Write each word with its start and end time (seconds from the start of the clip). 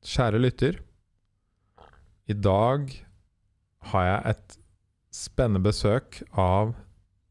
Kjære 0.00 0.38
lytter. 0.40 0.78
I 2.24 2.32
dag 2.32 2.86
har 3.90 4.04
jeg 4.06 4.30
et 4.30 4.54
spennende 5.12 5.60
besøk 5.60 6.22
av 6.32 6.72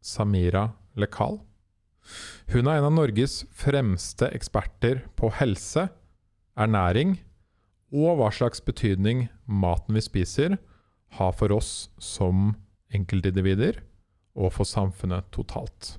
Samira 0.05 0.68
Lekal. 0.94 1.40
Hun 2.54 2.70
er 2.70 2.78
en 2.78 2.86
av 2.92 2.94
Norges 2.94 3.40
fremste 3.58 4.29
eksperter 4.38 5.02
på 5.18 5.32
helse, 5.40 5.88
ernæring 6.54 7.18
og 7.90 8.21
hva 8.21 8.29
slags 8.38 8.62
betydning 8.62 9.26
maten 9.49 9.97
vi 9.97 10.06
spiser, 10.06 10.60
har 11.17 11.33
for 11.33 11.49
oss 11.58 11.90
som 11.97 12.54
enkeltindivider 12.94 13.81
og 14.38 14.54
for 14.54 14.70
samfunnet 14.70 15.26
totalt. 15.33 15.96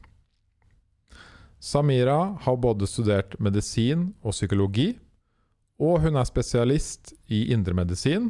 Samira 1.59 2.37
har 2.47 2.63
både 2.63 2.87
studert 2.87 3.35
medisin 3.43 4.13
og 4.23 4.39
psykologi, 4.39 4.93
og 5.81 6.05
hun 6.05 6.19
er 6.21 6.29
spesialist 6.29 7.15
i 7.33 7.47
indremedisin 7.55 8.29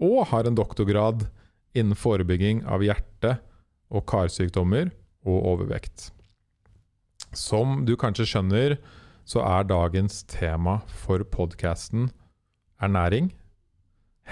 og 0.00 0.28
har 0.30 0.46
en 0.46 0.56
doktorgrad 0.56 1.26
innen 1.76 1.96
forebygging 1.96 2.64
av 2.68 2.84
hjerte- 2.84 3.38
og 3.90 4.04
karsykdommer 4.06 4.92
og 5.26 5.46
overvekt. 5.54 6.10
Som 7.36 7.84
du 7.86 7.96
kanskje 7.98 8.28
skjønner, 8.28 8.76
så 9.24 9.42
er 9.46 9.68
dagens 9.68 10.22
tema 10.30 10.80
for 11.02 11.22
podkasten 11.26 12.08
ernæring, 12.80 13.30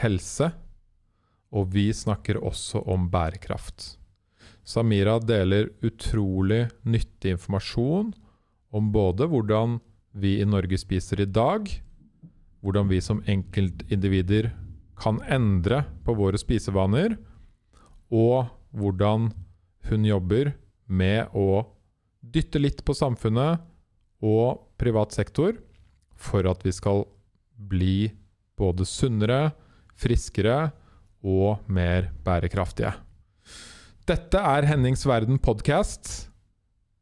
helse, 0.00 0.50
og 1.52 1.70
vi 1.72 1.88
snakker 1.95 2.41
også 2.45 2.83
om 2.88 3.06
bærekraft. 3.12 3.97
Samira 4.69 5.16
deler 5.22 5.70
utrolig 5.84 6.66
nyttig 6.84 7.36
informasjon 7.36 8.12
om 8.74 8.91
både 8.92 9.28
hvordan 9.30 9.78
vi 10.12 10.38
i 10.42 10.48
Norge 10.48 10.77
spiser 10.80 11.22
i 11.24 11.28
dag, 11.28 11.69
hvordan 12.65 12.89
vi 12.91 13.01
som 13.05 13.23
enkeltindivider 13.27 14.51
kan 14.98 15.21
endre 15.30 15.85
på 16.05 16.15
våre 16.19 16.39
spisevaner, 16.41 17.15
og 18.11 18.48
hvordan 18.75 19.31
hun 19.89 20.06
jobber 20.06 20.53
med 20.89 21.31
å 21.37 21.62
dytte 22.20 22.61
litt 22.61 22.83
på 22.84 22.97
samfunnet 22.97 23.62
og 24.25 24.65
privat 24.81 25.15
sektor 25.15 25.55
for 26.19 26.48
at 26.50 26.65
vi 26.67 26.73
skal 26.75 27.05
bli 27.70 28.11
både 28.59 28.87
sunnere, 28.89 29.53
friskere 29.98 30.70
og 31.22 31.69
mer 31.70 32.11
bærekraftige. 32.27 32.93
Dette 34.09 34.41
er 34.41 34.67
Hennings 34.67 35.05
Verden 35.06 35.39
podkast. 35.39 36.31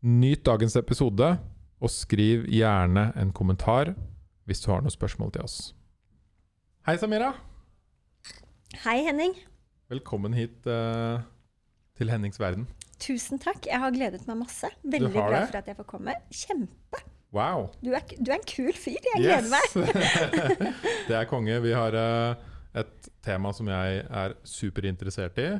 Nyt 0.02 0.44
dagens 0.46 0.76
episode, 0.76 1.36
og 1.76 1.92
skriv 1.92 2.46
gjerne 2.48 3.10
en 3.20 3.32
kommentar 3.36 3.92
hvis 4.46 4.62
du 4.62 4.70
har 4.70 4.82
noen 4.82 4.94
spørsmål 4.94 5.34
til 5.34 5.46
oss. 5.46 5.58
Hei, 6.86 6.94
Samira. 7.02 7.32
Hei, 8.84 9.00
Henning. 9.06 9.34
Velkommen 9.90 10.34
hit 10.38 10.66
uh, 10.70 11.18
til 11.98 12.10
Hennings 12.12 12.38
Verden. 12.40 12.68
Tusen 13.02 13.42
takk. 13.42 13.66
Jeg 13.66 13.82
har 13.82 13.92
gledet 13.94 14.22
meg 14.28 14.38
masse. 14.44 14.70
Veldig 14.86 15.12
glad 15.12 15.34
det? 15.34 15.44
for 15.50 15.60
at 15.60 15.70
jeg 15.70 15.78
får 15.80 15.88
komme. 15.90 16.14
Kjempe. 16.30 17.02
Wow. 17.34 17.66
Du 17.82 17.90
er, 17.90 18.04
du 18.16 18.30
er 18.30 18.38
en 18.38 18.46
kul 18.48 18.70
fyr. 18.72 19.02
Jeg 19.12 19.24
gleder 19.24 19.50
meg. 19.50 19.74
det 21.08 21.18
er 21.18 21.28
konge. 21.28 21.58
Vi 21.66 21.74
har 21.74 21.98
uh, 21.98 22.54
et 22.78 23.10
tema 23.26 23.52
som 23.56 23.68
jeg 23.72 24.04
er 24.06 24.36
superinteressert 24.46 25.42
i, 25.42 25.50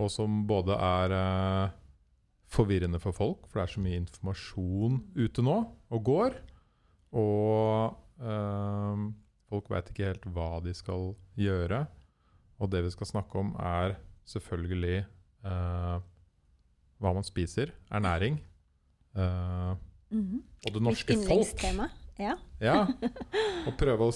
og 0.00 0.12
som 0.12 0.44
både 0.48 0.76
er 0.76 1.16
uh, 1.16 1.72
forvirrende 2.52 3.00
for 3.00 3.16
folk, 3.16 3.48
for 3.48 3.60
det 3.60 3.66
er 3.66 3.74
så 3.74 3.82
mye 3.82 4.02
informasjon 4.04 5.00
ute 5.16 5.44
nå 5.46 5.58
og 5.90 6.04
går. 6.06 6.38
Og 7.16 7.96
folk 9.50 9.70
veit 9.72 9.88
ikke 9.90 10.06
helt 10.10 10.26
hva 10.34 10.60
de 10.64 10.74
skal 10.76 11.14
gjøre. 11.40 11.86
Og 12.60 12.70
det 12.70 12.82
vi 12.84 12.90
skal 12.92 13.06
snakke 13.08 13.38
om, 13.40 13.54
er 13.56 13.96
selvfølgelig 14.28 14.98
eh, 15.00 16.00
hva 17.00 17.12
man 17.16 17.24
spiser, 17.24 17.72
ernæring. 17.90 18.40
eh, 19.16 19.74
-hmm. 20.12 20.42
og 20.66 20.72
det 20.74 20.82
norske 20.82 21.16
folk. 21.26 21.62
Ja. 22.18 22.36
Ja, 22.60 22.84
og 23.66 23.76
prøve 23.78 24.10
å 24.10 24.12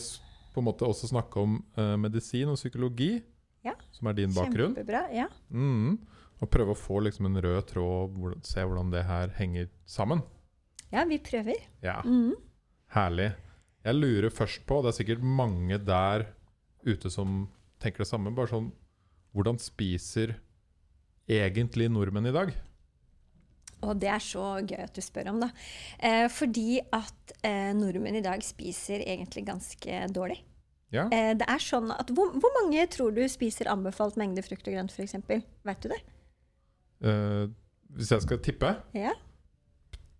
på 0.54 0.60
en 0.60 0.64
måte 0.64 0.84
også 0.84 1.08
snakke 1.08 1.40
om 1.40 1.64
eh, 1.76 1.96
medisin 1.96 2.48
og 2.48 2.56
psykologi, 2.56 3.22
Ja. 3.64 3.72
som 3.90 4.06
er 4.08 4.12
din 4.12 4.28
bakgrunn. 4.34 4.74
Kjempebra. 4.74 5.08
Ja. 5.12 5.26
Mm. 5.50 5.98
Og 6.42 6.50
prøve 6.50 6.70
å 6.74 6.76
få 6.76 7.00
liksom 7.00 7.26
en 7.26 7.40
rød 7.42 7.62
tråd, 7.66 8.18
og 8.18 8.44
se 8.44 8.60
hvordan 8.60 8.90
det 8.92 9.04
her 9.04 9.28
henger 9.28 9.68
sammen. 9.86 10.20
ja, 10.92 11.04
vi 11.04 11.18
prøver. 11.18 11.54
Ja, 11.82 12.02
Mhm. 12.02 12.34
Herlig. 12.88 13.32
Jeg 13.84 13.98
lurer 13.98 14.32
først 14.32 14.62
på, 14.68 14.78
det 14.82 14.92
er 14.92 14.96
sikkert 14.98 15.24
mange 15.24 15.76
der 15.84 16.28
ute 16.86 17.10
som 17.12 17.44
tenker 17.82 18.04
det 18.04 18.08
samme, 18.08 18.32
bare 18.36 18.48
sånn 18.52 18.70
Hvordan 19.34 19.58
spiser 19.58 20.36
egentlig 21.28 21.88
nordmenn 21.90 22.28
i 22.30 22.32
dag? 22.34 22.52
Og 23.84 23.98
det 24.00 24.08
er 24.14 24.22
så 24.22 24.44
gøy 24.64 24.78
at 24.84 24.94
du 24.96 25.02
spør 25.04 25.32
om, 25.32 25.40
da. 25.42 25.48
Eh, 25.98 26.28
fordi 26.32 26.78
at 26.94 27.34
eh, 27.44 27.72
nordmenn 27.76 28.16
i 28.20 28.22
dag 28.24 28.40
spiser 28.46 29.02
egentlig 29.02 29.42
ganske 29.50 30.04
dårlig. 30.14 30.38
Ja, 30.94 31.08
Eh, 31.10 31.32
det 31.34 31.48
er 31.50 31.58
sånn 31.58 31.90
at 31.90 32.12
hvor, 32.14 32.30
hvor 32.38 32.52
mange 32.60 32.84
tror 32.92 33.10
du 33.16 33.24
spiser 33.28 33.66
anbefalt 33.72 34.14
mengde 34.20 34.44
frukt 34.46 34.68
og 34.70 34.76
grønt, 34.76 34.94
f.eks.? 34.94 35.16
Vet 35.66 35.82
du 35.82 35.88
det? 35.90 35.98
eh, 37.02 37.48
Hvis 37.98 38.12
jeg 38.14 38.22
skal 38.22 38.38
tippe 38.46 38.70
Ja? 38.94 39.12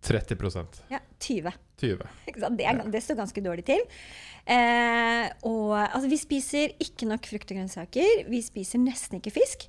30% 0.05 0.83
ja 0.91 0.99
20. 1.19 1.51
20 1.81 2.05
Det, 2.57 2.65
er, 2.65 2.79
det 2.91 3.01
står 3.03 3.17
ganske 3.19 3.41
dårlig 3.43 3.65
til. 3.67 3.81
Eh, 4.45 5.25
og 5.47 5.73
altså, 5.79 6.07
vi 6.11 6.19
spiser 6.21 6.75
ikke 6.81 7.07
nok 7.09 7.27
frukt 7.31 7.51
og 7.51 7.57
grønnsaker. 7.57 8.25
Vi 8.29 8.41
spiser 8.45 8.81
nesten 8.83 9.19
ikke 9.19 9.33
fisk. 9.35 9.67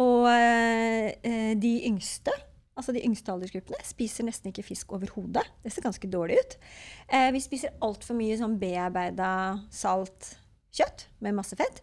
Og 0.00 0.28
eh, 0.30 1.52
de 1.60 1.72
yngste, 1.88 2.32
altså 2.78 2.94
de 2.96 3.02
yngste 3.04 3.34
aldersgruppene, 3.34 3.80
spiser 3.84 4.28
nesten 4.28 4.52
ikke 4.52 4.64
fisk 4.70 4.94
overhodet. 4.96 5.44
Det 5.64 5.72
ser 5.74 5.84
ganske 5.84 6.12
dårlig 6.12 6.38
ut. 6.40 6.58
Eh, 7.12 7.28
vi 7.34 7.42
spiser 7.44 7.74
altfor 7.84 8.16
mye 8.18 8.38
sånn 8.40 8.58
bearbeida 8.62 9.32
salt 9.74 10.36
kjøtt 10.72 11.08
med 11.20 11.36
masse 11.36 11.58
fett. 11.58 11.82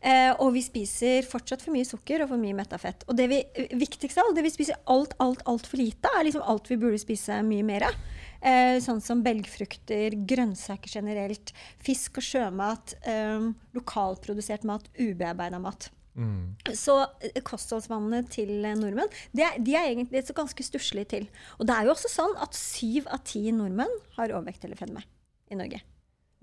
Eh, 0.00 0.32
og 0.42 0.52
vi 0.54 0.62
spiser 0.64 1.24
fortsatt 1.26 1.62
for 1.64 1.74
mye 1.74 1.86
sukker 1.88 2.22
og 2.22 2.30
for 2.30 2.40
mye 2.40 2.56
metta 2.56 2.78
fett. 2.80 3.04
Og 3.08 3.16
det 3.18 3.26
vi, 3.32 3.40
viktigste 3.78 4.20
av 4.20 4.30
alt, 4.30 4.38
det 4.38 4.44
vi 4.46 4.52
spiser 4.54 4.78
alt, 4.92 5.16
alt, 5.22 5.42
altfor 5.48 5.80
lite 5.80 6.12
er 6.12 6.28
liksom 6.28 6.44
alt 6.44 6.70
vi 6.70 6.78
burde 6.80 7.00
spise 7.00 7.40
mye 7.46 7.64
mer 7.66 7.88
av. 7.88 7.98
Eh, 8.46 8.76
sånn 8.84 9.00
som 9.02 9.22
belgfrukter, 9.24 10.14
grønnsaker 10.28 10.98
generelt, 10.98 11.52
fisk 11.82 12.20
og 12.20 12.26
sjømat, 12.26 12.96
eh, 13.08 13.48
lokalprodusert 13.76 14.66
mat, 14.68 14.90
ubearbeida 15.00 15.58
mat. 15.62 15.88
mm. 16.14 16.76
Så 16.76 17.00
eh, 17.24 17.40
kostholdsvanene 17.42 18.22
til 18.30 18.52
nordmenn 18.78 19.10
de 19.32 19.42
er, 19.48 19.58
de 19.58 19.74
er 19.74 19.90
egentlig 19.90 20.22
så 20.28 20.36
ganske 20.36 20.62
stusslige 20.64 21.10
til. 21.16 21.26
Og 21.58 21.66
det 21.66 21.74
er 21.74 21.88
jo 21.88 21.96
også 21.96 22.12
sånn 22.12 22.36
at 22.44 22.54
syv 22.54 23.08
av 23.08 23.24
ti 23.24 23.48
nordmenn 23.50 23.92
har 24.18 24.36
overvekt 24.36 24.68
eller 24.68 24.78
fedme 24.78 25.02
i 25.50 25.58
Norge. 25.58 25.82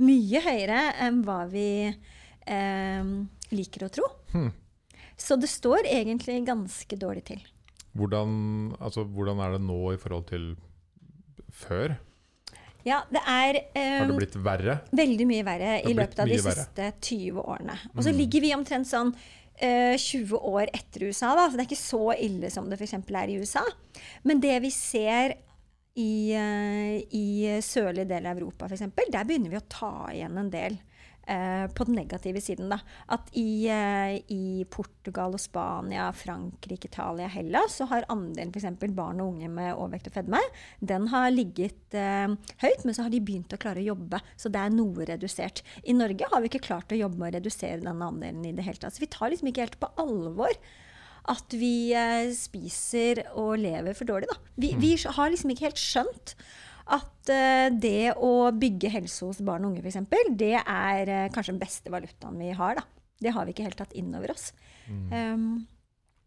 Mye 0.03 0.42
høyere 0.42 0.81
enn 1.06 1.22
hva 1.24 1.44
vi 1.52 1.69
eh, 1.94 3.13
liker 3.58 3.86
å 3.88 3.91
tro. 3.94 4.08
Hmm. 4.34 4.52
Så 5.18 5.38
det 5.40 5.50
står 5.52 5.86
egentlig 5.90 6.40
ganske 6.47 6.97
dårlig 7.00 7.24
til. 7.30 7.41
Hvordan, 7.94 8.75
altså, 8.81 9.03
hvordan 9.06 9.40
er 9.46 9.52
det 9.58 9.62
nå 9.62 9.80
i 9.94 10.00
forhold 10.02 10.25
til 10.31 10.56
før? 11.53 11.94
Ja, 12.84 13.03
det 13.13 13.22
er 13.24 13.30
Har 13.53 13.53
det 13.53 14.09
eh, 14.09 14.18
blitt 14.18 14.34
verre? 14.44 14.80
veldig 14.92 15.28
mye 15.30 15.44
verre 15.47 15.75
i 15.88 15.94
løpet 15.96 16.19
av 16.19 16.28
de 16.28 16.40
verre. 16.42 16.66
siste 16.66 16.90
20 17.00 17.40
årene. 17.46 17.78
Og 17.96 18.03
så 18.03 18.12
Mm. 18.12 18.18
ligger 18.18 18.42
vi 18.42 18.53
omtrent 18.56 18.88
sånn 18.90 19.13
eh, 19.56 19.96
20 19.96 20.34
år 20.42 20.68
etter 20.74 21.06
USA, 21.08 21.36
da. 21.36 21.46
Så 21.47 21.56
det 21.56 21.62
er 21.63 21.69
ikke 21.69 21.80
så 21.80 22.19
ille 22.19 22.50
som 22.52 22.68
det 22.69 22.80
f.eks. 22.81 22.94
er 22.97 23.30
i 23.30 23.38
USA. 23.40 23.63
Men 24.25 24.42
det 24.42 24.59
vi 24.62 24.69
ser 24.72 25.36
i, 25.96 26.34
uh, 26.34 26.97
i 27.13 27.62
sørlige 27.62 28.08
del 28.09 28.25
av 28.25 28.36
Europa 28.38 28.66
f.eks., 28.66 28.81
der 29.13 29.24
begynner 29.30 29.52
vi 29.53 29.59
å 29.62 29.68
ta 29.69 30.09
igjen 30.12 30.36
en 30.42 30.50
del. 30.50 30.80
Eh, 31.28 31.66
på 31.73 31.88
den 31.88 31.97
negative 31.97 32.42
siden, 32.44 32.69
da. 32.74 32.80
At 33.13 33.30
i, 33.38 33.68
eh, 33.71 34.18
i 34.33 34.65
Portugal 34.69 35.36
og 35.36 35.42
Spania, 35.42 36.09
Frankrike, 36.15 36.89
Italia, 36.92 37.27
Hellas, 37.31 37.80
så 37.80 37.88
har 37.92 38.07
andelen 38.13 38.53
f.eks. 38.53 38.69
barn 38.95 39.21
og 39.24 39.33
unge 39.33 39.50
med 39.50 39.74
overvekt 39.74 40.12
og 40.12 40.18
fedme, 40.19 40.42
den 40.80 41.09
har 41.13 41.31
ligget 41.33 41.98
eh, 41.98 42.30
høyt, 42.63 42.86
men 42.86 42.95
så 42.95 43.07
har 43.07 43.13
de 43.13 43.24
begynt 43.24 43.53
å 43.56 43.62
klare 43.62 43.83
å 43.83 43.89
jobbe. 43.94 44.21
Så 44.38 44.51
det 44.53 44.62
er 44.62 44.74
noe 44.75 45.09
redusert. 45.09 45.63
I 45.83 45.98
Norge 45.98 46.30
har 46.31 46.44
vi 46.44 46.51
ikke 46.51 46.65
klart 46.69 46.94
å 46.94 47.00
jobbe 47.00 47.19
med 47.19 47.33
å 47.33 47.38
redusere 47.39 47.83
denne 47.83 48.13
andelen 48.13 48.45
i 48.48 48.56
det 48.56 48.65
hele 48.68 48.81
tatt. 48.81 48.95
Så 48.95 49.03
vi 49.03 49.12
tar 49.12 49.33
liksom 49.33 49.51
ikke 49.51 49.68
helt 49.68 49.80
på 49.81 49.92
alvor 50.01 50.51
at 51.31 51.56
vi 51.56 51.94
eh, 51.95 52.31
spiser 52.36 53.24
og 53.39 53.56
lever 53.62 53.95
for 53.95 54.09
dårlig. 54.09 54.27
Da. 54.31 54.53
Vi, 54.59 54.74
vi 54.80 54.95
har 55.00 55.31
liksom 55.31 55.53
ikke 55.53 55.69
helt 55.69 55.80
skjønt 55.80 56.36
at 56.91 57.31
eh, 57.31 57.68
det 57.71 58.13
å 58.19 58.51
bygge 58.51 58.91
helse 58.91 59.27
hos 59.27 59.41
barn 59.45 59.65
og 59.65 59.74
unge, 59.74 59.83
f.eks., 59.83 60.33
det 60.39 60.56
er 60.59 61.12
eh, 61.12 61.30
kanskje 61.33 61.53
den 61.53 61.62
beste 61.62 61.94
valutaen 61.94 62.39
vi 62.41 62.51
har. 62.57 62.80
Da. 62.80 62.85
Det 63.24 63.33
har 63.35 63.47
vi 63.47 63.56
ikke 63.56 63.68
helt 63.69 63.80
tatt 63.80 63.95
inn 63.95 64.12
over 64.18 64.33
oss. 64.33 64.50
Um, 64.89 65.63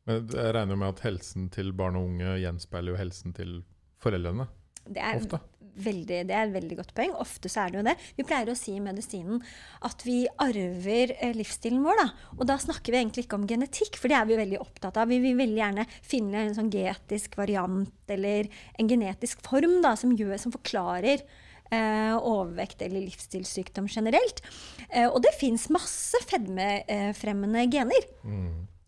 Men 0.08 0.30
jeg 0.32 0.54
regner 0.56 0.78
med 0.80 0.94
at 0.94 1.02
helsen 1.04 1.50
til 1.52 1.74
barn 1.76 1.98
og 1.98 2.08
unge 2.08 2.38
gjenspeiler 2.40 2.94
jo 2.94 3.00
helsen 3.00 3.36
til 3.36 3.58
foreldrene. 4.00 4.48
Det 4.86 5.02
er, 5.02 5.18
ofte. 5.18 5.42
Veldig, 5.84 6.20
det 6.28 6.34
er 6.34 6.46
et 6.46 6.54
veldig 6.54 6.78
godt 6.80 6.92
poeng. 6.96 7.14
Ofte 7.22 7.50
så 7.52 7.64
er 7.64 7.72
det 7.72 7.80
jo 7.80 7.86
det. 7.86 7.96
Vi 8.18 8.26
pleier 8.26 8.50
å 8.52 8.56
si 8.58 8.76
i 8.76 8.82
medisinen 8.82 9.40
at 9.86 10.04
vi 10.06 10.18
arver 10.42 11.14
eh, 11.16 11.34
livsstilen 11.36 11.82
vår. 11.84 12.02
Da. 12.02 12.30
Og 12.38 12.44
da 12.50 12.58
snakker 12.62 12.94
vi 12.94 13.00
egentlig 13.00 13.26
ikke 13.26 13.40
om 13.40 13.48
genetikk, 13.50 13.98
for 14.00 14.12
det 14.12 14.18
er 14.18 14.28
vi 14.28 14.40
veldig 14.40 14.60
opptatt 14.62 15.00
av. 15.00 15.10
Vi 15.12 15.20
vil 15.24 15.38
veldig 15.38 15.60
gjerne 15.62 15.88
finne 16.00 16.44
en 16.44 16.56
sånn 16.56 16.70
genetisk 16.72 17.36
variant 17.40 18.12
eller 18.12 18.48
en 18.78 18.90
genetisk 18.90 19.42
form 19.46 19.80
da, 19.84 19.96
som, 19.98 20.14
gjør, 20.16 20.36
som 20.40 20.54
forklarer 20.54 21.24
eh, 21.70 22.14
overvekt 22.16 22.84
eller 22.86 23.04
livsstilssykdom 23.06 23.90
generelt. 23.90 24.42
Eh, 24.90 25.08
og 25.08 25.20
det 25.24 25.34
fins 25.38 25.68
masse 25.74 26.20
fedmefremmende 26.30 27.66
gener. 27.72 28.10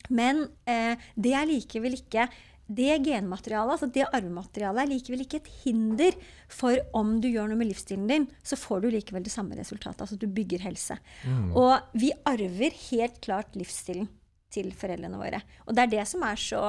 Men 0.09 0.47
eh, 0.69 1.09
det 1.21 1.35
er 1.37 1.49
likevel 1.49 1.99
ikke 1.99 2.29
det 2.69 2.99
genmaterialet, 3.07 3.73
altså 3.79 3.89
det 3.93 4.05
arvematerialet, 4.13 4.83
er 4.83 4.91
likevel 4.93 5.23
ikke 5.25 5.41
et 5.41 5.49
hinder 5.65 6.13
for 6.53 6.77
om 6.97 7.15
du 7.21 7.29
gjør 7.31 7.49
noe 7.49 7.57
med 7.57 7.71
livsstilen 7.71 8.07
din, 8.11 8.27
så 8.45 8.59
får 8.61 8.83
du 8.85 8.91
likevel 8.93 9.25
det 9.25 9.33
samme 9.33 9.57
resultatet. 9.57 10.03
Altså 10.05 10.19
du 10.21 10.27
bygger 10.29 10.61
helse. 10.67 10.99
Og 11.57 11.81
vi 11.97 12.13
arver 12.29 12.77
helt 12.91 13.21
klart 13.25 13.57
livsstilen 13.57 14.09
til 14.53 14.71
foreldrene 14.77 15.17
våre. 15.21 15.41
Og 15.67 15.75
det 15.77 15.83
er 15.87 15.93
det 15.99 16.07
som 16.09 16.23
er 16.29 16.37
så 16.41 16.63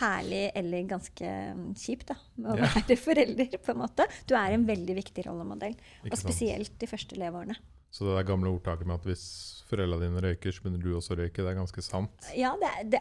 herlig 0.00 0.52
eller 0.54 0.84
ganske 0.86 1.30
mm, 1.56 1.74
kjipt 1.74 2.06
da, 2.12 2.16
med 2.36 2.52
å 2.52 2.56
Ja. 2.60 2.68
være 2.76 2.96
forelder. 2.96 3.58
på 3.58 3.72
en 3.72 3.80
måte. 3.82 4.06
Du 4.26 4.34
er 4.38 4.52
en 4.54 4.64
veldig 4.68 4.94
viktig 5.00 5.24
rollemodell, 5.26 5.74
og 6.06 6.16
spesielt 6.16 6.78
de 6.78 6.86
første 6.86 7.16
leveårene. 7.18 7.56
Så 7.90 8.06
det 8.06 8.14
der 8.14 8.28
gamle 8.28 8.52
ordtaket 8.54 8.86
med 8.86 9.00
at 9.00 9.08
hvis 9.08 9.24
foreldrene 9.70 10.08
dine 10.08 10.22
røyker, 10.24 10.54
så 10.54 10.62
begynner 10.64 10.82
du 10.82 10.94
også 10.98 11.14
å 11.14 11.18
røyke, 11.20 11.42
det 11.42 11.50
er 11.52 11.58
ganske 11.58 11.82
sant. 11.84 12.28
Ja, 12.38 12.52
det 12.58 12.70
det, 12.90 13.00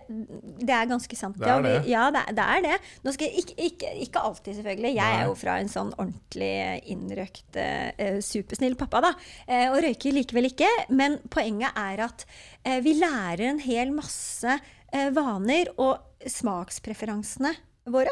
det 0.62 0.76
er 0.76 0.90
ganske 0.90 1.18
sant. 1.18 1.38
Det 1.42 1.50
er 1.50 1.66
det. 1.66 1.76
Ja, 1.90 2.08
det, 2.14 2.24
det 2.38 2.46
er 2.46 2.66
det. 2.66 2.76
Ikke, 3.10 3.56
ikke, 3.66 3.94
ikke 4.06 4.24
alltid, 4.30 4.60
selvfølgelig. 4.60 4.94
Jeg 4.98 5.14
Nei. 5.16 5.22
er 5.22 5.30
jo 5.30 5.38
fra 5.40 5.58
en 5.62 5.72
sånn 5.72 5.92
ordentlig 5.98 6.52
innrøkt, 6.94 7.60
eh, 7.62 8.20
supersnill 8.26 8.78
pappa, 8.80 9.02
da. 9.10 9.14
Eh, 9.48 9.68
og 9.72 9.80
røyker 9.86 10.16
likevel 10.16 10.50
ikke. 10.52 10.70
Men 10.94 11.20
poenget 11.34 11.78
er 11.80 12.06
at 12.10 12.26
eh, 12.64 12.80
vi 12.86 12.98
lærer 13.00 13.48
en 13.52 13.64
hel 13.66 13.94
masse 13.96 14.60
vaner, 14.90 15.70
og 15.78 16.26
smakspreferansene 16.26 17.52
våre, 17.94 18.10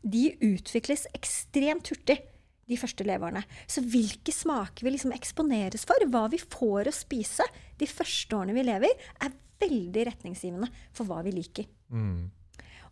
de 0.00 0.30
utvikles 0.46 1.04
ekstremt 1.12 1.90
hurtig 1.92 2.16
de 2.66 2.78
første 2.80 3.06
leveårene. 3.06 3.44
Så 3.70 3.82
hvilke 3.86 4.34
smaker 4.34 4.86
vi 4.86 4.94
liksom 4.94 5.14
eksponeres 5.16 5.86
for, 5.88 6.06
hva 6.10 6.26
vi 6.32 6.40
får 6.42 6.90
å 6.90 6.94
spise 6.94 7.46
de 7.78 7.88
første 7.90 8.36
årene 8.36 8.56
vi 8.56 8.66
lever, 8.66 9.04
er 9.22 9.36
veldig 9.62 10.06
retningsgivende 10.10 10.70
for 10.94 11.08
hva 11.08 11.22
vi 11.26 11.34
liker. 11.36 11.68
Mm. 11.92 12.26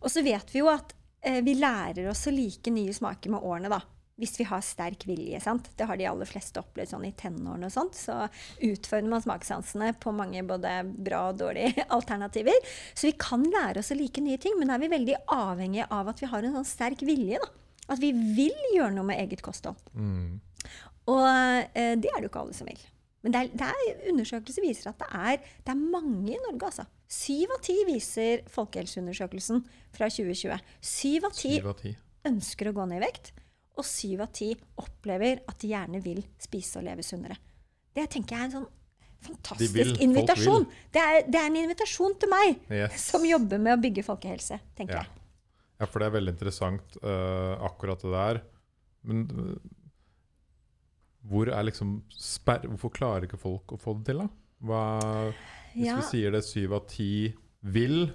Og 0.01 0.11
så 0.11 0.23
vet 0.25 0.53
vi 0.53 0.61
jo 0.63 0.71
at 0.71 0.95
eh, 1.25 1.41
vi 1.45 1.57
lærer 1.59 2.07
oss 2.11 2.25
å 2.29 2.33
like 2.33 2.71
nye 2.73 2.93
smaker 2.95 3.33
med 3.33 3.45
årene, 3.45 3.73
da. 3.73 3.81
Hvis 4.15 4.37
vi 4.39 4.45
har 4.47 4.61
sterk 4.63 5.01
vilje. 5.09 5.41
sant? 5.43 5.65
Det 5.75 5.83
har 5.89 5.97
de 5.99 6.05
aller 6.07 6.29
fleste 6.29 6.61
opplevd 6.61 6.93
sånn 6.93 7.03
i 7.03 7.11
tenårene 7.19 7.67
og 7.67 7.73
sånt. 7.73 7.97
Så 7.99 8.13
utfordrer 8.63 9.11
man 9.11 9.25
smakssansene 9.25 9.89
på 9.99 10.13
mange 10.15 10.39
både 10.47 10.77
bra 10.87 11.25
og 11.33 11.41
dårlige 11.41 11.83
alternativer. 11.97 12.55
Så 12.93 13.09
vi 13.09 13.17
kan 13.19 13.43
lære 13.43 13.83
oss 13.83 13.91
å 13.91 13.99
like 13.99 14.23
nye 14.23 14.39
ting, 14.39 14.55
men 14.55 14.71
da 14.71 14.77
er 14.77 14.85
vi 14.85 14.93
veldig 14.95 15.19
avhengige 15.35 15.89
av 15.91 16.13
at 16.13 16.23
vi 16.23 16.31
har 16.31 16.47
en 16.47 16.55
sånn 16.61 16.71
sterk 16.71 17.03
vilje. 17.03 17.43
da. 17.43 17.64
At 17.91 18.01
vi 18.01 18.11
vil 18.11 18.55
gjøre 18.75 18.93
noe 18.95 19.05
med 19.05 19.19
eget 19.21 19.41
kosthold. 19.45 19.77
Mm. 19.93 20.39
Og 21.11 21.23
eh, 21.29 21.93
det 22.01 22.09
er 22.09 22.17
det 22.19 22.25
jo 22.27 22.31
ikke 22.31 22.41
alle 22.45 22.57
som 22.57 22.67
vil. 22.69 22.79
Men 23.25 23.33
det 23.33 23.39
er, 23.41 23.49
det 23.57 23.67
er 23.69 24.11
undersøkelser 24.11 24.61
viser 24.65 24.91
at 24.91 24.99
det 25.01 25.07
er, 25.17 25.37
det 25.65 25.73
er 25.73 25.79
mange 25.81 26.33
i 26.35 26.39
Norge, 26.43 26.67
altså. 26.69 26.85
Syv 27.09 27.53
av 27.55 27.61
ti 27.65 27.75
viser 27.87 28.43
Folkehelseundersøkelsen 28.53 29.63
fra 29.93 30.09
2020. 30.09 30.59
Syv 30.81 31.25
av 31.29 31.35
ti 31.37 31.55
ønsker 32.25 32.69
å 32.69 32.73
gå 32.77 32.85
ned 32.89 33.01
i 33.01 33.05
vekt, 33.05 33.31
og 33.77 33.85
syv 33.85 34.23
av 34.25 34.31
ti 34.33 34.51
opplever 34.81 35.41
at 35.49 35.57
de 35.61 35.69
gjerne 35.73 36.01
vil 36.05 36.21
spise 36.41 36.79
og 36.79 36.85
leve 36.87 37.05
sunnere. 37.05 37.37
Det 37.95 38.07
tenker 38.13 38.35
jeg 38.35 38.41
er 38.41 38.47
en 38.49 38.55
sånn 38.59 38.67
De 38.69 39.27
fantastisk 39.31 39.73
vil, 39.73 39.89
folk 39.91 40.01
invitasjon. 40.05 40.65
Det 40.93 41.01
er, 41.01 41.19
det 41.29 41.39
er 41.41 41.49
en 41.49 41.59
invitasjon 41.63 42.17
til 42.21 42.29
meg, 42.33 42.59
Yes. 42.69 43.05
som 43.11 43.25
jobber 43.25 43.61
med 43.61 43.77
å 43.77 43.81
bygge 43.81 44.03
folkehelse, 44.05 44.59
tenker 44.77 44.99
Ja. 44.99 45.05
jeg. 45.05 45.21
Ja, 45.79 45.87
for 45.89 45.99
det 45.99 46.07
er 46.07 46.15
veldig 46.15 46.33
interessant, 46.35 46.95
uh, 47.03 47.55
akkurat 47.67 47.99
det 48.05 48.11
der. 48.13 48.41
Men 49.05 49.25
eh, 49.29 49.71
hvor 51.29 51.49
er 51.53 51.65
liksom 51.67 51.97
sper 52.09 52.63
Hvorfor 52.69 52.93
klarer 52.95 53.27
ikke 53.27 53.37
folk 53.41 53.73
å 53.75 53.79
få 53.81 53.93
det 53.99 54.07
til, 54.11 54.23
da? 54.23 54.29
Hva, 54.65 54.79
hvis 55.75 55.89
Ja. 55.89 55.97
vi 55.99 56.05
sier 56.07 56.31
det 56.33 56.41
syv 56.47 56.73
av 56.77 56.87
ti 56.89 57.33
vil, 57.61 58.07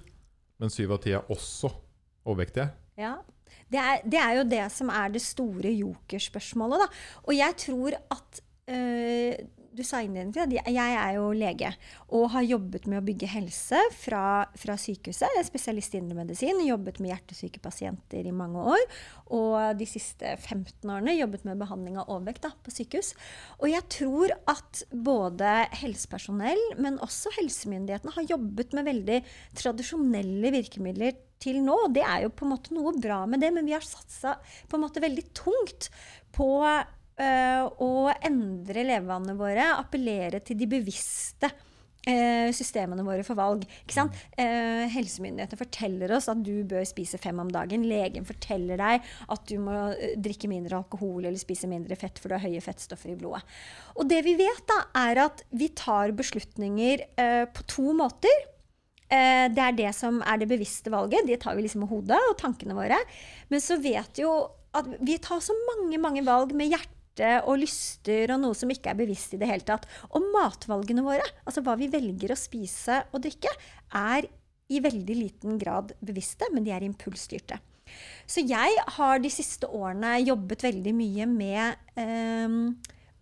men 0.59 0.73
syv 0.73 0.97
av 0.97 1.03
ti 1.05 1.13
er 1.15 1.29
også 1.31 1.71
overvektige 2.25 2.71
Ja. 2.99 3.19
Det 3.71 3.79
er, 3.79 4.03
det 4.07 4.19
er 4.19 4.35
jo 4.39 4.45
det 4.51 4.65
som 4.73 4.91
er 4.95 5.11
det 5.15 5.23
store 5.23 5.71
jokerspørsmålet, 5.75 6.83
da. 6.83 6.87
Og 7.27 7.35
jeg 7.35 7.57
tror 7.59 7.95
at 8.15 8.41
øh, 8.71 9.35
Du 9.71 9.85
sa 9.87 10.01
innledningsvis 10.03 10.43
at 10.43 10.67
jeg- 10.67 10.99
er 10.99 11.15
jo 11.15 11.31
lege 11.31 11.77
og 12.11 12.31
har 12.31 12.43
jobbet 12.43 12.87
med 12.87 13.01
å 13.01 13.07
bygge 13.07 13.29
helse 13.29 13.79
fra, 13.93 14.47
fra 14.57 14.75
sykehuset. 14.75 15.31
Jeg 15.31 15.39
er 15.39 15.47
spesialist 15.47 15.95
i 15.95 16.01
indremedisin, 16.01 16.67
jobbet 16.67 16.99
med 16.99 17.13
hjertesyke 17.13 17.61
pasienter 17.63 18.27
i 18.27 18.33
mange 18.33 18.57
år. 18.57 18.83
Og 19.31 19.79
de 19.79 19.87
siste 19.87 20.37
15 20.37 20.91
årene 20.91 21.17
jobbet 21.17 21.45
med 21.45 21.59
behandling 21.59 21.99
av 21.99 22.09
overvekt 22.09 22.43
da, 22.43 22.51
på 22.51 22.75
sykehus. 22.75 23.15
Og 23.61 23.71
jeg 23.71 23.89
tror 23.89 24.31
at 24.49 24.83
både 24.91 25.69
helsepersonell, 25.71 26.59
men 26.77 26.99
også 26.99 27.31
helsemyndighetene 27.39 28.13
har 28.13 28.25
jobbet 28.25 28.73
med 28.75 28.87
veldig 28.91 29.25
tradisjonelle 29.55 30.51
virkemidler 30.51 31.15
til 31.39 31.63
nå. 31.63 31.93
Det 31.95 32.03
er 32.03 32.27
jo 32.27 32.35
på 32.35 32.45
en 32.45 32.57
måte 32.57 32.75
noe 32.75 32.93
bra 32.99 33.25
med 33.25 33.41
det, 33.41 33.53
men 33.55 33.65
vi 33.67 33.73
har 33.73 33.87
satsa 33.87 34.35
på 34.69 34.77
en 34.77 34.83
måte 34.83 35.01
veldig 35.01 35.31
tungt 35.33 35.91
på 36.35 36.51
å 37.21 37.91
endre 38.25 38.87
levevanene 38.89 39.37
våre, 39.39 39.67
appellere 39.77 40.41
til 40.45 40.57
de 40.61 40.69
bevisste 40.71 41.51
eh, 42.09 42.49
systemene 42.57 43.05
våre 43.05 43.25
for 43.27 43.39
valg. 43.39 43.65
Eh, 43.91 44.85
helsemyndighetene 44.95 45.61
forteller 45.61 46.15
oss 46.17 46.31
at 46.33 46.43
du 46.45 46.63
bør 46.69 46.85
spise 46.89 47.21
fem 47.21 47.41
om 47.43 47.51
dagen. 47.53 47.87
Legen 47.89 48.27
forteller 48.29 48.81
deg 48.81 49.09
at 49.35 49.49
du 49.51 49.59
må 49.63 49.75
eh, 49.93 50.15
drikke 50.21 50.51
mindre 50.51 50.79
alkohol 50.81 51.25
eller 51.25 51.41
spise 51.41 51.69
mindre 51.71 51.99
fett, 52.01 52.21
for 52.21 52.31
du 52.31 52.39
har 52.39 52.47
høye 52.47 52.63
fettstoffer 52.65 53.13
i 53.15 53.19
blodet. 53.21 53.43
Og 53.99 54.09
det 54.11 54.23
vi 54.27 54.37
vet, 54.41 54.63
da, 54.71 54.81
er 55.07 55.25
at 55.27 55.45
vi 55.51 55.71
tar 55.77 56.15
beslutninger 56.17 57.05
eh, 57.21 57.45
på 57.53 57.67
to 57.71 57.91
måter. 57.97 58.47
Eh, 59.11 59.49
Det 59.53 59.67
er 59.67 59.77
det 59.77 59.91
som 59.97 60.23
er 60.23 60.41
det 60.41 60.49
bevisste 60.51 60.93
valget. 60.93 61.27
Det 61.29 61.41
tar 61.43 61.59
vi 61.59 61.67
liksom 61.67 61.85
med 61.85 61.93
hodet 61.93 62.23
og 62.31 62.39
tankene 62.41 62.79
våre. 62.79 63.01
Men 63.51 63.61
så 63.61 63.81
vet 63.83 64.23
jo 64.23 64.33
at 64.77 64.87
vi 65.03 65.17
tar 65.19 65.41
så 65.43 65.55
mange, 65.67 65.99
mange 65.99 66.23
valg 66.23 66.53
med 66.55 66.71
hjerte 67.21 67.49
og 67.49 67.61
lyster 67.61 68.35
og 68.35 68.43
noe 68.43 68.57
som 68.57 68.71
ikke 68.73 68.93
er 68.93 68.99
bevisst 68.99 69.35
i 69.35 69.41
det 69.41 69.49
hele 69.51 69.67
tatt. 69.67 69.87
Og 70.15 70.25
matvalgene 70.33 71.05
våre, 71.05 71.25
altså 71.45 71.63
hva 71.65 71.77
vi 71.79 71.91
velger 71.93 72.33
å 72.33 72.39
spise 72.39 73.03
og 73.13 73.25
drikke, 73.25 73.53
er 73.97 74.29
i 74.71 74.81
veldig 74.81 75.17
liten 75.17 75.59
grad 75.59 75.93
bevisste, 76.01 76.47
men 76.55 76.65
de 76.65 76.73
er 76.75 76.87
impulsstyrte. 76.87 77.59
Så 78.31 78.45
jeg 78.47 78.85
har 78.97 79.19
de 79.19 79.31
siste 79.33 79.67
årene 79.67 80.21
jobbet 80.23 80.63
veldig 80.63 80.93
mye 80.95 81.27
med 81.27 81.99
ehm, 81.99 82.77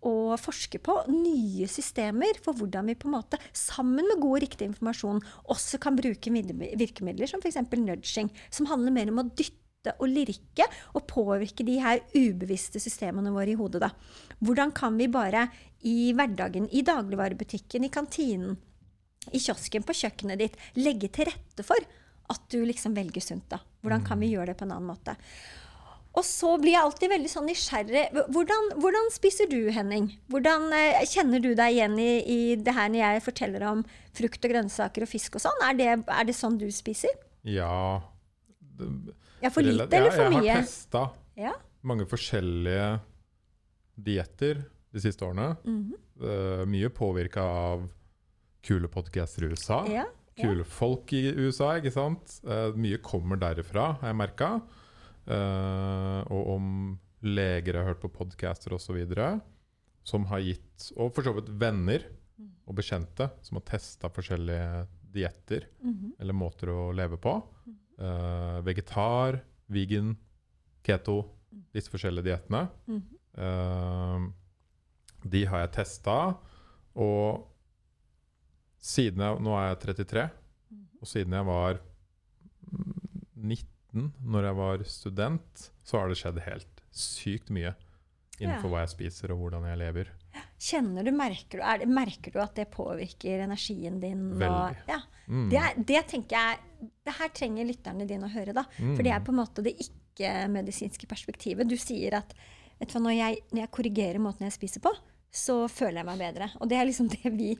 å 0.04 0.36
forske 0.36 0.78
på 0.84 0.98
nye 1.08 1.64
systemer 1.72 2.36
for 2.44 2.58
hvordan 2.58 2.90
vi 2.92 2.98
på 3.00 3.08
en 3.08 3.16
måte, 3.16 3.40
sammen 3.56 4.04
med 4.04 4.20
god 4.20 4.36
og 4.36 4.44
riktig 4.44 4.68
informasjon, 4.68 5.22
også 5.48 5.80
kan 5.80 5.96
bruke 5.96 6.30
virkemidler 6.30 7.30
som 7.30 7.40
f.eks. 7.40 7.62
nudging, 7.80 8.28
som 8.52 8.68
handler 8.68 8.94
mer 8.94 9.14
om 9.14 9.24
å 9.24 9.30
dytte 9.32 9.67
og 9.98 10.08
lirke 10.12 10.66
og 10.94 11.06
påvirke 11.10 11.66
de 11.66 11.78
her 11.82 12.02
ubevisste 12.14 12.80
systemene 12.82 13.32
våre 13.34 13.54
i 13.54 13.58
hodet. 13.58 13.82
Da. 13.84 13.90
Hvordan 14.44 14.72
kan 14.76 14.96
vi 15.00 15.08
bare 15.12 15.48
i 15.86 16.12
hverdagen, 16.16 16.68
i 16.74 16.82
dagligvarebutikken, 16.86 17.86
i 17.86 17.92
kantinen, 17.92 18.56
i 19.32 19.38
kiosken, 19.42 19.84
på 19.84 19.96
kjøkkenet 19.96 20.40
ditt, 20.40 20.58
legge 20.78 21.10
til 21.12 21.28
rette 21.28 21.64
for 21.66 21.78
at 22.28 22.44
du 22.52 22.60
liksom 22.66 22.96
velger 22.96 23.24
sunt. 23.24 23.46
da. 23.48 23.60
Hvordan 23.82 24.04
kan 24.04 24.20
vi 24.20 24.32
gjøre 24.34 24.52
det 24.52 24.58
på 24.60 24.66
en 24.66 24.74
annen 24.76 24.90
måte? 24.90 25.14
Og 26.18 26.24
så 26.26 26.54
blir 26.58 26.72
jeg 26.72 26.82
alltid 26.82 27.12
veldig 27.12 27.30
sånn 27.30 27.46
nysgjerrig. 27.46 28.04
Hvordan, 28.34 28.72
hvordan 28.82 29.10
spiser 29.14 29.46
du, 29.50 29.58
Henning? 29.70 30.08
Hvordan 30.32 30.66
eh, 30.74 31.04
Kjenner 31.06 31.42
du 31.44 31.52
deg 31.54 31.76
igjen 31.76 31.94
i, 32.02 32.08
i 32.24 32.38
det 32.58 32.74
her 32.74 32.88
når 32.90 33.02
jeg 33.04 33.24
forteller 33.28 33.66
om 33.68 33.84
frukt 34.16 34.42
og 34.48 34.54
grønnsaker 34.54 35.04
og 35.06 35.10
fisk 35.12 35.38
og 35.38 35.44
sånn? 35.44 35.62
Er 35.68 35.78
det, 35.78 35.90
er 36.08 36.26
det 36.26 36.34
sånn 36.34 36.58
du 36.58 36.66
spiser? 36.74 37.12
Ja 37.46 38.00
det- 38.80 39.14
Ja, 39.42 39.50
for 39.50 39.62
lite 39.62 39.88
eller 39.96 40.10
for 40.10 40.30
mye? 40.32 40.44
Jeg 40.44 40.54
har 40.56 40.62
testa 40.66 41.10
Ja. 41.38 41.52
mange 41.82 42.06
forskjellige 42.10 43.00
dietter 43.98 44.64
de 44.92 45.00
siste 45.00 45.24
årene. 45.24 45.56
Mm 45.64 45.78
-hmm. 45.84 46.24
uh, 46.24 46.64
mye 46.66 46.88
påvirka 46.88 47.42
av 47.42 47.88
kule 48.62 48.88
podcaster 48.88 49.42
i 49.44 49.46
USA. 49.52 49.84
ja. 49.88 50.04
Kule 50.38 50.64
folk 50.64 51.12
i 51.12 51.32
USA, 51.34 51.76
ikke 51.76 51.90
sant? 51.92 52.40
Uh, 52.44 52.70
mye 52.76 52.98
kommer 53.02 53.36
derifra, 53.36 53.92
har 54.00 54.08
jeg 54.08 54.16
merka. 54.16 54.60
og 56.30 56.46
om 56.56 56.98
leger 57.22 57.74
har 57.76 57.84
hørt 57.84 58.00
på 58.00 58.08
podcaster 58.08 58.72
osv. 58.72 58.96
Som 60.04 60.24
har 60.24 60.38
gitt 60.40 60.92
Og 60.96 61.12
for 61.14 61.22
så 61.22 61.34
vidt 61.34 61.48
venner 61.58 62.04
og 62.66 62.74
bekjente 62.74 63.30
som 63.42 63.56
har 63.56 63.62
testa 63.66 64.08
forskjellige 64.08 64.86
dietter 65.12 65.66
Mhm. 65.82 66.12
eller 66.20 66.32
måter 66.32 66.68
å 66.68 66.94
leve 66.94 67.16
på. 67.18 67.42
Eh, 67.98 68.58
vegetar, 68.62 69.40
vegan, 69.74 70.12
keto, 70.86 71.16
disse 71.74 71.90
forskjellige 71.90 72.28
diettene. 72.28 72.68
Mhm. 72.86 73.02
uh, 73.38 74.28
de 75.28 75.40
har 75.50 75.64
jeg 75.64 75.72
testa, 75.74 76.14
og 76.94 77.48
siden 78.78 79.18
jeg 79.24 79.40
Nå 79.42 79.56
er 79.58 79.72
jeg 79.72 79.80
33, 79.82 80.24
og 81.02 81.06
siden 81.10 81.34
jeg 81.34 81.46
var 81.48 81.80
mm, 82.70 82.94
19, 83.34 84.12
når 84.22 84.46
jeg 84.48 84.56
var 84.60 84.84
student, 84.86 85.66
så 85.82 85.98
har 85.98 86.08
det 86.12 86.20
skjedd 86.22 86.38
helt 86.46 86.82
sykt 86.94 87.50
mye 87.50 87.74
innenfor 88.38 88.68
Ja. 88.70 88.72
hva 88.76 88.84
jeg 88.86 88.94
spiser 88.94 89.32
og 89.34 89.42
hvordan 89.42 89.66
jeg 89.66 89.78
lever. 89.82 90.12
Kjenner 90.58 91.02
du, 91.06 91.10
merker 91.14 91.58
du, 91.58 91.66
det, 91.82 91.88
merker 91.90 92.34
du 92.34 92.38
at 92.42 92.54
det 92.54 92.68
påvirker 92.70 93.42
energien 93.42 93.98
din? 94.02 94.28
Og, 94.32 94.38
Veldig. 94.38 94.82
ja, 94.88 95.00
Mm. 95.28 95.50
det, 95.50 95.86
det 95.86 96.06
tenker 96.08 96.36
jeg 96.38 96.58
Det 97.08 97.16
her 97.18 97.32
trenger 97.34 97.68
lytterne 97.68 98.06
dine 98.08 98.28
å 98.28 98.32
høre, 98.32 98.52
da. 98.56 98.64
For 98.78 99.02
det 99.02 99.12
er 99.14 99.20
Mm. 99.22 99.26
på 99.28 99.32
en 99.34 99.40
måte 99.40 99.64
det 99.64 99.74
ikke-medisinske 99.80 101.08
perspektivet. 101.08 101.68
Du 101.68 101.76
sier 101.80 102.18
at 102.20 102.34
vet 102.78 102.92
du 102.92 102.98
når, 103.00 103.14
jeg, 103.16 103.38
når 103.52 103.64
jeg 103.64 103.70
korrigerer 103.74 104.20
måten 104.22 104.44
jeg 104.46 104.54
spiser 104.58 104.84
på, 104.84 104.92
så 105.32 105.66
føler 105.68 106.00
jeg 106.00 106.06
meg 106.08 106.20
bedre. 106.22 106.46
Og 106.60 106.68
det 106.70 106.78
er 106.78 106.86
liksom 106.88 107.08
det 107.12 107.32
vi 107.36 107.50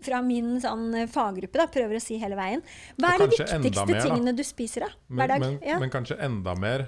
fra 0.00 0.20
min 0.22 0.54
sånn, 0.62 0.86
eh, 0.96 1.08
faggruppe 1.10 1.58
da, 1.58 1.66
prøver 1.66 1.98
å 1.98 2.00
si 2.02 2.16
hele 2.20 2.36
veien. 2.38 2.62
Hva 2.96 3.14
er 3.14 3.24
de 3.24 3.26
viktigste 3.34 3.86
mer, 3.90 4.00
tingene 4.04 4.36
du 4.36 4.44
spiser 4.46 4.86
da? 4.86 4.88
hver 5.10 5.28
Men, 5.28 5.28
dag? 5.28 5.40
men, 5.40 5.58
ja, 5.68 5.78
men 5.82 5.90
kanskje 5.90 6.18
enda 6.24 6.54
mer 6.58 6.86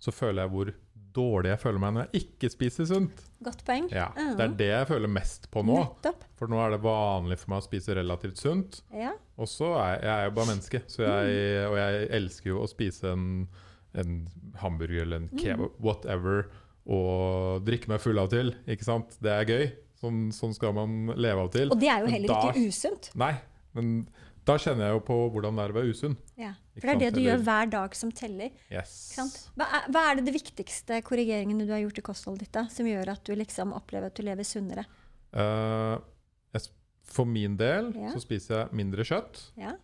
så 0.00 0.12
føler 0.14 0.44
jeg 0.44 0.50
hvor 0.54 0.74
dårlig 1.14 1.50
jeg 1.50 1.60
føler 1.60 1.78
meg 1.80 1.94
når 1.94 2.06
jeg 2.12 2.22
ikke 2.22 2.50
spiser 2.52 2.86
sunt. 2.86 3.24
godt 3.42 3.64
poeng. 3.64 3.88
Ja, 3.90 4.08
Mhm. 4.16 4.36
Det 4.36 4.44
er 4.44 4.54
det 4.58 4.66
jeg 4.68 4.86
føler 4.88 5.08
mest 5.08 5.50
på 5.50 5.62
nå. 5.64 5.78
Nettopp. 5.78 6.24
For 6.36 6.46
nå 6.48 6.58
er 6.66 6.70
det 6.70 6.80
vanlig 6.82 7.38
for 7.38 7.50
meg 7.50 7.62
å 7.62 7.66
spise 7.68 7.94
relativt 7.94 8.36
sunt. 8.38 8.82
Ja. 8.92 9.12
Og 9.38 9.46
så 9.46 9.74
er 9.78 10.00
jeg 10.02 10.24
jo 10.28 10.34
bare 10.34 10.46
menneske, 10.46 10.82
så 10.86 11.02
jeg, 11.06 11.68
og 11.68 11.76
jeg 11.76 12.08
elsker 12.10 12.46
jo 12.50 12.62
å 12.64 12.68
spise 12.68 13.12
en, 13.12 13.48
en 13.94 14.28
hamburger 14.56 15.02
eller 15.02 15.16
en 15.16 15.28
kebab, 15.38 15.70
whatever, 15.80 16.48
og 16.86 17.64
drikke 17.64 17.88
meg 17.88 18.00
full 18.00 18.18
av 18.18 18.30
til. 18.32 18.54
Ikke 18.66 18.84
sant? 18.84 19.16
Det 19.22 19.30
er 19.30 19.44
gøy. 19.44 19.66
Sånn, 20.00 20.28
sånn 20.32 20.54
skal 20.54 20.72
man 20.76 21.08
leve 21.18 21.38
av 21.42 21.50
til. 21.52 21.70
Og 21.74 21.78
det 21.80 21.88
er 21.90 22.00
jo 22.00 22.06
Men 22.06 22.14
heller 22.14 22.28
da- 22.28 22.52
ikke 22.52 22.68
usunt. 22.68 23.10
Nei, 23.18 23.34
men 23.74 24.08
da 24.44 24.54
kjenner 24.56 24.86
jeg 24.88 24.94
jo 24.94 25.00
på 25.00 25.16
hvordan 25.34 25.56
det 25.56 25.64
er 25.64 25.72
å 25.72 25.78
være 25.82 25.90
usunn. 25.92 26.16
Ja. 26.38 26.52
For 26.80 26.86
det 26.86 26.94
er 26.94 27.00
det 27.04 27.14
du 27.14 27.20
gjør 27.24 27.42
hver 27.46 27.70
dag 27.70 27.94
som 27.98 28.10
teller. 28.12 28.50
Yes. 28.70 28.92
Hva, 29.18 29.66
er, 29.66 29.88
hva 29.92 30.02
er 30.10 30.16
det 30.20 30.24
de 30.28 30.34
viktigste 30.38 31.00
korrigeringene 31.06 31.66
du 31.66 31.72
har 31.74 31.80
gjort 31.82 31.98
i 31.98 32.04
kostholdet 32.06 32.46
ditt, 32.46 32.52
da, 32.54 32.66
som 32.72 32.86
gjør 32.86 33.08
at 33.14 33.24
du 33.24 33.34
liksom 33.34 33.72
opplever 33.76 34.06
at 34.12 34.14
du 34.16 34.22
lever 34.26 34.46
sunnere? 34.46 34.84
Uh, 35.34 35.98
jeg, 36.54 36.68
for 37.04 37.24
min 37.28 37.56
del 37.60 37.92
Ja. 37.96 38.12
så 38.14 38.20
spiser 38.22 38.62
jeg 38.62 38.78
mindre 38.78 39.04
kjøtt. 39.04 39.42
Ja. 39.56 39.74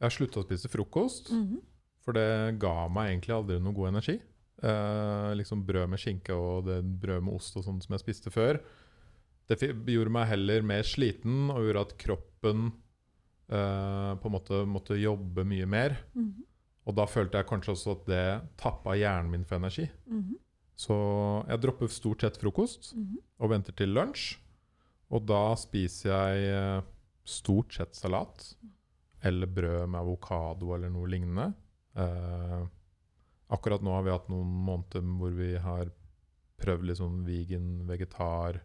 Jeg 0.00 0.06
har 0.08 0.10
slutta 0.14 0.40
å 0.42 0.46
spise 0.46 0.68
frokost, 0.68 1.30
Mhm. 1.32 1.60
for 2.04 2.12
det 2.12 2.58
ga 2.60 2.88
meg 2.88 3.10
egentlig 3.14 3.34
aldri 3.34 3.60
noe 3.60 3.72
god 3.72 3.88
energi. 3.94 4.20
Uh, 4.62 5.34
liksom 5.34 5.64
brød 5.66 5.88
med 5.90 5.98
skinke 5.98 6.30
og 6.32 6.64
det 6.66 6.78
brød 7.00 7.22
med 7.24 7.34
ost 7.34 7.56
og 7.56 7.64
sånt 7.64 7.82
som 7.84 7.92
jeg 7.96 8.00
spiste 8.04 8.30
før. 8.30 8.60
Det 9.48 9.58
gjorde 9.60 10.10
meg 10.10 10.28
heller 10.28 10.62
mer 10.62 10.82
sliten 10.82 11.50
og 11.50 11.58
gjorde 11.66 11.80
at 11.84 11.98
kroppen 12.00 12.72
eh, 13.48 14.14
på 14.20 14.26
en 14.30 14.32
måte 14.34 14.62
måtte 14.66 14.96
jobbe 15.00 15.44
mye 15.44 15.66
mer. 15.66 15.98
Mhm. 16.14 16.44
Og 16.86 16.94
da 16.98 17.06
følte 17.08 17.38
jeg 17.40 17.46
kanskje 17.48 17.72
også 17.72 17.92
at 17.96 18.06
det 18.06 18.24
tappa 18.60 18.92
hjernen 18.96 19.30
min 19.30 19.44
for 19.44 19.56
energi. 19.56 19.88
Mhm. 20.06 20.34
Så 20.76 20.94
jeg 21.48 21.60
dropper 21.62 21.88
stort 21.88 22.20
sett 22.20 22.36
frokost 22.36 22.94
Mhm. 22.96 23.18
og 23.40 23.50
venter 23.50 23.72
til 23.72 23.88
lunsj. 23.94 24.36
Og 25.10 25.24
da 25.26 25.54
spiser 25.54 26.10
jeg 26.10 26.54
eh, 26.54 26.82
stort 27.24 27.72
sett 27.72 27.94
salat. 27.94 28.54
Eller 29.22 29.46
brød 29.46 29.88
med 29.88 30.00
avokado 30.00 30.74
eller 30.74 30.90
noe 30.90 31.06
lignende. 31.08 31.54
Eh, 31.96 32.66
akkurat 33.50 33.80
nå 33.82 33.92
har 33.94 34.02
vi 34.02 34.10
hatt 34.10 34.28
noen 34.28 34.50
måneder 34.66 35.00
hvor 35.18 35.30
vi 35.30 35.56
har 35.56 35.90
prøvd 36.58 36.84
litt 36.84 36.98
sånn 36.98 37.24
vegan, 37.24 37.86
vegetar 37.86 38.60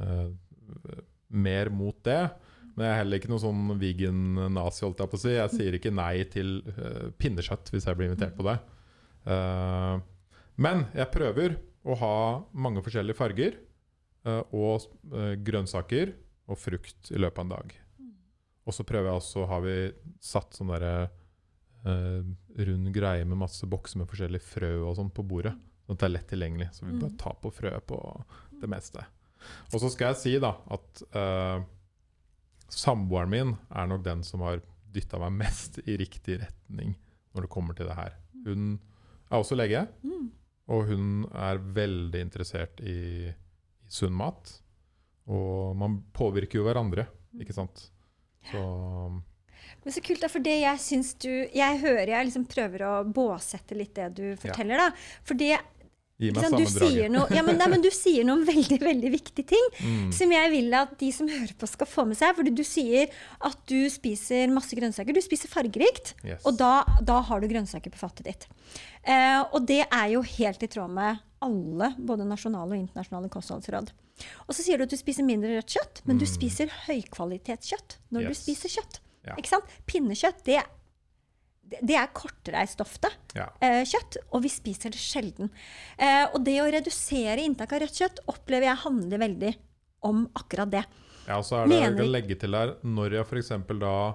eh, 0.00 0.30
Mer 1.30 1.68
mot 1.70 2.02
det. 2.04 2.30
Men 2.80 2.86
jeg 2.86 2.94
er 2.94 3.00
heller 3.02 3.20
ikke 3.20 3.28
noe 3.28 3.42
sånn 3.42 3.74
vegan-nazi, 3.76 4.86
holdt 4.86 5.02
jeg 5.02 5.10
på 5.12 5.18
å 5.18 5.20
si. 5.20 5.32
Jeg 5.34 5.52
sier 5.52 5.74
ikke 5.76 5.90
nei 5.92 6.14
til 6.32 6.54
uh, 6.64 7.10
pinnekjøtt 7.20 7.68
hvis 7.74 7.84
jeg 7.84 7.98
blir 7.98 8.08
invitert 8.08 8.32
på 8.38 8.46
det. 8.46 8.54
Uh, 9.28 10.00
men 10.64 10.86
jeg 10.96 11.12
prøver 11.12 11.58
å 11.84 11.96
ha 12.00 12.14
mange 12.56 12.80
forskjellige 12.86 13.18
farger 13.18 13.58
uh, 14.24 14.40
og 14.56 14.88
grønnsaker 15.44 16.14
og 16.48 16.56
frukt 16.56 17.12
i 17.12 17.20
løpet 17.20 17.42
av 17.42 17.44
en 17.44 17.52
dag. 17.52 17.74
Og 18.64 18.76
så 18.76 18.86
prøver 18.88 19.10
jeg 19.10 19.20
også, 19.20 19.44
har 19.50 19.60
vi 19.66 19.76
satt 20.24 20.56
sånn 20.56 20.72
derre 20.72 21.10
rund 21.80 22.90
greie 22.92 23.24
med 23.24 23.38
masse 23.40 23.64
bokser 23.68 24.00
med 24.02 24.08
forskjellige 24.10 24.44
frø 24.44 24.72
og 24.84 24.96
sånn 24.98 25.12
på 25.16 25.24
bordet. 25.24 25.54
Sånn 25.86 25.96
at 25.96 26.02
det 26.02 26.08
er 26.08 26.12
lett 26.12 26.26
tilgjengelig. 26.32 26.66
Så 26.76 26.84
vi 26.84 26.96
bare 27.00 27.12
Mm. 27.12 27.20
tar 27.22 27.36
på 27.40 27.52
frø 27.56 27.72
på 27.88 28.00
det 28.60 28.68
meste. 28.68 29.04
Og 29.72 29.80
så 29.80 29.88
skal 29.90 30.12
jeg 30.12 30.20
si 30.20 30.34
da 30.38 30.50
at 30.76 31.02
samboeren 32.74 33.32
min 33.32 33.54
er 33.70 33.88
nok 33.90 34.04
den 34.04 34.24
som 34.26 34.44
har 34.46 34.62
dytta 34.90 35.20
meg 35.22 35.36
mest 35.44 35.78
i 35.86 35.96
riktig 36.00 36.40
retning 36.42 36.94
når 37.34 37.46
det 37.46 37.52
kommer 37.52 37.76
til 37.78 37.88
det 37.90 37.96
her. 37.98 38.16
Hun 38.46 38.72
er 39.30 39.38
også 39.38 39.58
lege. 39.58 39.86
Mm. 40.02 40.30
Og 40.70 40.90
hun 40.90 41.06
er 41.34 41.62
veldig 41.74 42.20
interessert 42.22 42.82
i, 42.82 43.30
i 43.30 43.90
sunn 43.90 44.14
mat. 44.18 44.52
Og 45.30 45.76
man 45.78 46.00
påvirker 46.14 46.60
jo 46.60 46.66
hverandre, 46.66 47.06
ikke 47.38 47.54
sant. 47.54 47.88
Så 48.50 48.60
Men 49.82 49.94
så 49.94 50.02
kult, 50.02 50.22
da, 50.22 50.30
for 50.32 50.42
det 50.42 50.54
jeg 50.62 50.80
syns 50.80 51.10
du 51.20 51.28
Jeg 51.28 51.80
hører 51.82 52.08
jeg 52.08 52.26
liksom 52.30 52.46
prøver 52.48 52.86
å 52.88 52.92
båsette 53.04 53.76
litt 53.76 53.92
det 53.98 54.08
du 54.16 54.24
forteller, 54.40 54.80
da. 54.80 54.88
For 55.26 55.38
det 55.38 55.58
gi 56.20 56.30
meg 56.36 56.44
du 56.44 56.64
sammendraget. 56.66 57.12
noe, 57.14 57.26
ja, 57.34 57.42
men, 57.46 57.56
nei, 57.60 57.68
men 57.72 57.82
du 57.84 57.88
sier 58.02 58.26
noen 58.28 58.44
veldig, 58.46 58.78
veldig 58.84 59.10
viktige 59.14 59.46
ting. 59.54 59.66
Mm. 59.80 60.10
Som 60.12 60.34
jeg 60.36 60.50
vil 60.52 60.74
at 60.78 60.92
de 61.00 61.10
som 61.16 61.30
hører 61.32 61.54
på, 61.58 61.68
skal 61.70 61.88
få 61.90 62.04
med 62.10 62.18
seg. 62.20 62.36
Fordi 62.36 62.52
du 62.54 62.62
sier 62.66 63.08
at 63.48 63.58
du 63.70 63.78
spiser 63.92 64.52
masse 64.52 64.76
grønnsaker. 64.76 65.16
Du 65.16 65.22
spiser 65.24 65.48
fargerikt. 65.52 66.14
Yes. 66.24 66.44
Og 66.44 66.58
da, 66.60 66.84
da 67.00 67.20
har 67.30 67.40
du 67.40 67.48
grønnsaker 67.50 67.90
på 67.94 67.98
fattet 68.04 68.28
ditt. 68.28 68.46
Eh, 69.08 69.40
og 69.50 69.64
det 69.66 69.82
er 69.88 70.06
jo 70.12 70.20
helt 70.36 70.62
i 70.62 70.68
tråd 70.70 70.92
med 70.92 71.18
alle, 71.40 71.94
både 71.96 72.26
nasjonale 72.28 72.74
og 72.76 72.80
internasjonale 72.82 73.30
kostholdsråd. 73.32 73.94
Og 74.44 74.52
så 74.52 74.60
sier 74.60 74.76
du 74.76 74.84
at 74.84 74.92
du 74.92 74.98
spiser 75.00 75.24
mindre 75.24 75.54
rødt 75.56 75.72
kjøtt, 75.72 76.02
men 76.04 76.18
du 76.20 76.26
Mm. 76.26 76.32
spiser 76.34 76.68
høykvalitetskjøtt 76.86 77.96
når 78.12 78.28
du 78.28 78.34
spiser 78.36 78.68
kjøtt. 78.68 79.00
Ja. 79.24 79.36
Pinnekjøtt, 79.88 80.42
det, 80.44 80.60
det- 81.82 81.96
er 81.96 82.06
kortreist 82.12 82.80
ofte 82.80 83.08
Ja. 83.36 83.48
eh, 83.60 83.84
kjøtt, 83.84 84.16
og 84.32 84.42
vi 84.42 84.48
spiser 84.48 84.90
det 84.90 84.98
sjelden. 84.98 85.50
Eh, 85.98 86.26
og 86.34 86.44
det 86.44 86.58
å 86.60 86.70
redusere 86.70 87.38
inntak 87.44 87.72
av 87.72 87.80
rødt 87.82 87.98
kjøtt 88.00 88.18
opplever 88.28 88.66
jeg 88.70 88.76
handler 88.84 89.18
veldig 89.18 89.54
om 90.02 90.26
akkurat 90.34 90.70
det. 90.70 90.84
ja, 91.26 91.40
så 91.42 91.62
er 91.62 91.68
det 91.68 91.74
jeg 91.80 91.90
Mener- 91.92 91.96
kan 92.02 92.12
legge 92.12 92.38
til 92.40 92.50
her 92.54 92.76
Når 92.82 93.10
jeg 93.12 93.24
f.eks. 93.26 93.78
da 93.78 94.14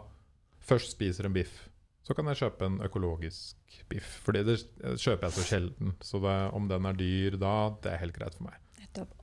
først 0.61 0.91
spiser 0.97 1.25
en 1.25 1.33
biff, 1.33 1.69
så 2.03 2.13
kan 2.15 2.25
jeg 2.25 2.37
kjøpe 2.37 2.61
en 2.65 2.79
økologisk 2.79 3.55
biff. 3.89 4.21
Fordi 4.25 4.43
det 4.43 4.59
kjøper 4.99 5.21
jeg 5.21 5.31
så 5.31 5.43
sjelden. 5.45 5.93
Så 6.01 6.19
det, 6.21 6.53
om 6.53 6.67
den 6.67 6.85
er 6.85 6.93
dyr 6.93 7.37
da, 7.39 7.69
det 7.81 7.93
er 7.93 7.97
helt 7.97 8.13
greit 8.13 8.33
for 8.35 8.43
meg. 8.43 8.53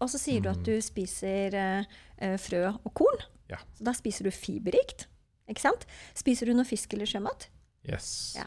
Og 0.01 0.09
så 0.11 0.19
sier 0.19 0.41
du 0.43 0.49
at 0.51 0.59
Mm. 0.59 0.65
du 0.65 0.81
spiser 0.83 1.55
eh, 1.55 2.37
frø 2.37 2.79
og 2.85 2.93
korn. 2.95 3.23
Ja. 3.49 3.57
Så 3.75 3.85
da 3.85 3.93
spiser 3.93 4.25
du 4.25 4.31
fiberrikt. 4.31 5.07
Ikke 5.49 5.61
sant? 5.61 5.87
Spiser 6.15 6.47
du 6.47 6.53
noe 6.55 6.65
fisk 6.65 6.93
eller 6.95 7.07
sjømat? 7.07 7.49
Yes. 7.89 8.35
Ja. 8.39 8.47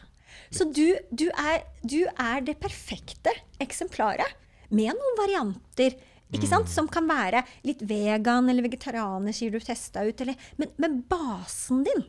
Så 0.50 0.68
du, 0.70 0.96
du, 1.10 1.26
er, 1.32 1.64
du 1.82 2.02
er 2.06 2.42
det 2.46 2.58
perfekte 2.62 3.32
eksemplaret 3.62 4.36
med 4.70 4.92
noen 4.94 5.18
varianter. 5.18 5.96
Ikke 6.34 6.48
sant? 6.50 6.66
Mm. 6.66 6.74
Som 6.74 6.90
kan 6.90 7.06
være 7.08 7.44
litt 7.66 7.82
vegan 7.86 8.50
eller 8.50 8.66
vegetarianer, 8.66 9.34
sier 9.36 9.54
du 9.54 9.60
testa 9.62 10.02
ut. 10.06 10.20
Eller, 10.22 10.38
men, 10.60 10.72
men 10.82 11.00
basen 11.06 11.84
din, 11.86 12.04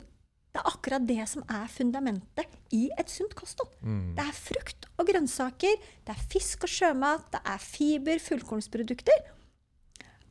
det 0.54 0.62
er 0.62 0.70
akkurat 0.72 1.06
det 1.06 1.22
som 1.30 1.44
er 1.54 1.68
fundamentet 1.70 2.58
i 2.74 2.88
et 2.98 3.10
sunt 3.12 3.34
kosthold. 3.38 3.70
Mm. 3.82 4.14
Det 4.18 4.24
er 4.24 4.38
frukt 4.38 4.88
og 4.98 5.10
grønnsaker, 5.10 5.76
det 6.06 6.14
er 6.14 6.28
fisk 6.32 6.66
og 6.66 6.72
sjømat, 6.72 7.28
det 7.34 7.42
er 7.46 7.62
fiber, 7.62 8.22
fullkornsprodukter. 8.22 9.26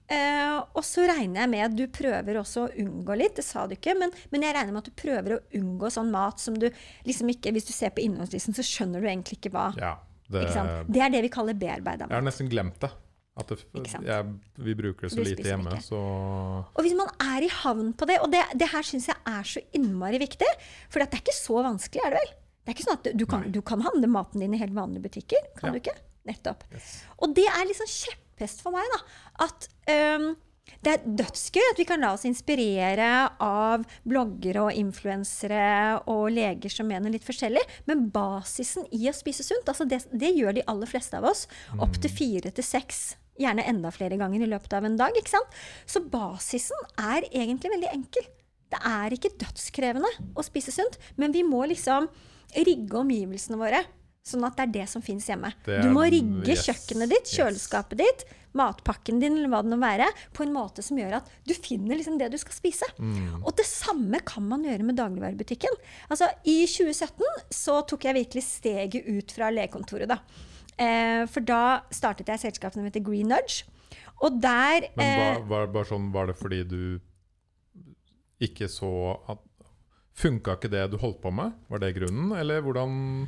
Eh, 0.07 0.57
og 0.71 0.83
så 0.87 1.03
regner 1.09 1.41
jeg 1.43 1.49
med 1.51 1.63
at 1.65 1.73
du 1.75 1.83
prøver 1.91 2.37
også 2.39 2.61
å 2.63 2.69
unngå 2.79 3.15
litt, 3.19 3.33
det 3.35 3.43
sa 3.43 3.65
du 3.67 3.73
ikke, 3.75 3.91
men, 3.99 4.13
men 4.31 4.45
jeg 4.45 4.55
regner 4.55 4.71
med 4.71 4.85
at 4.85 4.87
du 4.87 4.95
prøver 5.01 5.33
å 5.35 5.39
unngå 5.59 5.89
sånn 5.91 6.13
mat 6.13 6.39
som 6.39 6.55
du 6.55 6.69
liksom 7.03 7.27
ikke 7.33 7.51
Hvis 7.51 7.67
du 7.67 7.73
ser 7.75 7.91
på 7.91 8.05
innholdslisten, 8.05 8.55
så 8.55 8.63
skjønner 8.63 9.03
du 9.03 9.09
egentlig 9.09 9.35
ikke 9.41 9.51
hva. 9.51 9.65
Ja, 9.75 9.97
det, 10.31 10.45
Ikke? 10.47 10.63
Det 10.87 11.03
er 11.03 11.11
det 11.11 11.21
vi 11.27 11.33
kaller 11.33 11.57
bearbeida 11.59 12.07
jeg 12.07 12.15
har 12.15 12.23
nesten 12.25 12.47
glemt 12.51 12.79
det. 12.83 12.89
At 13.37 13.51
det 13.51 13.59
jeg, 14.01 14.29
vi 14.65 14.73
bruker 14.73 15.05
det 15.05 15.11
så 15.13 15.21
lite 15.21 15.43
hjemme, 15.45 15.75
så 15.85 15.99
Og 16.73 16.79
hvis 16.81 16.95
man 16.97 17.11
er 17.21 17.43
i 17.45 17.51
havn 17.53 17.91
på 17.93 18.07
det, 18.09 18.15
og 18.23 18.31
det, 18.33 18.41
det 18.57 18.71
her 18.71 18.87
syns 18.87 19.11
jeg 19.11 19.19
er 19.29 19.43
så 19.45 19.61
innmari 19.77 20.17
viktig, 20.23 20.49
for 20.89 21.03
det 21.03 21.11
er 21.11 21.21
ikke 21.21 21.35
så 21.37 21.61
vanskelig, 21.67 22.01
er 22.01 22.15
det 22.15 22.21
vel? 22.23 22.31
Det 22.63 22.71
er 22.71 22.77
ikke 22.79 22.87
sånn 22.87 22.97
at 22.97 23.11
du 23.13 23.25
kan, 23.29 23.45
du 23.53 23.59
kan 23.61 23.83
handle 23.85 24.09
maten 24.09 24.41
din 24.41 24.55
i 24.57 24.61
helt 24.63 24.73
vanlige 24.73 25.05
butikker, 25.05 25.51
kan 25.59 25.69
Ja. 25.69 25.75
du 25.75 25.83
ikke? 25.83 25.93
Nettopp. 26.27 26.65
yes. 26.73 26.89
Og 27.21 27.35
det 27.37 27.45
er 27.47 27.67
liksom 27.69 27.87
kjepphest 28.37 28.61
for 28.61 28.75
meg, 28.75 28.85
da. 28.93 28.99
At 29.47 29.67
um, 29.89 30.35
Det 30.83 30.91
er 30.91 31.05
dødsgøy 31.05 31.63
at 31.71 31.79
vi 31.79 31.85
kan 31.87 32.01
la 32.03 32.11
oss 32.13 32.25
inspirere 32.27 33.29
av 33.39 33.85
bloggere 34.03 34.65
og 34.65 34.75
influensere 34.75 36.01
og 36.11 36.27
leger 36.35 36.69
som 36.69 36.87
mener 36.87 37.09
litt 37.09 37.23
forskjellig, 37.25 37.63
men 37.87 38.09
basisen 38.11 38.85
i 38.91 39.07
å 39.07 39.15
spise 39.15 39.45
sunt, 39.47 39.67
altså 39.67 39.87
det, 39.87 40.03
det 40.11 40.33
gjør 40.35 40.57
de 40.57 40.65
aller 40.67 40.89
fleste 40.91 41.17
av 41.17 41.29
oss. 41.29 41.47
Opptil 41.79 42.11
fire 42.11 42.51
til 42.51 42.67
seks, 42.67 43.15
gjerne 43.39 43.63
enda 43.63 43.93
flere 43.95 44.19
ganger 44.19 44.43
i 44.43 44.51
løpet 44.51 44.75
av 44.75 44.85
en 44.85 44.97
dag. 44.99 45.15
ikke 45.15 45.37
sant? 45.37 45.55
Så 45.87 46.03
basisen 46.03 46.89
er 46.99 47.29
egentlig 47.31 47.71
veldig 47.71 47.93
enkel. 47.93 48.27
Det 48.67 48.81
er 48.83 49.13
ikke 49.15 49.37
dødskrevende 49.39 50.09
å 50.35 50.43
spise 50.43 50.73
sunt, 50.75 50.99
men 51.15 51.31
vi 51.31 51.47
må 51.47 51.63
liksom 51.71 52.09
rigge 52.59 52.99
omgivelsene 52.99 53.59
våre. 53.59 53.85
Sånn 54.27 54.43
at 54.43 54.57
det 54.57 54.65
er 54.65 54.73
det 54.81 54.87
som 54.91 55.03
fins 55.03 55.29
hjemme. 55.29 55.53
Er- 55.67 55.85
Du 55.85 55.93
må 55.95 56.03
rigge 56.11 56.51
yes, 56.51 56.65
kjøkkenet 56.67 57.13
ditt, 57.13 57.29
yes. 57.29 57.37
kjøleskapet 57.37 58.01
ditt, 58.01 58.25
matpakken 58.57 59.21
din 59.21 59.37
eller 59.37 59.51
hva 59.51 59.61
det 59.63 59.71
nå 59.71 59.77
være, 59.79 60.07
på 60.35 60.43
en 60.43 60.53
måte 60.55 60.83
som 60.83 60.97
gjør 60.99 61.19
at 61.19 61.31
du 61.47 61.53
finner 61.55 61.95
liksom 61.99 62.17
det 62.19 62.31
du 62.33 62.37
skal 62.41 62.55
spise. 62.55 62.89
Mm. 62.97 63.43
Og 63.43 63.53
det 63.59 63.67
samme 63.69 64.19
kan 64.27 64.43
man 64.49 64.65
gjøre 64.67 64.87
med 64.87 64.97
dagligvarebutikken. 64.99 65.79
Altså, 66.09 66.29
I 66.43 66.65
2017 66.65 67.23
så 67.53 67.79
tok 67.87 68.07
jeg 68.09 68.19
virkelig 68.19 68.45
steget 68.47 69.07
ut 69.07 69.31
fra 69.35 69.51
legekontoret. 69.53 70.09
Da. 70.11 70.19
Eh, 70.77 71.23
for 71.31 71.45
da 71.45 71.81
startet 71.89 72.27
jeg 72.29 72.47
selskapet 72.47 72.57
selskap 72.57 72.73
som 72.73 72.85
heter 72.85 73.05
Green 73.05 73.29
Nudge. 73.31 73.65
Og 74.25 74.41
der 74.41 74.89
Men 74.97 75.05
eh, 75.05 75.35
var, 75.37 75.43
var, 75.47 75.67
bare 75.73 75.89
sånn, 75.91 76.11
var 76.13 76.29
det 76.29 76.37
fordi 76.39 76.63
du 76.65 76.81
ikke 78.41 78.69
så 78.69 78.89
at 79.29 79.43
Funka 80.17 80.55
ikke 80.57 80.71
det 80.73 80.87
du 80.89 80.97
holdt 80.97 81.19
på 81.21 81.29
med? 81.29 81.53
Var 81.69 81.81
det 81.83 81.93
grunnen, 81.93 82.31
eller 82.33 82.63
hvordan 82.65 83.27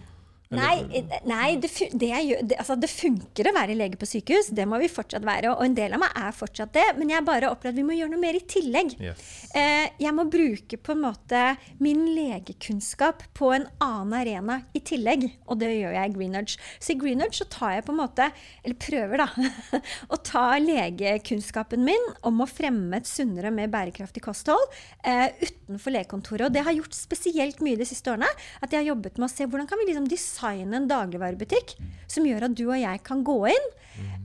Nei, 0.49 0.81
eh, 0.97 1.11
nei 1.29 1.59
det, 1.61 1.69
det, 1.93 2.09
det, 2.49 2.55
altså 2.57 2.73
det 2.79 2.89
funker 2.89 3.45
å 3.45 3.53
være 3.53 3.75
lege 3.77 3.99
på 4.01 4.07
sykehus. 4.09 4.47
Det 4.57 4.65
må 4.65 4.79
vi 4.81 4.87
fortsatt 4.89 5.25
være. 5.25 5.51
Og 5.53 5.61
en 5.61 5.75
del 5.77 5.93
av 5.93 6.01
meg 6.01 6.15
er 6.17 6.33
fortsatt 6.33 6.71
det. 6.73 6.85
Men 6.97 7.11
jeg 7.13 7.25
bare 7.27 7.51
opplever 7.53 7.75
at 7.75 7.77
vi 7.77 7.85
må 7.85 7.97
gjøre 7.97 8.15
noe 8.15 8.21
mer 8.23 8.37
i 8.37 8.41
tillegg. 8.49 8.95
Yes. 8.97 9.27
Eh, 9.53 9.85
jeg 10.01 10.13
må 10.17 10.25
bruke 10.25 10.79
på 10.81 10.95
en 10.95 11.03
måte 11.03 11.43
min 11.77 12.01
legekunnskap 12.15 13.27
på 13.37 13.51
en 13.59 13.67
annen 13.77 14.15
arena 14.17 14.57
i 14.73 14.81
tillegg. 14.81 15.27
Og 15.45 15.61
det 15.61 15.69
gjør 15.75 15.93
jeg 15.99 16.09
i 16.09 16.15
Green 16.17 16.39
Så 16.49 16.95
i 16.95 16.97
Green 16.97 17.21
så 17.35 17.45
tar 17.51 17.75
jeg 17.75 17.85
på 17.85 17.93
en 17.93 17.99
måte, 17.99 18.31
eller 18.63 18.79
prøver 18.81 19.21
da, 19.21 19.29
å 20.13 20.17
ta 20.25 20.47
legekunnskapen 20.63 21.85
min 21.85 22.09
om 22.25 22.41
å 22.41 22.49
fremme 22.49 22.97
et 22.97 23.09
sunnere, 23.09 23.53
mer 23.53 23.69
bærekraftig 23.69 24.25
kosthold 24.25 24.65
eh, 25.05 25.29
utenfor 25.45 25.93
legekontoret. 25.93 26.47
Og 26.47 26.57
det 26.57 26.65
har 26.65 26.73
gjort 26.73 26.97
spesielt 26.97 27.61
mye 27.61 27.77
de 27.77 27.85
siste 27.85 28.09
årene. 28.09 28.33
At 28.63 28.73
jeg 28.73 28.81
har 28.81 28.91
jobbet 28.95 29.21
med 29.21 29.29
å 29.29 29.31
se 29.35 29.45
hvordan 29.45 29.69
kan 29.69 29.77
vi 29.77 29.91
liksom 29.91 30.09
designe 30.09 30.38
en 30.47 30.87
dagligvarebutikk 30.89 31.75
som 32.09 32.25
gjør 32.27 32.47
at 32.47 32.55
du 32.57 32.65
og 32.69 32.79
jeg 32.79 33.03
kan 33.05 33.23
gå 33.27 33.37
inn. 33.51 33.69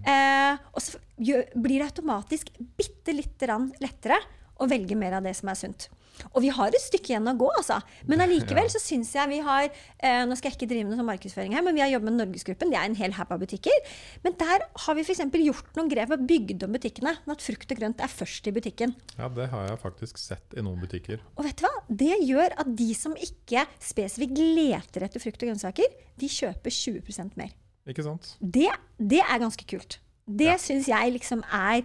Eh, 0.07 0.55
og 0.73 0.83
så 0.83 1.01
blir 1.19 1.81
det 1.81 1.89
automatisk 1.89 2.53
bitte 2.79 3.15
lite 3.15 3.47
grann 3.47 3.71
lettere 3.83 4.19
å 4.61 4.69
velge 4.71 4.97
mer 4.99 5.19
av 5.19 5.27
det 5.27 5.35
som 5.37 5.51
er 5.51 5.59
sunt. 5.59 5.89
Og 6.33 6.43
vi 6.45 6.51
har 6.55 6.69
et 6.75 6.83
stykke 6.83 7.13
igjen 7.13 7.27
å 7.31 7.35
gå, 7.39 7.49
altså. 7.59 7.81
Men 8.11 8.23
allikevel 8.25 8.69
så 8.73 8.81
syns 8.89 9.13
jeg 9.17 9.31
vi 9.33 9.41
har 9.45 9.67
eh, 9.67 10.23
Nå 10.29 10.37
skal 10.39 10.51
jeg 10.53 10.59
ikke 10.59 10.69
drive 10.71 10.89
med 10.89 11.01
som 11.01 11.09
markedsføring 11.11 11.55
her, 11.57 11.65
men 11.67 11.75
vi 11.75 11.83
har 11.85 11.91
jobbet 11.93 12.09
med 12.11 12.19
Norgesgruppen. 12.23 12.71
Det 12.73 12.79
er 12.81 12.89
en 12.91 12.97
hel 12.99 13.17
haug 13.19 13.33
av 13.35 13.43
butikker. 13.43 13.91
Men 14.25 14.37
der 14.41 14.65
har 14.87 14.95
vi 14.99 15.05
f.eks. 15.07 15.23
gjort 15.45 15.75
noen 15.79 15.91
grep 15.93 16.15
og 16.15 16.25
bygd 16.31 16.65
om 16.69 16.77
butikkene. 16.79 17.17
Sånn 17.25 17.35
at 17.37 17.45
frukt 17.45 17.75
og 17.75 17.81
grønt 17.83 18.01
er 18.05 18.13
først 18.15 18.47
i 18.51 18.55
butikken. 18.55 18.95
Ja, 19.19 19.29
det 19.29 19.49
har 19.53 19.67
jeg 19.69 19.81
faktisk 19.83 20.21
sett 20.23 20.55
i 20.59 20.63
noen 20.65 20.81
butikker. 20.85 21.21
Og 21.35 21.45
vet 21.49 21.59
du 21.61 21.67
hva? 21.67 21.73
Det 21.89 22.15
gjør 22.23 22.55
at 22.63 22.71
de 22.79 22.91
som 22.99 23.15
ikke 23.19 23.67
spesifikt 23.83 24.39
leter 24.39 25.07
etter 25.09 25.23
frukt 25.23 25.43
og 25.43 25.51
grønnsaker, 25.51 25.99
de 26.21 26.31
kjøper 26.31 26.71
20% 26.75 27.37
mer. 27.41 27.53
Ikke 27.91 28.05
sant? 28.07 28.35
Det, 28.41 28.71
det 28.97 29.21
er 29.25 29.43
ganske 29.43 29.67
kult. 29.69 29.99
Det 30.25 30.47
Ja. 30.49 30.57
syns 30.57 30.87
jeg 30.89 31.13
liksom 31.19 31.43
er 31.53 31.83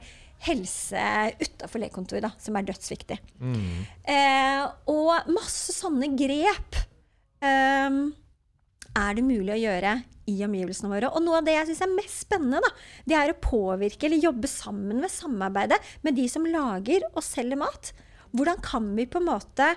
helse 0.48 1.02
utafor 1.42 1.84
legekontoret, 1.84 2.24
da, 2.28 2.32
som 2.40 2.56
er 2.56 2.68
dødsviktig. 2.70 3.20
Mm. 3.42 3.84
Eh, 4.08 4.64
og 4.92 5.34
masse 5.34 5.76
sånne 5.76 6.14
grep 6.20 6.80
eh, 7.44 8.00
er 9.00 9.18
det 9.18 9.26
mulig 9.26 9.56
å 9.58 9.62
gjøre 9.64 9.98
i 10.30 10.38
omgivelsene 10.46 10.92
våre. 10.92 11.10
Og 11.14 11.24
noe 11.26 11.40
av 11.40 11.48
det 11.48 11.56
jeg 11.56 11.72
syns 11.72 11.86
er 11.86 11.96
mest 11.96 12.26
spennende, 12.26 12.62
da, 12.64 12.72
det 13.10 13.18
er 13.18 13.34
å 13.34 13.40
påvirke 13.44 14.08
eller 14.08 14.22
jobbe 14.22 14.52
sammen 14.52 15.02
ved 15.04 15.14
samarbeidet 15.14 15.80
med 16.06 16.18
de 16.20 16.28
som 16.32 16.46
lager 16.48 17.06
og 17.14 17.26
selger 17.26 17.60
mat. 17.60 17.92
Hvordan 18.36 18.62
kan 18.62 18.92
vi 18.98 19.08
på 19.10 19.22
en 19.22 19.30
måte 19.32 19.72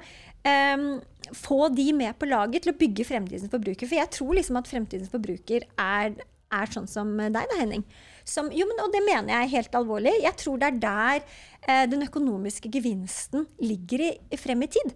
ehm, 0.48 0.88
få 1.32 1.70
de 1.72 1.88
med 1.96 2.18
på 2.20 2.28
laget 2.28 2.66
til 2.66 2.74
å 2.74 2.78
bygge 2.78 3.08
fremtidens 3.08 3.52
forbruker? 3.52 3.88
For 3.88 3.98
jeg 3.98 4.12
tror 4.12 4.36
liksom 4.36 4.60
at 4.60 4.68
fremtidens 4.68 5.12
forbruker 5.12 5.64
er, 5.80 6.18
er 6.52 6.74
sånn 6.74 6.90
som 6.90 7.14
deg 7.16 7.38
da, 7.38 7.60
Henning. 7.60 7.86
Som, 8.28 8.50
jo, 8.54 8.66
men, 8.68 8.82
og 8.84 8.92
det 8.94 9.02
mener 9.06 9.34
jeg 9.34 9.52
helt 9.56 9.78
alvorlig. 9.78 10.14
Jeg 10.22 10.38
tror 10.40 10.60
det 10.60 10.68
er 10.68 10.82
der 10.82 11.24
eh, 11.66 11.84
den 11.90 12.06
økonomiske 12.06 12.70
gevinsten 12.72 13.46
ligger 13.62 14.06
i, 14.08 14.12
frem 14.40 14.64
i 14.66 14.70
tid. 14.72 14.94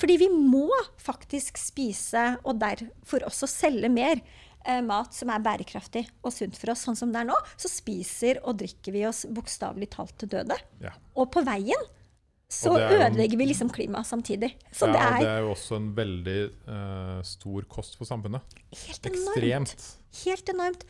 Fordi 0.00 0.18
vi 0.24 0.30
må 0.32 0.68
faktisk 1.02 1.60
spise, 1.60 2.34
og 2.44 2.60
derfor 2.62 3.26
også 3.28 3.48
selge 3.50 3.90
mer 3.92 4.20
eh, 4.20 4.82
mat 4.84 5.14
som 5.16 5.30
er 5.32 5.44
bærekraftig 5.44 6.06
og 6.22 6.34
sunt 6.34 6.58
for 6.58 6.74
oss. 6.74 6.86
Sånn 6.86 6.98
som 6.98 7.12
det 7.14 7.22
er 7.22 7.30
nå, 7.30 7.36
så 7.56 7.70
spiser 7.70 8.42
og 8.44 8.58
drikker 8.62 8.96
vi 8.96 9.06
oss 9.08 9.24
bokstavelig 9.30 9.90
talt 9.94 10.16
til 10.20 10.32
døde. 10.38 10.58
Ja. 10.82 10.94
Og 11.16 11.30
på 11.34 11.44
veien 11.46 11.92
så 12.46 12.76
er 12.78 12.92
ødelegger 12.94 13.40
vi 13.40 13.48
liksom 13.50 13.70
klimaet 13.74 14.06
samtidig. 14.06 14.52
Så 14.70 14.86
ja, 14.86 14.92
det 14.92 15.02
er 15.02 15.16
det 15.18 15.30
er 15.32 15.40
jo 15.42 15.50
også 15.50 15.78
en 15.80 15.88
veldig 15.96 16.40
uh, 16.68 17.18
stor 17.26 17.66
kost 17.70 17.98
for 17.98 18.06
samfunnet. 18.06 18.56
helt 18.70 19.08
enormt. 19.10 19.32
Ekstremt. 19.32 19.86
Helt 20.22 20.52
enormt. 20.54 20.86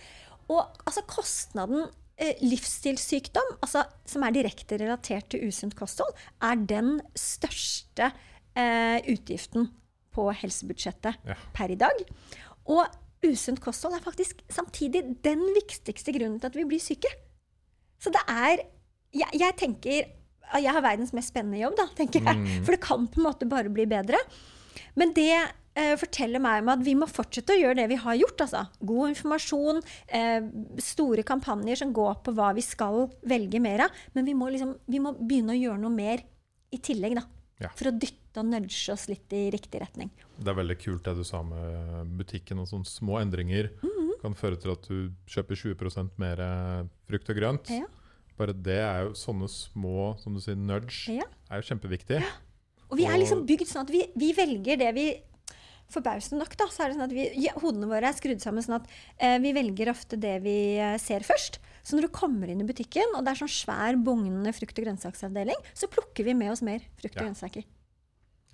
Og 0.52 0.60
altså 0.86 1.02
kostnaden 1.10 1.86
eh, 2.18 2.36
livsstilssykdom, 2.42 3.56
altså, 3.62 3.82
som 4.08 4.22
er 4.26 4.34
direkte 4.36 4.78
relatert 4.80 5.28
til 5.32 5.48
usunt 5.48 5.74
kosthold, 5.78 6.12
er 6.42 6.60
den 6.70 7.00
største 7.18 8.12
eh, 8.56 9.00
utgiften 9.12 9.70
på 10.16 10.28
helsebudsjettet 10.32 11.18
Ja. 11.28 11.34
per 11.52 11.72
i 11.74 11.76
dag. 11.76 11.98
Og 12.72 12.86
usunt 13.26 13.60
kosthold 13.60 13.96
er 13.98 14.04
faktisk 14.04 14.40
samtidig 14.52 15.02
den 15.24 15.42
viktigste 15.56 16.12
grunnen 16.14 16.38
til 16.40 16.46
at 16.52 16.56
vi 16.56 16.64
blir 16.68 16.80
syke. 16.82 17.10
Så 18.00 18.12
det 18.12 18.22
er 18.28 18.64
Jeg, 19.16 19.28
jeg 19.38 19.54
tenker 19.56 20.04
Jeg 20.60 20.72
har 20.72 20.82
verdens 20.82 21.12
mest 21.16 21.28
spennende 21.32 21.58
jobb, 21.58 21.74
da, 21.78 21.86
tenker 21.96 22.22
jeg. 22.22 22.36
Mm. 22.36 22.64
For 22.64 22.72
det 22.74 22.80
kan 22.84 23.06
på 23.08 23.18
en 23.20 23.24
måte 23.26 23.48
bare 23.48 23.70
bli 23.72 23.86
bedre. 23.86 24.18
Men 24.96 25.12
det 25.16 25.30
eh, 25.76 25.94
forteller 26.00 26.40
meg 26.40 26.62
om 26.62 26.68
at 26.72 26.84
vi 26.86 26.94
må 26.98 27.06
fortsette 27.10 27.52
å 27.52 27.60
gjøre 27.60 27.76
det 27.76 27.88
vi 27.92 27.98
har 28.00 28.14
gjort. 28.16 28.40
Altså. 28.46 28.62
God 28.80 29.10
informasjon, 29.12 29.82
eh, 30.08 30.46
store 30.82 31.22
kampanjer 31.22 31.76
som 31.82 31.92
går 31.96 32.22
på 32.24 32.32
hva 32.36 32.54
vi 32.56 32.64
skal 32.64 33.10
velge 33.28 33.60
mer 33.60 33.86
av. 33.86 33.90
Men 34.14 34.24
vi 34.24 34.34
må, 34.34 34.48
liksom, 34.52 34.76
vi 34.88 34.98
må 35.04 35.12
begynne 35.18 35.52
å 35.56 35.60
gjøre 35.60 35.80
noe 35.82 35.92
mer 35.92 36.22
i 36.72 36.78
tillegg, 36.78 37.14
da. 37.20 37.26
Ja. 37.60 37.68
For 37.76 37.88
å 37.88 37.98
dytte 37.98 38.40
og 38.42 38.50
nudge 38.50 38.92
oss 38.92 39.06
litt 39.08 39.32
i 39.32 39.46
riktig 39.50 39.80
retning. 39.80 40.10
Det 40.36 40.48
er 40.52 40.58
veldig 40.58 40.76
kult 40.82 41.04
det 41.04 41.14
du 41.16 41.24
sa 41.24 41.42
med 41.42 42.10
butikken. 42.18 42.58
og 42.60 42.66
sånne 42.68 42.84
Små 42.84 43.16
endringer 43.22 43.70
Mhm. 43.82 44.20
kan 44.20 44.34
føre 44.34 44.60
til 44.60 44.72
at 44.72 44.82
du 44.82 45.12
kjøper 45.26 45.56
20 45.56 46.10
mer 46.18 46.40
eh, 46.40 46.84
frukt 47.08 47.30
og 47.30 47.36
grønt. 47.36 47.70
Ja. 47.70 47.86
Bare 48.36 48.52
det 48.52 48.76
er 48.80 49.04
jo 49.06 49.12
sånne 49.12 49.48
små 49.48 50.18
som 50.20 50.34
du 50.34 50.40
sier, 50.40 50.56
nudge, 50.56 51.08
Ja. 51.16 51.22
er 51.50 51.62
jo 51.62 51.74
kjempeviktig. 51.74 52.22
Og 52.90 52.96
vi 53.00 53.04
er 53.08 53.18
liksom 53.18 53.44
bygd 53.48 53.66
sånn 53.66 53.82
at 53.86 53.90
vi, 53.90 54.04
vi 54.16 54.32
velger 54.36 54.78
det 54.78 54.92
vi 54.94 55.06
Forbausende 55.86 56.40
nok, 56.42 56.56
da, 56.58 56.66
så 56.66 56.82
er 56.82 56.88
det 56.90 56.96
sånn 56.96 57.04
at 57.06 57.12
vi, 57.14 57.24
ja, 57.44 57.52
hodene 57.62 57.86
våre 57.86 58.08
er 58.10 58.16
skrudd 58.16 58.40
sammen 58.42 58.58
sånn 58.64 58.80
at 58.80 58.88
eh, 59.22 59.36
vi 59.38 59.52
velger 59.54 59.86
ofte 59.92 60.16
det 60.18 60.32
vi 60.42 60.54
eh, 60.82 60.96
ser 60.98 61.22
først. 61.22 61.60
Så 61.86 61.94
når 61.94 62.08
du 62.08 62.14
kommer 62.16 62.50
inn 62.50 62.58
i 62.64 62.66
butikken, 62.66 63.12
og 63.14 63.22
det 63.22 63.30
er 63.30 63.38
sånn 63.38 63.52
svær, 63.54 63.94
bugnende 64.02 64.50
frukt- 64.56 64.80
og 64.80 64.82
grønnsaksavdeling, 64.88 65.60
så 65.78 65.86
plukker 65.86 66.26
vi 66.26 66.34
med 66.34 66.50
oss 66.50 66.64
mer 66.66 66.82
frukt 66.98 67.14
og 67.14 67.20
Ja. 67.22 67.28
grønnsaker. 67.28 67.62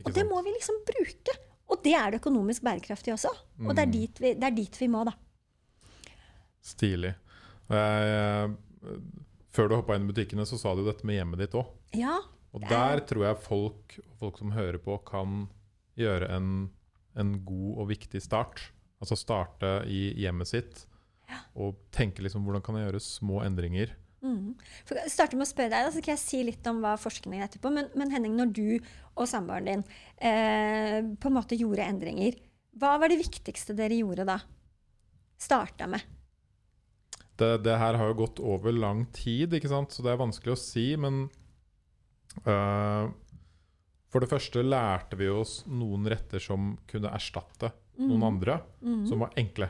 Og 0.05 0.13
det 0.13 0.27
må 0.29 0.43
vi 0.45 0.53
liksom 0.59 0.83
bruke. 0.85 1.39
Og 1.73 1.81
det 1.89 1.95
er 1.97 2.11
det 2.13 2.21
økonomisk 2.21 2.61
bærekraftig 2.69 3.15
også. 3.17 3.33
Og 3.65 3.73
det 3.73 3.81
er 3.81 3.89
Mm. 3.89 3.97
dit 3.97 4.21
vi, 4.21 4.35
det 4.35 4.45
er 4.45 4.57
dit 4.61 4.77
vi 4.85 4.89
må, 4.93 5.07
da. 5.09 5.17
Stilig. 6.63 7.15
Jeg, 7.73 7.79
Jeg, 7.81 8.53
eh, 8.93 9.01
før 9.57 9.69
du 9.73 9.77
hoppa 9.77 9.97
inn 9.97 10.05
i 10.05 10.13
butikkene, 10.13 10.45
så 10.45 10.59
sa 10.61 10.75
du 10.77 10.85
dette 10.85 11.05
med 11.09 11.17
hjemmet 11.17 11.39
ditt 11.47 11.57
òg. 11.57 11.67
Ja. 11.97 12.19
Og 12.53 12.61
der 12.69 12.99
er- 12.99 13.07
tror 13.07 13.25
jeg 13.25 13.43
folk, 13.45 13.99
folk 14.21 14.39
som 14.39 14.53
hører 14.53 14.79
på, 14.79 14.99
kan 15.05 15.49
gjøre 15.97 16.29
en, 16.37 16.71
en 17.17 17.45
god 17.45 17.79
og 17.79 17.89
viktig 17.89 18.21
start. 18.23 18.73
Altså 19.01 19.17
starte 19.17 19.83
i 19.89 20.13
hjemmet 20.15 20.47
sitt 20.49 20.87
og 21.57 21.77
tenke 21.91 22.23
liksom 22.23 22.45
hvordan 22.45 22.63
kan 22.63 22.77
jeg 22.77 22.91
gjøre 22.91 23.01
små 23.01 23.41
endringer. 23.45 23.95
Mm. 24.23 24.55
For 24.87 24.95
jeg 25.01 25.11
starter 25.11 25.39
med 25.39 25.49
å 25.49 25.51
spørre 25.51 25.73
deg, 25.73 25.89
så 25.91 26.03
kan 26.05 26.13
jeg 26.15 26.23
si 26.23 26.43
litt 26.47 26.67
om 26.71 26.81
hva 26.85 26.95
forskningen 27.01 27.41
er 27.41 27.49
etterpå. 27.49 27.73
Men, 27.75 27.89
men 27.99 28.13
Henning, 28.15 28.37
når 28.39 28.53
du 28.55 28.67
og 29.17 29.27
samboeren 29.29 29.67
din 29.67 29.85
eh, 30.23 31.01
på 31.19 31.31
en 31.31 31.37
måte 31.37 31.59
gjorde 31.59 31.89
endringer, 31.89 32.37
hva 32.79 32.95
var 33.01 33.11
det 33.13 33.21
viktigste 33.21 33.75
dere 33.77 33.99
gjorde 33.99 34.29
da? 34.29 34.39
Starta 35.43 35.89
med? 35.91 36.05
Det, 37.41 37.65
det 37.65 37.75
her 37.81 37.99
har 37.99 38.13
jo 38.13 38.21
gått 38.23 38.41
over 38.45 38.73
lang 38.77 39.07
tid, 39.17 39.57
ikke 39.57 39.73
sant? 39.73 39.93
så 39.93 40.05
det 40.05 40.13
er 40.13 40.21
vanskelig 40.21 40.55
å 40.55 40.61
si. 40.61 40.93
Men 41.01 41.25
for 42.43 44.25
det 44.25 44.29
første 44.31 44.63
lærte 44.65 45.19
vi 45.21 45.29
oss 45.33 45.63
noen 45.69 46.09
retter 46.11 46.43
som 46.43 46.75
kunne 46.91 47.13
erstatte 47.13 47.73
noen 48.01 48.25
andre, 48.27 48.59
mm. 48.81 49.03
som 49.09 49.25
var 49.25 49.35
enkle. 49.41 49.69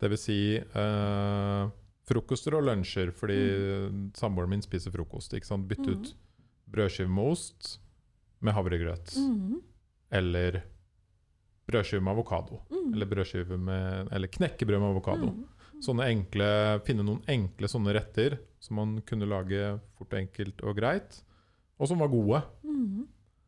Det 0.00 0.10
vil 0.12 0.20
si 0.20 0.38
øh, 0.60 1.64
frokoster 2.06 2.56
og 2.58 2.66
lunsjer, 2.68 3.12
fordi 3.16 3.38
samboeren 4.16 4.52
min 4.52 4.64
spiser 4.64 4.94
frokost. 4.94 5.34
Bytte 5.68 5.92
ut 5.92 6.14
brødskive 6.66 7.10
med 7.10 7.32
ost 7.32 7.76
med 8.44 8.54
havregrøt. 8.56 9.16
Mhm. 9.16 9.60
Eller 10.10 10.62
brødskive 11.66 12.00
med 12.00 12.12
avokado. 12.12 12.60
Mm. 12.70 12.94
Eller, 12.94 13.56
med, 13.56 14.08
eller 14.12 14.28
knekkebrød 14.28 14.78
med 14.78 14.88
avokado. 14.88 15.30
Mm. 15.32 15.46
Sånne 15.82 16.08
enkle, 16.08 16.80
Finne 16.86 17.04
noen 17.04 17.22
enkle 17.28 17.68
sånne 17.68 17.92
retter 17.96 18.38
som 18.62 18.78
man 18.80 19.00
kunne 19.06 19.28
lage 19.28 19.78
fort, 19.98 20.14
enkelt 20.14 20.62
og 20.62 20.78
greit, 20.78 21.20
og 21.78 21.88
som 21.90 22.00
var 22.00 22.08
gode. 22.12 22.42
Mm. 22.64 23.06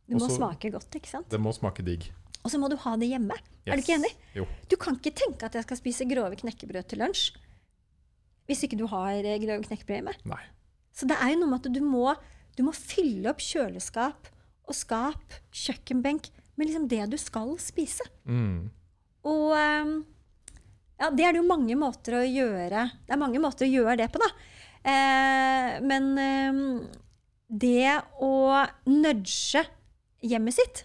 Det 0.09 0.17
må 0.17 0.25
Også- 0.25 0.37
smake 0.37 0.71
godt, 0.73 0.95
ikke 0.97 1.09
sant? 1.09 1.29
Det 1.29 1.41
må 1.41 1.53
smake 1.53 1.85
digg. 1.85 2.11
Og 2.45 2.51
så 2.51 2.59
må 2.61 2.69
du 2.71 2.77
ha 2.77 2.97
det 2.97 3.09
hjemme. 3.11 3.35
Er 3.67 3.77
du 3.77 3.83
ikke 3.83 3.99
enig? 3.99 4.15
Jo. 4.35 4.47
Du 4.71 4.77
kan 4.77 4.97
ikke 4.97 5.13
tenke 5.15 5.45
at 5.45 5.55
jeg 5.55 5.67
skal 5.67 5.77
spise 5.77 6.07
grove 6.09 6.37
knekkebrød 6.37 6.89
til 6.89 6.99
lunsj 7.05 7.37
hvis 8.49 8.63
ikke 8.65 8.79
du 8.81 8.87
har 8.89 9.13
eh, 9.21 9.37
grove 9.43 9.61
knekkebrød 9.67 9.99
hjemme. 9.99 10.15
Nei. 10.25 10.41
Så 10.97 11.07
det 11.07 11.19
er 11.21 11.35
jo 11.35 11.41
noe 11.43 11.51
med 11.53 11.67
at 11.67 11.75
du 11.75 11.83
må, 11.85 12.15
du 12.57 12.63
må 12.65 12.73
fylle 12.73 13.29
opp 13.29 13.43
kjøleskap 13.45 14.31
og 14.69 14.75
skap, 14.77 15.37
kjøkkenbenk, 15.53 16.31
med 16.57 16.71
liksom 16.71 16.89
det 16.89 17.05
du 17.13 17.19
skal 17.21 17.53
spise. 17.61 18.07
Mm. 18.25 18.71
Og 19.29 19.53
ehm, 19.55 19.93
ja, 20.99 21.11
det 21.13 21.27
er 21.27 21.37
det 21.37 21.43
jo 21.43 21.47
mange 21.47 21.77
måter 21.79 22.17
å 22.19 22.25
gjøre 22.25 22.87
Det 23.07 23.15
er 23.15 23.21
mange 23.21 23.39
måter 23.43 23.69
å 23.69 23.71
gjøre 23.71 23.99
det 24.01 24.09
på, 24.15 24.23
da. 24.25 24.31
Eh, 24.89 25.77
men 25.85 26.09
ehm, 26.19 26.65
det 27.49 27.97
å 28.21 28.33
nudge 28.85 29.63
hjemmet 30.21 30.57
sitt 30.59 30.83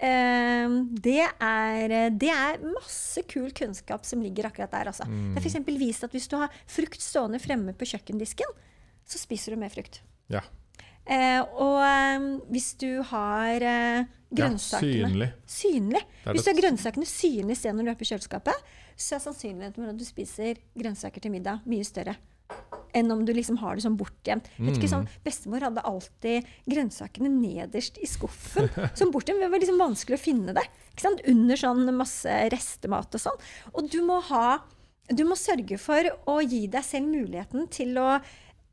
ehm, 0.00 0.78
det, 0.96 1.26
er, 1.28 1.94
det 2.16 2.30
er 2.32 2.62
masse 2.64 3.24
kul 3.28 3.50
kunnskap 3.56 4.06
som 4.08 4.22
ligger 4.24 4.48
akkurat 4.48 4.72
der. 4.72 4.92
Altså. 4.92 5.06
Mm. 5.08 5.34
Det 5.34 5.42
er 5.42 5.48
f.eks. 5.50 5.76
vist 5.82 6.08
at 6.08 6.16
hvis 6.16 6.30
du 6.32 6.38
har 6.40 6.62
frukt 6.70 7.04
stående 7.04 7.42
fremme 7.42 7.76
på 7.76 7.88
kjøkkendisken, 7.92 8.56
så 9.04 9.20
spiser 9.20 9.54
du 9.54 9.60
mer 9.60 9.72
frukt. 9.74 10.00
Ja. 10.32 10.44
Eh, 11.02 11.42
og 11.42 11.80
ehm, 11.82 12.26
hvis 12.54 12.72
du 12.78 13.02
har 13.10 13.58
eh, 13.58 14.02
ja. 14.02 14.10
grønnsakene 14.38 15.10
Synlig. 15.10 15.30
Synlig. 15.50 16.04
Er 16.24 16.36
Hvis 16.36 16.46
du 16.46 16.52
har 16.52 16.60
grønnsakene 16.62 17.08
synlig 17.08 17.58
stedet 17.58 17.76
når 17.76 17.90
du 17.90 17.94
er 17.94 18.00
på 18.00 18.08
kjøleskapet, 18.12 18.76
så 18.96 19.18
er 19.18 19.24
sannsynligheten 19.26 19.82
for 19.82 19.92
at 19.92 19.98
du 19.98 20.06
spiser 20.06 20.60
grønnsaker 20.78 21.24
til 21.24 21.34
middag, 21.34 21.64
mye 21.68 21.84
større. 21.86 22.16
Enn 22.96 23.12
om 23.14 23.22
du 23.24 23.32
liksom 23.32 23.56
har 23.62 23.76
det 23.76 23.84
sånn 23.86 23.96
bortgjemt. 23.96 24.48
Mm. 24.60 24.74
sånn, 24.90 25.08
Bestemor 25.24 25.64
hadde 25.64 25.84
alltid 25.88 26.48
grønnsakene 26.68 27.30
nederst 27.32 27.96
i 28.02 28.08
skuffen. 28.08 28.68
Sånn 28.98 29.12
bortgjemt. 29.14 29.40
Det 29.40 29.50
var 29.52 29.62
liksom 29.62 29.80
vanskelig 29.80 30.18
å 30.18 30.22
finne 30.22 30.56
det. 30.56 30.64
Under 31.30 31.58
sånn 31.58 31.88
masse 31.96 32.36
restemat 32.52 33.16
og 33.16 33.24
sånn. 33.24 33.44
Og 33.72 33.88
du 33.90 34.02
må 34.06 34.20
ha 34.28 34.62
Du 35.12 35.24
må 35.26 35.34
sørge 35.36 35.76
for 35.82 36.06
å 36.30 36.36
gi 36.40 36.66
deg 36.70 36.84
selv 36.86 37.10
muligheten 37.10 37.66
til 37.74 37.96
å 37.98 38.20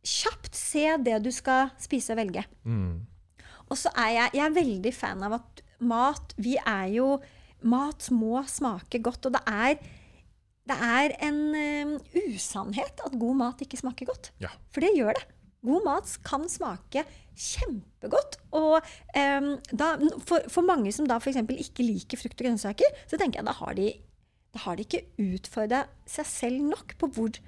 kjapt 0.06 0.56
se 0.56 0.86
det 1.02 1.18
du 1.26 1.32
skal 1.36 1.72
spise 1.82 2.14
og 2.14 2.20
velge. 2.22 2.44
Mm. 2.64 3.02
Og 3.68 3.78
så 3.78 3.92
er 3.98 4.12
jeg, 4.14 4.36
jeg 4.38 4.46
er 4.46 4.56
veldig 4.56 4.94
fan 4.96 5.26
av 5.26 5.40
at 5.40 5.64
mat 5.80 6.36
Vi 6.38 6.56
er 6.60 6.88
jo 6.94 7.18
Mat 7.68 8.06
må 8.16 8.40
smake 8.48 9.02
godt, 9.04 9.28
og 9.28 9.34
det 9.36 9.42
er 9.44 9.82
det 10.70 10.78
er 10.86 11.14
en 11.28 11.40
eh, 11.58 11.94
usannhet 12.30 13.02
at 13.06 13.18
god 13.20 13.36
mat 13.42 13.62
ikke 13.66 13.80
smaker 13.82 14.10
godt. 14.12 14.32
Ja. 14.44 14.52
For 14.74 14.86
det 14.86 14.94
gjør 14.98 15.18
det. 15.18 15.26
God 15.66 15.84
mat 15.84 16.12
kan 16.24 16.46
smake 16.52 17.04
kjempegodt. 17.40 18.38
Og 18.56 18.78
um, 18.80 19.50
da, 19.76 19.90
for, 20.28 20.46
for 20.52 20.66
mange 20.68 20.92
som 20.96 21.08
da 21.10 21.18
f.eks. 21.20 21.40
ikke 21.42 21.84
liker 21.86 22.20
frukt 22.22 22.38
og 22.40 22.46
grønnsaker, 22.46 23.00
så 23.10 23.20
tenker 23.20 23.42
jeg 23.42 23.50
da 23.50 23.56
har 23.60 23.76
de, 23.80 23.90
da 24.56 24.64
har 24.66 24.80
de 24.80 24.86
ikke 24.88 25.04
utfordra 25.24 25.84
seg 26.10 26.28
selv 26.30 26.64
nok 26.72 26.96
på 27.02 27.12
hvor, 27.16 27.40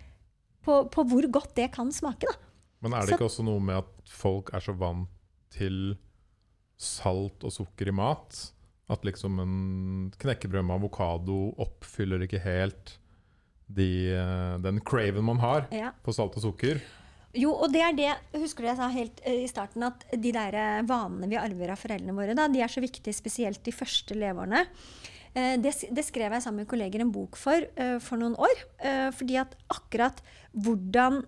på, 0.66 0.78
på 0.92 1.06
hvor 1.12 1.28
godt 1.40 1.56
det 1.60 1.70
kan 1.76 1.92
smake. 1.96 2.28
da. 2.28 2.36
Men 2.82 2.96
er 2.98 3.06
det 3.06 3.14
Så- 3.14 3.20
ikke 3.20 3.30
også 3.30 3.46
noe 3.48 3.62
med 3.64 3.80
at 3.84 4.12
folk 4.12 4.52
er 4.58 4.64
så 4.66 4.74
vant 4.76 5.08
til 5.54 5.94
salt 6.82 7.44
og 7.46 7.54
sukker 7.54 7.92
i 7.92 7.96
mat? 7.96 8.42
At 8.92 9.06
liksom 9.08 9.40
en 9.40 9.56
knekkebrød 10.20 10.66
med 10.68 10.76
avokado 10.82 11.54
oppfyller 11.64 12.26
ikke 12.26 12.42
helt 12.44 12.98
de, 13.76 13.90
eh, 14.16 14.58
den 14.64 14.80
craven 14.86 15.24
man 15.28 15.40
har 15.44 15.68
Ja. 15.72 15.92
på 16.04 16.14
salt 16.16 16.36
og 16.38 16.44
sukker. 16.44 16.80
Jo, 17.34 17.54
og 17.54 17.72
det 17.72 17.80
er 17.80 17.94
det 17.96 18.16
Husker 18.42 18.64
du 18.64 18.68
jeg 18.68 18.76
sa 18.76 18.90
helt 18.92 19.22
eh, 19.24 19.44
i 19.46 19.48
starten 19.48 19.84
at 19.88 20.04
de 20.12 20.32
der 20.36 20.54
eh, 20.54 20.82
vanene 20.84 21.30
vi 21.32 21.38
arver 21.40 21.70
av 21.72 21.78
foreldrene 21.80 22.16
våre, 22.18 22.36
da, 22.36 22.48
de 22.52 22.60
er 22.62 22.68
så 22.72 22.82
viktige, 22.84 23.14
spesielt 23.16 23.64
de 23.64 23.72
første 23.72 24.16
leveårene. 24.18 24.66
Det, 25.32 25.72
det 25.96 26.04
skrev 26.04 26.28
jeg 26.36 26.44
sammen 26.44 26.66
med 26.66 26.68
kolleger 26.68 27.00
en 27.00 27.12
bok 27.16 27.38
for 27.40 27.64
for 28.04 28.20
noen 28.20 28.34
år. 28.36 28.52
Fordi 29.16 29.38
at 29.40 29.56
akkurat 29.72 30.20
hvordan 30.52 31.24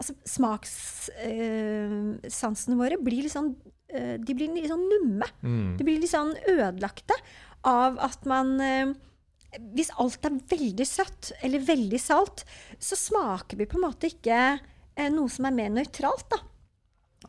Altså 0.00 0.12
smakssansene 0.28 2.76
våre 2.76 3.00
blir 3.00 3.24
litt 3.24 3.32
sånn 3.32 3.54
De 3.88 4.34
blir 4.36 4.52
litt 4.52 4.68
sånn 4.68 4.84
numme. 4.92 5.24
Mm. 5.40 5.72
De 5.78 5.84
blir 5.88 6.00
litt 6.02 6.12
sånn 6.12 6.34
ødelagte 6.52 7.16
av 7.64 7.96
at 8.00 8.24
man 8.28 8.60
Hvis 9.74 9.90
alt 9.98 10.26
er 10.26 10.38
veldig 10.50 10.86
søtt 10.86 11.32
eller 11.42 11.64
veldig 11.66 12.00
salt, 12.00 12.44
så 12.78 12.98
smaker 12.98 13.58
vi 13.58 13.68
på 13.70 13.78
en 13.78 13.86
måte 13.88 14.10
ikke 14.12 14.38
eh, 14.38 15.10
noe 15.10 15.30
som 15.32 15.48
er 15.48 15.56
mer 15.56 15.72
nøytralt, 15.74 16.28
da. 16.30 16.42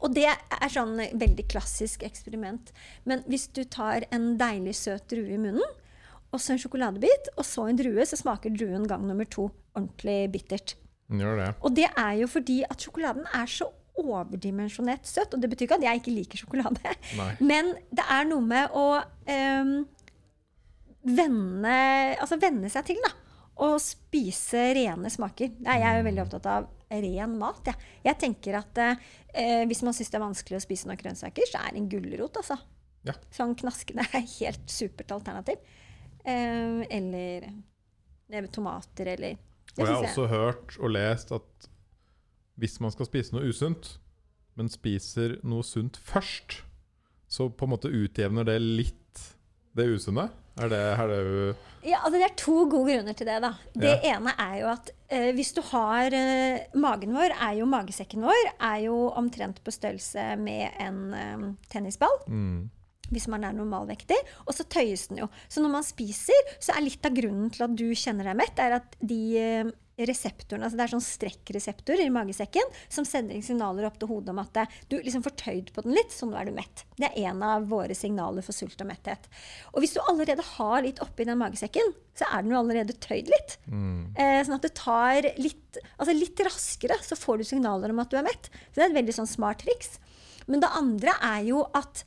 Og 0.02 0.14
det 0.16 0.30
er 0.30 0.72
sånn 0.72 0.96
veldig 0.98 1.46
klassisk 1.52 2.06
eksperiment. 2.08 2.72
Men 3.10 3.26
hvis 3.30 3.50
du 3.54 3.64
tar 3.70 4.06
en 4.14 4.36
deilig 4.40 4.78
søt 4.80 5.10
drue 5.12 5.36
i 5.36 5.42
munnen, 5.42 5.78
og 6.32 6.40
så 6.40 6.54
en 6.54 6.62
sjokoladebit, 6.62 7.34
og 7.36 7.46
så 7.46 7.68
en 7.68 7.78
drue, 7.80 8.06
så 8.08 8.18
smaker 8.20 8.54
druen 8.56 8.88
gang 8.88 9.04
nummer 9.04 9.28
to 9.28 9.50
ordentlig 9.76 10.32
bittert. 10.32 10.78
Det. 11.12 11.50
Og 11.60 11.76
det 11.76 11.90
er 11.90 12.14
jo 12.22 12.28
fordi 12.32 12.62
at 12.64 12.80
sjokoladen 12.80 13.26
er 13.36 13.50
så 13.52 13.68
overdimensjonert 14.00 15.08
søt. 15.08 15.34
Og 15.36 15.42
det 15.42 15.50
betyr 15.52 15.68
ikke 15.68 15.80
at 15.82 15.88
jeg 15.90 16.02
ikke 16.02 16.14
liker 16.16 16.40
sjokolade. 16.40 16.94
Nei. 17.20 17.32
Men 17.44 17.74
det 17.92 18.06
er 18.08 18.30
noe 18.30 18.46
med 18.46 18.78
å 18.78 18.86
ehm, 19.30 19.82
venne, 21.02 21.76
altså 22.22 22.38
venne 22.42 22.70
seg 22.72 22.88
til, 22.92 23.02
da. 23.04 23.12
Og 23.62 23.78
spise 23.84 24.72
rene 24.78 25.10
smaker. 25.12 25.52
Jeg 25.62 25.86
er 25.86 26.00
jo 26.00 26.06
veldig 26.08 26.24
opptatt 26.24 26.48
av 26.50 26.70
ren 26.92 27.36
mat. 27.40 27.68
Jeg, 27.68 27.90
jeg 28.08 28.20
tenker 28.24 28.58
at 28.62 28.82
eh, 28.84 29.64
hvis 29.70 29.84
man 29.86 29.96
syns 29.96 30.12
det 30.12 30.20
er 30.20 30.26
vanskelig 30.26 30.60
å 30.60 30.64
spise 30.64 30.90
noen 30.90 31.00
grønnsaker, 31.00 31.50
så 31.50 31.62
er 31.68 31.78
en 31.78 31.90
gulrot, 31.92 32.42
altså. 32.42 32.58
Ja. 33.08 33.16
Sånn 33.34 33.56
knaskende 33.58 34.06
er 34.18 34.26
helt 34.38 34.66
supert 34.70 35.14
alternativ. 35.14 35.62
Eh, 36.24 36.82
eller 36.90 37.48
eh, 37.50 38.50
tomater, 38.54 39.14
eller 39.16 39.38
Og 39.72 39.82
jeg 39.82 39.88
har 39.88 40.04
også 40.04 40.26
også 40.26 40.28
hørt 40.30 40.76
og 40.80 40.92
lest 40.94 41.32
at 41.34 41.70
hvis 42.62 42.78
man 42.84 42.92
skal 42.94 43.08
spise 43.08 43.34
noe 43.34 43.48
usunt, 43.50 43.96
men 44.60 44.70
spiser 44.70 45.40
noe 45.48 45.64
sunt 45.66 45.98
først, 45.98 46.60
så 47.32 47.48
på 47.50 47.66
en 47.66 47.72
måte 47.72 47.90
utjevner 47.90 48.46
det 48.46 48.60
litt 48.62 49.24
det 49.78 49.88
usunne? 49.96 50.28
Er 50.60 50.68
det, 50.72 50.80
er 51.00 51.08
det 51.08 51.56
Ja, 51.88 52.02
altså 52.04 52.20
Det 52.20 52.26
er 52.28 52.36
to 52.38 52.66
gode 52.70 52.92
grunner 52.92 53.14
til 53.18 53.26
det. 53.28 53.38
da. 53.42 53.54
Det 53.74 53.94
ene 54.06 54.34
er 54.38 54.58
jo 54.60 54.68
at 54.74 54.92
eh, 55.10 55.32
hvis 55.34 55.54
du 55.56 55.62
har 55.72 56.14
eh, 56.14 56.60
Magen 56.76 57.16
vår, 57.16 57.32
er 57.34 57.56
jo 57.62 57.66
magesekken 57.66 58.22
vår, 58.22 58.52
er 58.60 58.84
jo 58.86 58.98
omtrent 59.18 59.64
på 59.64 59.72
størrelse 59.74 60.36
med 60.38 60.70
en 60.80 61.00
eh, 61.14 61.48
tennisball. 61.72 62.20
mm, 62.28 62.70
Hvis 63.12 63.28
man 63.28 63.44
er 63.44 63.54
normalvektig. 63.54 64.18
Og 64.46 64.54
så 64.54 64.64
tøyes 64.64 65.08
den 65.08 65.24
jo. 65.24 65.30
Så 65.50 65.62
når 65.64 65.70
man 65.80 65.84
spiser, 65.88 66.54
så 66.60 66.76
er 66.76 66.86
litt 66.86 67.06
av 67.06 67.16
grunnen 67.16 67.50
til 67.52 67.66
at 67.66 67.76
du 67.76 67.88
kjenner 67.96 68.30
deg 68.30 68.38
mett, 68.44 68.60
er 68.60 68.78
at 68.78 68.96
de 69.02 69.72
reseptorene, 70.10 70.66
altså 70.68 70.78
Det 70.80 70.86
er 70.86 70.94
sånn 70.94 71.04
strekkreseptorer 71.06 72.04
i 72.06 72.14
magesekken 72.14 72.74
som 72.92 73.08
sender 73.08 73.42
signaler 73.46 73.88
opp 73.88 74.00
til 74.02 74.12
hodet 74.12 74.34
om 74.34 74.42
at 74.44 74.60
du 74.92 74.98
liksom 75.00 75.24
får 75.26 75.36
tøyd 75.40 75.72
på 75.76 75.84
den 75.86 75.96
litt, 75.98 76.14
så 76.14 76.30
nå 76.30 76.38
er 76.40 76.50
du 76.50 76.56
mett. 76.56 76.86
Det 76.98 77.10
er 77.10 77.30
en 77.32 77.42
av 77.46 77.68
våre 77.72 77.96
signaler 77.98 78.46
for 78.46 78.56
sult 78.56 78.80
og 78.82 78.90
metthet. 78.90 79.28
Og 79.74 79.84
hvis 79.84 79.96
du 79.96 80.02
allerede 80.04 80.46
har 80.56 80.82
litt 80.86 81.02
oppi 81.04 81.28
den 81.28 81.40
magesekken, 81.42 81.94
så 82.18 82.28
er 82.30 82.44
den 82.44 82.54
jo 82.54 82.60
allerede 82.62 82.98
tøyd 83.02 83.32
litt. 83.32 83.58
mm, 83.68 84.16
Eh, 84.18 84.42
sånn 84.46 84.58
at 84.58 84.66
det 84.68 84.74
tar 84.76 85.28
litt, 85.38 85.78
altså 85.98 86.14
litt 86.16 86.40
raskere, 86.46 86.98
så 87.02 87.16
får 87.18 87.38
du 87.38 87.44
signaler 87.48 87.94
om 87.94 88.00
at 88.04 88.10
du 88.12 88.18
er 88.20 88.28
mett. 88.28 88.50
Så 88.72 88.80
det 88.80 88.84
er 88.84 88.90
et 88.92 89.00
veldig 89.02 89.16
sånn 89.22 89.30
smart 89.30 89.64
triks. 89.64 89.98
Men 90.48 90.60
det 90.64 90.72
andre 90.76 91.14
er 91.22 91.44
jo 91.48 91.64
at 91.78 92.04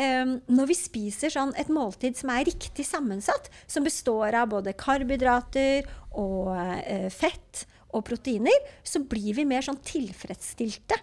eh, 0.00 0.36
når 0.46 0.70
vi 0.70 0.76
spiser 0.78 1.32
sånn 1.32 1.54
et 1.58 1.70
måltid 1.72 2.18
som 2.18 2.32
er 2.34 2.46
riktig 2.48 2.86
sammensatt, 2.86 3.50
som 3.66 3.86
består 3.86 4.36
av 4.36 4.50
både 4.52 4.76
karbohydrater 4.78 5.88
og 6.16 6.54
uh, 6.56 7.08
fett 7.12 7.66
og 7.94 8.04
proteiner, 8.08 8.56
så 8.84 9.02
blir 9.04 9.36
vi 9.36 9.44
mer 9.48 9.64
sånn 9.64 9.80
tilfredsstilte. 9.84 10.98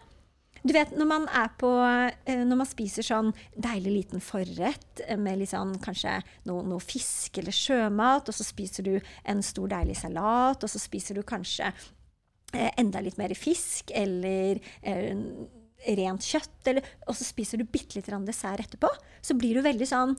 Du 0.63 0.71
vet, 0.71 0.93
når 0.95 1.07
man, 1.09 1.25
på, 1.59 1.69
uh, 1.69 2.43
når 2.47 2.59
man 2.61 2.69
spiser 2.69 3.05
sånn 3.05 3.33
deilig 3.53 3.97
liten 3.97 4.23
forrett 4.23 5.03
med 5.19 5.41
litt 5.41 5.51
sånn, 5.51 5.75
kanskje 5.83 6.19
noe, 6.49 6.63
noe 6.65 6.83
fisk 6.83 7.41
eller 7.41 7.55
sjømat, 7.55 8.31
og 8.31 8.37
så 8.37 8.47
spiser 8.47 8.87
du 8.87 8.93
en 9.29 9.43
stor, 9.45 9.69
deilig 9.75 9.99
salat, 10.01 10.63
og 10.63 10.71
så 10.71 10.81
spiser 10.81 11.19
du 11.19 11.25
kanskje 11.27 11.69
uh, 11.73 12.71
enda 12.77 13.03
litt 13.03 13.19
mer 13.21 13.35
fisk 13.37 13.93
eller 13.93 14.63
rent 15.99 16.27
kjøtt, 16.27 16.59
eller, 16.71 16.85
og 17.07 17.17
så 17.17 17.25
spiser 17.27 17.59
du 17.59 17.65
bitte 17.67 17.97
litt 17.97 18.11
dessert 18.27 18.63
etterpå, 18.63 18.91
så 19.21 19.35
blir 19.39 19.59
du 19.59 19.65
veldig 19.65 19.87
sånn 19.89 20.15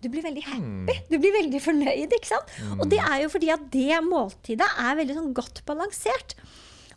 Du 0.00 0.08
blir 0.08 0.24
veldig 0.24 0.42
happy. 0.46 0.94
Du 1.10 1.18
blir 1.20 1.34
veldig 1.34 1.60
fornøyd. 1.60 2.14
ikke 2.16 2.30
sant? 2.30 2.52
Og 2.78 2.86
det 2.88 3.02
er 3.04 3.18
jo 3.20 3.28
fordi 3.28 3.50
at 3.52 3.66
det 3.72 3.98
måltidet 4.06 4.68
er 4.80 4.96
veldig 4.96 5.16
sånn 5.18 5.34
godt 5.36 5.60
balansert. 5.68 6.36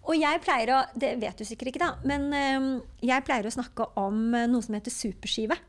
Og 0.08 0.16
jeg 0.20 0.40
pleier 0.44 0.72
å 0.76 0.80
Det 0.96 1.14
vet 1.20 1.38
du 1.40 1.44
sikkert 1.48 1.74
ikke, 1.74 1.84
da, 1.84 1.92
men 2.08 2.32
eh, 2.36 2.70
jeg 3.04 3.26
pleier 3.28 3.48
å 3.48 3.52
snakke 3.52 3.90
om 4.00 4.34
eh, 4.36 4.48
noe 4.48 4.64
som 4.64 4.76
heter 4.78 4.92
superskive. 4.92 5.60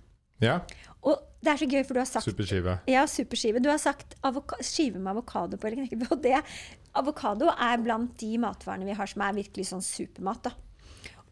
Ja. 0.43 0.61
Og 1.05 1.21
det 1.45 1.53
er 1.53 1.61
så 1.61 1.69
gøy, 1.69 1.83
for 1.85 1.97
du 1.97 2.01
har 2.01 2.09
sagt 2.09 2.27
Superskive. 2.27 2.79
Ja, 2.89 3.05
superskive. 3.11 3.61
Du 3.63 3.69
har 3.69 3.81
sagt 3.83 4.17
skive 4.65 4.99
med 4.99 5.13
avokado 5.13 5.59
på. 5.59 5.69
eller 5.69 5.83
knekkebrød. 5.83 6.09
på 6.09 6.21
det, 6.27 6.41
avokado 6.97 7.51
er 7.53 7.83
blant 7.83 8.15
de 8.21 8.31
matvarene 8.41 8.89
vi 8.89 8.97
har 8.97 9.11
som 9.11 9.25
er 9.27 9.37
virkelig 9.37 9.69
sånn 9.71 9.85
supermat. 9.85 10.49
da. 10.49 10.55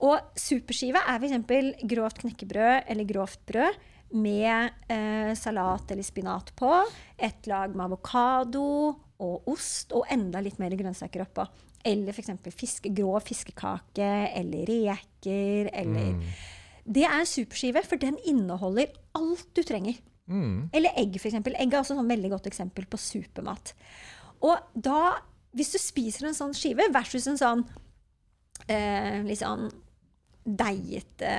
Og 0.03 0.35
superskive 0.38 0.99
er 0.99 1.23
f.eks. 1.23 1.83
grovt 1.87 2.23
knekkebrød 2.25 2.88
eller 2.91 3.09
grovt 3.09 3.43
brød 3.47 3.81
med 4.12 4.75
eh, 4.93 5.33
salat 5.38 5.91
eller 5.91 6.05
spinat 6.05 6.53
på. 6.59 6.71
Et 7.17 7.47
lag 7.49 7.75
med 7.75 7.87
avokado 7.87 8.65
og 9.23 9.51
ost 9.51 9.95
og 9.97 10.09
enda 10.12 10.43
litt 10.43 10.59
mer 10.61 10.75
grønnsaker 10.77 11.25
oppå. 11.25 11.47
Eller 11.87 12.15
f.eks. 12.15 12.33
Fiske, 12.55 12.93
grå 12.95 13.15
fiskekake 13.25 14.11
eller 14.38 14.67
reker 14.69 15.71
eller 15.73 16.19
Det 16.83 17.05
er 17.07 17.21
en 17.21 17.29
superskive, 17.29 17.85
for 17.87 18.01
den 18.03 18.19
inneholder 18.27 18.91
alt 19.15 19.47
du 19.55 19.62
trenger. 19.62 20.01
Mm. 20.27 20.71
Eller 20.75 20.99
egg, 20.99 21.15
f.eks. 21.19 21.38
Egg 21.38 21.71
er 21.71 21.79
også 21.79 21.95
et 21.95 22.01
sånn 22.01 22.11
veldig 22.11 22.33
godt 22.35 22.51
eksempel 22.51 22.88
på 22.91 22.99
supermat. 22.99 23.75
Og 24.43 24.59
da, 24.75 25.15
hvis 25.55 25.75
du 25.75 25.79
spiser 25.79 26.27
en 26.27 26.38
sånn 26.38 26.55
skive 26.59 26.88
versus 26.95 27.29
en 27.31 27.38
sånn 27.38 27.65
eh, 28.67 29.23
litt 29.27 29.43
sånn 29.43 29.71
deigete 30.44 31.33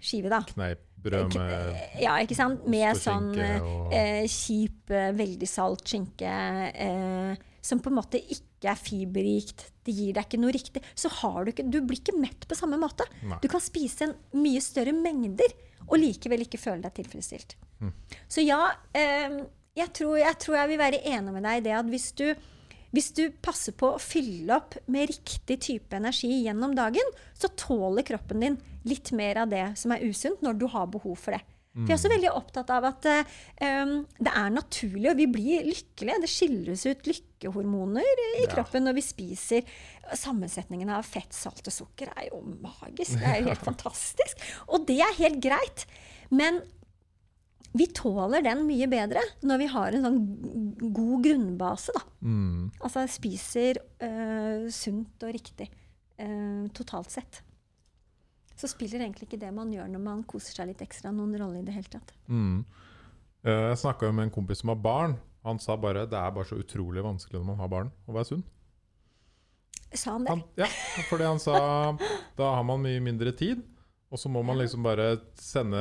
skive, 0.00 0.30
da. 0.32 0.40
Kneippbrød 0.48 1.34
med 1.38 2.00
Ja, 2.00 2.16
ikke 2.22 2.36
sant? 2.36 2.66
Med 2.68 2.96
sånn 2.96 3.30
og- 3.34 3.92
eh, 3.92 4.24
kjip, 4.26 4.90
eh, 4.90 5.12
veldig 5.12 5.48
salt 5.48 5.84
skinke 5.84 6.30
eh, 6.74 7.36
som 7.60 7.80
på 7.80 7.90
en 7.90 7.98
måte 7.98 8.20
ikke 8.20 8.70
er 8.72 8.74
fiberrikt. 8.80 9.70
Det 9.84 9.94
gir 9.94 10.12
deg 10.14 10.24
ikke 10.24 10.40
noe 10.40 10.52
riktig. 10.52 10.82
Så 10.94 11.10
har 11.10 11.44
du 11.44 11.52
ikke 11.52 11.70
Du 11.70 11.80
blir 11.82 12.00
ikke 12.00 12.18
mett 12.18 12.46
på 12.48 12.56
samme 12.56 12.78
måte. 12.80 13.04
Nei. 13.22 13.38
Du 13.42 13.48
kan 13.48 13.60
spise 13.60 14.02
en 14.08 14.14
mye 14.34 14.60
større 14.60 14.92
mengder 14.92 15.52
og 15.88 15.98
likevel 15.98 16.40
ikke 16.44 16.58
føle 16.60 16.82
deg 16.82 16.94
tilfredsstilt. 16.94 17.54
Hm. 17.80 17.92
Så 18.28 18.44
ja, 18.44 18.70
eh, 18.94 19.44
jeg, 19.76 19.92
tror, 19.92 20.18
jeg 20.18 20.38
tror 20.38 20.56
jeg 20.56 20.68
vil 20.68 20.78
være 20.78 21.02
enig 21.04 21.32
med 21.32 21.42
deg 21.42 21.58
i 21.58 21.60
det 21.68 21.72
at 21.78 21.86
hvis 21.86 22.12
du 22.18 22.34
hvis 22.94 23.10
du 23.16 23.26
passer 23.44 23.74
på 23.76 23.90
å 23.94 24.00
fylle 24.00 24.56
opp 24.56 24.78
med 24.88 25.10
riktig 25.10 25.58
type 25.66 25.96
energi 25.96 26.30
gjennom 26.46 26.72
dagen, 26.78 27.12
så 27.36 27.50
tåler 27.60 28.06
kroppen 28.08 28.40
din 28.40 28.56
litt 28.88 29.12
mer 29.12 29.42
av 29.44 29.50
det 29.52 29.66
som 29.76 29.92
er 29.92 30.06
usunt, 30.08 30.40
når 30.42 30.56
du 30.58 30.66
har 30.72 30.86
behov 30.88 31.18
for 31.20 31.36
det. 31.36 31.42
For 31.78 31.84
jeg 31.84 31.92
er 31.92 31.98
også 31.98 32.10
veldig 32.10 32.30
opptatt 32.34 32.70
av 32.74 32.86
at 32.88 33.04
um, 33.06 33.90
det 34.18 34.32
er 34.34 34.48
naturlig, 34.50 35.10
og 35.12 35.18
vi 35.20 35.26
blir 35.30 35.66
lykkelige. 35.68 36.16
Det 36.24 36.30
skilles 36.32 36.82
ut 36.88 37.06
lykkehormoner 37.06 38.22
i 38.24 38.40
Ja. 38.40 38.48
kroppen 38.50 38.82
når 38.88 38.96
vi 38.96 39.04
spiser. 39.06 39.68
Sammensetningen 40.18 40.90
av 40.90 41.06
fett, 41.06 41.30
salt 41.36 41.62
og 41.68 41.76
sukker 41.76 42.10
er 42.16 42.30
jo 42.32 42.40
magisk. 42.64 43.20
Det 43.20 43.28
er 43.30 43.38
jo 43.44 43.52
helt 43.52 43.62
fantastisk. 43.70 44.42
Og 44.72 44.88
det 44.88 44.98
er 45.04 45.14
helt 45.20 45.38
greit. 45.44 45.84
Men 46.34 46.62
vi 47.76 47.86
tåler 47.92 48.42
den 48.42 48.62
mye 48.66 48.86
bedre 48.90 49.20
når 49.44 49.58
vi 49.60 49.66
har 49.72 49.92
en 49.94 50.06
sånn 50.06 50.22
god 50.94 51.26
grunnbase, 51.26 51.92
da. 51.94 52.02
mm. 52.24 52.62
Altså 52.80 53.04
spiser 53.12 53.78
øh, 54.02 54.68
sunt 54.72 55.22
og 55.28 55.34
riktig 55.36 55.68
øh, 56.18 56.68
totalt 56.74 57.12
sett. 57.12 57.42
Så 58.58 58.66
spiller 58.72 59.04
egentlig 59.04 59.28
ikke 59.28 59.38
det 59.44 59.52
man 59.54 59.70
gjør 59.70 59.86
når 59.92 60.02
man 60.02 60.24
koser 60.26 60.56
seg 60.56 60.72
litt 60.72 60.80
ekstra, 60.82 61.12
noen 61.14 61.36
rolle 61.38 61.60
i 61.60 61.66
det 61.66 61.76
hele 61.76 61.92
tatt. 61.92 62.14
Mm. 62.26 62.64
Eh, 63.44 63.64
Jeg 63.70 63.78
snakka 63.84 64.10
med 64.12 64.28
en 64.28 64.34
kompis 64.34 64.64
som 64.64 64.72
har 64.72 64.80
barn. 64.82 65.18
Han 65.46 65.60
sa 65.62 65.76
bare 65.78 66.06
det 66.10 66.18
er 66.18 66.32
bare 66.34 66.48
så 66.48 66.58
utrolig 66.58 67.04
vanskelig 67.04 67.38
når 67.38 67.46
man 67.52 67.60
har 67.62 67.70
barn, 67.70 67.92
å 68.08 68.16
være 68.16 68.32
sunn. 68.32 68.42
Sa 69.94 70.16
han 70.16 70.24
det? 70.26 70.32
Han, 70.34 70.42
ja, 70.58 70.66
fordi 71.08 71.24
han 71.24 71.38
sa 71.40 71.54
da 72.36 72.48
har 72.56 72.64
man 72.66 72.82
mye 72.82 73.00
mindre 73.00 73.30
tid, 73.32 73.62
og 74.08 74.20
så 74.20 74.30
må 74.32 74.42
man 74.46 74.60
liksom 74.60 74.84
bare 74.86 75.18
sende 75.36 75.80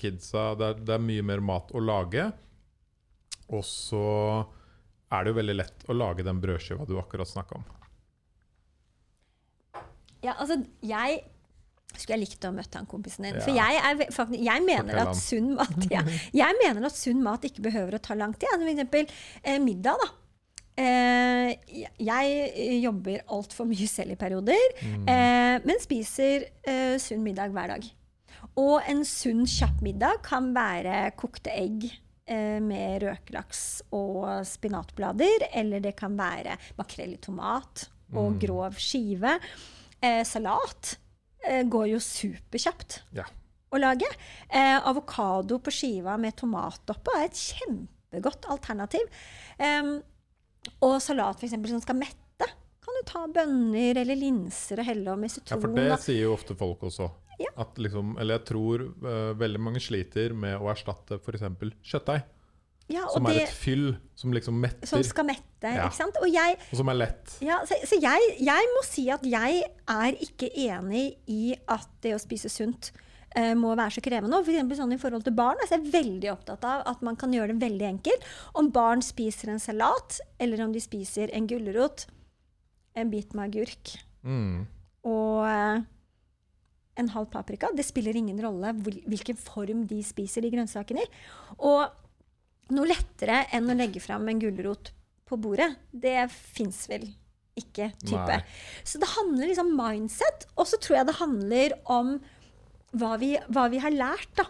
kidsa 0.00 0.54
det 0.56 0.68
er, 0.70 0.84
det 0.88 0.94
er 0.96 1.02
mye 1.04 1.24
mer 1.26 1.42
mat 1.44 1.72
å 1.76 1.82
lage. 1.84 2.30
Og 3.52 3.64
så 3.64 4.04
er 5.12 5.24
det 5.24 5.32
jo 5.32 5.38
veldig 5.40 5.56
lett 5.56 5.88
å 5.88 5.96
lage 5.96 6.24
den 6.24 6.40
brødskiva 6.40 6.86
du 6.88 6.96
akkurat 7.00 7.28
snakka 7.28 7.60
om. 7.60 7.66
Ja, 10.24 10.34
altså, 10.34 10.58
jeg 10.82 11.20
skulle 11.94 12.18
jeg 12.18 12.24
likt 12.26 12.44
å 12.44 12.52
møte 12.54 12.80
han 12.80 12.88
kompisen 12.88 13.26
din. 13.26 13.38
Ja. 13.38 13.44
For 13.44 13.56
jeg, 13.56 13.80
er, 13.80 14.12
faktisk, 14.14 14.42
jeg, 14.44 14.64
mener 14.66 15.02
at 15.04 15.18
sunn 15.18 15.52
mat, 15.58 15.76
ja, 15.94 16.02
jeg 16.36 16.58
mener 16.60 16.88
at 16.88 16.96
sunn 16.96 17.22
mat 17.24 17.44
ikke 17.48 17.64
behøver 17.68 17.96
å 17.98 18.02
ta 18.04 18.16
lang 18.18 18.34
tid. 18.36 18.48
Altså, 18.52 18.64
for 18.64 18.72
eksempel 18.74 19.12
eh, 19.42 19.60
middag, 19.62 20.00
da. 20.04 20.10
Eh, 20.78 21.48
jeg 21.98 22.34
eh, 22.54 22.76
jobber 22.84 23.24
altfor 23.34 23.66
mye 23.66 23.88
selv 23.90 24.14
i 24.14 24.18
perioder, 24.20 24.74
eh, 25.10 25.56
men 25.64 25.80
spiser 25.82 26.44
eh, 26.62 26.96
sunn 27.02 27.24
middag 27.24 27.50
hver 27.54 27.72
dag. 27.74 27.88
Og 28.58 28.76
en 28.86 29.00
sunn, 29.06 29.42
kjapp 29.50 29.80
middag 29.82 30.20
kan 30.26 30.52
være 30.54 31.08
kokte 31.18 31.50
egg 31.50 31.88
eh, 32.30 32.58
med 32.62 33.02
røkelaks 33.02 33.64
og 33.96 34.44
spinatblader, 34.46 35.48
eller 35.58 35.82
det 35.82 35.96
kan 35.98 36.14
være 36.18 36.54
makrell 36.78 37.16
i 37.16 37.22
tomat 37.22 37.88
og 38.14 38.30
Mm. 38.32 38.38
grov 38.40 38.78
skive. 38.80 39.34
Eh, 40.00 40.22
salat 40.24 40.94
eh, 41.44 41.64
går 41.68 41.88
jo 41.90 41.98
superkjapt 42.00 43.00
Ja. 43.18 43.24
å 43.74 43.78
lage. 43.82 44.06
Eh, 44.48 44.78
avokado 44.80 45.58
på 45.58 45.70
skiva 45.74 46.14
med 46.18 46.36
tomat 46.36 46.86
oppå 46.94 47.12
er 47.18 47.26
et 47.26 47.36
kjempegodt 47.36 48.46
alternativ. 48.48 49.04
Em, 49.58 49.98
og 50.84 50.96
salat 51.02 51.38
for 51.38 51.48
eksempel, 51.48 51.72
som 51.74 51.82
skal 51.84 51.98
mette, 52.00 52.48
kan 52.84 52.98
du 52.98 53.02
ta 53.08 53.24
bønner 53.32 54.00
eller 54.02 54.16
linser 54.18 54.80
og 54.80 54.88
helle 54.88 55.12
om 55.12 55.24
i 55.26 55.30
sitron. 55.32 55.58
Ja, 55.58 55.62
for 55.66 55.76
det 55.76 55.98
sier 56.04 56.22
jo 56.28 56.34
ofte 56.36 56.56
folk 56.58 56.86
også. 56.88 57.10
Ja. 57.38 57.52
At 57.62 57.76
liksom, 57.78 58.16
eller 58.18 58.40
jeg 58.40 58.46
tror 58.48 58.82
uh, 59.04 59.34
veldig 59.38 59.60
mange 59.62 59.82
sliter 59.82 60.32
med 60.34 60.56
å 60.58 60.70
erstatte 60.72 61.20
f.eks. 61.20 61.44
kjøttdeig, 61.86 62.24
ja, 62.88 63.04
som 63.12 63.26
er 63.28 63.36
det, 63.36 63.42
et 63.44 63.52
fyll 63.52 63.90
som 64.16 64.32
liksom 64.32 64.56
metter, 64.62 64.88
som 64.88 65.02
skal 65.04 65.26
mette, 65.28 65.44
Ja. 65.68 65.84
ikke 65.86 65.98
sant? 65.98 66.16
Og 66.24 66.30
jeg, 66.32 66.56
og 66.72 66.80
som 66.80 66.88
er 66.88 66.96
lett. 66.96 67.34
Ja, 67.44 67.58
så, 67.68 67.76
så 67.86 67.98
jeg, 68.00 68.30
jeg 68.40 68.70
må 68.72 68.82
si 68.88 69.04
at 69.12 69.26
jeg 69.28 69.60
er 69.92 70.18
ikke 70.24 70.48
enig 70.64 71.04
i 71.28 71.52
at 71.68 71.90
det 72.02 72.14
å 72.16 72.22
spise 72.22 72.50
sunt 72.50 72.90
eh, 73.36 73.54
må 73.58 73.74
være 73.74 73.98
så 73.98 74.04
krevende. 74.04 74.38
Og 74.38 74.46
For 74.46 74.78
sånn 74.78 74.94
I 74.94 75.00
forhold 75.00 75.24
til 75.26 75.36
barn 75.36 75.60
altså 75.60 75.76
jeg 75.76 75.86
er 75.86 75.94
veldig 75.98 76.32
opptatt 76.32 76.64
av 76.64 76.86
at 76.86 77.02
man 77.02 77.16
kan 77.16 77.32
gjøre 77.34 77.54
det 77.54 77.62
veldig 77.66 77.86
enkelt. 77.90 78.26
Om 78.54 78.72
barn 78.74 79.04
spiser 79.04 79.52
en 79.52 79.62
salat, 79.62 80.20
eller 80.38 80.64
om 80.64 80.72
de 80.72 80.80
spiser 80.80 81.32
en 81.32 81.46
gulrot, 81.50 82.06
en 82.94 83.10
bit 83.10 83.34
med 83.34 83.50
agurk 83.50 83.96
Mm. 84.26 84.66
og 85.06 85.44
eh, 85.46 85.84
en 86.98 87.08
halv 87.14 87.28
paprika. 87.30 87.68
Det 87.72 87.84
spiller 87.86 88.16
ingen 88.18 88.40
rolle 88.42 88.72
hvilken 89.06 89.38
form 89.38 89.84
de 89.86 90.02
spiser 90.02 90.42
de 90.42 90.50
grønnsakene 90.50 91.04
i. 91.04 91.08
Og 91.62 91.86
noe 92.74 92.90
lettere 92.90 93.44
enn 93.54 93.70
å 93.70 93.76
legge 93.78 94.02
fram 94.02 94.26
en 94.28 94.40
gulrot 94.42 94.90
på 95.28 95.38
bordet, 95.40 95.70
det 95.92 96.26
fins 96.32 96.82
vel 96.90 97.06
ikke 97.58 97.92
type. 98.02 98.18
Nei. 98.26 98.42
Så 98.86 99.00
det 99.00 99.10
handler 99.14 99.50
liksom 99.50 99.70
mindset, 99.78 100.46
og 100.56 100.66
så 100.70 100.78
tror 100.82 100.98
jeg 100.98 101.08
det 101.08 101.16
handler 101.20 101.76
om 101.90 102.16
hva 102.96 103.16
vi, 103.20 103.34
hva 103.52 103.66
vi 103.72 103.82
har 103.82 103.94
lært, 103.94 104.30
da. 104.38 104.46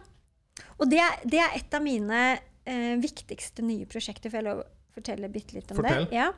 Og 0.79 0.87
det, 0.91 1.03
det 1.27 1.41
er 1.43 1.57
et 1.59 1.75
av 1.75 1.83
mine 1.83 2.23
eh, 2.69 2.95
viktigste 3.03 3.65
nye 3.67 3.89
prosjekter. 3.91 4.31
Får 4.31 4.41
jeg 4.41 4.47
lov 4.47 4.63
å 4.63 4.69
fortelle 4.95 5.31
bitte 5.33 5.59
litt 5.59 5.71
om 5.75 5.81
Fortell. 5.81 6.07
det? 6.07 6.19
Ja. 6.21 6.31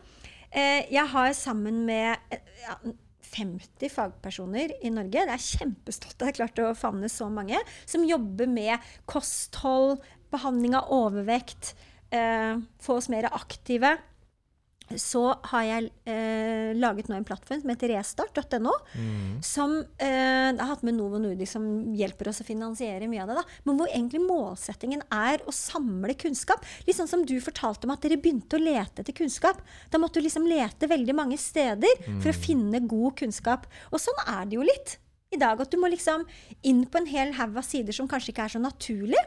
Eh, 0.51 0.89
jeg 0.91 1.07
har 1.13 1.33
sammen 1.37 1.85
med 1.87 2.33
eh, 2.33 2.55
ja, 2.65 2.79
50 3.31 3.93
fagpersoner 3.95 4.73
i 4.83 4.91
Norge, 4.91 5.27
det 5.29 5.37
er 5.37 5.45
kjempestolt 5.45 6.17
at 6.17 6.25
jeg 6.25 6.33
har 6.33 6.39
klart 6.41 6.63
å 6.65 6.73
favne 6.79 7.11
så 7.13 7.29
mange, 7.31 7.61
som 7.87 8.07
jobber 8.07 8.51
med 8.51 8.91
kosthold, 9.11 10.01
behandling 10.35 10.75
av 10.79 10.91
overvekt, 10.95 11.75
eh, 12.11 12.59
få 12.83 12.99
oss 12.99 13.11
mer 13.13 13.31
aktive. 13.31 13.97
Så 14.99 15.23
har 15.53 15.63
jeg 15.63 15.91
eh, 16.11 16.73
laget 16.75 17.07
nå 17.11 17.15
en 17.17 17.25
plattform 17.29 17.61
som 17.63 17.71
heter 17.71 17.93
restart.no, 17.95 18.73
Mm. 18.97 19.43
som 19.45 19.77
eh, 20.03 20.51
har 20.57 20.67
hatt 20.73 20.83
med 20.83 20.95
Novo 20.97 21.19
Nordic, 21.23 21.51
som 21.53 21.65
hjelper 21.95 22.29
oss 22.33 22.41
å 22.43 22.47
finansiere 22.49 23.07
mye 23.09 23.23
av 23.23 23.29
det. 23.31 23.37
da. 23.39 23.45
Men 23.65 23.79
hvor 23.79 23.89
egentlig 23.93 24.23
målsettingen 24.25 25.03
er 25.15 25.45
å 25.47 25.53
samle 25.55 26.15
kunnskap. 26.19 26.65
Litt 26.87 26.97
sånn 26.99 27.09
som 27.11 27.25
du 27.25 27.37
fortalte 27.41 27.87
om 27.87 27.95
at 27.95 28.03
dere 28.03 28.19
begynte 28.21 28.59
å 28.59 28.63
lete 28.63 29.03
etter 29.05 29.15
kunnskap. 29.17 29.61
Da 29.91 29.99
måtte 29.99 30.19
du 30.21 30.27
liksom 30.27 30.49
lete 30.51 30.89
veldig 30.91 31.15
mange 31.15 31.39
steder 31.39 32.03
for 32.21 32.31
å 32.33 32.41
finne 32.41 32.81
god 32.87 33.17
kunnskap. 33.21 33.67
Og 33.93 34.01
sånn 34.03 34.19
er 34.27 34.45
det 34.51 34.59
jo 34.59 34.67
litt 34.67 34.99
i 35.31 35.39
dag. 35.39 35.61
At 35.63 35.71
du 35.71 35.79
må 35.81 35.91
liksom 35.91 36.25
inn 36.67 36.83
på 36.91 37.01
en 37.01 37.09
hel 37.11 37.33
haug 37.39 37.59
av 37.61 37.67
sider 37.67 37.95
som 37.97 38.09
kanskje 38.11 38.33
ikke 38.35 38.47
er 38.49 38.55
så 38.55 38.63
naturlig. 38.63 39.21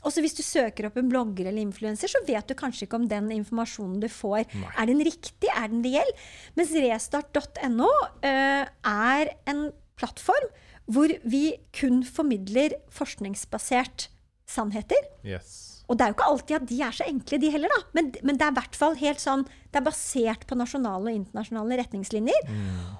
Og 0.00 0.14
så 0.14 0.24
hvis 0.24 0.36
du 0.38 0.42
søker 0.44 0.88
opp 0.88 0.98
en 1.00 1.10
blogger 1.10 1.50
eller 1.50 1.62
influenser, 1.62 2.10
så 2.12 2.22
vet 2.26 2.48
du 2.48 2.56
kanskje 2.58 2.86
ikke 2.86 3.00
om 3.00 3.08
den 3.10 3.30
informasjonen 3.36 4.00
du 4.02 4.08
får, 4.12 4.46
Nei. 4.56 4.72
er 4.72 4.90
den 4.90 5.04
riktig, 5.04 5.52
er 5.52 5.68
den 5.72 5.84
reell? 5.84 6.14
Mens 6.58 6.72
restart.no 6.72 7.90
uh, 8.24 8.64
er 8.64 9.34
en 9.50 9.68
plattform 10.00 10.48
hvor 10.90 11.12
vi 11.28 11.44
kun 11.76 12.00
formidler 12.02 12.74
forskningsbasert 12.90 14.08
sannheter. 14.50 15.04
Yes. 15.22 15.84
Og 15.90 15.98
det 15.98 16.04
er 16.04 16.10
jo 16.10 16.16
ikke 16.16 16.30
alltid 16.32 16.56
at 16.56 16.66
de 16.70 16.78
er 16.86 16.94
så 16.94 17.06
enkle, 17.06 17.38
de 17.42 17.50
heller, 17.52 17.70
da. 17.70 17.80
Men, 17.98 18.10
men 18.26 18.38
det 18.38 18.46
er 18.46 18.54
i 18.54 18.58
hvert 18.60 18.76
fall 18.78 18.94
helt 18.98 19.22
sånn 19.22 19.42
Det 19.70 19.80
er 19.80 19.86
basert 19.86 20.44
på 20.46 20.58
nasjonale 20.58 21.10
og 21.10 21.16
internasjonale 21.16 21.78
retningslinjer. 21.82 22.46
Mm. 22.46 22.92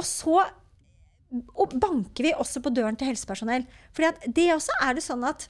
Og 0.00 0.06
så 0.06 0.42
og 1.54 1.74
banker 1.80 2.28
vi 2.28 2.32
også 2.36 2.62
på 2.62 2.72
døren 2.74 2.98
til 2.98 3.10
helsepersonell. 3.10 3.66
Fordi 3.96 4.32
det 4.36 4.46
også 4.54 4.76
er 4.84 4.96
det 4.96 5.04
sånn 5.04 5.24
at 5.26 5.48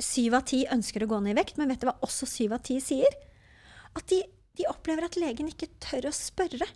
syv 0.00 0.36
av 0.38 0.46
ti 0.48 0.62
ønsker 0.72 1.04
å 1.04 1.10
gå 1.10 1.20
ned 1.22 1.34
i 1.34 1.40
vekt, 1.40 1.58
men 1.60 1.70
vet 1.72 1.82
du 1.82 1.88
hva 1.88 1.96
også 2.06 2.28
syv 2.28 2.56
av 2.56 2.64
ti 2.66 2.78
sier? 2.84 3.16
At 3.96 4.06
de, 4.12 4.22
de 4.58 4.68
opplever 4.70 5.06
at 5.06 5.18
legen 5.20 5.50
ikke 5.50 5.70
tør 5.82 6.10
å 6.10 6.14
spørre. 6.16 6.68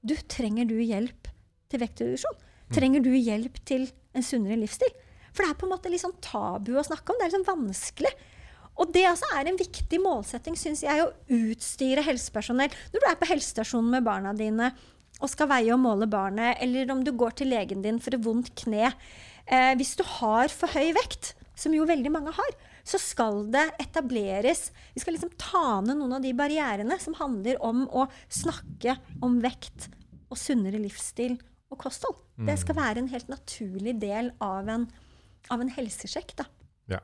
Du, 0.00 0.16
trenger 0.32 0.68
du 0.68 0.76
hjelp 0.80 1.28
til 1.70 1.82
vektreduksjon? 1.82 2.42
Trenger 2.70 3.02
du 3.04 3.12
hjelp 3.14 3.56
til 3.66 3.88
en 4.16 4.24
sunnere 4.24 4.58
livsstil? 4.60 4.92
For 5.30 5.44
det 5.44 5.52
er 5.52 5.58
på 5.58 5.66
en 5.68 5.74
måte 5.74 5.90
litt 5.92 6.02
sånn 6.02 6.18
tabu 6.24 6.74
å 6.78 6.86
snakke 6.86 7.12
om. 7.12 7.18
Det 7.18 7.26
er 7.26 7.32
liksom 7.32 7.48
vanskelig. 7.48 8.12
Og 8.80 8.92
det 8.94 9.04
altså 9.10 9.28
er 9.36 9.50
en 9.50 9.58
viktig 9.60 9.98
målsetting, 10.02 10.56
syns 10.58 10.82
jeg, 10.86 11.04
å 11.04 11.12
utstyre 11.36 12.04
helsepersonell. 12.06 12.72
Når 12.92 13.02
du 13.02 13.08
er 13.10 13.18
på 13.20 13.28
helsestasjonen 13.28 13.92
med 13.92 14.06
barna 14.06 14.32
dine 14.36 14.70
og 15.20 15.30
skal 15.30 15.50
veie 15.50 15.74
og 15.74 15.82
måle 15.82 16.08
barnet, 16.10 16.58
eller 16.64 16.90
om 16.92 17.04
du 17.04 17.12
går 17.16 17.36
til 17.40 17.52
legen 17.52 17.84
din 17.84 18.00
for 18.02 18.16
et 18.16 18.24
vondt 18.24 18.52
kne 18.62 18.88
eh, 18.88 19.74
Hvis 19.78 19.94
du 20.00 20.04
har 20.18 20.52
for 20.52 20.72
høy 20.72 20.94
vekt, 20.96 21.34
som 21.60 21.74
jo 21.76 21.86
veldig 21.88 22.12
mange 22.12 22.32
har, 22.36 22.56
så 22.86 22.98
skal 23.00 23.44
det 23.52 23.66
etableres 23.82 24.70
Vi 24.94 25.02
skal 25.02 25.16
liksom 25.16 25.34
ta 25.40 25.80
ned 25.84 26.00
noen 26.00 26.16
av 26.18 26.24
de 26.24 26.32
barrierene 26.36 26.96
som 27.02 27.16
handler 27.20 27.60
om 27.64 27.84
å 27.92 28.06
snakke 28.32 28.96
om 29.20 29.38
vekt 29.44 29.90
og 30.30 30.38
sunnere 30.38 30.80
livsstil 30.80 31.36
og 31.70 31.78
kosthold. 31.82 32.18
Det 32.46 32.56
skal 32.58 32.78
være 32.78 33.02
en 33.02 33.10
helt 33.12 33.28
naturlig 33.30 33.96
del 34.00 34.30
av 34.42 34.68
en, 34.70 34.86
av 35.50 35.62
en 35.62 35.72
helsesjekk. 35.74 36.32
da. 36.38 36.46
Ja. 36.94 37.00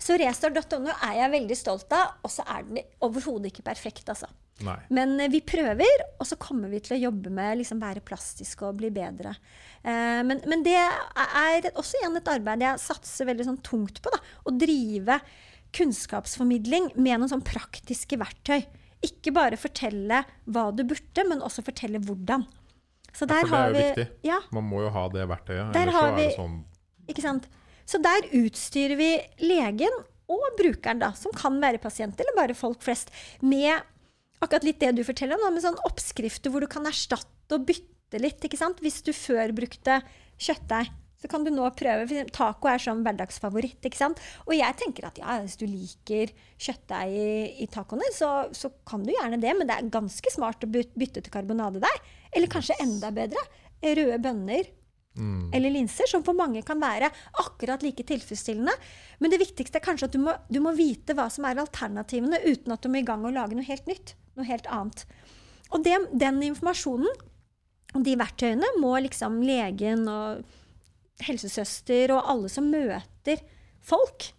Så 0.00 0.16
restart.no 0.20 0.90
er 0.90 1.14
jeg 1.20 1.34
veldig 1.36 1.58
stolt 1.58 1.92
av, 1.94 2.16
og 2.24 2.32
så 2.32 2.44
er 2.48 2.66
den 2.66 2.80
overhodet 3.04 3.52
ikke 3.52 3.66
perfekt, 3.68 4.08
altså. 4.12 4.28
Nei. 4.64 4.78
Men 4.96 5.18
eh, 5.20 5.30
vi 5.32 5.42
prøver, 5.44 6.04
og 6.16 6.28
så 6.28 6.38
kommer 6.40 6.70
vi 6.72 6.80
til 6.84 6.96
å 6.96 7.00
jobbe 7.08 7.32
med 7.34 7.58
liksom 7.60 7.80
være 7.82 8.04
plastiske 8.06 8.64
og 8.64 8.78
bli 8.80 8.90
bedre. 8.94 9.34
Eh, 9.82 10.22
men, 10.26 10.40
men 10.48 10.64
det 10.64 10.78
er 10.78 11.68
også 11.74 12.00
igjen 12.00 12.16
et 12.20 12.30
arbeid 12.32 12.64
jeg 12.64 12.84
satser 12.84 13.28
veldig 13.28 13.48
sånn 13.50 13.60
tungt 13.66 14.00
på. 14.04 14.12
Da, 14.14 14.22
å 14.48 14.54
drive 14.56 15.20
kunnskapsformidling 15.76 16.92
med 16.96 17.20
noen 17.20 17.32
sånn 17.34 17.44
praktiske 17.44 18.18
verktøy. 18.20 18.62
Ikke 19.04 19.34
bare 19.36 19.58
fortelle 19.60 20.22
hva 20.48 20.70
du 20.72 20.86
burde, 20.88 21.26
men 21.28 21.44
også 21.44 21.64
fortelle 21.66 22.00
hvordan. 22.02 22.46
Så 23.16 23.28
der 23.28 23.44
For 23.44 23.52
det 23.52 23.58
er 23.58 23.68
jo 23.68 23.76
vi 23.76 23.84
viktig. 23.84 24.06
Ja, 24.28 24.40
Man 24.52 24.66
må 24.68 24.82
jo 24.84 24.92
ha 24.92 25.06
det 25.12 25.24
verktøyet. 25.28 25.72
Der 25.76 25.88
Ellers 25.88 25.96
har 26.00 26.10
er 26.12 26.18
det 26.20 26.30
sånn 26.36 26.56
ikke 27.06 27.22
sant? 27.22 27.44
Så 27.86 28.00
der 28.02 28.26
utstyrer 28.34 28.98
vi 28.98 29.10
legen 29.46 29.92
og 30.26 30.46
brukeren, 30.58 30.98
da, 30.98 31.12
som 31.14 31.30
kan 31.36 31.60
være 31.62 31.78
pasient 31.78 32.18
eller 32.18 32.34
bare 32.34 32.56
folk 32.58 32.80
flest, 32.82 33.12
med 33.46 33.78
akkurat 34.44 34.66
litt 34.66 34.80
det 34.82 34.92
du 34.96 35.02
forteller 35.06 35.40
om, 35.40 35.54
med 35.54 35.64
sånn 35.64 35.80
oppskrifter 35.88 36.52
hvor 36.52 36.64
du 36.64 36.70
kan 36.70 36.86
erstatte 36.88 37.56
og 37.56 37.66
bytte 37.68 38.20
litt. 38.22 38.42
ikke 38.44 38.60
sant? 38.60 38.80
Hvis 38.84 39.02
du 39.06 39.12
før 39.16 39.54
brukte 39.56 40.00
kjøttdeig, 40.36 40.92
så 41.16 41.30
kan 41.32 41.44
du 41.46 41.50
nå 41.52 41.66
prøve. 41.76 42.06
For 42.10 42.32
taco 42.34 42.70
er 42.70 42.82
sånn 42.82 43.02
hverdagsfavoritt. 43.06 43.80
ikke 43.88 43.98
sant? 43.98 44.20
Og 44.46 44.54
jeg 44.56 44.78
tenker 44.80 45.08
at 45.08 45.20
ja, 45.20 45.38
hvis 45.42 45.58
du 45.60 45.66
liker 45.68 46.32
kjøttdeig 46.60 47.14
i, 47.16 47.28
i 47.64 47.68
tacoene, 47.72 48.08
så, 48.14 48.32
så 48.52 48.70
kan 48.88 49.04
du 49.06 49.14
gjerne 49.14 49.40
det, 49.42 49.54
men 49.56 49.68
det 49.68 49.78
er 49.78 49.92
ganske 49.92 50.32
smart 50.32 50.66
å 50.66 50.70
bytte 50.70 51.22
til 51.22 51.32
karbonadedeig. 51.32 52.10
Eller 52.36 52.52
kanskje 52.52 52.78
enda 52.84 53.12
bedre, 53.14 53.42
røde 53.86 54.18
bønner 54.22 54.68
mm, 55.16 55.48
eller 55.56 55.72
linser, 55.72 56.08
som 56.10 56.24
for 56.26 56.36
mange 56.36 56.62
kan 56.66 56.80
være 56.80 57.10
akkurat 57.42 57.84
like 57.84 58.04
tilfredsstillende. 58.08 58.76
Men 59.22 59.32
det 59.32 59.40
viktigste 59.40 59.80
er 59.80 59.86
kanskje 59.88 60.10
at 60.10 60.16
du 60.16 60.20
må, 60.22 60.36
du 60.52 60.60
må 60.64 60.74
vite 60.76 61.16
hva 61.16 61.28
som 61.32 61.48
er 61.48 61.64
alternativene, 61.64 62.44
uten 62.44 62.76
at 62.76 62.84
du 62.84 62.92
må 62.92 63.00
i 63.00 63.08
gang 63.08 63.24
og 63.24 63.36
lage 63.36 63.56
noe 63.56 63.66
helt 63.68 63.88
nytt. 63.88 64.16
Noe 64.36 64.48
helt 64.48 64.68
annet. 64.72 65.06
Og 65.74 65.82
det, 65.84 65.96
den 66.14 66.42
informasjonen 66.46 67.10
og 67.96 68.04
de 68.04 68.14
verktøyene 68.18 68.68
må 68.82 68.92
liksom 69.02 69.40
legen 69.46 70.04
og 70.10 70.44
helsesøster 71.24 72.12
og 72.12 72.28
alle 72.28 72.50
som 72.52 72.68
møter 72.68 73.40
folk 73.86 74.30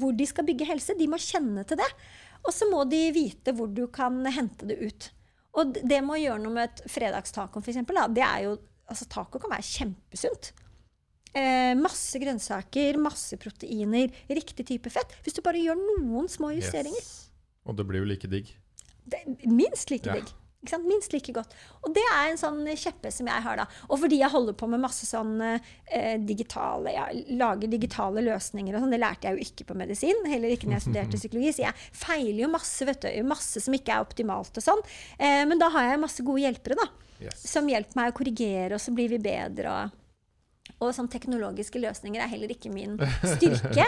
hvor 0.00 0.14
de 0.16 0.24
skal 0.24 0.46
bygge 0.48 0.64
helse, 0.70 0.96
de 0.96 1.08
må 1.10 1.18
kjenne 1.20 1.66
til 1.68 1.76
det. 1.76 1.88
Og 2.48 2.54
så 2.56 2.64
må 2.70 2.80
de 2.88 3.10
vite 3.14 3.52
hvor 3.54 3.68
du 3.68 3.84
kan 3.92 4.22
hente 4.32 4.66
det 4.70 4.78
ut. 4.80 5.08
Og 5.60 5.74
det 5.76 6.00
med 6.00 6.16
å 6.16 6.22
gjøre 6.22 6.42
noe 6.42 6.56
med 6.56 6.70
et 6.70 6.84
fredagstaco, 6.90 7.62
jo 7.62 8.58
Altså, 8.92 9.06
taco 9.08 9.38
kan 9.40 9.48
være 9.54 9.64
kjempesunt. 9.64 10.50
Eh, 11.32 11.72
masse 11.78 12.18
grønnsaker, 12.20 12.98
masse 13.00 13.38
proteiner, 13.40 14.10
riktig 14.28 14.66
type 14.68 14.90
fett. 14.92 15.14
Hvis 15.24 15.38
du 15.38 15.40
bare 15.40 15.62
gjør 15.62 15.78
noen 15.80 16.28
små 16.28 16.50
justeringer. 16.52 16.98
yes. 17.00 17.30
Og 17.64 17.78
det 17.78 17.86
blir 17.88 18.02
jo 18.02 18.10
like 18.10 18.28
digg. 18.28 18.50
Det, 19.04 19.24
minst 19.48 19.90
like 19.90 20.08
Ja. 20.08 20.22
Ikke 20.62 20.76
sant? 20.76 20.86
Minst 20.86 21.10
like 21.10 21.32
godt. 21.34 21.54
Og 21.82 21.90
det 21.90 22.02
er 22.06 22.28
en 22.30 22.38
sånn 22.38 22.60
kjeppe 22.78 23.10
som 23.10 23.26
jeg 23.26 23.42
har, 23.42 23.56
da. 23.58 23.64
Og 23.88 23.98
fordi 23.98 24.20
jeg 24.20 24.30
holder 24.30 24.54
på 24.54 24.68
med 24.70 24.78
masse 24.84 25.08
sånn 25.08 25.32
eh, 25.42 26.20
digitale 26.22 26.92
Jeg 26.94 27.24
lager 27.40 27.72
digitale 27.72 28.22
løsninger 28.22 28.76
og 28.78 28.84
sånn. 28.84 28.94
Det 28.94 29.00
lærte 29.02 29.26
jeg 29.26 29.40
jo 29.40 29.48
ikke 29.48 29.66
på 29.72 29.78
medisin, 29.80 30.22
heller 30.30 30.54
ikke 30.54 30.68
når 30.70 30.78
jeg 30.78 30.84
studerte 30.84 31.18
psykologi. 31.22 31.56
Så 31.56 31.64
jeg 31.64 31.88
feiler 32.04 32.44
jo 32.44 32.52
masse, 32.52 32.86
vet 32.86 33.02
du. 33.02 33.10
Masse 33.26 33.64
som 33.64 33.74
ikke 33.74 33.96
er 33.96 34.06
optimalt 34.06 34.62
og 34.62 34.66
sånn. 34.68 34.84
Eh, 35.18 35.42
men 35.50 35.58
da 35.58 35.72
har 35.74 35.90
jeg 35.90 36.04
masse 36.04 36.28
gode 36.30 36.44
hjelpere, 36.44 36.78
da. 36.78 36.86
Yes. 37.26 37.42
Som 37.50 37.66
hjelper 37.70 37.98
meg 37.98 38.14
å 38.14 38.16
korrigere, 38.22 38.78
og 38.78 38.86
så 38.86 38.94
blir 38.94 39.10
vi 39.10 39.18
bedre. 39.22 39.74
og 39.74 39.98
og 40.82 40.90
sånn 40.94 41.10
teknologiske 41.10 41.78
løsninger 41.78 42.22
er 42.22 42.30
heller 42.30 42.50
ikke 42.54 42.70
min 42.72 42.96
styrke. 43.34 43.84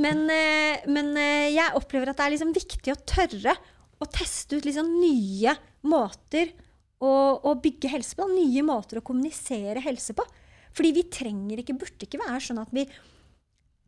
Men, 0.00 0.26
eh, 0.32 0.84
men 0.88 1.12
eh, 1.20 1.52
jeg 1.54 1.76
opplever 1.76 2.12
at 2.12 2.18
det 2.18 2.26
er 2.26 2.34
liksom 2.34 2.52
viktig 2.56 2.92
å 2.92 3.00
tørre 3.08 3.54
å 4.02 4.08
teste 4.12 4.58
ut 4.58 4.66
liksom 4.68 4.88
nye 5.00 5.54
måter 5.88 6.52
å, 7.00 7.10
å 7.40 7.54
bygge 7.60 7.90
helse 7.92 8.16
på. 8.18 8.26
Nye 8.32 8.64
måter 8.66 9.00
å 9.00 9.04
kommunisere 9.06 9.82
helse 9.84 10.16
på. 10.16 10.24
Fordi 10.76 10.92
vi 10.96 11.06
trenger 11.12 11.62
ikke, 11.62 11.76
burde 11.80 12.08
ikke 12.08 12.20
være 12.20 12.42
sånn 12.44 12.60
at 12.60 12.72
vi 12.76 12.84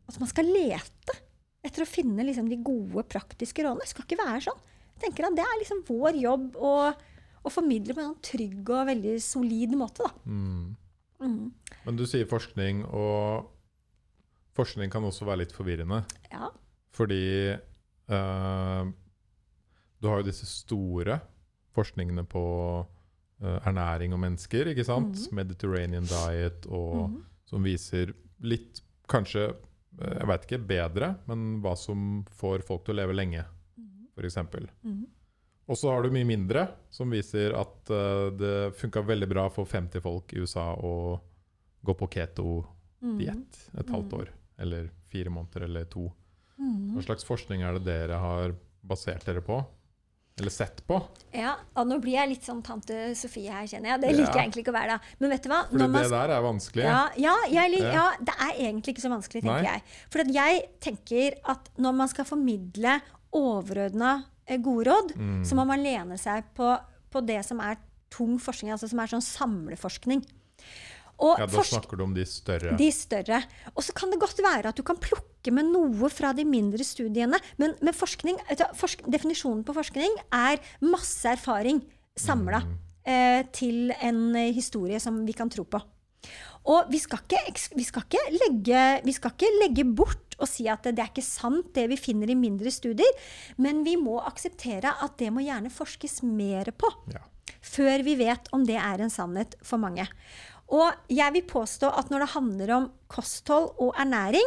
at 0.09 0.17
man 0.17 0.29
skal 0.31 0.47
lete 0.49 1.15
etter 1.65 1.83
å 1.83 1.89
finne 1.89 2.23
liksom 2.25 2.47
de 2.49 2.57
gode, 2.65 3.03
praktiske 3.11 3.61
rådene. 3.61 3.85
Det 3.85 3.91
skal 3.91 4.07
ikke 4.07 4.23
være 4.23 4.43
sånn. 4.47 4.61
Jeg 4.95 5.03
tenker 5.05 5.27
at 5.27 5.37
Det 5.37 5.45
er 5.45 5.59
liksom 5.61 5.83
vår 5.87 6.17
jobb 6.19 6.57
å, 6.57 6.73
å 7.45 7.51
formidle 7.53 7.93
på 7.93 8.01
en 8.01 8.09
sånn 8.11 8.23
trygg 8.25 8.71
og 8.73 8.89
veldig 8.89 9.15
solid 9.23 9.75
måte. 9.77 10.07
Mm. 10.25 10.73
Mm. 11.19 11.51
Men 11.85 11.99
du 11.99 12.05
sier 12.09 12.27
forskning, 12.31 12.81
og 12.89 13.45
forskning 14.57 14.91
kan 14.91 15.05
også 15.05 15.27
være 15.27 15.43
litt 15.43 15.55
forvirrende. 15.55 16.01
Ja. 16.31 16.49
Fordi 16.95 17.23
eh, 17.53 18.89
du 20.01 20.07
har 20.07 20.17
jo 20.21 20.27
disse 20.29 20.45
store 20.47 21.19
forskningene 21.75 22.23
på 22.27 22.43
uh, 23.41 23.59
ernæring 23.67 24.13
og 24.13 24.19
mennesker, 24.19 24.67
ikke 24.73 24.85
sant? 24.85 25.15
Mhm. 25.15 25.35
Mediterranean 25.35 26.03
diet, 26.09 26.65
og 26.67 27.09
Mhm. 27.09 27.23
som 27.45 27.63
viser 27.63 28.13
litt, 28.41 28.81
kanskje, 29.07 29.55
eh, 30.01 30.17
jeg 30.19 30.27
veit 30.27 30.43
ikke, 30.45 30.67
bedre, 30.67 31.15
men 31.27 31.61
hva 31.61 31.75
som 31.77 32.25
får 32.29 32.63
folk 32.63 32.83
til 32.85 32.93
å 32.95 32.97
leve 33.01 33.15
lenge, 33.15 33.45
f.eks. 34.15 34.35
Mhm. 34.83 35.05
Og 35.69 35.75
så 35.77 35.91
har 35.91 36.01
du 36.03 36.09
mye 36.09 36.25
mindre, 36.25 36.67
som 36.89 37.09
viser 37.09 37.53
at 37.53 37.89
uh, 37.91 38.29
det 38.31 38.73
funka 38.75 39.01
veldig 39.05 39.29
bra 39.29 39.47
for 39.49 39.65
50 39.65 40.01
folk 40.01 40.33
i 40.33 40.39
USA 40.39 40.75
å 40.75 41.19
gå 41.85 41.93
på 41.95 42.09
keto-diett 42.09 43.59
et 43.77 43.87
halvt 43.87 44.09
Mhm. 44.11 44.19
år. 44.19 44.27
Eller 44.59 44.89
fire 45.09 45.29
måneder, 45.29 45.63
eller 45.63 45.85
to. 45.85 46.11
Mhm. 46.59 46.93
Hva 46.95 47.03
slags 47.05 47.23
forskning 47.23 47.61
er 47.63 47.73
det 47.79 47.85
dere 47.85 48.17
har 48.19 48.55
basert 48.85 49.23
dere 49.25 49.41
på? 49.41 49.65
Eller 50.39 50.51
sett 50.55 50.81
på? 50.87 50.97
Ja, 51.35 51.55
og 51.75 51.87
nå 51.87 51.97
blir 52.01 52.13
jeg 52.15 52.29
litt 52.29 52.45
sånn 52.47 52.61
tante 52.63 53.13
Sofie 53.15 53.51
her, 53.51 53.65
kjenner 53.67 53.91
jeg. 53.93 54.01
Det 54.01 54.09
Ja. 54.11 54.17
liker 54.17 54.33
jeg 54.39 54.45
egentlig 54.49 54.63
ikke 54.65 54.71
å 54.73 54.79
være, 54.79 54.87
da. 54.87 54.99
Men 55.19 55.29
vet 55.29 55.43
du 55.43 55.49
hva? 55.49 55.61
Fordi 55.69 55.77
man 55.89 55.91
det 56.03 56.09
der 56.11 56.29
er 56.37 56.41
vanskelig. 56.41 56.83
Ja, 56.83 57.09
ja, 57.17 57.35
jeg, 57.49 57.79
Ja. 57.79 57.91
ja, 57.93 58.11
det 58.23 58.35
er 58.39 58.53
egentlig 58.71 58.95
ikke 58.95 59.05
så 59.05 59.11
vanskelig, 59.11 59.41
tenker 59.43 59.63
Nei. 59.63 59.73
jeg. 59.73 59.81
For 60.09 60.23
jeg 60.23 60.69
tenker 60.79 61.33
at 61.45 61.69
når 61.77 61.95
man 61.95 62.07
skal 62.07 62.25
formidle 62.25 63.01
overordna 63.33 64.23
eh, 64.47 64.57
gode 64.57 64.85
råd, 64.89 65.15
Mm. 65.15 65.43
så 65.45 65.55
må 65.55 65.65
man 65.67 65.83
lene 65.83 66.17
seg 66.17 66.43
på, 66.55 66.79
på 67.11 67.25
det 67.25 67.43
som 67.45 67.59
er 67.59 67.77
tung 68.09 68.39
forskning, 68.39 68.71
altså 68.73 68.89
som 68.89 68.99
er 68.99 69.07
sånn 69.07 69.21
samleforskning. 69.21 70.23
Og 71.19 71.37
Ja, 71.39 71.45
Da 71.51 71.63
snakker 71.63 71.97
du 71.99 72.03
om 72.05 72.13
de 72.15 72.23
større. 72.25 72.77
de 72.77 72.89
større. 72.91 73.41
Og 73.75 73.83
så 73.83 73.93
kan 73.93 74.09
det 74.11 74.19
godt 74.21 74.37
være 74.39 74.69
at 74.71 74.75
du 74.79 74.83
kan 74.83 74.95
plukke 74.97 75.51
med 75.51 75.65
noe 75.71 76.09
fra 76.09 76.31
de 76.33 76.45
mindre 76.47 76.83
studiene. 76.83 77.37
Men, 77.57 77.75
men 77.81 77.93
forskning, 77.93 78.37
forsk, 78.75 79.03
definisjonen 79.11 79.65
på 79.67 79.73
forskning 79.75 80.15
er 80.31 80.59
masse 80.81 81.25
erfaring 81.27 81.81
samla 82.17 82.61
Mm. 82.63 82.77
eh, 83.05 83.43
til 83.51 83.91
en 84.01 84.35
eh, 84.35 84.53
historie 84.53 84.99
som 84.99 85.25
vi 85.25 85.33
kan 85.33 85.49
tro 85.49 85.63
på. 85.63 85.81
Og 86.65 86.89
vi 86.91 86.99
skal, 86.99 87.19
ikke, 87.47 87.75
vi, 87.75 87.83
skal 87.83 88.03
ikke 88.03 88.23
legge, 88.35 89.01
vi 89.05 89.11
skal 89.15 89.31
ikke 89.31 89.51
legge 89.63 89.85
bort 89.95 90.35
og 90.39 90.47
si 90.47 90.67
at 90.67 90.83
det 90.83 90.99
er 90.99 91.07
ikke 91.09 91.23
sant, 91.23 91.73
det 91.73 91.87
vi 91.89 91.95
finner 91.97 92.29
i 92.29 92.35
mindre 92.35 92.69
studier. 92.71 93.11
Men 93.57 93.83
vi 93.83 93.95
må 93.99 94.19
akseptere 94.23 94.91
at 95.03 95.17
det 95.17 95.31
må 95.33 95.41
gjerne 95.43 95.71
forskes 95.71 96.21
mer 96.23 96.71
på 96.71 96.87
Ja. 97.13 97.19
før 97.61 98.03
vi 98.03 98.15
vet 98.15 98.47
om 98.53 98.63
det 98.65 98.75
er 98.75 99.01
en 99.01 99.09
sannhet 99.09 99.55
for 99.63 99.77
mange. 99.77 100.07
Og 100.75 101.13
jeg 101.13 101.33
vil 101.33 101.47
påstå 101.49 101.89
at 101.97 102.11
når 102.11 102.25
det 102.25 102.33
handler 102.35 102.75
om 102.75 102.91
kosthold 103.09 103.71
og 103.81 103.95
ernæring, 103.97 104.45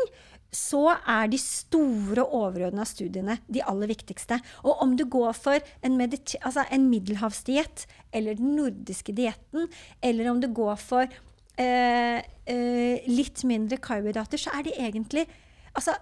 så 0.53 0.99
er 1.09 1.31
de 1.33 1.39
store 1.41 2.27
overordna 2.27 2.85
studiene 2.85 3.39
de 3.49 3.63
aller 3.65 3.89
viktigste. 3.89 4.37
Og 4.69 4.83
om 4.85 4.93
du 4.99 5.07
går 5.09 5.33
for 5.33 5.57
en, 5.81 5.97
altså 6.03 6.67
en 6.69 6.89
middelhavsdiett 6.91 7.87
eller 8.13 8.37
den 8.37 8.53
nordiske 8.59 9.15
dietten, 9.17 9.71
eller 10.05 10.29
om 10.31 10.43
du 10.43 10.51
går 10.53 10.77
for 10.77 11.09
eh, 11.09 12.19
eh, 12.21 13.09
litt 13.09 13.43
mindre 13.49 13.81
karbohydrater, 13.81 14.45
så 14.45 14.53
er 14.59 14.69
det 14.69 14.79
egentlig 14.79 15.27
Altså, 15.73 15.95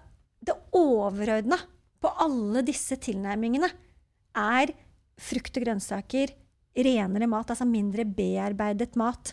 det 0.43 0.57
overordna 0.75 1.55
på 2.03 2.11
alle 2.25 2.65
disse 2.67 2.97
tilnærmingene 2.99 3.69
er 4.35 4.73
frukt 5.15 5.61
og 5.61 5.63
grønnsaker, 5.63 6.33
renere 6.75 7.29
mat, 7.31 7.53
altså 7.55 7.69
mindre 7.71 8.03
bearbeidet 8.03 8.99
mat. 8.99 9.31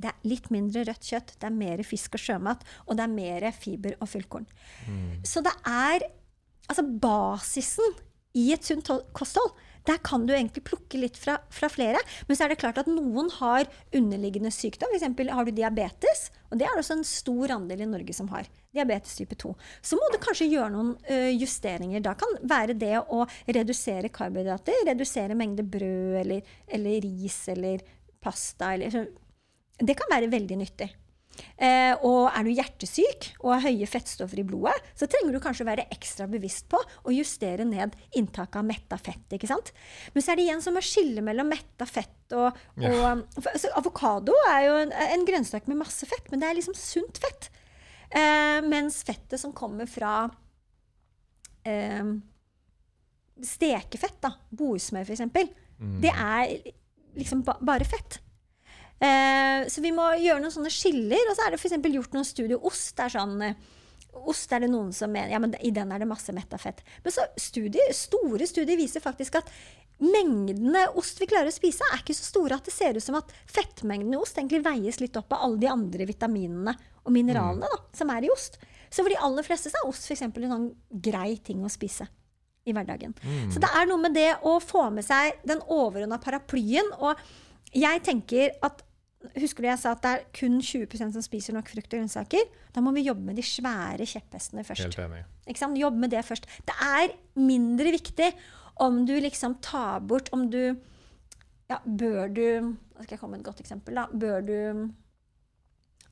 Det 0.00 0.10
er 0.10 0.28
litt 0.28 0.48
mindre 0.54 0.86
rødt 0.88 1.10
kjøtt, 1.10 1.34
det 1.38 1.48
er 1.48 1.56
mer 1.56 1.82
fisk 1.86 2.16
og 2.16 2.22
sjømat, 2.22 2.64
og 2.86 2.98
det 2.98 3.04
er 3.04 3.12
mer 3.12 3.50
fiber 3.56 3.98
og 4.00 4.08
fullkorn. 4.10 4.48
Mm. 4.88 5.20
Så 5.26 5.44
det 5.44 5.52
er 5.68 6.08
altså 6.70 6.86
basisen 6.86 8.00
i 8.38 8.48
et 8.54 8.64
sunt 8.64 8.88
kosthold. 9.16 9.52
Der 9.88 9.98
kan 9.98 10.26
du 10.28 10.30
egentlig 10.30 10.62
plukke 10.62 10.98
litt 11.00 11.16
fra, 11.18 11.40
fra, 11.50 11.66
flere. 11.72 11.98
Men 12.28 12.38
så 12.38 12.44
er 12.44 12.52
det 12.52 12.60
klart 12.62 12.78
at 12.78 12.90
noen 12.90 13.30
har 13.40 13.66
underliggende 13.98 14.52
sykdom. 14.54 14.92
F.eks. 14.94 15.32
har 15.34 15.48
du 15.48 15.50
diabetes, 15.56 16.28
og 16.50 16.60
det 16.60 16.68
er 16.68 16.76
det 16.76 16.84
også 16.84 16.98
en 17.00 17.08
stor 17.08 17.54
andel 17.56 17.82
i 17.82 17.88
Norge 17.90 18.14
som 18.14 18.30
har. 18.30 18.46
Diabetes 18.72 19.18
type 19.18 19.36
2. 19.42 19.50
Så 19.82 19.98
må 19.98 20.06
du 20.12 20.20
kanskje 20.22 20.48
gjøre 20.52 20.70
noen 20.72 20.92
ø, 21.02 21.18
justeringer. 21.34 22.04
Da 22.04 22.14
kan 22.18 22.38
være 22.46 22.78
det 22.78 22.94
å 23.02 23.24
redusere 23.42 24.12
karbohydrater, 24.14 24.86
redusere 24.86 25.36
mengde 25.38 25.66
brød 25.66 26.20
eller, 26.22 26.54
eller 26.70 27.02
ris 27.02 27.42
eller 27.52 27.82
pasta 28.22 28.70
eller 28.76 29.10
det 29.78 29.96
kan 29.98 30.10
være 30.12 30.30
veldig 30.32 30.58
nyttig. 30.60 30.90
Eh, 31.56 31.94
og 32.04 32.26
er 32.28 32.44
du 32.44 32.50
hjertesyk 32.52 33.28
og 33.40 33.54
har 33.54 33.64
høye 33.64 33.88
fettstoffer 33.88 34.42
i 34.42 34.44
blodet, 34.46 34.74
så 34.98 35.08
trenger 35.10 35.34
du 35.34 35.40
kanskje 35.42 35.64
å 35.64 35.68
være 35.70 35.86
ekstra 35.94 36.26
bevisst 36.30 36.66
på 36.72 36.76
å 36.80 37.14
justere 37.14 37.64
ned 37.68 37.96
inntaket 38.18 38.58
av 38.60 38.66
metta 38.68 38.98
fett. 39.00 39.24
ikke 39.32 39.50
sant? 39.50 39.72
Men 40.12 40.24
så 40.24 40.32
er 40.32 40.38
det 40.38 40.46
igjen 40.46 40.64
som 40.64 40.76
å 40.78 40.84
skille 40.84 41.24
mellom 41.24 41.48
metta 41.52 41.88
fett 41.88 42.36
og, 42.36 42.58
og 42.80 42.84
ja. 42.84 43.14
altså, 43.44 43.72
Avokado 43.76 44.36
er 44.50 44.66
jo 44.66 44.76
en, 44.86 44.94
en, 45.06 45.26
grønnsak 45.28 45.68
med 45.70 45.80
masse 45.82 46.08
fett, 46.08 46.30
men 46.32 46.42
det 46.42 46.50
er 46.50 46.58
liksom 46.60 46.76
sunt 46.78 47.20
fett. 47.22 47.50
Eh, 48.12 48.60
mens 48.66 49.00
fettet 49.08 49.40
som 49.40 49.54
kommer 49.56 49.88
fra 49.88 50.26
eh, 51.68 52.12
stekefett, 53.42 54.20
da, 54.24 54.34
boesmør 54.52 55.08
f.eks., 55.08 55.24
mm. 55.32 55.96
det 56.04 56.12
er 56.12 56.58
liksom 57.18 57.44
ba 57.46 57.56
bare 57.64 57.88
fett. 57.88 58.20
Eh, 59.02 59.68
så 59.68 59.82
vi 59.82 59.90
må 59.94 60.06
gjøre 60.22 60.42
noen 60.42 60.54
sånne 60.54 60.72
skiller. 60.72 61.30
Og 61.30 61.38
så 61.38 61.46
er 61.46 61.54
det 61.54 61.60
f.eks. 61.60 61.78
gjort 61.96 62.16
noen 62.16 62.28
studier. 62.28 62.66
Ost 62.68 63.02
er 63.02 63.14
sånn 63.16 63.38
eh, 63.48 63.70
Ost 64.28 64.50
er 64.52 64.60
det 64.60 64.68
noen 64.68 64.90
som 64.92 65.08
mener 65.08 65.30
ja, 65.32 65.38
men 65.40 65.54
i 65.64 65.70
den 65.72 65.88
er 65.88 66.02
det 66.02 66.06
masse 66.10 66.34
metafett. 66.36 66.82
Men 67.00 67.14
så 67.14 67.24
studier, 67.40 67.94
store 67.96 68.44
studier 68.44 68.76
viser 68.76 69.00
faktisk 69.00 69.38
at 69.40 69.48
mengdene 70.04 70.82
ost 71.00 71.16
vi 71.22 71.28
klarer 71.30 71.48
å 71.48 71.54
spise, 71.54 71.86
er 71.88 72.02
ikke 72.02 72.16
så 72.18 72.26
store 72.26 72.58
at 72.58 72.68
det 72.68 72.74
ser 72.74 72.98
ut 72.98 73.04
som 73.04 73.16
at 73.16 73.32
fettmengden 73.48 74.12
i 74.12 74.20
ost 74.20 74.36
egentlig 74.36 74.60
veies 74.66 75.00
litt 75.00 75.16
opp 75.16 75.32
av 75.32 75.46
alle 75.46 75.62
de 75.62 75.70
andre 75.72 76.04
vitaminene 76.10 76.74
og 77.06 77.14
mineralene 77.14 77.64
mm. 77.64 77.72
da, 77.72 77.80
som 77.96 78.12
er 78.12 78.26
i 78.26 78.32
ost. 78.34 78.60
Så 78.92 79.00
for 79.00 79.08
de 79.08 79.20
aller 79.24 79.48
fleste 79.48 79.72
så 79.72 79.80
er 79.80 79.88
ost 79.88 80.04
f.eks. 80.04 80.26
en 80.28 80.52
sånn 80.52 80.68
grei 81.08 81.38
ting 81.40 81.64
å 81.64 81.72
spise 81.72 82.10
i 82.68 82.76
hverdagen. 82.76 83.16
Mm. 83.24 83.48
Så 83.54 83.64
det 83.64 83.72
er 83.72 83.88
noe 83.88 84.04
med 84.04 84.12
det 84.18 84.28
å 84.44 84.58
få 84.62 84.90
med 84.92 85.08
seg 85.08 85.40
den 85.48 85.64
overordna 85.72 86.20
paraplyen. 86.22 86.92
Og 87.00 87.16
jeg 87.72 88.04
tenker 88.04 88.52
at 88.60 88.84
Husker 89.36 89.64
du 89.64 89.68
jeg 89.68 89.78
sa 89.80 89.92
at 89.94 90.02
det 90.02 90.12
er 90.12 90.24
kun 90.34 90.58
20% 90.58 91.14
som 91.14 91.24
spiser 91.24 91.54
nok 91.56 91.70
frukt 91.70 91.88
og 91.88 92.00
grønnsaker? 92.00 92.48
Da 92.74 92.82
må 92.84 92.92
vi 92.96 93.04
jobbe 93.06 93.24
med 93.28 93.38
de 93.38 93.44
svære 93.46 94.06
kjepphestene 94.08 94.64
først. 94.66 94.84
Helt 94.88 94.98
enig. 95.04 95.22
Ikke 95.46 95.62
sant? 95.62 95.78
Jobbe 95.78 96.02
med 96.02 96.12
det 96.12 96.24
først. 96.26 96.48
Det 96.66 96.74
er 96.82 97.14
mindre 97.38 97.94
viktig 97.94 98.32
om 98.82 99.02
du 99.06 99.14
liksom 99.20 99.58
tar 99.64 100.00
bort 100.00 100.30
Om 100.32 100.48
du 100.50 100.62
Ja, 101.68 101.78
bør 101.84 102.32
du 102.32 102.46
Nå 102.72 103.04
skal 103.04 103.14
jeg 103.14 103.20
komme 103.20 103.36
med 103.36 103.42
et 103.42 103.50
godt 103.50 103.60
eksempel, 103.60 103.98
da. 104.00 104.06
Bør 104.08 104.40
du 104.46 104.56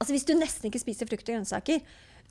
Altså 0.01 0.15
hvis 0.15 0.25
du 0.29 0.33
nesten 0.37 0.69
ikke 0.69 0.81
spiser 0.81 1.09
frukt 1.09 1.27
og 1.29 1.35
grønnsaker, 1.35 1.83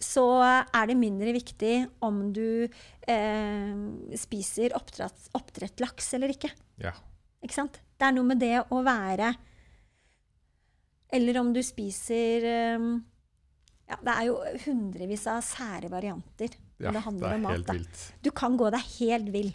så 0.01 0.23
er 0.41 0.87
det 0.89 0.95
mindre 0.97 1.35
viktig 1.35 1.73
om 2.01 2.31
du 2.33 2.65
eh, 2.65 3.81
spiser 4.17 4.73
oppdrett, 4.73 5.75
laks 5.83 6.07
eller 6.17 6.33
ikke. 6.33 6.49
Ja. 6.81 6.95
Ikke 7.45 7.59
sant? 7.59 7.77
Det 7.77 8.07
er 8.07 8.15
noe 8.15 8.25
med 8.25 8.41
det 8.41 8.55
å 8.73 8.79
være 8.81 9.35
eller 11.11 11.39
om 11.41 11.53
du 11.55 11.61
spiser 11.65 12.45
um, 12.77 12.91
ja, 13.89 13.97
Det 14.05 14.13
er 14.13 14.25
jo 14.27 14.35
hundrevis 14.65 15.25
av 15.31 15.41
sære 15.45 15.89
varianter 15.89 16.53
ja, 16.79 16.91
det 16.95 17.01
handler 17.03 17.29
det 17.29 17.35
om 17.35 17.41
mat. 17.41 17.55
Helt 17.57 17.73
vilt. 17.73 18.03
Du 18.23 18.29
kan 18.31 18.55
gå 18.57 18.69
deg 18.71 18.91
helt 18.99 19.31
vill. 19.33 19.49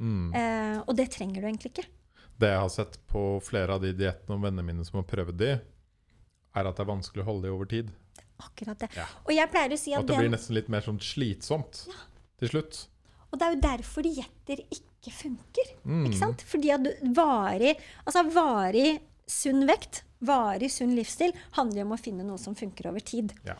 Mm. 0.00 0.30
Eh, 0.34 0.78
og 0.86 0.96
det 0.96 1.10
trenger 1.12 1.42
du 1.42 1.48
egentlig 1.48 1.72
ikke. 1.74 1.84
Det 2.40 2.48
jeg 2.48 2.62
har 2.64 2.70
sett 2.72 2.96
på 3.12 3.24
flere 3.44 3.76
av 3.76 3.82
de 3.84 3.92
diettene 3.94 4.38
og 4.38 4.46
vennene 4.46 4.64
mine 4.64 4.86
som 4.88 5.02
har 5.02 5.04
prøvd 5.10 5.36
de, 5.42 5.50
er 6.52 6.68
at 6.68 6.78
det 6.78 6.84
er 6.84 6.88
vanskelig 6.88 7.24
å 7.24 7.28
holde 7.28 7.44
de 7.46 7.52
over 7.52 7.68
tid. 7.68 7.90
Akkurat 8.42 8.80
det. 8.80 8.88
Ja. 8.96 9.04
Og 9.26 9.34
jeg 9.36 9.52
pleier 9.52 9.76
å 9.76 9.78
si 9.82 9.92
at, 9.92 10.00
at 10.00 10.08
det 10.08 10.22
blir 10.24 10.32
nesten 10.32 10.56
litt 10.56 10.72
mer 10.72 10.84
sånn 10.84 11.00
slitsomt 11.04 11.84
ja. 11.92 12.00
til 12.40 12.54
slutt. 12.54 12.80
Og 13.28 13.40
det 13.40 13.46
er 13.46 13.54
jo 13.54 13.60
derfor 13.66 14.08
dietter 14.08 14.64
ikke 14.64 15.12
funker. 15.12 15.74
Mm. 15.84 16.06
Ikke 16.08 16.20
sant? 16.22 16.46
Fordi 16.48 16.72
at 16.72 16.88
varig, 17.16 17.76
altså 18.06 18.24
varig 18.32 18.88
sunn 19.28 19.68
vekt 19.68 20.02
varig 20.22 20.70
sunn 20.72 20.94
livsstil 20.96 21.34
handler 21.58 21.86
om 21.86 21.96
å 21.96 22.00
finne 22.00 22.26
noe 22.26 22.40
som 22.40 22.56
funker 22.58 22.88
over 22.90 23.04
tid. 23.04 23.34
Ja. 23.46 23.58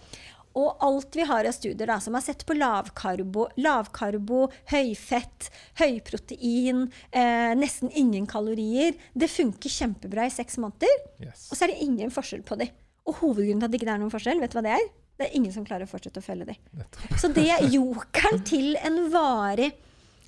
Og 0.59 0.83
alt 0.85 1.17
vi 1.17 1.25
har 1.25 1.47
av 1.49 1.55
studier 1.57 1.89
da, 1.89 1.97
som 2.03 2.17
har 2.17 2.25
sett 2.25 2.45
på 2.49 2.57
lavkarbo, 2.57 3.47
lavkarbo 3.65 4.45
høyfett, 4.73 5.49
høyprotein, 5.81 6.85
eh, 7.11 7.53
nesten 7.57 7.93
ingen 7.97 8.27
kalorier, 8.29 8.99
det 9.17 9.31
funker 9.33 9.73
kjempebra 9.73 10.27
i 10.29 10.35
seks 10.35 10.61
måneder. 10.61 10.93
Yes. 11.25 11.49
Og 11.51 11.57
så 11.57 11.65
er 11.65 11.73
det 11.73 11.85
ingen 11.87 12.13
forskjell 12.13 12.45
på 12.45 12.59
dem. 12.61 12.75
Og 13.09 13.17
hovedgrunnen 13.23 13.63
til 13.63 13.69
at 13.71 13.73
det 13.73 13.81
ikke 13.81 13.95
er 13.95 14.03
noen 14.03 14.13
forskjell, 14.13 14.43
vet 14.43 14.53
du 14.53 14.59
hva 14.59 14.67
det 14.67 14.75
er? 14.77 14.91
Det 15.19 15.29
er 15.29 15.39
ingen 15.39 15.55
som 15.55 15.65
klarer 15.65 15.87
å 15.87 15.91
fortsette 15.91 16.21
å 16.21 16.25
følge 16.25 16.53
dem. 16.53 16.85
Så 17.21 17.31
det 17.33 17.49
jokeren 17.73 18.45
til 18.49 18.77
en 18.81 18.99
varig 19.13 19.73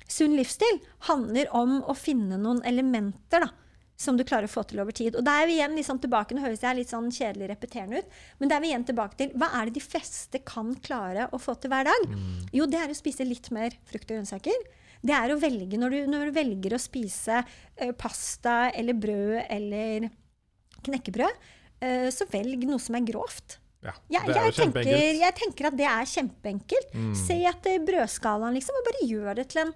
sunn 0.07 0.35
livsstil 0.37 0.81
handler 1.07 1.49
om 1.55 1.79
å 1.85 1.95
finne 1.97 2.37
noen 2.41 2.61
elementer 2.67 3.45
da, 3.45 3.49
som 3.95 4.17
du 4.17 4.25
klarer 4.27 4.49
å 4.49 4.51
få 4.51 4.65
til 4.67 4.81
over 4.83 4.95
tid. 4.95 5.15
Og 5.15 5.23
da 5.25 5.37
er 5.39 5.49
vi 5.49 5.57
igjen 5.57 5.75
liksom 5.77 5.99
tilbake, 6.03 6.35
Nå 6.35 6.43
høres 6.43 6.63
jeg 6.65 6.77
litt 6.77 6.91
sånn 6.91 7.07
kjedelig 7.13 7.49
repeterende 7.53 8.01
ut, 8.03 8.15
men 8.39 8.51
da 8.51 8.57
er 8.57 8.63
vi 8.65 8.71
igjen 8.73 8.87
tilbake 8.87 9.19
til 9.19 9.35
hva 9.39 9.51
er 9.59 9.69
det 9.69 9.77
de 9.77 9.85
fleste 9.85 10.41
kan 10.47 10.73
klare 10.83 11.29
å 11.31 11.39
få 11.41 11.55
til 11.59 11.71
hver 11.71 11.87
dag? 11.87 12.07
Mm. 12.11 12.47
Jo, 12.55 12.67
det 12.69 12.81
er 12.81 12.91
å 12.91 12.97
spise 12.97 13.27
litt 13.27 13.51
mer 13.55 13.77
frukt 13.87 14.09
og 14.09 14.17
grønnsaker. 14.17 14.65
Det 15.05 15.15
er 15.15 15.31
å 15.31 15.39
velge, 15.39 15.77
Når 15.77 15.93
du, 15.93 15.99
når 16.09 16.29
du 16.29 16.37
velger 16.39 16.75
å 16.75 16.81
spise 16.81 17.43
uh, 17.45 17.91
pasta 17.97 18.71
eller 18.71 18.97
brød 18.97 19.43
eller 19.43 20.09
knekkebrød, 20.85 21.45
uh, 21.85 22.09
så 22.11 22.27
velg 22.31 22.65
noe 22.67 22.81
som 22.81 22.97
er 22.97 23.05
grovt. 23.07 23.59
Ja, 23.85 23.93
det 24.25 24.33
er 24.33 24.47
jeg, 24.47 24.49
jeg, 24.49 24.55
tenker, 24.57 24.87
jeg, 24.97 25.33
tenker, 25.37 25.67
at 25.69 25.75
det 25.77 25.85
er 25.85 26.07
kjempeenkelt. 26.09 26.95
Mm. 26.97 27.11
Se 27.19 27.35
etter 27.45 27.83
brødskalaen, 27.85 28.55
liksom, 28.57 28.79
og 28.79 28.87
bare 28.87 29.05
gjør 29.05 29.37
det 29.37 29.45
til 29.53 29.61
en 29.67 29.75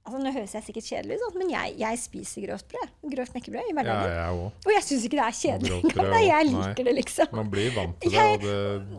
Altså, 0.00 0.18
nå 0.24 0.30
høres 0.32 0.54
jeg 0.56 0.64
sikkert 0.64 0.86
kjedelig 0.88 1.16
ut, 1.20 1.34
men 1.36 1.50
jeg, 1.52 1.74
jeg, 1.78 1.98
spiser 2.00 2.44
grovt 2.46 2.66
brød. 2.72 2.92
Grovt 3.12 3.34
knekkebrød 3.34 3.66
i 3.68 3.74
hverdagen. 3.76 4.06
Ja, 4.08 4.22
jeg 4.30 4.46
og 4.48 4.70
jeg 4.72 4.84
syns 4.86 5.04
ikke 5.06 5.18
det 5.18 5.26
er 5.26 5.36
kjedelig 5.36 5.74
engang. 5.76 6.14
Jeg 6.24 6.46
liker 6.48 6.70
Nei. 6.70 6.86
det, 6.86 6.94
liksom. 6.96 7.34
Man 7.36 7.50
blir 7.52 7.74
vant 7.76 7.98
til 8.00 8.14
det, 8.14 8.24
og 8.24 8.46
det, 8.46 8.54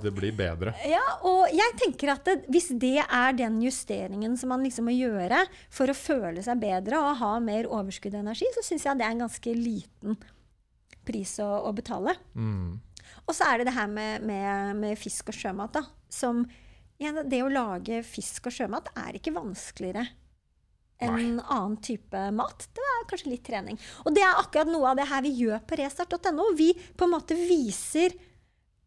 det, 0.06 0.12
blir 0.20 0.36
bedre. 0.38 0.76
Ja, 0.88 1.02
og 1.28 1.56
jeg 1.58 1.76
tenker 1.82 2.14
at 2.14 2.30
det, 2.30 2.38
hvis 2.54 2.70
det 2.86 3.00
er 3.02 3.34
den 3.40 3.58
justeringen 3.66 4.38
som 4.38 4.54
man 4.54 4.62
liksom 4.68 4.88
må 4.92 4.94
gjøre 4.94 5.42
for 5.74 5.90
å 5.90 5.98
føle 5.98 6.46
seg 6.46 6.62
bedre 6.62 7.02
og 7.02 7.18
ha 7.24 7.34
mer 7.44 7.72
overskudd 7.72 8.14
og 8.14 8.22
energi, 8.22 8.54
så 8.54 8.66
syns 8.70 8.86
jeg 8.86 9.02
det 9.02 9.10
er 9.10 9.18
en 9.18 9.26
ganske 9.26 9.58
liten 9.58 10.22
pris 11.10 11.34
å, 11.42 11.50
å 11.66 11.74
betale. 11.74 12.14
Mm. 12.38 12.78
Og 13.26 13.34
så 13.34 13.50
er 13.50 13.60
det 13.60 13.72
det 13.72 13.78
her 13.82 13.90
med, 13.90 14.22
med, 14.30 14.78
med 14.86 15.02
fisk 15.02 15.34
og 15.34 15.42
sjømat, 15.42 15.82
da. 15.82 15.86
Som 16.14 16.46
ja, 17.02 17.10
Det 17.26 17.42
å 17.42 17.50
lage 17.50 18.04
fisk 18.06 18.52
og 18.52 18.54
sjømat 18.54 18.94
er 18.94 19.18
ikke 19.18 19.34
vanskeligere 19.34 20.06
en 21.02 21.16
Nei. 21.18 21.44
annen 21.44 21.78
type 21.84 22.24
mat. 22.38 22.68
Det 22.76 22.88
er 22.88 23.08
kanskje 23.10 23.32
litt 23.34 23.46
trening. 23.48 23.80
Og 24.06 24.14
det 24.16 24.24
er 24.26 24.40
akkurat 24.42 24.70
noe 24.70 24.92
av 24.92 25.00
det 25.00 25.08
her 25.10 25.24
vi 25.26 25.34
gjør 25.44 25.64
på 25.66 25.80
restart.no. 25.80 26.52
Vi 26.60 26.72
på 26.98 27.08
en 27.08 27.16
måte 27.16 27.38
viser 27.38 28.16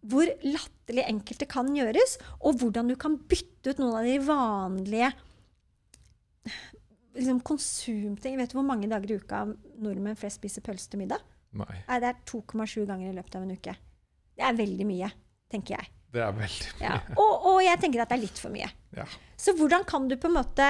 hvor 0.04 0.28
latterlig 0.44 1.06
enkelt 1.08 1.40
det 1.40 1.48
kan 1.48 1.70
gjøres, 1.72 2.18
og 2.44 2.60
hvordan 2.60 2.90
du 2.92 2.96
kan 3.00 3.16
bytte 3.16 3.72
ut 3.72 3.80
noen 3.80 3.96
av 4.02 4.08
de 4.08 4.18
vanlige 4.26 5.10
liksom, 7.16 7.40
konsumting. 7.40 8.36
Vet 8.38 8.52
du 8.52 8.58
hvor 8.58 8.68
mange 8.68 8.90
dager 8.90 9.14
i 9.14 9.18
uka 9.20 9.46
nordmenn 9.80 10.18
flest 10.20 10.42
spiser 10.42 10.64
pølse 10.66 10.92
til 10.92 11.00
middag? 11.04 11.24
Nei. 11.56 11.80
Nei 11.88 12.00
det 12.02 12.10
er 12.10 12.22
2,7 12.28 12.84
ganger 12.90 13.10
i 13.10 13.16
løpet 13.16 13.38
av 13.38 13.46
en 13.46 13.54
uke. 13.54 13.76
Det 14.34 14.44
er 14.44 14.58
veldig 14.58 14.88
mye, 14.88 15.10
tenker 15.52 15.78
jeg. 15.78 15.92
Det 16.14 16.22
er 16.22 16.34
veldig 16.36 16.74
mye. 16.78 16.84
Ja. 16.84 16.98
Og, 17.16 17.32
og, 17.50 17.60
jeg 17.64 17.80
tenker 17.82 18.04
at 18.04 18.12
det 18.12 18.18
er 18.18 18.24
litt 18.26 18.42
for 18.42 18.54
mye. 18.54 18.68
Ja. 18.94 19.06
Så 19.40 19.54
hvordan 19.58 19.86
kan 19.88 20.06
du 20.10 20.18
på 20.20 20.30
en 20.30 20.36
måte 20.36 20.68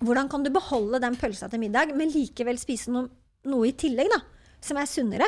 hvordan 0.00 0.28
kan 0.30 0.44
du 0.44 0.50
beholde 0.54 1.00
den 1.02 1.16
pølsa 1.16 1.48
til 1.50 1.60
middag, 1.60 1.94
men 1.96 2.10
likevel 2.12 2.58
spise 2.58 2.90
noe, 2.94 3.08
noe 3.44 3.68
i 3.68 3.72
tillegg 3.72 4.08
da, 4.12 4.20
som 4.60 4.76
er 4.78 4.86
sunnere, 4.90 5.26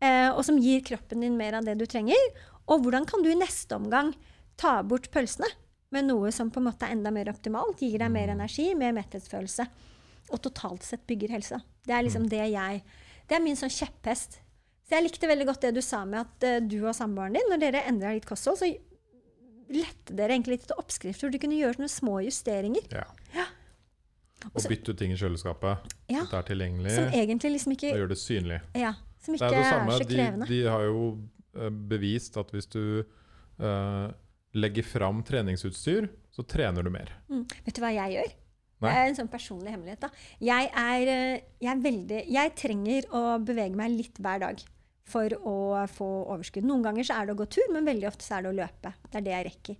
eh, 0.00 0.30
og 0.30 0.44
som 0.44 0.58
gir 0.58 0.80
kroppen 0.86 1.20
din 1.20 1.36
mer 1.36 1.54
av 1.54 1.64
det 1.64 1.78
du 1.78 1.86
trenger? 1.86 2.16
Og 2.68 2.82
hvordan 2.84 3.04
kan 3.06 3.22
du 3.22 3.30
i 3.30 3.34
neste 3.38 3.74
omgang 3.76 4.14
ta 4.56 4.82
bort 4.82 5.10
pølsene? 5.10 5.50
med 5.94 6.08
noe 6.08 6.32
som 6.34 6.48
på 6.50 6.58
en 6.58 6.64
måte 6.66 6.82
er 6.88 6.90
enda 6.96 7.10
mer 7.14 7.28
optimalt, 7.30 7.78
gir 7.78 7.98
deg 8.00 8.08
Mm. 8.08 8.12
mer 8.12 8.28
energi, 8.32 8.74
mer 8.74 8.90
metthetsfølelse, 8.92 9.68
og 10.32 10.40
totalt 10.42 10.82
sett 10.82 11.06
bygger 11.06 11.30
helse. 11.30 11.60
Det 11.86 11.92
er 11.94 12.02
Mm. 12.02 12.06
liksom 12.08 12.28
det 12.28 12.50
jeg 12.50 12.82
Det 13.28 13.36
er 13.36 13.40
min 13.40 13.54
sånn 13.54 13.70
kjepphest. 13.70 14.40
Så 14.82 14.90
jeg 14.90 15.04
likte 15.04 15.28
veldig 15.28 15.46
godt 15.46 15.60
det 15.60 15.74
du 15.74 15.80
sa 15.80 16.04
med 16.04 16.20
at 16.26 16.42
eh, 16.42 16.58
du 16.60 16.84
og 16.84 16.94
samboeren 16.94 17.32
din, 17.32 17.46
når 17.48 17.60
dere 17.60 17.84
endra 17.86 18.12
litt 18.12 18.26
kosthold, 18.26 18.58
så 18.58 18.66
lette 19.70 20.14
dere 20.14 20.34
egentlig 20.34 20.58
litt 20.58 20.66
til 20.66 20.76
oppskrifter 20.76 21.20
hvor 21.28 21.32
du 21.32 21.38
kunne 21.38 21.56
gjøre 21.60 21.76
sånne 21.78 21.92
små 21.92 22.18
justeringer. 22.26 22.82
Ja. 22.92 23.04
Ja. 23.34 23.46
Og 24.52 24.66
bytte 24.68 24.92
ut 24.92 24.98
ting 25.00 25.14
i 25.14 25.18
kjøleskapet. 25.18 25.94
Ja. 26.12 26.24
Det 26.30 26.38
er 26.38 26.48
tilgjengelig. 26.50 26.94
Som 26.96 27.16
egentlig 27.16 27.54
liksom 27.56 27.76
ikke 27.76 27.92
Og 27.92 28.02
gjør 28.02 28.12
det 28.12 28.18
synlig. 28.20 28.60
Ja, 28.76 28.92
som 29.24 29.34
Det 29.34 29.40
ikke 29.40 29.48
er 29.48 29.56
det 29.56 29.64
er, 29.64 29.90
så 29.96 30.04
De, 30.04 30.14
krevende. 30.14 30.48
de 30.50 30.60
har 30.68 30.84
jo 30.84 31.04
eh, 31.56 31.72
bevist 31.94 32.36
at 32.40 32.52
hvis 32.54 32.68
du 32.70 32.84
uh, 33.62 34.06
legger 34.54 34.86
fram 34.86 35.22
treningsutstyr, 35.26 36.08
så 36.34 36.44
trener 36.46 36.82
du 36.82 36.90
mer. 36.90 37.12
Mm. 37.30 37.44
Vet 37.64 37.76
du 37.76 37.82
hva 37.82 37.92
jeg 37.94 38.18
gjør? 38.18 38.32
Nei. 38.84 38.90
Det 38.90 39.00
er 39.00 39.08
en 39.08 39.18
sånn 39.18 39.32
personlig 39.32 39.72
hemmelighet. 39.72 40.04
da. 40.04 40.10
Jeg 40.44 40.70
er, 40.70 41.08
eh, 41.08 41.40
jeg 41.62 41.70
er 41.72 41.82
veldig 41.82 42.20
Jeg 42.28 42.54
trenger 42.58 43.06
å 43.14 43.22
bevege 43.40 43.78
meg 43.78 43.94
litt 43.94 44.18
hver 44.18 44.42
dag 44.42 44.64
for 45.04 45.28
å 45.28 45.56
få 45.88 46.08
overskudd. 46.32 46.64
Noen 46.64 46.82
ganger 46.84 47.04
så 47.04 47.20
er 47.20 47.26
det 47.26 47.34
å 47.36 47.40
gå 47.40 47.46
tur, 47.48 47.72
men 47.72 47.86
veldig 47.86 48.08
ofte 48.08 48.24
så 48.24 48.38
er 48.38 48.44
det 48.44 48.52
å 48.52 48.58
løpe. 48.60 48.94
Det 49.10 49.20
er 49.20 49.24
det 49.24 49.34
jeg 49.34 49.46
rekker. 49.50 49.76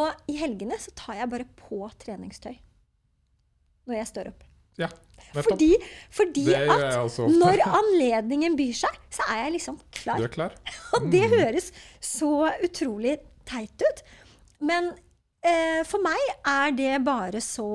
Og 0.00 0.28
i 0.32 0.36
helgene 0.40 0.78
så 0.80 0.94
tar 0.96 1.18
jeg 1.20 1.30
bare 1.30 1.48
på 1.58 1.82
treningstøy 2.00 2.56
når 3.88 3.98
jeg 4.00 4.10
står 4.12 4.32
opp. 4.32 4.44
Ja. 4.80 4.88
Fordi, 5.32 5.70
fordi 6.12 6.46
at 6.54 7.18
når 7.32 7.62
anledningen 7.80 8.56
byr 8.58 8.74
seg, 8.82 8.96
så 9.12 9.24
er 9.32 9.46
jeg 9.46 9.54
liksom 9.56 9.78
klar. 9.94 10.20
Du 10.20 10.28
klar? 10.32 10.56
Og 10.98 11.08
det 11.12 11.24
høres 11.32 11.70
så 12.02 12.50
utrolig 12.64 13.18
teit 13.48 13.84
ut. 13.84 14.02
Men 14.62 14.92
eh, 15.44 15.80
for 15.88 16.04
meg 16.04 16.20
er 16.48 16.74
det 16.76 16.92
bare 17.06 17.40
så 17.42 17.68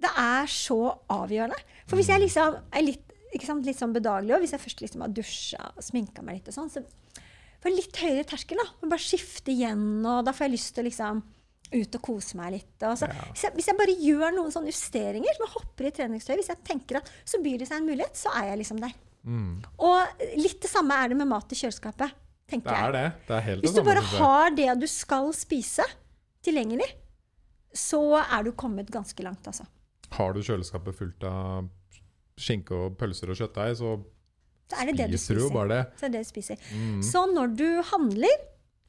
Det 0.00 0.10
er 0.16 0.46
så 0.48 0.80
avgjørende. 1.12 1.58
For 1.88 1.98
hvis 1.98 2.12
jeg 2.12 2.22
liksom 2.22 2.60
er 2.70 2.86
litt, 2.86 3.16
sant, 3.42 3.66
litt 3.66 3.78
sånn 3.78 3.92
bedagelig, 3.96 4.36
og 4.36 4.44
hvis 4.44 4.54
jeg 4.54 4.62
først 4.62 4.86
liksom 4.86 5.04
har 5.04 5.12
dusja 5.12 5.66
og 5.74 5.84
sminka 5.84 6.24
meg 6.24 6.38
litt, 6.40 6.48
og 6.52 6.56
sånn, 6.56 6.70
så 6.72 6.84
får 7.60 7.68
jeg 7.72 7.76
litt 7.76 8.00
høyere 8.04 8.28
terskel. 8.30 8.62
da. 8.62 8.70
Og 8.80 8.94
bare 8.94 9.04
skifte 9.04 9.52
igjen, 9.52 10.00
og 10.06 10.22
da 10.24 10.32
får 10.36 10.46
jeg 10.46 10.56
lyst 10.56 10.74
til 10.78 10.88
liksom 10.88 11.24
ut 11.72 11.94
og 11.94 12.02
kose 12.02 12.36
meg 12.36 12.52
litt. 12.56 12.82
Og 12.82 12.96
så, 12.98 13.06
Ja. 13.10 13.26
hvis, 13.32 13.42
jeg, 13.46 13.52
hvis 13.54 13.66
jeg 13.70 13.76
bare 13.78 13.94
gjør 13.94 14.34
noen 14.36 14.50
sånne 14.54 14.72
justeringer, 14.72 15.36
som 15.36 15.46
jeg 15.46 15.54
hopper 15.54 15.86
i 15.86 15.90
treningstøy, 15.90 16.34
hvis 16.40 16.48
jeg 16.50 16.64
tenker 16.66 16.96
at 16.98 17.10
så 17.24 17.38
byr 17.42 17.58
det 17.62 17.68
seg 17.70 17.78
en 17.80 17.86
mulighet, 17.86 18.16
så 18.18 18.32
er 18.40 18.50
jeg 18.50 18.58
liksom 18.64 18.80
der. 18.82 18.92
Mm. 19.24 19.62
Og 19.78 20.24
litt 20.40 20.60
det 20.64 20.70
samme 20.72 20.96
er 20.96 21.08
det 21.12 21.16
med 21.20 21.28
mat 21.30 21.52
i 21.52 21.58
kjøleskapet, 21.60 22.10
tenker 22.50 22.72
jeg. 22.74 22.88
er 22.88 22.92
det. 22.96 23.04
Det 23.28 23.36
er 23.36 23.40
helt 23.46 23.60
Hvis 23.62 23.74
det 23.74 23.84
du 23.84 23.90
samme. 23.90 23.94
bare 23.94 24.18
har 24.18 24.50
det 24.56 24.80
du 24.80 24.86
skal 24.90 25.32
spise 25.36 25.84
tilgjengelig, 26.42 26.88
så 27.76 28.00
er 28.24 28.42
du 28.48 28.52
kommet 28.52 28.88
ganske 28.90 29.22
langt, 29.22 29.46
altså. 29.46 29.66
Har 30.16 30.32
du 30.34 30.40
kjøleskapet 30.42 30.96
fullt 30.98 31.22
av 31.28 31.68
skinke 32.40 32.72
og 32.74 32.96
pølser 32.98 33.30
og 33.30 33.36
kjøttdeig, 33.38 33.76
så 33.78 33.92
Så 34.70 34.78
er 34.80 34.86
det 34.90 34.96
det 34.98 35.06
du 35.12 35.18
spiser 35.18 35.34
du 35.34 35.40
jo 35.44 35.50
bare 35.54 35.68
det. 35.68 35.82
Så 36.00 36.06
det 36.08 36.12
det 36.12 36.24
du 36.24 36.28
spiser. 36.30 36.56
Mm. 36.74 37.02
Så 37.02 37.22
når 37.34 37.54
du 37.58 37.68
handler, 37.92 38.34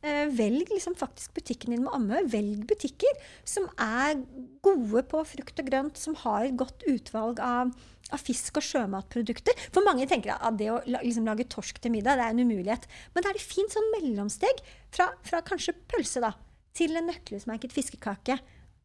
velg 0.02 0.70
liksom 0.74 0.96
faktisk 0.98 1.34
butikken 1.38 1.72
din 1.76 1.84
med 1.86 1.94
amme. 1.94 2.22
Velg 2.32 2.66
butikker 2.70 3.20
som 3.48 3.68
er 3.78 4.22
gode 4.66 5.04
på 5.12 5.22
frukt 5.30 5.60
og 5.62 5.68
grønt, 5.70 5.98
som 5.98 6.16
har 6.24 6.46
et 6.48 6.56
godt 6.58 6.84
utvalg 6.90 7.40
av, 7.40 7.74
av 8.12 8.20
fisk- 8.24 8.58
og 8.58 8.66
sjømatprodukter. 8.66 9.54
For 9.72 9.86
mange 9.86 10.08
tenker 10.10 10.34
at 10.34 10.58
det 10.58 10.72
å 10.74 10.80
liksom 10.88 11.26
lage 11.30 11.46
torsk 11.52 11.80
til 11.84 11.94
middag 11.94 12.18
det 12.18 12.26
er 12.26 12.34
en 12.34 12.42
umulighet. 12.46 12.88
Men 13.14 13.24
da 13.24 13.30
er 13.30 13.38
det 13.38 13.46
fint 13.46 13.70
sånn 13.74 13.92
mellomsteg 13.98 14.64
fra, 14.92 15.12
fra 15.22 15.42
kanskje 15.46 15.78
pølse 15.88 16.24
da, 16.24 16.34
til 16.74 16.96
en 16.98 17.08
nøklesmerket 17.12 17.74
fiskekake. 17.76 18.40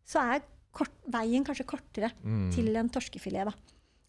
Så 0.07 0.21
er 0.21 0.45
kort, 0.77 0.93
veien 1.09 1.45
kanskje 1.47 1.64
kortere 1.67 2.12
Mm. 2.23 2.51
til 2.53 2.77
en 2.77 2.89
torskefilet. 2.93 3.49
da. 3.49 3.53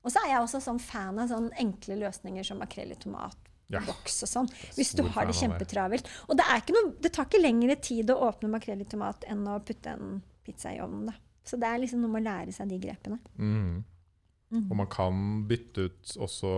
Og 0.03 0.11
så 0.11 0.19
er 0.25 0.33
jeg 0.35 0.41
også 0.43 0.59
sånn 0.61 0.79
fan 0.79 1.19
av 1.19 1.29
sånn 1.29 1.49
enkle 1.59 1.95
løsninger 2.03 2.43
som 2.45 2.59
makrell 2.59 2.91
i 2.91 2.95
tomat 2.99 3.46
Ja. 3.67 3.81
boks 3.83 4.21
og 4.23 4.29
sånn. 4.31 4.49
Hvis 4.77 4.93
du 4.95 5.03
har 5.11 5.27
det 5.27 5.35
kjempetravelt. 5.35 6.07
Og 6.31 6.39
det, 6.39 6.45
noe, 6.71 6.93
det 7.03 7.11
tar 7.15 7.27
ikke 7.27 7.41
lengre 7.41 7.75
tid 7.83 8.13
å 8.13 8.19
åpne 8.29 8.51
makrell 8.53 8.83
i 8.83 8.87
tomat 8.87 9.27
enn 9.27 9.43
å 9.51 9.59
putte 9.59 9.91
en 9.97 10.21
pizza 10.47 10.71
i 10.71 10.79
ovnen. 10.79 11.09
Da. 11.09 11.17
Så 11.47 11.59
det 11.59 11.67
er 11.67 11.81
liksom 11.83 12.03
noe 12.03 12.13
med 12.13 12.23
å 12.23 12.29
lære 12.29 12.55
seg 12.55 12.71
de 12.71 12.79
grepene. 12.79 13.19
Mm. 13.35 13.83
Mm. 14.53 14.67
Og 14.69 14.75
man 14.79 14.87
kan 14.91 15.23
bytte 15.49 15.89
ut 15.89 16.13
også 16.23 16.51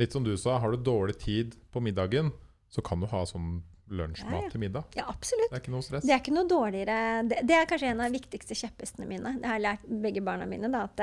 Litt 0.00 0.14
som 0.14 0.24
du 0.24 0.30
sa, 0.40 0.54
har 0.56 0.72
du 0.72 0.80
dårlig 0.80 1.18
tid 1.20 1.56
på 1.68 1.80
middagen, 1.84 2.30
så 2.72 2.80
kan 2.80 3.02
du 3.02 3.06
ha 3.10 3.18
sånn 3.28 3.58
lunsjmat 3.92 4.32
Ja, 4.32 4.42
ja. 4.46 4.50
til 4.52 4.62
middag. 4.62 4.94
Ja, 4.96 5.04
absolutt. 5.10 5.50
Det 5.50 5.58
er 5.58 5.60
ikke 5.60 5.74
noe 5.74 5.84
stress. 5.84 6.06
Det 6.06 6.14
er 6.14 6.22
ikke 6.22 6.32
noe 6.32 6.48
dårligere 6.48 6.96
Det, 7.28 7.40
det 7.44 7.56
er 7.58 7.68
kanskje 7.68 7.90
en 7.90 8.00
av 8.00 8.08
de 8.08 8.16
viktigste 8.16 8.56
kjepphestene 8.56 9.08
mine. 9.10 9.34
Det 9.42 9.50
har 9.50 9.58
jeg 9.58 9.66
lært 9.66 9.84
begge 10.06 10.22
barna 10.24 10.46
mine. 10.48 10.70
Da, 10.72 10.86
at 10.88 11.02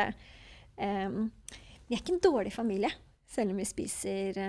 um, 1.12 1.28
vi 1.86 1.94
er 1.94 2.02
ikke 2.02 2.16
en 2.16 2.24
dårlig 2.26 2.56
familie, 2.56 2.90
selv 3.28 3.54
om 3.54 3.60
vi 3.60 3.68
spiser 3.68 4.38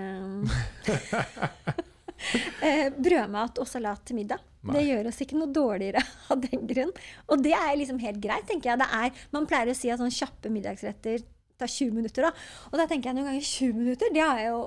eh, 2.65 2.87
brødmat 2.95 3.59
og 3.61 3.67
salat 3.67 4.03
til 4.07 4.19
middag. 4.19 4.43
Nei. 4.67 4.75
Det 4.75 4.85
gjør 4.87 5.09
oss 5.11 5.21
ikke 5.23 5.39
noe 5.39 5.51
dårligere 5.55 6.03
av 6.33 6.41
den 6.43 6.65
grunn. 6.69 6.93
Og 7.31 7.43
det 7.43 7.55
er 7.55 7.75
liksom 7.79 7.99
helt 8.03 8.21
greit, 8.23 8.47
tenker 8.49 8.73
jeg. 8.73 8.81
Det 8.81 8.89
er, 8.99 9.21
man 9.35 9.47
pleier 9.49 9.71
å 9.71 9.77
si 9.77 9.91
at 9.91 10.01
sånn 10.01 10.13
kjappe 10.13 10.51
middagsretter 10.53 11.23
tar 11.59 11.71
20 11.71 11.95
minutter. 11.95 12.27
Da. 12.27 12.33
Og 12.71 12.79
da 12.79 12.87
tenker 12.89 13.11
jeg 13.11 13.19
noen 13.19 13.31
ganger 13.31 13.51
20 13.51 13.79
minutter, 13.79 14.11
det 14.15 14.23
har 14.23 14.41
jeg 14.41 14.51
jo 14.51 14.63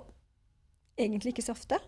egentlig 1.00 1.34
ikke 1.34 1.46
så 1.46 1.56
ofte 1.56 1.80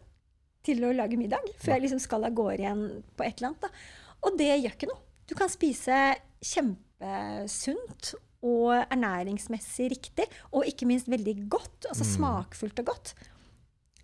til 0.65 0.85
å 0.87 0.95
lage 0.97 1.21
middag. 1.21 1.45
Før 1.61 1.77
jeg 1.77 1.87
liksom 1.87 2.03
skal 2.03 2.29
av 2.29 2.37
gårde 2.37 2.63
igjen 2.63 2.85
på 3.17 3.27
et 3.27 3.37
eller 3.37 3.53
annet. 3.53 3.67
Da. 3.67 4.21
Og 4.25 4.39
det 4.41 4.53
gjør 4.53 4.77
ikke 4.77 4.93
noe. 4.93 5.03
Du 5.25 5.37
kan 5.37 5.53
spise 5.53 5.99
kjempesunt 6.45 8.15
og 8.45 8.75
ernæringsmessig 8.93 9.87
riktig, 9.95 10.27
og 10.53 10.67
ikke 10.69 10.87
minst 10.91 11.09
veldig 11.09 11.49
godt. 11.49 11.87
Altså 11.89 12.05
Mm. 12.05 12.13
smakfullt 12.17 12.79
og 12.83 12.87
godt. 12.93 13.15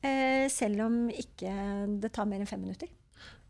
Eh, 0.02 0.48
selv 0.48 0.80
om 0.86 1.10
ikke 1.12 1.52
det 2.00 2.12
tar 2.16 2.24
mer 2.28 2.40
enn 2.40 2.48
fem 2.48 2.60
minutter. 2.64 2.88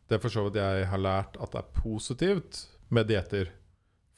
Det 0.09 0.17
er 0.17 0.23
for 0.25 0.29
så 0.35 0.43
vidt 0.49 0.59
jeg 0.59 0.87
har 0.91 0.99
lært 0.99 1.37
at 1.41 1.53
det 1.55 1.61
er 1.63 1.81
positivt 1.81 2.65
med 2.91 3.07
dietter. 3.07 3.49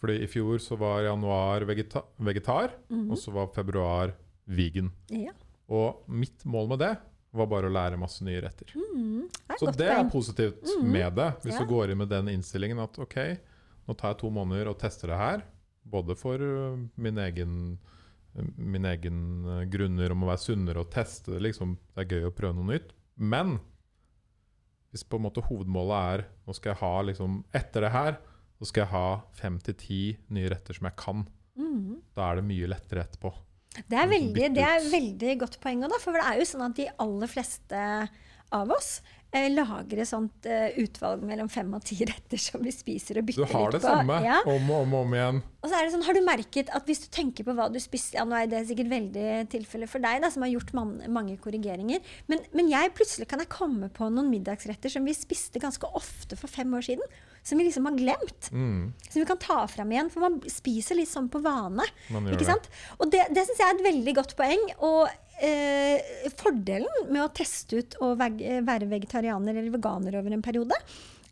Fordi 0.00 0.16
i 0.24 0.26
fjor 0.26 0.56
så 0.58 0.76
var 0.80 1.02
januar 1.04 1.60
vegeta 1.68 2.02
vegetar, 2.18 2.72
Mhm. 2.90 3.10
og 3.12 3.18
så 3.18 3.30
var 3.32 3.46
februar 3.54 4.14
vegan. 4.48 4.90
Ja. 5.10 5.30
Og 5.68 6.02
mitt 6.08 6.42
mål 6.44 6.68
med 6.68 6.78
det 6.78 6.96
var 7.34 7.46
bare 7.46 7.68
å 7.68 7.72
lære 7.72 7.98
masse 7.98 8.22
nye 8.24 8.40
retter. 8.40 8.66
Mm, 8.74 9.28
det 9.48 9.58
Så 9.60 9.76
det 9.76 9.88
er 9.88 10.04
positivt 10.10 10.62
Mhm. 10.80 10.90
med 10.92 11.14
det. 11.14 11.34
Hvis 11.42 11.52
Ja. 11.52 11.58
du 11.60 11.66
går 11.66 11.90
inn 11.90 11.98
med 11.98 12.08
den 12.08 12.26
innstillingen 12.28 12.82
at 12.82 12.98
ok, 12.98 13.38
nå 13.88 13.96
tar 13.96 14.08
jeg 14.14 14.18
to 14.18 14.30
måneder 14.30 14.68
og 14.68 14.78
tester 14.78 15.08
det 15.08 15.16
her. 15.18 15.42
Både 15.82 16.16
for 16.18 16.40
øh, 16.42 16.78
min 16.96 17.18
egen 17.18 17.56
min 18.56 18.86
egen 18.88 19.44
øh, 19.44 19.66
grunner 19.68 20.14
om 20.14 20.24
å 20.24 20.30
være 20.30 20.40
sunnere 20.40 20.80
og 20.80 20.90
teste 20.92 21.34
det. 21.34 21.42
Liksom, 21.48 21.76
det 21.92 22.04
er 22.04 22.16
gøy 22.16 22.28
å 22.30 22.34
prøve 22.34 22.56
noe 22.56 22.70
nytt. 22.70 22.94
Men 23.20 23.58
hvis 24.92 25.04
på 25.08 25.18
en 25.18 25.26
måte 25.26 25.44
hovedmålet 25.44 26.12
er 26.14 26.24
nå 26.46 26.56
skal 26.56 26.72
jeg 26.72 26.80
ha 26.82 26.92
liksom, 27.08 27.38
Etter 27.56 27.86
det 27.86 27.92
her 27.94 28.18
så 28.60 28.68
skal 28.68 28.84
jeg 28.84 28.92
ha 28.92 29.06
fem 29.34 29.56
til 29.64 29.76
ti 29.80 30.00
nye 30.32 30.50
retter 30.52 30.76
som 30.76 30.86
jeg 30.86 30.98
kan. 31.00 31.24
Mhm. 31.58 31.96
Da 32.14 32.28
er 32.28 32.38
det 32.38 32.46
mye 32.46 32.68
lettere 32.70 33.02
etterpå. 33.02 33.32
Det 33.72 33.96
er, 33.96 34.06
Liksom 34.06 34.12
veldig, 34.12 34.48
det 34.54 34.64
er 34.68 34.90
veldig 34.92 35.32
godt 35.40 35.56
poeng 35.62 35.82
da. 35.82 35.98
For 35.98 36.14
det 36.14 36.22
er 36.28 36.38
jo 36.38 36.46
sånn 36.46 36.66
at 36.68 36.76
de 36.76 36.86
aller 37.02 37.30
fleste 37.32 37.82
av 38.52 38.72
oss 38.76 38.90
eh, 39.32 39.48
lager 39.52 40.02
et 40.02 40.08
sånt 40.08 40.46
eh, 40.48 40.74
utvalg 40.82 41.22
mellom 41.26 41.48
fem 41.52 41.72
og 41.74 41.82
ti 41.88 41.96
retter 42.08 42.40
som 42.40 42.62
vi 42.64 42.72
spiser 42.74 43.18
og 43.20 43.26
bytter 43.30 43.42
ut 43.42 43.48
på. 43.48 43.52
Du 43.52 43.58
har 43.58 43.72
det 43.74 43.80
på. 43.82 43.88
samme 43.88 44.18
Ja. 44.24 44.38
om 44.46 44.70
og 44.70 44.82
om, 44.86 44.94
om 45.02 45.14
igjen. 45.16 45.42
Og 45.62 45.70
så 45.70 45.78
er 45.78 45.84
det 45.86 45.92
sånn, 45.94 46.02
Har 46.08 46.14
du 46.18 46.20
merket 46.26 46.70
at 46.74 46.86
hvis 46.90 47.04
du 47.04 47.08
tenker 47.14 47.44
på 47.46 47.54
hva 47.54 47.68
du 47.70 47.78
spiser 47.78 48.18
ja, 48.18 48.24
Nå 48.26 48.34
er 48.34 48.48
det 48.50 48.64
sikkert 48.66 48.88
veldig 48.90 49.26
tilfelle 49.52 49.86
for 49.86 50.02
deg, 50.02 50.20
da, 50.24 50.30
som 50.34 50.42
har 50.42 50.50
gjort 50.50 50.72
man, 50.74 50.96
mange 51.08 51.36
korrigeringer. 51.38 52.00
Men, 52.26 52.40
men 52.52 52.68
jeg 52.72 52.90
plutselig 52.98 53.28
kan 53.30 53.38
jeg 53.38 53.48
komme 53.52 53.88
på 53.94 54.08
noen 54.10 54.30
middagsretter 54.32 54.90
som 54.90 55.04
vi 55.06 55.14
spiste 55.14 55.62
ganske 55.62 55.86
ofte 55.94 56.34
for 56.40 56.50
fem 56.50 56.72
år 56.74 56.82
siden. 56.88 57.06
Som 57.46 57.58
vi 57.58 57.64
liksom 57.66 57.86
har 57.88 57.94
glemt. 57.98 58.50
Mm, 58.54 58.92
Som 59.08 59.18
vi 59.22 59.26
kan 59.26 59.38
ta 59.42 59.60
fram 59.70 59.90
igjen. 59.94 60.10
For 60.14 60.22
man 60.22 60.36
spiser 60.50 60.94
litt 60.98 61.10
sånn 61.10 61.30
på 61.30 61.40
vane. 61.42 61.86
man 62.14 62.26
gjør 62.30 62.38
det. 62.38 62.58
Og 62.98 63.10
det, 63.10 63.24
det 63.34 63.46
syns 63.48 63.58
jeg 63.62 63.66
er 63.70 63.78
et 63.80 63.86
veldig 63.86 64.14
godt 64.18 64.36
poeng. 64.38 64.62
Og 64.78 65.08
eh, 65.40 66.28
fordelen 66.36 67.08
med 67.10 67.24
å 67.24 67.32
teste 67.34 67.80
ut 67.80 67.98
å 68.02 68.12
være 68.18 68.90
vegetarianer 68.90 69.56
eller 69.56 69.74
veganer 69.74 70.20
over 70.20 70.34
en 70.34 70.44
periode, 70.44 70.78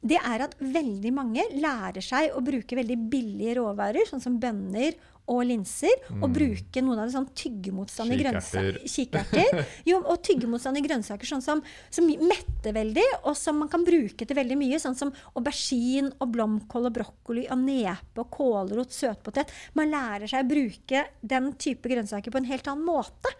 det 0.01 0.17
er 0.17 0.47
at 0.47 0.57
veldig 0.61 1.13
mange 1.13 1.45
lærer 1.61 2.01
seg 2.05 2.33
å 2.33 2.41
bruke 2.45 2.79
veldig 2.79 2.97
billige 3.13 3.59
råvarer, 3.59 4.07
sånn 4.09 4.23
som 4.23 4.39
bønner 4.41 4.97
og 5.31 5.45
linser, 5.47 5.93
og 6.17 6.33
bruke 6.35 6.83
noen 6.83 7.03
av 7.03 7.07
det 7.07 7.15
sånn 7.15 7.29
tyggemotstandige 7.39 8.25
grønnsaker. 8.25 8.81
Kikerter. 8.91 9.61
Jo, 9.87 10.01
og 10.01 10.19
tyggemotstandige 10.27 10.89
grønnsaker 10.89 11.29
sånn 11.29 11.45
som, 11.45 11.63
som 11.93 12.09
metter 12.09 12.75
veldig, 12.75 13.05
og 13.21 13.37
som 13.39 13.61
man 13.63 13.71
kan 13.71 13.85
bruke 13.87 14.27
til 14.27 14.39
veldig 14.41 14.59
mye, 14.59 14.81
sånn 14.83 14.99
som 14.99 15.13
aubergine 15.39 16.11
og 16.19 16.33
blomkål 16.35 16.91
og 16.91 16.97
brokkoli 16.97 17.47
og 17.53 17.63
nepe 17.63 18.25
og 18.25 18.33
kålrot, 18.35 18.97
søtpotet. 18.97 19.53
Man 19.79 19.93
lærer 19.93 20.27
seg 20.31 20.43
å 20.43 20.51
bruke 20.51 21.07
den 21.21 21.53
type 21.61 21.93
grønnsaker 21.93 22.35
på 22.35 22.43
en 22.43 22.51
helt 22.51 22.73
annen 22.73 22.89
måte. 22.89 23.37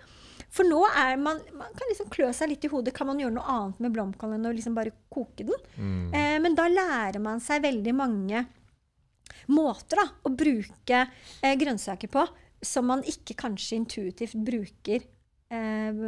For 0.51 0.67
nå 0.67 0.81
er 0.89 1.19
man 1.21 1.39
Man 1.55 1.75
kan 1.79 1.91
liksom 1.93 2.11
klø 2.13 2.31
seg 2.35 2.51
litt 2.53 2.65
i 2.67 2.71
hodet. 2.73 2.95
Kan 2.97 3.11
man 3.11 3.21
gjøre 3.23 3.37
noe 3.37 3.57
annet 3.57 3.83
med 3.85 3.95
blomkålen 3.95 4.39
enn 4.39 4.51
å 4.51 4.55
liksom 4.57 4.77
bare 4.79 4.95
koke 5.13 5.47
den? 5.47 5.69
Mm. 5.77 6.15
Eh, 6.15 6.39
men 6.43 6.59
da 6.59 6.67
lærer 6.71 7.23
man 7.23 7.43
seg 7.45 7.63
veldig 7.67 7.95
mange 7.97 8.47
måter 9.51 10.01
da, 10.01 10.07
å 10.27 10.33
bruke 10.35 11.05
eh, 11.07 11.55
grønnsaker 11.59 12.11
på 12.11 12.25
som 12.61 12.89
man 12.91 13.03
ikke 13.09 13.37
kanskje 13.41 13.79
intuitivt 13.79 14.37
bruker 14.45 15.01
eh, 15.01 16.03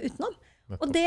utenom. 0.00 0.34
Og 0.80 0.86
det, 0.90 1.06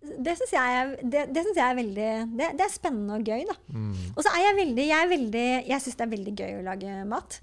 det 0.00 0.34
syns 0.38 0.54
jeg, 0.54 0.94
det, 1.06 1.26
det 1.30 1.44
synes 1.46 1.60
jeg 1.60 1.66
er 1.66 1.78
veldig 1.78 2.08
det, 2.34 2.48
det, 2.58 2.66
er 2.66 2.72
spennende 2.72 3.18
og 3.20 3.28
gøy, 3.30 3.44
da. 3.48 3.56
Mm. 3.70 3.92
Og 4.14 4.22
så 4.26 4.32
er 4.34 4.48
jeg 4.48 4.58
veldig 4.60 4.86
Jeg, 4.86 4.96
er 4.98 5.12
veldig, 5.14 5.48
jeg 5.70 5.84
syns 5.84 6.00
det 6.00 6.06
er 6.06 6.14
veldig 6.16 6.34
gøy 6.42 6.56
å 6.58 6.64
lage 6.66 6.96
mat. 7.08 7.38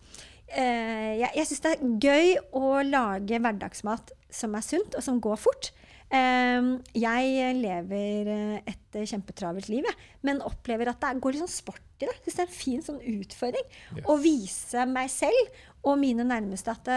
Eh, 0.47 1.17
jeg 1.19 1.31
jeg 1.35 1.49
syns 1.49 1.63
det 1.65 1.73
er 1.73 1.97
gøy 2.07 2.29
å 2.55 2.77
lage 2.87 3.39
hverdagsmat 3.43 4.13
som 4.31 4.55
er 4.55 4.65
sunt, 4.65 4.95
og 4.95 5.03
som 5.03 5.19
går 5.23 5.39
fort. 5.39 5.71
Eh, 6.07 6.69
jeg 6.95 7.55
lever 7.59 8.31
eh, 8.31 8.73
et 8.73 8.99
kjempetravelt 9.11 9.67
liv, 9.71 9.87
men 10.23 10.43
opplever 10.45 10.91
at 10.93 11.01
det 11.03 11.17
går 11.23 11.35
litt 11.35 11.43
sånn 11.45 11.55
sport 11.55 11.83
i 12.03 12.07
det. 12.07 12.15
Syns 12.23 12.37
det 12.37 12.45
er 12.45 12.47
en 12.51 12.59
fin 12.61 12.85
sånn 12.85 13.01
utfordring 13.17 13.65
Yes. 13.97 14.05
å 14.07 14.17
vise 14.21 14.85
meg 14.87 15.09
selv 15.11 15.59
og 15.87 15.97
mine 15.99 16.23
nærmeste 16.27 16.73
at 16.73 16.93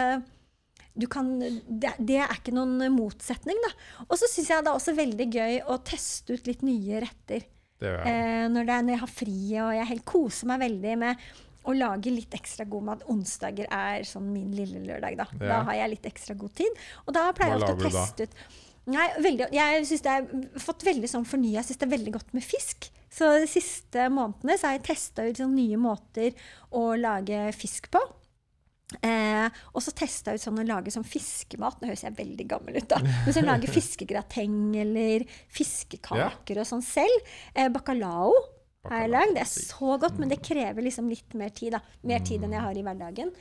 du 0.91 1.05
kan, 1.07 1.37
det, 1.39 1.93
det 2.03 2.17
er 2.19 2.33
ikke 2.35 2.51
noen 2.51 2.91
motsetning, 2.91 3.59
da. 3.63 3.71
Og 4.09 4.17
så 4.19 4.27
syns 4.27 4.49
jeg 4.51 4.63
det 4.65 4.71
er 4.71 4.79
også 4.79 4.95
veldig 4.97 5.27
gøy 5.31 5.61
å 5.71 5.77
teste 5.87 6.35
ut 6.35 6.49
litt 6.49 6.65
nye 6.67 6.99
retter. 7.05 7.45
Det. 7.81 7.93
Eh, 8.05 8.43
når, 8.51 8.67
det 8.67 8.73
er, 8.75 8.83
når 8.85 8.93
jeg 8.93 9.01
har 9.01 9.09
fri 9.09 9.37
og 9.63 9.71
jeg 9.73 9.89
helt 9.89 10.05
koser 10.05 10.51
meg 10.51 10.59
veldig 10.61 10.97
med 11.01 11.23
å 11.67 11.75
lage 11.77 12.13
litt 12.13 12.33
ekstra 12.37 12.65
god 12.69 12.87
mat. 12.87 13.05
Onsdager 13.11 13.69
er 13.69 14.05
sånn 14.07 14.31
min 14.33 14.51
lille 14.55 14.81
lørdag, 14.85 15.19
da. 15.19 15.27
Da 15.41 15.61
har 15.67 15.77
jeg 15.83 15.95
litt 15.95 16.09
ekstra 16.09 16.35
god 16.39 16.55
tid. 16.57 16.83
Og 17.05 17.15
da 17.17 17.27
pleier 17.37 17.55
jeg 17.55 17.63
ofte 17.63 17.77
å 17.77 17.87
teste 17.89 18.29
ut 18.29 18.59
Nei, 18.89 19.03
veldig, 19.21 19.45
jeg 19.53 19.83
synes 19.85 20.01
det 20.01 20.13
er 20.17 20.61
fått 20.63 20.83
veldig 20.87 21.09
sånn 21.09 21.25
fornya. 21.29 21.59
Jeg 21.59 21.67
syns 21.67 21.79
det 21.83 21.85
er 21.85 21.91
veldig 21.91 22.13
godt 22.15 22.31
med 22.33 22.43
fisk. 22.43 22.87
Så 23.13 23.27
de 23.43 23.45
siste 23.49 24.07
månedene 24.09 24.55
så 24.57 24.67
har 24.67 24.79
jeg 24.79 24.87
testa 24.87 25.27
ut 25.27 25.37
sånn 25.37 25.53
nye 25.53 25.77
måter 25.79 26.33
å 26.73 26.87
lage 26.97 27.43
fisk 27.53 27.91
på. 27.93 28.01
Eh, 29.05 29.59
og 29.71 29.83
så 29.85 29.93
testa 29.95 30.33
ut 30.35 30.41
sånn 30.43 30.59
å 30.63 30.65
lage 30.67 30.91
sånn 30.91 31.05
fiskemat. 31.07 31.77
Nå 31.79 31.91
høres 31.91 32.03
jeg 32.07 32.17
veldig 32.17 32.47
gammel 32.55 32.79
ut, 32.81 32.89
da. 32.91 32.99
Men 33.03 33.35
sånn 33.37 33.47
lage 33.47 33.69
fiskegrateng 33.77 34.73
eller 34.81 35.27
fiskekaker 35.53 36.63
og 36.63 36.67
sånn 36.67 36.83
selv. 36.85 37.31
Eh, 37.53 37.69
bacalao 37.71 38.33
har 38.89 39.03
jeg 39.03 39.11
lagd. 39.11 39.35
Det 39.37 39.43
er 39.43 39.51
så 39.51 39.97
godt, 40.01 40.17
men 40.21 40.31
det 40.31 40.41
krever 40.45 40.85
liksom 40.85 41.09
litt 41.11 41.35
mer 41.37 41.53
tid. 41.53 41.75
da. 41.77 41.81
Mer 42.07 42.23
tid 42.25 42.43
enn 42.43 42.55
jeg 42.55 42.65
har 42.65 42.77
i 42.77 42.85
hverdagen. 42.85 43.35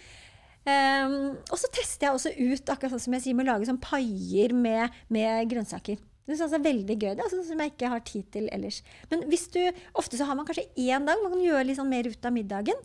Um, 0.60 1.14
og 1.48 1.56
så 1.56 1.70
tester 1.72 2.06
jeg 2.08 2.16
også 2.18 2.34
ut 2.36 2.72
akkurat 2.72 2.92
sånn 2.92 3.04
som 3.06 3.16
jeg 3.16 3.24
sier, 3.24 3.36
med 3.36 3.48
å 3.48 3.54
lage 3.54 3.68
sånn 3.70 3.80
paier 3.80 4.52
med, 4.52 4.92
med 5.08 5.48
grønnsaker. 5.50 6.00
Det 6.28 6.36
synes 6.36 6.52
jeg 6.52 6.60
er 6.60 6.68
veldig 6.68 6.96
gøy. 7.00 7.14
Det 7.16 7.24
er 7.24 7.32
sånn 7.32 7.46
som 7.48 7.62
jeg 7.64 7.72
ikke 7.72 7.90
har 7.90 8.04
tid 8.06 8.28
til 8.34 8.46
ellers. 8.54 8.82
Men 9.10 9.24
hvis 9.32 9.48
du, 9.54 9.62
ofte 9.98 10.20
så 10.20 10.28
har 10.28 10.36
man 10.38 10.46
kanskje 10.46 10.68
én 10.78 11.08
dag 11.08 11.22
man 11.24 11.34
kan 11.34 11.42
gjøre 11.42 11.66
litt 11.66 11.80
sånn 11.80 11.90
mer 11.90 12.06
ut 12.06 12.28
av 12.28 12.36
middagen. 12.36 12.84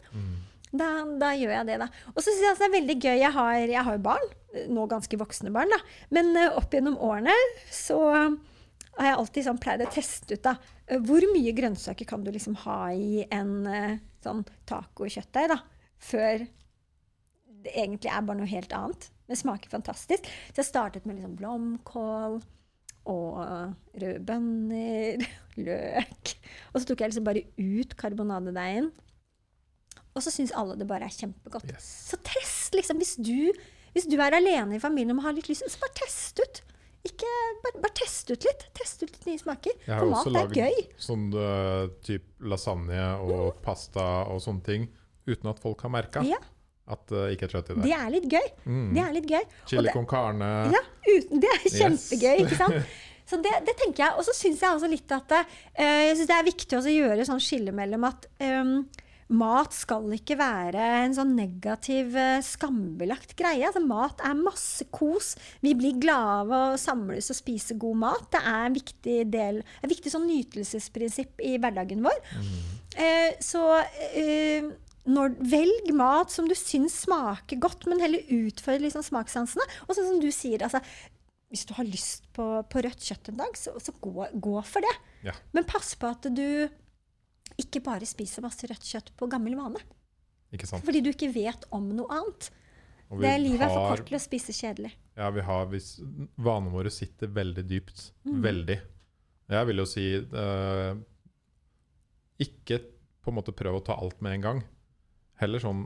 Da, 0.76 0.88
da 1.22 1.30
gjør 1.38 1.53
jeg 1.60 1.68
det, 1.70 1.76
da. 1.84 1.89
Og 2.16 2.18
så 2.24 2.32
syns 2.32 2.41
jeg 2.47 2.58
det 2.58 2.68
er 2.68 2.74
veldig 2.80 2.95
gøy. 2.97 3.14
Jeg 3.20 3.32
har, 3.36 3.53
jeg 3.76 3.86
har 3.88 3.99
jo 3.99 4.03
barn. 4.08 4.34
Nå 4.72 4.88
ganske 4.91 5.20
voksne 5.20 5.53
barn, 5.56 5.72
da. 5.76 5.80
Men 6.16 6.32
uh, 6.39 6.58
opp 6.58 6.74
gjennom 6.74 6.97
årene 7.03 7.36
så 7.72 7.99
har 8.98 9.10
jeg 9.10 9.20
alltid 9.20 9.48
sånn 9.48 9.62
pleid 9.62 9.84
å 9.84 9.91
teste 9.91 10.38
ut 10.38 10.43
da, 10.46 10.56
eh, 10.88 11.02
hvor 11.04 11.26
mye 11.34 11.56
grønnsaker 11.56 12.08
kan 12.10 12.24
du 12.24 12.32
liksom 12.34 12.58
ha 12.64 12.80
i 12.96 13.26
en 13.34 13.56
eh, 13.68 13.98
sånn 14.24 14.46
tacokjøttdeig 14.70 15.52
da, 15.52 15.60
før 16.02 16.46
det 17.66 17.74
egentlig 17.74 18.12
er 18.14 18.26
bare 18.26 18.39
noe 18.39 18.50
helt 18.50 18.74
annet. 18.78 19.10
Det 19.26 19.38
smaker 19.39 19.72
fantastisk. 19.72 20.28
Så 20.52 20.62
jeg 20.62 20.70
startet 20.70 21.08
med 21.08 21.18
liksom 21.18 21.34
blomkål 21.39 22.38
og 23.10 23.39
røde 24.02 24.22
bønner, 24.26 25.26
løk. 25.68 26.36
Og 26.74 26.80
så 26.82 26.86
tok 26.89 27.02
jeg 27.02 27.14
liksom 27.14 27.28
bare 27.28 27.46
ut 27.58 27.98
karbonadedeigen. 28.00 28.91
Og 30.16 30.24
så 30.24 30.32
syns 30.32 30.54
alle 30.56 30.78
det 30.80 30.88
bare 30.88 31.10
er 31.10 31.16
kjempegodt. 31.16 31.74
Yes. 31.74 31.88
Så 32.12 32.20
test, 32.24 32.78
liksom. 32.78 33.02
Hvis 33.02 33.18
du, 33.20 33.52
hvis 33.96 34.08
du 34.08 34.16
er 34.22 34.38
alene 34.38 34.78
i 34.78 34.84
familien 34.84 35.18
og 35.18 35.26
har 35.28 35.36
litt 35.36 35.50
lyst, 35.52 35.66
så 35.68 35.82
bare 35.82 35.98
test 36.00 36.39
ut. 36.39 36.62
Ikke, 37.06 37.30
bare, 37.64 37.82
bare 37.84 37.95
test 38.01 38.32
ut 38.34 38.47
litt. 38.47 38.66
Test 38.78 39.03
ut 39.06 39.12
litt 39.12 39.28
nye 39.30 39.41
smaker. 39.41 39.78
For 39.86 40.10
mat 40.10 40.26
er 40.26 40.26
For 40.26 40.32
Jeg 40.32 40.36
mat 40.36 40.49
også 40.49 40.60
gøy. 40.62 40.84
sånn 41.06 41.26
uh, 41.38 41.86
type 42.06 42.49
lasagne 42.51 43.06
og 43.22 43.62
pasta 43.66 44.06
og 44.34 44.41
sånne 44.43 44.66
ting 44.66 44.89
uten 45.30 45.49
at 45.49 45.62
folk 45.62 45.82
har 45.86 45.93
merka 45.93 46.22
Ja, 46.26 46.38
at 46.93 47.08
det 47.10 47.24
ikke 47.34 47.47
er 47.47 47.53
kjøtt 47.56 47.72
i 47.72 47.76
det. 47.78 47.84
det 47.88 47.95
er 47.97 48.10
litt 48.14 48.28
gøy. 48.30 48.47
Mm. 48.66 48.89
Det 48.93 49.03
er 49.06 49.16
litt 49.16 49.30
gøy. 49.32 49.45
Chili 49.70 49.93
con 49.93 50.06
carne. 50.10 50.49
Ja, 50.74 50.82
uten, 51.10 51.41
det 51.41 51.49
er 51.53 51.64
kjempegøy, 51.66 52.43
ikke 52.45 52.60
sant? 52.60 52.95
Så 53.30 53.39
det, 53.41 53.49
det 53.66 53.74
tenker 53.80 54.03
jeg. 54.03 54.14
Og 54.20 54.26
så 54.28 54.36
syns 54.38 54.60
jeg 54.62 54.70
også 54.70 54.86
litt 54.91 55.10
at 55.16 55.32
eh, 55.34 56.12
jeg 56.12 56.18
synes 56.20 56.30
det 56.30 56.36
er 56.36 56.45
viktig 56.45 56.78
å 56.78 56.84
gjøre 56.93 57.26
sånn 57.26 57.41
skille 57.41 57.74
mellom 57.74 58.06
at 58.06 58.28
eh, 58.38 58.76
mat 59.34 59.74
skal 59.74 60.12
ikke 60.14 60.38
være 60.38 60.84
en 61.02 61.16
sånn 61.18 61.34
negativ, 61.38 62.14
eh, 62.20 62.44
skambelagt 62.46 63.34
greie. 63.40 63.66
Altså, 63.66 63.82
mat 63.82 64.22
er 64.22 64.38
masse 64.38 64.86
kos. 64.94 65.34
Vi 65.66 65.74
blir 65.74 65.98
glade 65.98 66.46
av 66.46 66.54
å 66.54 66.78
samles 66.78 67.32
og 67.34 67.40
spise 67.40 67.78
god 67.82 67.98
mat. 68.04 68.30
Det 68.32 68.42
er 68.42 68.66
en 68.68 68.78
viktig 68.78 69.18
del, 69.34 69.64
et 69.82 69.90
viktig 69.90 70.14
sånn 70.14 70.28
nytelsesprinsipp 70.30 71.42
i 71.42 71.58
hverdagen 71.58 72.06
vår. 72.06 72.22
Eh, 72.96 73.34
så 73.42 73.66
eh, 74.14 74.70
når, 75.10 75.36
velg 75.42 75.92
mat 75.98 76.32
som 76.34 76.48
du 76.50 76.56
syns 76.58 77.02
smaker 77.06 77.58
godt, 77.62 77.90
men 77.90 78.02
heller 78.02 78.22
utfordre 78.30 78.86
liksom 78.86 79.06
smakssansene. 79.06 79.66
Og 79.88 79.98
sånn 79.98 80.10
som 80.14 80.22
du 80.22 80.30
sier, 80.34 80.62
altså, 80.66 80.82
hvis 81.50 81.66
du 81.66 81.76
har 81.78 81.90
lyst 81.90 82.30
på, 82.36 82.46
på 82.70 82.82
rødt 82.86 83.02
kjøtt 83.06 83.30
en 83.32 83.42
dag, 83.42 83.58
så, 83.58 83.74
så 83.82 83.94
gå, 84.02 84.30
gå 84.34 84.56
for 84.66 84.86
det. 84.86 84.96
Ja. 85.26 85.34
Men 85.56 85.66
pass 85.70 85.94
på 85.98 86.14
at 86.14 86.30
du 86.30 86.70
ikke 87.62 87.82
bare 87.86 88.08
spiser 88.10 88.43
masse 88.45 88.68
rødt 88.68 88.86
kjøtt 88.86 89.12
på 89.18 89.30
gammel 89.32 89.56
vane. 89.58 89.82
Ikke 90.56 90.68
sant? 90.70 90.86
Fordi 90.86 91.01
du 91.03 91.12
ikke 91.12 91.32
vet 91.34 91.68
om 91.76 91.88
noe 91.95 92.12
annet. 92.14 92.49
Det 93.06 93.32
Livet 93.38 93.62
er 93.68 93.70
for 93.72 93.91
kort 93.93 94.08
til 94.08 94.18
å 94.18 94.22
spise 94.22 94.53
kjedelig. 94.56 94.91
Ja, 95.16 95.30
vi 95.32 95.43
har 95.45 95.68
hvis 95.72 95.99
Vanene 96.41 96.74
våre 96.74 96.91
sitter 96.91 97.30
veldig 97.32 97.64
dypt. 97.70 98.10
Mm. 98.26 98.39
Veldig. 98.43 98.78
Jeg 99.53 99.70
vil 99.70 99.78
jo 99.78 99.86
si 99.86 100.06
eh, 100.18 100.95
Ikke 102.41 102.80
på 103.22 103.30
en 103.30 103.38
måte 103.38 103.53
prøv 103.53 103.78
å 103.78 103.84
ta 103.86 103.97
alt 104.01 104.24
med 104.26 104.39
en 104.39 104.45
gang. 104.47 104.64
Heller 105.41 105.62
sånn 105.62 105.86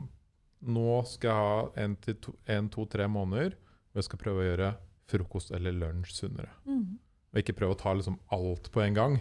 Nå 0.60 1.00
skal 1.08 1.30
jeg 1.30 1.40
ha 1.40 1.84
en 1.84 1.94
til 2.04 2.16
to, 2.20 2.32
en, 2.52 2.66
to, 2.72 2.84
tre 2.92 3.06
måneder 3.08 3.54
og 3.90 3.98
jeg 3.98 4.06
skal 4.06 4.20
prøve 4.20 4.42
å 4.42 4.44
gjøre 4.44 4.66
frokost 5.10 5.54
eller 5.56 5.72
lunsj 5.74 6.12
sunnere. 6.14 6.52
Mm. 6.68 6.98
Og 7.32 7.40
ikke 7.40 7.54
prøve 7.56 7.74
å 7.74 7.78
ta 7.80 7.94
liksom 7.96 8.18
alt 8.36 8.68
på 8.70 8.82
en 8.84 8.98
gang. 8.98 9.16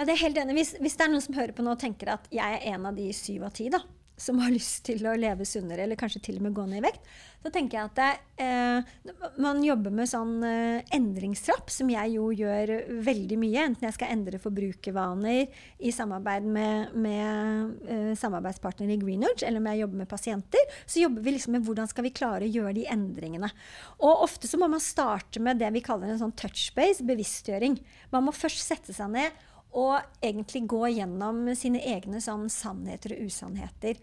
Ja, 0.00 0.06
det 0.08 0.14
er 0.14 0.22
helt 0.22 0.38
enig. 0.40 0.54
Hvis, 0.56 0.70
hvis 0.80 0.94
det 0.96 1.04
er 1.04 1.10
noen 1.12 1.20
som 1.20 1.34
hører 1.36 1.52
på 1.52 1.60
nå 1.60 1.74
og 1.74 1.80
tenker 1.82 2.14
at 2.14 2.28
jeg 2.32 2.40
er 2.56 2.70
en 2.72 2.86
av 2.88 2.96
de 2.96 3.10
syv 3.12 3.42
av 3.44 3.50
ti 3.52 3.66
da, 3.68 3.82
som 4.16 4.38
har 4.40 4.52
lyst 4.56 4.86
til 4.88 5.04
å 5.04 5.12
leve 5.12 5.44
sunnere, 5.44 5.84
eller 5.84 5.98
kanskje 6.00 6.22
til 6.24 6.38
og 6.38 6.46
med 6.46 6.54
gå 6.56 6.64
ned 6.70 6.80
i 6.80 6.86
vekt, 6.86 7.04
så 7.40 7.52
tenker 7.52 7.76
jeg 7.76 7.88
at 7.90 7.98
det, 7.98 8.08
eh, 8.44 9.12
man 9.40 9.60
jobber 9.64 9.92
med 9.92 10.08
sånn 10.08 10.40
eh, 10.44 10.88
endringstrapp, 10.96 11.68
som 11.72 11.92
jeg 11.92 12.14
jo 12.14 12.30
gjør 12.36 12.72
veldig 13.04 13.38
mye, 13.40 13.66
enten 13.70 13.88
jeg 13.90 13.96
skal 13.96 14.12
endre 14.12 14.40
forbrukervaner 14.40 15.60
i 15.84 15.92
samarbeid 15.92 16.48
med, 16.48 16.96
med 17.00 17.90
eh, 17.92 18.10
samarbeidspartnere 18.20 18.96
i 18.96 19.00
Greenwich, 19.00 19.44
eller 19.44 19.60
om 19.60 19.68
jeg 19.68 19.82
jobber 19.82 20.02
med 20.02 20.12
pasienter, 20.12 20.76
så 20.84 21.04
jobber 21.04 21.28
vi 21.28 21.36
liksom 21.36 21.56
med 21.56 21.68
hvordan 21.68 21.92
skal 21.92 22.08
vi 22.08 22.14
klare 22.16 22.48
å 22.48 22.54
gjøre 22.56 22.76
de 22.76 22.88
endringene. 22.92 23.52
Og 24.00 24.24
ofte 24.28 24.48
så 24.48 24.60
må 24.60 24.68
man 24.72 24.84
starte 24.84 25.44
med 25.44 25.60
det 25.60 25.72
vi 25.76 25.84
kaller 25.84 26.08
en 26.08 26.24
sånn 26.24 26.36
touchbase, 26.40 27.04
bevisstgjøring. 27.08 27.80
Man 28.16 28.28
må 28.28 28.36
først 28.36 28.64
sette 28.64 28.96
seg 28.96 29.12
ned 29.16 29.48
og 29.76 30.00
egentlig 30.24 30.64
gå 30.70 30.82
gjennom 30.96 31.44
sine 31.58 31.82
egne 31.92 32.20
sånn 32.22 32.48
sannheter 32.52 33.14
og 33.14 33.30
usannheter. 33.30 34.00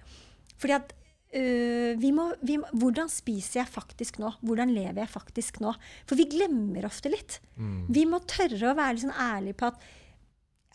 Fordi 0.58 0.76
at 0.78 0.94
øh, 1.36 1.94
vi 2.00 2.14
må, 2.16 2.30
vi 2.42 2.58
må, 2.62 2.72
Hvordan 2.72 3.12
spiser 3.12 3.62
jeg 3.62 3.74
faktisk 3.74 4.22
nå? 4.24 4.32
Hvordan 4.42 4.74
lever 4.74 5.04
jeg 5.04 5.14
faktisk 5.14 5.62
nå? 5.64 5.76
For 6.08 6.20
vi 6.20 6.30
glemmer 6.32 6.88
ofte 6.88 7.12
litt. 7.14 7.40
Mm. 7.60 7.86
Vi 7.94 8.08
må 8.10 8.22
tørre 8.30 8.72
å 8.72 8.78
være 8.78 8.98
litt 8.98 9.08
sånn 9.08 9.24
ærlige 9.28 9.60
på 9.60 9.72
at 9.72 9.88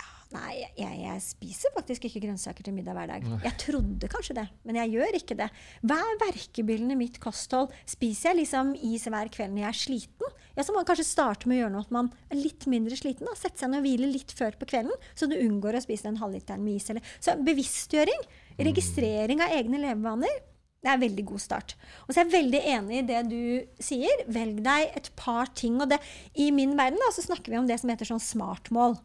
ja, 0.03 0.11
Nei, 0.37 0.53
jeg, 0.77 1.01
jeg 1.03 1.25
spiser 1.25 1.75
faktisk 1.77 2.07
ikke 2.09 2.27
grønnsaker 2.27 2.65
til 2.69 2.77
middag 2.77 2.97
hver 2.97 3.11
dag. 3.15 3.27
Jeg 3.45 3.59
trodde 3.65 4.13
kanskje 4.13 4.39
det, 4.43 4.47
men 4.69 4.81
jeg 4.81 4.95
gjør 4.99 5.19
ikke 5.19 5.41
det. 5.41 5.51
Hva 5.85 5.99
er 6.05 6.23
verkebyllene 6.27 6.97
i 6.97 7.03
mitt 7.07 7.21
kosthold? 7.23 7.73
Spiser 7.89 8.33
jeg 8.33 8.45
liksom 8.45 8.77
is 8.77 9.09
hver 9.09 9.33
kveld 9.33 9.57
når 9.57 9.67
jeg 9.67 9.73
er 9.73 9.83
sliten? 9.87 10.41
Ja, 10.57 10.65
så 10.65 10.73
må 10.73 10.81
man 10.81 10.89
kanskje 10.89 11.09
starte 11.09 11.49
med 11.49 11.59
å 11.59 11.63
gjøre 11.63 11.75
noe 11.75 11.87
at 11.87 11.95
man 11.95 12.13
er 12.29 12.41
litt 12.41 12.67
mindre 12.71 12.97
sliten. 12.99 13.29
Da. 13.29 13.37
Sette 13.39 13.63
seg 13.63 13.73
ned 13.73 13.81
og 13.81 13.89
hvile 13.89 14.11
litt 14.11 14.35
før 14.37 14.57
på 14.61 14.69
kvelden, 14.73 14.95
så 15.17 15.29
du 15.31 15.37
unngår 15.39 15.79
å 15.79 15.85
spise 15.85 16.11
en 16.11 16.21
halvliteren 16.21 16.65
med 16.65 16.81
is. 16.81 16.89
Eller. 16.93 17.13
Så 17.23 17.37
bevisstgjøring, 17.47 18.25
registrering 18.69 19.45
av 19.45 19.55
egne 19.57 19.81
levevaner, 19.83 20.41
det 20.83 20.91
er 20.91 20.99
en 20.99 21.05
veldig 21.05 21.25
god 21.29 21.43
start. 21.45 21.77
Og 22.05 22.11
så 22.11 22.19
er 22.19 22.25
jeg 22.25 22.35
veldig 22.35 22.61
enig 22.73 22.97
i 22.99 23.07
det 23.07 23.21
du 23.31 23.83
sier. 23.87 24.25
Velg 24.35 24.59
deg 24.65 24.97
et 24.99 25.13
par 25.19 25.53
ting. 25.55 25.77
Og 25.79 25.87
det, 25.93 26.01
i 26.35 26.49
min 26.55 26.75
verden 26.79 26.99
da, 26.99 27.13
så 27.15 27.23
snakker 27.23 27.55
vi 27.55 27.61
om 27.61 27.69
det 27.69 27.79
som 27.79 27.93
heter 27.93 28.09
sånn 28.09 28.23
smartmål. 28.23 28.99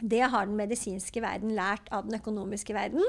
Det 0.00 0.22
har 0.32 0.48
den 0.48 0.58
medisinske 0.58 1.22
verden 1.22 1.54
lært 1.56 1.90
av 1.94 2.06
den 2.08 2.16
økonomiske 2.18 2.74
verden. 2.76 3.04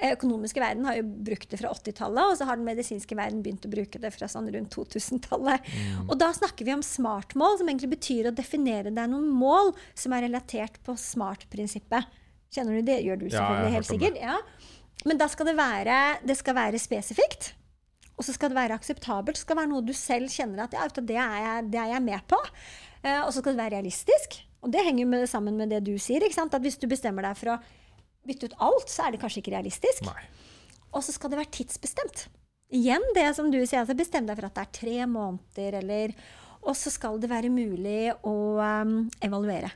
Den 0.00 0.14
økonomiske 0.16 0.62
verden 0.62 0.86
har 0.88 0.98
jo 1.00 1.06
brukt 1.28 1.50
det 1.52 1.60
fra 1.62 1.72
80-tallet, 1.74 2.22
og 2.32 2.38
så 2.38 2.48
har 2.48 2.60
den 2.60 2.68
medisinske 2.68 3.18
verden 3.18 3.42
begynt 3.44 3.66
å 3.66 3.72
bruke 3.72 4.00
det 4.02 4.12
fra 4.14 4.28
sånn 4.30 4.48
rundt 4.54 4.74
2000-tallet. 4.76 5.72
Og 6.06 6.14
da 6.20 6.30
snakker 6.36 6.68
vi 6.68 6.76
om 6.76 6.84
smartmål, 6.86 7.58
som 7.60 7.70
egentlig 7.70 7.94
betyr 7.96 8.30
å 8.30 8.36
definere 8.36 8.94
deg 8.94 9.12
noen 9.12 9.28
mål 9.32 9.74
som 9.98 10.14
er 10.16 10.26
relatert 10.28 10.80
på 10.86 10.96
smart-prinsippet. 11.00 12.08
Kjenner 12.54 12.78
du 12.78 12.86
det? 12.86 13.02
Gjør 13.04 13.20
du 13.20 13.28
Ja, 13.28 13.42
jeg 13.42 13.68
har 13.68 13.78
helt 13.80 13.90
sikkert. 13.90 14.18
Ja. 14.22 14.40
Men 15.06 15.20
da 15.20 15.28
skal 15.30 15.50
det 15.50 15.56
være, 15.58 16.00
det 16.26 16.38
skal 16.38 16.56
være 16.56 16.80
spesifikt. 16.82 17.52
Og 18.16 18.24
så 18.24 18.32
skal 18.32 18.52
det 18.52 18.56
være 18.58 18.76
akseptabelt. 18.78 19.36
Det 19.36 19.44
skal 19.44 19.58
være 19.60 19.70
noe 19.70 19.84
du 19.84 19.92
selv 19.96 20.32
kjenner 20.32 20.64
at 20.64 20.76
ja, 20.76 20.86
det, 20.96 21.18
er 21.20 21.40
jeg, 21.44 21.70
det 21.74 21.80
er 21.82 21.90
jeg 21.92 22.04
med 22.06 22.28
på. 22.30 22.38
Eh, 23.02 23.20
og 23.20 23.30
så 23.30 23.42
skal 23.42 23.52
det 23.52 23.60
være 23.60 23.76
realistisk. 23.76 24.38
Og 24.66 24.72
det 24.74 24.82
henger 24.82 25.06
med, 25.06 25.28
sammen 25.30 25.54
med 25.60 25.70
det 25.70 25.84
du 25.86 25.94
sier. 26.02 26.24
At 26.26 26.58
hvis 26.62 26.80
du 26.82 26.88
bestemmer 26.90 27.22
deg 27.28 27.38
for 27.38 27.54
å 27.54 27.60
bytte 28.26 28.50
ut 28.50 28.58
alt, 28.66 28.90
så 28.90 29.06
er 29.06 29.14
det 29.14 29.22
kanskje 29.22 29.44
ikke 29.44 29.54
realistisk. 29.54 30.08
Nei. 30.08 30.26
Og 30.90 31.04
så 31.06 31.14
skal 31.14 31.30
det 31.30 31.38
være 31.38 31.54
tidsbestemt. 31.54 32.26
Igjen 32.74 33.04
det 33.14 33.28
som 33.36 33.52
du 33.52 33.60
sier, 33.60 33.84
altså 33.84 33.94
bestem 33.94 34.26
deg 34.26 34.38
for 34.38 34.48
at 34.48 34.56
det 34.56 34.64
er 34.64 34.76
tre 34.80 34.98
måneder, 35.06 35.78
eller 35.84 36.16
Og 36.66 36.74
så 36.74 36.90
skal 36.90 37.20
det 37.22 37.28
være 37.30 37.46
mulig 37.46 38.10
å 38.26 38.58
um, 38.58 39.04
evaluere. 39.22 39.70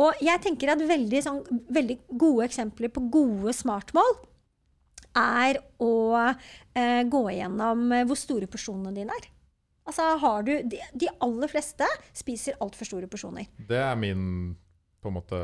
Og 0.00 0.16
jeg 0.24 0.40
tenker 0.40 0.72
at 0.72 0.80
veldig, 0.80 1.20
sånn, 1.20 1.42
veldig 1.68 1.98
gode 2.08 2.46
eksempler 2.46 2.88
på 2.88 3.02
gode 3.12 3.52
smartmål 3.52 4.14
er 5.12 5.58
å 5.76 5.92
eh, 6.16 7.02
gå 7.04 7.20
igjennom 7.34 7.84
eh, 7.92 8.06
hvor 8.08 8.16
store 8.16 8.48
porsjonene 8.48 8.94
dine 8.96 9.12
er. 9.12 9.28
Altså 9.86 10.14
du, 10.46 10.52
de, 10.70 10.78
de 10.94 11.08
aller 11.24 11.50
fleste 11.50 11.86
spiser 12.14 12.58
altfor 12.62 12.88
store 12.88 13.08
porsjoner. 13.10 13.48
Det 13.68 13.78
er 13.82 13.98
min 13.98 14.54
på 15.02 15.10
en 15.10 15.16
måte 15.18 15.40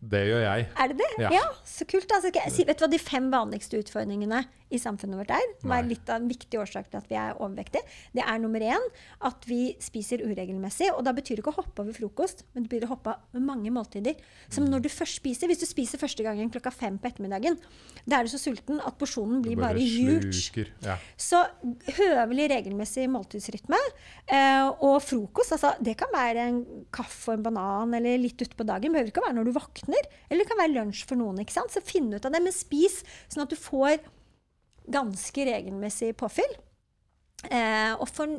det 0.00 0.22
gjør 0.28 0.42
jeg. 0.44 0.66
Er 0.82 0.92
det 0.92 0.96
det? 1.00 1.08
Ja. 1.20 1.30
ja 1.34 1.44
så 1.66 1.86
kult. 1.88 2.10
Altså, 2.16 2.30
si, 2.52 2.64
vet 2.66 2.78
du 2.78 2.84
hva 2.86 2.90
de 2.92 3.00
fem 3.00 3.26
vanligste 3.32 3.80
utfordringene 3.80 4.44
i 4.72 4.80
samfunnet 4.82 5.20
vårt 5.20 5.32
er? 5.36 5.44
Som 5.60 5.72
er 5.74 5.86
litt 5.86 6.08
av 6.10 6.20
en 6.20 6.28
viktig 6.30 6.58
årsak 6.58 6.88
til 6.90 6.98
at 7.00 7.10
vi 7.10 7.18
er 7.20 7.36
overvektige. 7.36 7.84
Det 8.16 8.24
er 8.24 8.40
nummer 8.42 8.62
én 8.64 8.88
at 9.28 9.46
vi 9.48 9.76
spiser 9.82 10.24
uregelmessig. 10.26 10.90
Og 10.94 11.04
da 11.06 11.14
betyr 11.16 11.38
det 11.38 11.44
ikke 11.44 11.54
å 11.54 11.58
hoppe 11.60 11.84
over 11.84 11.96
frokost, 11.96 12.44
men 12.54 12.64
det 12.64 12.72
betyr 12.72 12.88
å 12.88 12.92
hoppe 12.94 13.14
av 13.14 13.42
mange 13.42 13.72
måltider. 13.74 14.18
Som 14.52 14.68
når 14.70 14.86
du 14.86 14.90
først 14.92 15.20
spiser, 15.20 15.46
Hvis 15.46 15.62
du 15.62 15.68
spiser 15.68 16.00
første 16.00 16.24
gangen 16.26 16.50
klokka 16.50 16.72
fem 16.74 16.96
på 16.98 17.10
ettermiddagen, 17.10 17.58
da 18.06 18.18
er 18.18 18.26
du 18.26 18.32
så 18.32 18.40
sulten 18.40 18.80
at 18.80 18.96
porsjonen 18.98 19.42
blir 19.44 19.58
bare, 19.58 19.78
bare 19.78 19.84
huge. 19.84 20.66
Ja. 20.82 20.96
Så 21.16 21.42
høvelig 21.98 22.48
regelmessig 22.50 23.06
måltidsrytme 23.10 23.78
eh, 23.78 24.66
og 24.66 24.98
frokost, 25.04 25.54
altså, 25.54 25.74
det 25.82 25.96
kan 26.00 26.10
være 26.14 26.48
en 26.50 26.60
kaffe 26.94 27.32
og 27.32 27.38
en 27.38 27.46
banan 27.46 27.94
eller 27.98 28.18
litt 28.20 28.42
utpå 28.42 28.66
dagen. 28.66 28.90
Det 28.90 28.96
behøver 28.96 29.12
ikke 29.12 29.22
å 29.22 29.28
være 29.28 29.38
når 29.38 29.48
du 29.48 29.54
våkner. 29.56 29.65
Eller 30.28 30.42
det 30.42 30.50
kan 30.50 30.60
være 30.60 30.74
lunsj 30.74 31.06
for 31.08 31.18
noen. 31.20 31.40
ikke 31.42 31.56
sant? 31.56 31.72
Så 31.72 31.82
finn 31.84 32.12
ut 32.12 32.24
av 32.24 32.32
det, 32.34 32.42
men 32.42 32.54
spis 32.54 33.02
sånn 33.28 33.44
at 33.46 33.52
du 33.52 33.58
får 33.58 33.98
ganske 34.86 35.46
regelmessig 35.48 36.12
påfyll. 36.18 36.56
Eh, 37.46 37.92
og 38.00 38.08
for 38.10 38.30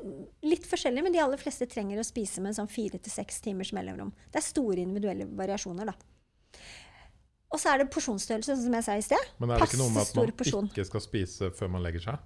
litt 0.43 0.65
forskjellig, 0.67 1.03
men 1.05 1.13
de 1.15 1.21
aller 1.23 1.39
fleste 1.39 1.67
trenger 1.69 2.01
å 2.01 2.07
spise 2.07 2.41
med 2.43 2.57
sånn 2.57 2.71
fire 2.71 2.99
til 2.99 3.13
seks 3.13 3.39
timers 3.45 3.71
mellomrom. 3.75 4.11
Det 4.31 4.41
er 4.41 4.47
store 4.47 4.83
individuelle 4.83 5.27
variasjoner, 5.37 5.91
da. 5.91 5.95
Og 7.47 7.61
så 7.61 7.71
er 7.71 7.79
det 7.79 7.91
porsjonsstørrelse, 7.93 8.57
som 8.59 8.73
jeg 8.75 8.83
sa 8.83 8.97
i 8.99 9.05
sted. 9.05 9.29
Men 9.39 9.53
er 9.53 9.61
det 9.61 9.69
ikke 9.69 9.79
noe 9.79 9.93
med 9.93 10.03
at 10.03 10.17
man 10.17 10.33
porsjon. 10.35 10.67
ikke 10.67 10.87
skal 10.89 11.03
spise 11.05 11.51
før 11.55 11.71
man 11.77 11.85
legger 11.85 12.03
seg? 12.03 12.25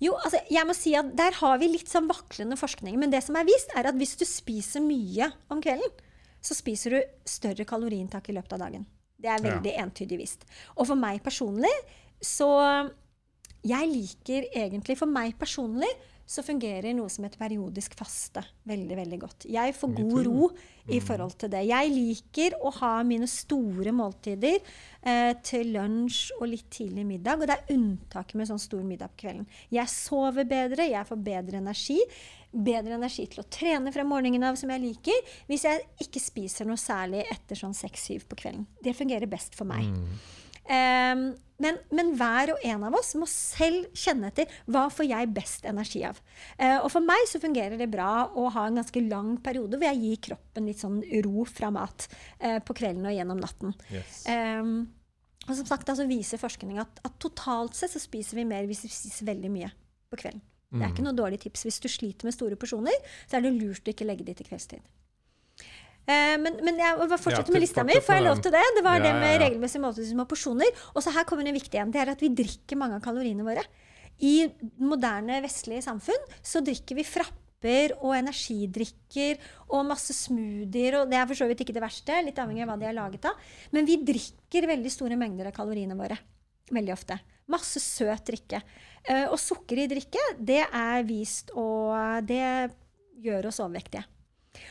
Jo, 0.00 0.14
altså, 0.20 0.40
jeg 0.52 0.68
må 0.68 0.74
si 0.76 0.92
at 0.96 1.08
Der 1.16 1.36
har 1.38 1.60
vi 1.60 1.70
litt 1.72 1.88
sånn 1.88 2.08
vaklende 2.08 2.56
forskning. 2.60 2.96
Men 3.00 3.12
det 3.12 3.22
som 3.24 3.36
er 3.36 3.46
vist, 3.48 3.72
er 3.76 3.88
at 3.90 3.96
hvis 4.00 4.16
du 4.20 4.24
spiser 4.28 4.84
mye 4.84 5.30
om 5.52 5.60
kvelden, 5.64 5.92
så 6.44 6.56
spiser 6.56 6.94
du 6.94 7.00
større 7.28 7.64
kaloriinntak 7.68 8.28
i 8.28 8.36
løpet 8.36 8.56
av 8.56 8.66
dagen. 8.66 8.84
Det 9.16 9.30
er 9.32 9.44
veldig 9.44 9.72
ja. 9.72 9.84
entydig 9.86 10.18
visst. 10.20 10.44
Og 10.76 10.88
for 10.90 11.00
meg 11.00 11.22
personlig 11.24 11.72
så 12.24 12.50
jeg 13.64 13.88
liker 13.88 14.50
egentlig 14.52 14.96
For 15.00 15.08
meg 15.08 15.38
personlig 15.40 15.88
så 16.26 16.42
fungerer 16.44 16.94
noe 16.96 17.10
som 17.12 17.26
et 17.26 17.36
periodisk 17.36 17.94
faste 17.98 18.40
veldig 18.68 18.96
veldig 18.96 19.18
godt. 19.20 19.46
Jeg 19.52 19.74
får 19.76 19.90
god 19.98 20.20
ro 20.24 20.46
i 20.88 20.98
mm. 20.98 21.04
forhold 21.04 21.34
til 21.40 21.50
det. 21.52 21.64
Jeg 21.68 21.90
liker 21.92 22.56
å 22.64 22.72
ha 22.78 22.92
mine 23.06 23.28
store 23.28 23.92
måltider 23.92 24.56
eh, 24.56 25.32
til 25.44 25.74
lunsj 25.76 26.38
og 26.38 26.48
litt 26.48 26.70
tidlig 26.72 27.04
middag. 27.08 27.42
Og 27.42 27.50
det 27.50 27.58
er 27.58 27.74
unntaket 27.76 28.38
med 28.40 28.48
sånn 28.48 28.62
stor 28.62 28.86
middag 28.86 29.12
på 29.12 29.26
kvelden. 29.26 29.44
Jeg 29.74 29.92
sover 29.92 30.48
bedre, 30.48 30.88
jeg 30.88 31.10
får 31.10 31.20
bedre 31.28 31.60
energi. 31.60 31.98
Bedre 32.54 32.96
energi 32.96 33.26
til 33.28 33.42
å 33.42 33.48
trene 33.50 33.92
fra 33.92 34.04
morgenen 34.06 34.46
av, 34.46 34.56
som 34.56 34.70
jeg 34.72 34.80
liker, 34.84 35.34
hvis 35.50 35.66
jeg 35.66 35.84
ikke 36.06 36.22
spiser 36.22 36.68
noe 36.68 36.80
særlig 36.80 37.24
etter 37.26 37.58
sånn 37.58 37.76
seks-syv 37.76 38.28
på 38.30 38.38
kvelden. 38.44 38.64
Det 38.80 38.96
fungerer 38.96 39.28
best 39.28 39.58
for 39.58 39.68
meg. 39.68 39.90
Mm. 39.90 40.16
Um, 40.64 41.26
men, 41.64 41.78
men, 41.94 42.12
hver 42.18 42.54
og 42.54 42.64
en 42.68 42.86
av 42.88 42.96
oss 42.98 43.14
må 43.18 43.28
selv 43.30 43.88
kjenne 43.96 44.30
etter 44.30 44.50
hva 44.70 44.86
får 44.92 45.08
jeg 45.08 45.32
best 45.36 45.68
energi 45.68 46.04
av. 46.06 46.20
Eh, 46.58 46.76
og 46.76 46.90
for 46.92 47.04
meg 47.04 47.24
så 47.30 47.40
fungerer 47.42 47.80
det 47.80 47.90
bra 47.92 48.26
å 48.28 48.48
ha 48.54 48.66
en 48.68 48.80
ganske 48.80 49.04
lang 49.06 49.36
periode 49.44 49.80
hvor 49.80 49.88
jeg 49.88 50.02
gir 50.02 50.22
kroppen 50.28 50.68
litt 50.68 50.82
sånn 50.82 51.00
ro 51.24 51.46
fra 51.48 51.72
mat 51.74 52.08
eh, 52.38 52.60
på 52.64 52.76
kvelden 52.76 53.08
og 53.08 53.16
gjennom 53.16 53.40
natten. 53.40 53.76
Yes. 53.92 54.24
Eh, 54.30 54.60
og 55.44 55.52
som 55.52 55.68
sagt 55.68 55.90
altså 55.92 56.06
viser 56.08 56.40
forskning 56.40 56.80
at, 56.80 57.00
at, 57.04 57.16
totalt 57.20 57.76
sett 57.76 57.92
så 57.92 58.00
spiser 58.00 58.40
vi 58.40 58.48
mer 58.48 58.68
hvis 58.68 58.84
vi 58.86 58.92
spiser 58.92 59.28
veldig 59.28 59.52
mye 59.52 59.70
på 60.12 60.20
kvelden. 60.20 60.44
Det 60.74 60.82
er 60.82 60.90
ikke 60.90 61.04
mm. 61.04 61.06
noe 61.06 61.18
dårlig 61.18 61.38
tips. 61.44 61.62
Hvis 61.68 61.76
du 61.78 61.86
sliter 61.92 62.26
med 62.26 62.34
store 62.34 62.56
porsjoner, 62.58 62.96
så 63.28 63.38
er 63.38 63.44
det 63.44 63.52
lurt 63.54 63.86
å 63.86 63.92
ikke 63.92 64.06
legge 64.08 64.24
de 64.26 64.34
til 64.34 64.48
kveldstid. 64.48 64.82
Eh, 66.04 66.34
men, 66.40 66.58
men, 66.60 66.80
jeg 66.80 66.98
vil 67.00 67.16
fortsette 67.16 67.48
ja, 67.48 67.54
med 67.54 67.64
lista 67.64 67.84
mi. 67.86 67.96
Får 68.04 68.18
jeg 68.18 68.26
lov 68.26 68.42
til 68.44 68.52
det? 68.54 68.64
Det 68.76 68.84
var 68.84 69.00
ja, 69.00 69.06
det 69.06 69.14
med 69.22 69.38
regelmessig 69.40 69.80
måltid 69.80 70.12
og 70.12 70.28
porsjoner. 70.28 70.82
Og 70.92 71.04
så 71.04 71.14
her 71.14 71.26
kommer 71.28 71.48
en 71.48 71.56
viktig 71.56 71.80
en. 71.80 71.94
Det 71.94 72.02
er 72.02 72.12
at 72.12 72.24
vi 72.24 72.32
drikker 72.42 72.80
mange 72.80 72.98
av 72.98 73.04
kaloriene 73.04 73.46
våre. 73.46 73.64
I 74.22 74.44
moderne 74.78 75.40
vestlige 75.42 75.82
samfunn 75.86 76.28
så 76.44 76.62
drikker 76.64 77.00
vi 77.00 77.06
frapper 77.08 77.96
og 77.96 78.12
energidrikker 78.18 79.40
og 79.72 79.88
masse 79.88 80.14
smoothier. 80.16 81.00
Og 81.00 81.10
det 81.10 81.18
er 81.18 81.28
for 81.30 81.40
så 81.40 81.48
vidt 81.50 81.64
ikke 81.64 81.76
det 81.76 81.84
verste, 81.84 82.20
litt 82.26 82.40
avhengig 82.40 82.66
av 82.66 82.74
hva 82.74 82.78
de 82.82 82.90
er 82.90 82.98
laget 83.00 83.30
av. 83.30 83.52
Men 83.74 83.88
vi 83.88 83.98
drikker 84.04 84.68
veldig 84.70 84.92
store 84.92 85.18
mengder 85.20 85.50
av 85.50 85.56
kaloriene 85.56 85.96
våre. 85.98 86.20
Veldig 86.72 86.94
ofte. 86.94 87.18
Masse 87.52 87.80
søt 87.82 88.24
drikke. 88.28 88.62
Eh, 89.04 89.26
og 89.28 89.36
sukker 89.40 89.82
i 89.82 89.88
drikke, 89.88 90.20
det 90.40 90.62
er 90.64 91.04
vist, 91.08 91.52
og 91.60 92.24
det 92.24 92.72
gjør 93.24 93.50
oss 93.50 93.60
overvektige. 93.60 94.04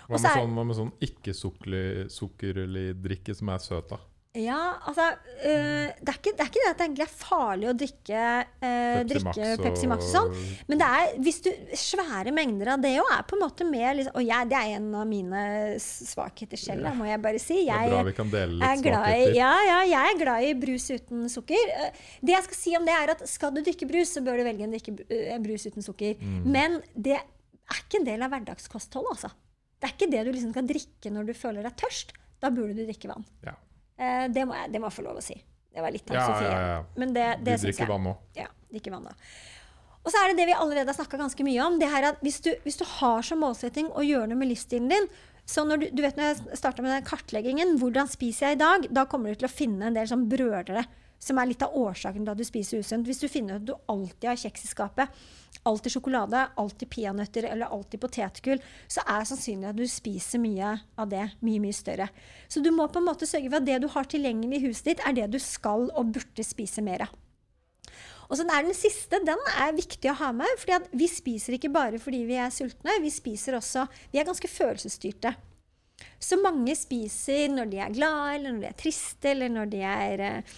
Hva 0.07 0.17
med, 0.17 0.25
sånn, 0.25 0.57
hva 0.57 0.65
med 0.67 0.79
sånn 0.79 0.95
ikke-sukkerlig 1.09 2.88
drikke 3.03 3.36
som 3.38 3.53
er 3.53 3.63
søt, 3.63 3.93
da? 3.93 4.01
Ja, 4.34 4.79
altså 4.89 5.03
øh, 5.45 5.89
det, 6.01 6.09
er 6.09 6.15
ikke, 6.17 6.31
det, 6.34 6.41
er 6.41 6.47
ikke, 6.49 6.61
det 6.63 6.69
at 6.71 6.79
det 6.79 6.86
egentlig 6.88 7.03
er 7.05 7.09
farlig 7.13 7.67
å 7.69 7.73
drikke, 7.77 8.21
øh, 8.65 8.95
Pepsi, 9.03 9.09
drikke 9.11 9.27
Max 9.27 9.59
Pepsi 9.61 9.89
Max 9.91 10.07
og 10.07 10.15
sånn. 10.15 10.47
Men 10.71 10.81
det 10.81 10.88
er, 10.89 11.11
hvis 11.27 11.38
du, 11.45 11.49
svære 11.77 12.34
mengder 12.34 12.71
av 12.73 12.81
det 12.81 12.95
òg 13.03 13.11
er 13.13 13.27
på 13.29 13.38
en 13.38 13.43
måte 13.43 13.67
mer 13.69 13.93
liksom, 13.99 14.17
Og 14.17 14.25
jeg, 14.25 14.49
det 14.49 14.57
er 14.57 14.73
en 14.79 14.88
av 14.97 15.05
mine 15.11 15.43
svakheter 15.84 16.63
selv, 16.63 16.89
ja. 16.89 16.95
må 16.97 17.05
jeg 17.11 17.21
bare 17.27 17.43
si. 17.43 17.59
Jeg, 17.67 17.77
det 17.77 17.91
er 17.91 17.93
bra 17.93 18.09
vi 18.09 18.15
kan 18.23 18.34
dele 18.34 18.57
litt 18.57 18.81
svakheter. 18.81 19.38
Ja, 19.38 19.51
ja, 19.69 19.77
jeg 19.91 20.15
er 20.15 20.19
glad 20.23 20.49
i 20.49 20.57
brus 20.65 20.89
uten 20.89 21.29
sukker. 21.36 21.77
Det 22.25 22.34
jeg 22.34 22.49
skal 22.49 22.61
si 22.63 22.75
om 22.79 22.89
det, 22.89 22.97
er 23.03 23.13
at 23.13 23.23
skal 23.29 23.53
du 23.53 23.61
drikke 23.61 23.91
brus, 23.93 24.17
så 24.17 24.25
bør 24.25 24.41
du 24.41 24.47
velge 24.49 24.65
en 24.65 24.73
drikke 24.73 24.97
brus 25.45 25.69
uten 25.69 25.86
sukker. 25.86 26.17
Mm. 26.17 26.41
Men 26.57 26.81
det 26.97 27.19
er 27.21 27.86
ikke 27.86 28.01
en 28.01 28.09
del 28.09 28.25
av 28.25 28.34
hverdagskostholdet, 28.34 29.13
altså. 29.13 29.36
Det 29.84 29.89
er 29.89 29.95
ikke 29.97 30.11
det 30.13 30.21
du 30.23 30.29
liksom 30.31 30.51
skal 30.53 30.67
drikke 30.67 31.09
når 31.11 31.25
du 31.27 31.34
føler 31.36 31.65
deg 31.67 31.73
tørst. 31.75 32.13
Da 32.39 32.51
burde 32.55 32.71
du 32.77 32.86
drikke 32.88 33.09
vann. 33.11 33.25
Ja. 33.43 33.57
Eh, 33.99 34.29
det, 34.31 34.45
må 34.47 34.55
jeg, 34.55 34.71
det 34.71 34.79
må 34.79 34.88
jeg 34.88 34.95
få 34.95 35.03
lov 35.03 35.19
å 35.19 35.23
si. 35.25 35.36
Det 35.73 35.84
var 35.84 35.91
litt 35.91 36.07
av 36.07 36.15
ja, 36.15 36.27
Sofie. 36.29 36.53
Ja, 36.53 36.77
Men 37.01 37.11
det, 37.15 37.25
det 37.43 37.57
du 37.59 37.65
drikker 37.67 37.91
vann 37.91 38.07
også. 38.13 38.39
Ja, 38.39 38.47
drikker 38.71 38.95
vann 38.95 39.09
nå. 39.09 39.13
Og 40.03 40.11
så 40.11 40.19
er 40.19 40.31
det 40.31 40.39
det 40.39 40.47
vi 40.51 40.55
allerede 40.55 40.88
har 40.88 40.95
snakka 40.95 41.19
ganske 41.19 41.45
mye 41.47 41.67
om. 41.67 41.77
det 41.79 41.91
her 41.91 42.09
at 42.13 42.23
hvis 42.23 42.39
du, 42.45 42.49
hvis 42.63 42.79
du, 42.79 42.84
har 42.99 43.23
som 43.27 43.43
målsetting 43.43 43.91
å 43.91 44.03
gjøre 44.07 44.31
noe 44.31 44.39
med 44.39 44.51
livsstilen 44.51 44.91
din 44.91 45.07
så 45.43 45.65
når 45.67 45.81
du, 45.81 45.86
du 45.91 46.01
vet 46.05 46.15
når 46.15 46.29
jeg 46.29 46.59
starta 46.59 46.84
med 46.84 46.93
den 46.93 47.07
kartleggingen, 47.07 47.73
hvordan 47.81 48.07
spiser 48.07 48.47
jeg 48.47 48.57
i 48.57 48.61
dag, 48.61 48.86
da 48.95 49.03
kommer 49.11 49.34
du 49.34 49.41
til 49.41 49.49
å 49.49 49.51
finne 49.51 49.89
en 49.89 49.97
del 49.97 50.07
sånn 50.07 50.29
brølere 50.31 50.86
som 51.24 51.39
er 51.39 51.49
litt 51.49 51.63
av 51.65 51.76
årsaken 51.80 52.26
til 52.26 52.34
at 52.34 52.41
du 52.41 52.45
spiser 52.47 52.84
usunt. 52.84 53.07
Hvis 53.07 53.24
du 53.24 53.30
finner 53.32 53.57
ut 53.57 53.63
at 53.63 53.69
du 53.69 53.91
alltid 53.93 54.30
har 54.30 54.41
kjeks 54.43 54.65
i 54.65 54.71
skapet, 54.71 55.24
alltid 55.69 55.95
sjokolade, 55.95 56.45
alltid 56.59 56.91
peanøtter 56.91 57.47
eller 57.49 57.71
alltid 57.71 58.01
potetgull, 58.03 58.61
så 58.91 59.05
er 59.07 59.28
sannsynlig 59.30 59.69
at 59.71 59.80
du 59.80 59.86
spiser 59.89 60.41
mye 60.43 60.76
av 60.99 61.11
det 61.11 61.26
mye, 61.45 61.61
mye 61.63 61.76
større. 61.76 62.09
Så 62.51 62.63
du 62.63 62.71
må 62.76 62.89
på 62.91 62.99
en 63.01 63.07
måte 63.07 63.30
sørge 63.30 63.49
for 63.49 63.61
at 63.61 63.69
det 63.69 63.80
du 63.84 63.89
har 63.93 64.09
tilgjengelig 64.11 64.59
i 64.59 64.65
huset 64.67 64.91
ditt, 64.91 65.05
er 65.07 65.15
det 65.17 65.30
du 65.34 65.39
skal 65.41 65.89
og 65.93 66.11
burde 66.17 66.47
spise 66.47 66.84
mer 66.86 67.07
av. 67.07 67.15
Og 68.30 68.39
så 68.39 68.45
er 68.49 68.65
Den 68.65 68.74
siste 68.74 69.19
den 69.21 69.41
er 69.61 69.76
viktig 69.76 70.09
å 70.09 70.17
ha 70.17 70.32
med. 70.34 70.49
fordi 70.57 70.97
Vi 70.97 71.07
spiser 71.07 71.53
ikke 71.57 71.69
bare 71.69 71.99
fordi 71.99 72.24
vi 72.26 72.39
er 72.39 72.49
sultne. 72.49 72.95
Vi 73.01 73.11
spiser 73.13 73.59
også, 73.59 73.88
vi 74.11 74.19
er 74.19 74.26
ganske 74.26 74.47
følelsesstyrte. 74.47 75.36
Så 76.19 76.39
mange 76.41 76.74
spiser 76.76 77.51
når 77.51 77.69
de 77.69 77.80
er 77.84 77.93
glade, 77.93 78.36
eller 78.36 78.55
når 78.55 78.61
de 78.63 78.69
er 78.71 78.80
triste, 78.80 79.30
eller 79.30 79.51
når 79.51 79.69
de 79.69 79.82
er 79.86 80.24
eh, 80.24 80.55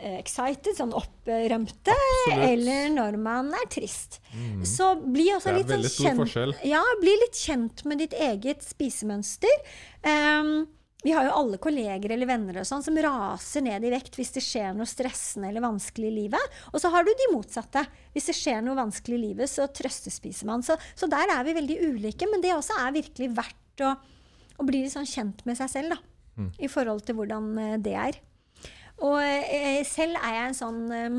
excited, 0.00 0.74
sånn 0.76 0.94
opprømte, 0.96 1.96
eller 2.36 2.88
når 2.94 3.18
man 3.20 3.50
er 3.56 3.66
trist. 3.72 4.20
Mm. 4.34 4.62
Så 4.68 4.92
bli 5.02 5.28
også 5.34 5.54
litt, 5.56 5.72
sånn 5.92 6.24
kjent, 6.26 6.64
ja, 6.66 6.82
bli 7.02 7.14
litt 7.24 7.38
kjent 7.40 7.84
med 7.88 8.02
ditt 8.04 8.16
eget 8.16 8.64
spisemønster. 8.66 9.62
Um, 10.06 10.66
vi 11.06 11.12
har 11.14 11.26
jo 11.28 11.34
alle 11.38 11.58
kolleger 11.62 12.10
eller 12.10 12.26
venner 12.26 12.56
sånn 12.66 12.82
som 12.82 12.96
raser 12.98 13.62
ned 13.62 13.84
i 13.86 13.92
vekt 13.92 14.16
hvis 14.18 14.32
det 14.34 14.42
skjer 14.42 14.72
noe 14.74 14.88
stressende 14.90 15.52
eller 15.52 15.62
vanskelig 15.62 16.08
i 16.08 16.16
livet. 16.16 16.56
Og 16.72 16.80
så 16.82 16.90
har 16.90 17.06
du 17.06 17.12
de 17.12 17.28
motsatte. 17.30 17.84
Hvis 18.16 18.26
det 18.32 18.34
skjer 18.34 18.64
noe 18.64 18.78
vanskelig 18.78 19.18
i 19.18 19.24
livet, 19.28 19.52
så 19.52 19.68
trøstespiser 19.70 20.48
man. 20.48 20.64
Så, 20.66 20.74
så 20.98 21.06
der 21.10 21.30
er 21.36 21.46
vi 21.46 21.54
veldig 21.58 21.76
ulike, 21.92 22.26
men 22.32 22.42
det 22.42 22.56
også 22.56 22.80
er 22.82 22.96
virkelig 22.96 23.30
verdt 23.36 23.84
å, 23.86 23.92
å 24.58 24.66
bli 24.66 24.82
litt 24.82 24.96
sånn 24.96 25.06
kjent 25.06 25.44
med 25.46 25.60
seg 25.60 25.70
selv, 25.76 25.94
da. 25.94 26.00
Mm. 26.36 26.50
I 26.58 26.68
forhold 26.68 27.06
til 27.06 27.20
hvordan 27.20 27.52
eh, 27.62 27.76
det 27.86 27.94
er. 27.96 28.18
Og 29.04 29.18
eh, 29.20 29.82
selv 29.88 30.16
er 30.22 30.38
jeg 30.38 30.50
en 30.50 30.56
sånn 30.56 30.84
eh, 30.94 31.18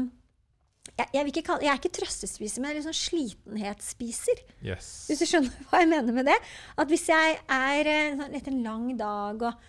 jeg, 0.97 1.09
jeg, 1.13 1.43
kalle, 1.45 1.61
jeg 1.61 1.71
er 1.71 1.79
ikke 1.79 1.93
trøstespiser, 1.99 2.61
men 2.61 2.71
jeg 2.71 2.73
er 2.73 2.79
litt 2.79 2.87
sånn 2.87 3.01
slitenhetsspiser. 3.01 4.43
Yes. 4.65 4.91
Hvis 5.09 5.21
du 5.21 5.27
skjønner 5.29 5.57
hva 5.69 5.81
jeg 5.83 5.91
mener 5.91 6.15
med 6.15 6.29
det? 6.29 6.37
At 6.79 6.89
hvis 6.91 7.05
jeg 7.11 7.37
er 7.43 7.91
eh, 7.91 8.15
sånn 8.17 8.37
etter 8.37 8.55
en 8.55 8.63
lang 8.65 8.87
dag, 8.99 9.45
og, 9.51 9.67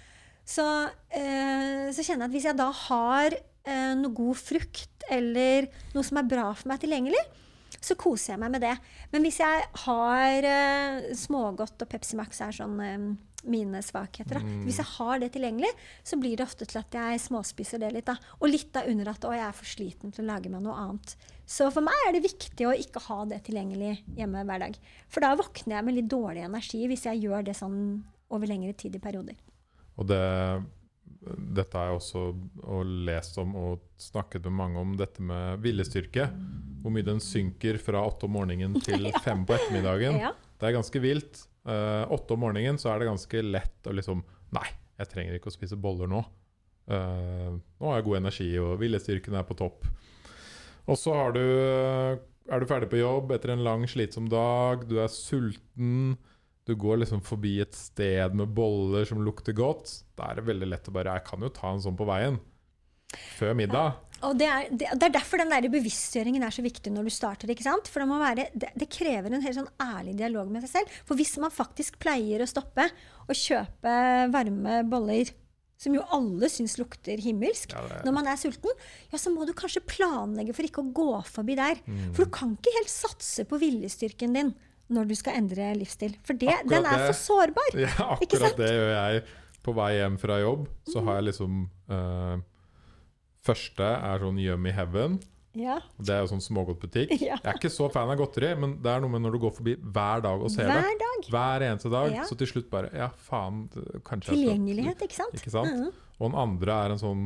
så, 0.48 0.66
eh, 1.12 1.90
så 1.92 2.04
kjenner 2.04 2.24
jeg 2.24 2.30
at 2.30 2.36
hvis 2.36 2.48
jeg 2.48 2.60
da 2.60 2.70
har 2.86 3.36
eh, 3.36 3.92
noe 4.00 4.14
god 4.16 4.40
frukt 4.40 5.08
eller 5.12 5.68
noe 5.92 6.06
som 6.06 6.20
er 6.20 6.30
bra 6.30 6.48
for 6.56 6.72
meg 6.72 6.80
tilgjengelig, 6.84 7.20
så 7.84 7.94
koser 7.98 8.34
jeg 8.34 8.42
meg 8.42 8.54
med 8.56 8.64
det. 8.64 8.74
Men 9.12 9.24
hvis 9.24 9.40
jeg 9.42 9.66
har 9.84 10.48
eh, 10.48 11.10
smågodt, 11.16 11.76
og 11.84 11.90
Pepsi 11.92 12.16
Max 12.18 12.40
er 12.44 12.56
sånn 12.56 12.80
eh, 12.84 13.08
mine 13.46 13.82
svakheter. 13.84 14.38
Da. 14.38 14.42
Mm. 14.44 14.62
Hvis 14.66 14.80
jeg 14.80 14.90
har 14.96 15.22
det 15.22 15.30
tilgjengelig, 15.34 15.70
så 16.06 16.18
blir 16.20 16.36
det 16.38 16.46
ofte 16.46 16.66
til 16.68 16.80
at 16.80 16.94
jeg 16.98 17.22
småspiser 17.22 17.82
det 17.82 17.92
litt. 17.94 18.08
Da. 18.08 18.16
Og 18.40 18.50
litt 18.50 18.70
da 18.74 18.84
under 18.90 19.12
at 19.12 19.26
å, 19.28 19.34
jeg 19.36 19.46
er 19.46 19.58
for 19.58 19.70
sliten 19.70 20.14
til 20.14 20.24
å 20.24 20.30
lage 20.32 20.52
meg 20.52 20.64
noe 20.64 20.78
annet. 20.82 21.14
Så 21.48 21.70
for 21.72 21.84
meg 21.84 21.96
er 22.06 22.16
det 22.16 22.26
viktig 22.26 22.66
å 22.68 22.76
ikke 22.76 23.02
ha 23.06 23.22
det 23.30 23.40
tilgjengelig 23.46 23.94
hjemme 24.18 24.44
hver 24.48 24.66
dag. 24.66 24.80
For 25.08 25.24
da 25.24 25.32
våkner 25.38 25.78
jeg 25.78 25.86
med 25.86 25.96
litt 25.96 26.10
dårlig 26.12 26.44
energi 26.44 26.82
hvis 26.90 27.06
jeg 27.08 27.22
gjør 27.24 27.46
det 27.46 27.56
sånn 27.56 27.78
over 28.34 28.50
lengre 28.50 28.74
tid 28.76 28.98
i 28.98 29.00
perioder. 29.00 29.38
Og 29.98 30.10
det, 30.10 30.20
dette 31.56 31.78
har 31.78 31.88
jeg 31.88 32.02
også 32.02 32.24
og 32.68 32.92
lest 33.08 33.38
om 33.40 33.56
og 33.58 33.86
snakket 33.98 34.44
med 34.44 34.58
mange 34.60 34.82
om, 34.82 34.92
dette 35.00 35.24
med 35.24 35.64
viljestyrke. 35.64 36.28
Hvor 36.82 36.94
mye 36.94 37.06
den 37.06 37.22
synker 37.24 37.80
fra 37.82 38.04
åtte 38.04 38.28
om 38.28 38.36
morgenen 38.36 38.76
til 38.84 39.08
fem 39.26 39.46
på 39.48 39.56
ettermiddagen. 39.56 40.20
Det 40.58 40.68
er 40.68 40.76
ganske 40.76 41.02
vilt. 41.02 41.47
Eh, 41.66 42.04
åtte 42.14 42.34
om 42.36 42.44
morgenen 42.46 42.78
så 42.80 42.92
er 42.92 43.00
det 43.00 43.10
ganske 43.10 43.42
lett 43.44 43.88
å 43.88 43.94
liksom 43.96 44.22
Nei, 44.54 44.64
jeg 44.96 45.10
trenger 45.10 45.36
ikke 45.36 45.50
å 45.50 45.54
spise 45.54 45.76
boller 45.76 46.08
nå. 46.08 46.22
Uh, 46.88 47.58
nå 47.60 47.90
har 47.90 47.98
jeg 47.98 48.06
god 48.06 48.16
energi, 48.16 48.46
og 48.62 48.78
viljestyrken 48.80 49.34
er 49.36 49.44
på 49.44 49.58
topp. 49.58 49.84
Og 50.88 50.96
så 50.96 51.12
du, 51.36 51.42
er 52.48 52.62
du 52.62 52.68
ferdig 52.70 52.88
på 52.88 53.02
jobb 53.02 53.34
etter 53.36 53.52
en 53.52 53.64
lang, 53.66 53.84
slitsom 53.84 54.30
dag. 54.32 54.86
Du 54.88 54.96
er 55.02 55.12
sulten. 55.12 56.16
Du 56.64 56.72
går 56.80 57.02
liksom 57.02 57.20
forbi 57.24 57.58
et 57.60 57.76
sted 57.76 58.32
med 58.36 58.54
boller 58.56 59.04
som 59.08 59.20
lukter 59.24 59.52
godt. 59.56 59.92
Da 60.16 60.30
er 60.30 60.40
det 60.40 60.48
veldig 60.48 60.70
lett 60.72 60.88
å 60.88 60.96
bare 60.96 61.18
Jeg 61.18 61.28
kan 61.28 61.44
jo 61.44 61.52
ta 61.52 61.74
en 61.74 61.84
sånn 61.84 61.96
på 61.96 62.08
veien. 62.08 62.40
Før 63.36 63.52
middag. 63.56 64.00
Og 64.26 64.38
det 64.38 64.48
er, 64.50 64.68
det, 64.70 64.88
det 64.98 65.08
er 65.08 65.14
derfor 65.14 65.40
den 65.40 65.52
der 65.52 65.68
bevisstgjøringen 65.70 66.42
er 66.42 66.54
så 66.54 66.64
viktig 66.64 66.90
når 66.92 67.06
du 67.06 67.14
starter. 67.14 67.50
ikke 67.52 67.66
sant? 67.66 67.90
For 67.90 68.02
det, 68.02 68.20
være, 68.22 68.46
det, 68.74 68.88
krever 68.90 69.30
en 69.30 69.44
helt 69.44 69.58
sånn 69.60 69.70
ærlig 69.82 70.16
dialog 70.18 70.50
med 70.50 70.64
seg 70.64 70.72
selv. 70.72 70.96
For 71.06 71.18
hvis 71.18 71.36
man 71.42 71.54
faktisk 71.54 72.00
pleier 72.02 72.42
å 72.42 72.48
stoppe 72.50 72.88
og 73.28 73.36
kjøpe 73.38 73.94
varme 74.34 74.80
boller, 74.90 75.30
som 75.78 75.94
jo 75.94 76.02
alle 76.14 76.50
syns 76.50 76.74
lukter 76.80 77.20
himmelsk, 77.22 77.76
Ja, 77.76 78.00
når 78.02 78.16
man 78.16 78.26
er 78.26 78.38
sulten, 78.40 78.72
ja, 79.12 79.20
så 79.20 79.30
må 79.30 79.46
du 79.46 79.54
kanskje 79.54 79.84
planlegge 79.86 80.56
for 80.56 80.66
ikke 80.66 80.82
å 80.82 80.90
gå 80.90 81.12
forbi 81.28 81.54
der. 81.58 81.78
Mm. 81.86 82.08
For 82.16 82.26
du 82.26 82.34
kan 82.34 82.56
ikke 82.56 82.74
helt 82.80 82.90
satse 82.90 83.46
på 83.46 83.60
viljestyrken 83.62 84.34
din 84.34 84.56
når 84.90 85.10
du 85.10 85.14
skal 85.20 85.38
endre 85.38 85.70
livsstil. 85.78 86.16
For 86.26 86.38
det, 86.38 86.50
den 86.66 86.86
er 86.88 87.06
for 87.06 87.14
sårbar. 87.16 87.74
Ja, 87.86 88.14
akkurat 88.16 88.58
det 88.58 88.72
gjør 88.72 88.94
jeg 88.96 89.26
på 89.62 89.74
vei 89.76 89.90
hjem 89.98 90.18
fra 90.18 90.40
jobb. 90.42 90.66
Så 90.88 91.02
har 91.06 91.20
jeg 91.20 91.28
liksom 91.28 91.66
eh, 91.92 92.38
Første 93.48 93.88
er 93.96 94.22
sånn 94.22 94.38
Yummy 94.42 94.72
Heaven. 94.76 95.18
Ja. 95.58 95.78
Det 95.98 96.12
er 96.14 96.20
jo 96.22 96.28
sånn 96.30 96.42
smågodtbutikk. 96.44 97.14
Ja. 97.24 97.38
Jeg 97.40 97.48
er 97.50 97.56
ikke 97.58 97.70
så 97.72 97.88
fan 97.90 98.10
av 98.12 98.18
godteri, 98.20 98.52
men 98.60 98.76
det 98.84 98.90
er 98.92 99.00
noe 99.02 99.10
med 99.10 99.24
når 99.24 99.34
du 99.34 99.38
går 99.46 99.54
forbi 99.56 99.74
hver 99.80 100.20
dag 100.22 100.42
og 100.44 100.52
ser 100.52 100.68
Hver 100.68 100.84
det. 100.84 100.98
dag. 101.00 101.30
Hver 101.32 101.64
eneste 101.70 101.90
dag. 101.90 102.12
Ja. 102.14 102.26
Så 102.28 102.36
til 102.38 102.46
slutt 102.50 102.68
bare 102.70 102.90
Ja, 102.94 103.08
faen. 103.26 103.64
Kanskje 104.06 104.36
Tilgjengelighet, 104.36 105.00
ikke 105.08 105.16
sant? 105.18 105.34
Ikke 105.40 105.50
sant? 105.54 105.72
Mhm. 105.72 105.88
Og 106.20 106.30
den 106.30 106.38
andre 106.44 106.76
er 106.84 106.94
en 106.94 107.00
sånn 107.00 107.24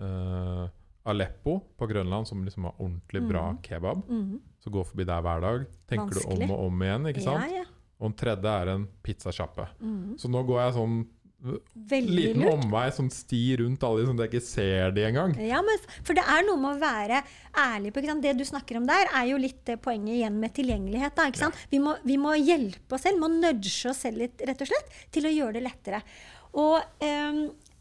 uh, 0.00 0.66
Aleppo 1.06 1.58
på 1.78 1.86
Grønland, 1.90 2.26
som 2.26 2.42
liksom 2.46 2.64
har 2.64 2.74
ordentlig 2.80 3.22
bra 3.28 3.44
Mhm. 3.52 3.62
kebab. 3.62 4.04
Mhm. 4.08 4.40
Så 4.64 4.70
går 4.72 4.84
forbi 4.88 5.04
der 5.04 5.20
hver 5.22 5.40
dag. 5.44 5.66
Tenker 5.86 6.14
du 6.14 6.20
om 6.32 6.50
og 6.50 6.66
om 6.66 6.80
igjen, 6.82 7.06
ikke 7.12 7.22
sant? 7.22 7.44
Ja, 7.50 7.56
ja. 7.58 7.64
Og 8.00 8.10
den 8.10 8.16
tredje 8.18 8.50
er 8.62 8.68
en 8.74 8.88
pizzasjappe. 9.04 9.68
Mhm. 9.80 10.16
Så 10.18 10.28
nå 10.28 10.42
går 10.46 10.60
jeg 10.64 10.74
sånn 10.80 11.06
Veldig 11.44 12.14
liten 12.16 12.40
lurt. 12.40 12.52
omvei, 12.54 12.84
sånn 12.96 13.10
sti 13.12 13.40
rundt 13.60 13.82
alle 13.84 14.00
de, 14.00 14.06
sånn 14.08 14.20
at 14.20 14.24
jeg 14.24 14.32
ikke 14.32 14.46
ser 14.46 14.94
de 14.96 15.02
engang. 15.04 15.34
Ja, 15.44 15.58
men 15.64 15.82
for 16.00 16.16
det 16.16 16.24
er 16.24 16.46
noe 16.46 16.60
med 16.60 16.78
å 16.78 16.80
være 16.80 17.18
ærlig 17.60 17.92
på? 17.92 18.04
Det 18.24 18.32
du 18.38 18.44
snakker 18.48 18.78
om 18.80 18.86
der, 18.88 19.10
er 19.12 19.26
jo 19.28 19.40
litt 19.40 19.60
det 19.68 19.76
poenget 19.84 20.16
igjen 20.16 20.38
med 20.40 20.54
tilgjengelighet. 20.56 21.16
Da, 21.18 21.28
sant? 21.36 21.58
Vi, 21.72 21.80
må, 21.82 21.96
vi 22.06 22.16
må 22.20 22.32
hjelpe 22.38 22.96
oss 22.96 23.04
selv, 23.04 23.20
må 23.20 23.28
nudge 23.28 23.90
oss 23.90 24.00
selv 24.06 24.22
litt, 24.24 24.40
rett 24.48 24.64
og 24.64 24.70
slett, 24.70 24.96
til 25.12 25.28
å 25.28 25.34
gjøre 25.34 25.58
det 25.58 25.64
lettere. 25.66 26.00
Og 26.54 26.78
um, 27.02 27.40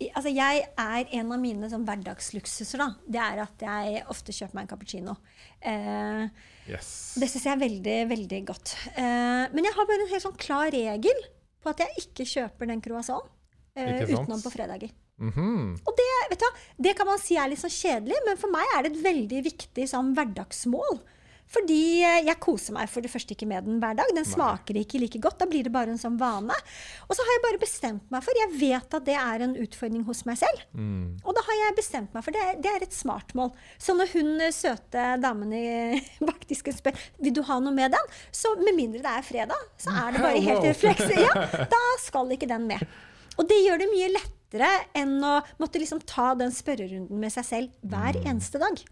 altså, 0.09 0.31
jeg 0.33 0.63
er 0.67 1.13
en 1.19 1.31
av 1.35 1.39
mine 1.39 1.69
sånn 1.71 1.85
hverdagsluksuser, 1.87 2.81
da. 2.81 2.89
Det 3.15 3.21
er 3.21 3.43
at 3.45 3.63
jeg 3.67 4.01
ofte 4.11 4.35
kjøper 4.35 4.57
meg 4.57 4.65
en 4.65 4.73
cappuccino. 4.73 5.15
Uh, 5.63 6.27
Yes. 6.63 7.17
det 7.19 7.27
syns 7.27 7.43
jeg 7.43 7.51
er 7.57 7.59
veldig, 7.59 7.95
veldig 8.07 8.37
godt. 8.47 8.75
Uh, 8.95 9.51
men 9.51 9.67
jeg 9.67 9.75
har 9.75 9.87
bare 9.87 10.05
en 10.05 10.11
helt 10.13 10.23
sånn 10.23 10.37
klar 10.39 10.69
regel 10.71 11.23
på 11.63 11.71
at 11.71 11.83
jeg 11.83 12.05
ikke 12.05 12.27
kjøper 12.27 12.69
den 12.71 12.83
croissanten 12.83 13.31
sant? 13.73 14.13
utenom 14.13 14.43
på 14.43 14.53
fredager. 14.53 14.93
Mhm. 15.21 15.73
Og 15.85 15.97
det, 15.97 16.11
vet 16.31 16.45
du, 16.45 16.61
det 16.87 16.95
kan 16.97 17.09
man 17.09 17.21
si 17.21 17.37
er 17.37 17.49
litt 17.51 17.61
sånn 17.61 17.73
kjedelig, 17.73 18.21
men 18.27 18.39
for 18.39 18.53
meg 18.53 18.77
er 18.77 18.85
det 18.85 18.93
et 18.93 19.03
veldig 19.05 19.43
viktig 19.49 19.89
sånn 19.89 20.13
hverdagsmål. 20.17 21.03
Fordi 21.53 22.01
eh, 22.01 22.21
jeg 22.25 22.39
koser 22.41 22.73
meg 22.75 22.89
for 22.89 23.05
det 23.05 23.11
første 23.13 23.35
ikke 23.35 23.47
med 23.49 23.67
den 23.67 23.79
hver 23.81 23.97
dag. 23.97 24.09
Den 24.15 24.25
smaker 24.25 24.77
ikke 24.79 25.01
like 25.01 25.21
godt. 25.21 25.37
Da 25.41 25.47
blir 25.49 25.65
det 25.67 25.73
bare 25.73 25.93
en 25.93 26.01
sånn 26.01 26.15
vane. 26.17 26.55
Og 27.05 27.13
så 27.13 27.25
har 27.25 27.35
jeg 27.35 27.43
bare 27.45 27.61
bestemt 27.61 28.09
meg 28.13 28.25
for 28.25 28.39
Jeg 28.39 28.53
vet 28.57 28.97
at 28.97 29.05
det 29.05 29.17
er 29.19 29.45
en 29.45 29.55
utfordring 29.61 30.05
hos 30.07 30.23
meg 30.29 30.39
selv. 30.41 30.63
Mm. 30.73 31.19
Og 31.21 31.37
da 31.37 31.45
har 31.45 31.59
jeg 31.59 31.77
bestemt 31.77 32.15
meg 32.15 32.25
for 32.25 32.35
det. 32.35 32.47
Det 32.63 32.73
er 32.73 32.87
et 32.87 32.95
smart 32.95 33.35
mål. 33.37 33.53
Så 33.77 33.95
når 33.97 34.15
hun 34.15 34.33
eh, 34.39 34.55
søte 34.55 35.05
damen 35.21 35.53
i 35.53 35.65
bakdisken 36.31 36.77
spør 36.79 36.97
vil 37.21 37.37
du 37.37 37.43
ha 37.45 37.59
noe 37.61 37.75
med 37.75 37.93
den, 37.93 38.13
så 38.33 38.55
med 38.57 38.73
mindre 38.79 39.03
det 39.03 39.13
er 39.13 39.27
fredag, 39.27 39.71
så 39.77 39.93
er 39.93 40.15
det 40.15 40.25
bare 40.25 40.45
helt 40.49 40.69
refleks. 40.71 41.17
Ja, 41.19 41.65
da 41.69 41.83
skal 42.01 42.33
ikke 42.33 42.49
den 42.49 42.69
med. 42.71 42.81
Og 43.37 43.47
det 43.49 43.61
gjør 43.63 43.81
det 43.81 43.89
mye 43.91 44.11
lettere 44.13 44.69
enn 44.97 45.15
å 45.25 45.37
måtte 45.61 45.81
liksom 45.81 46.03
ta 46.09 46.33
den 46.37 46.53
spørrerunden 46.53 47.21
med 47.21 47.33
seg 47.33 47.47
selv 47.47 47.89
hver 47.89 48.19
eneste 48.23 48.61
dag. 48.61 48.83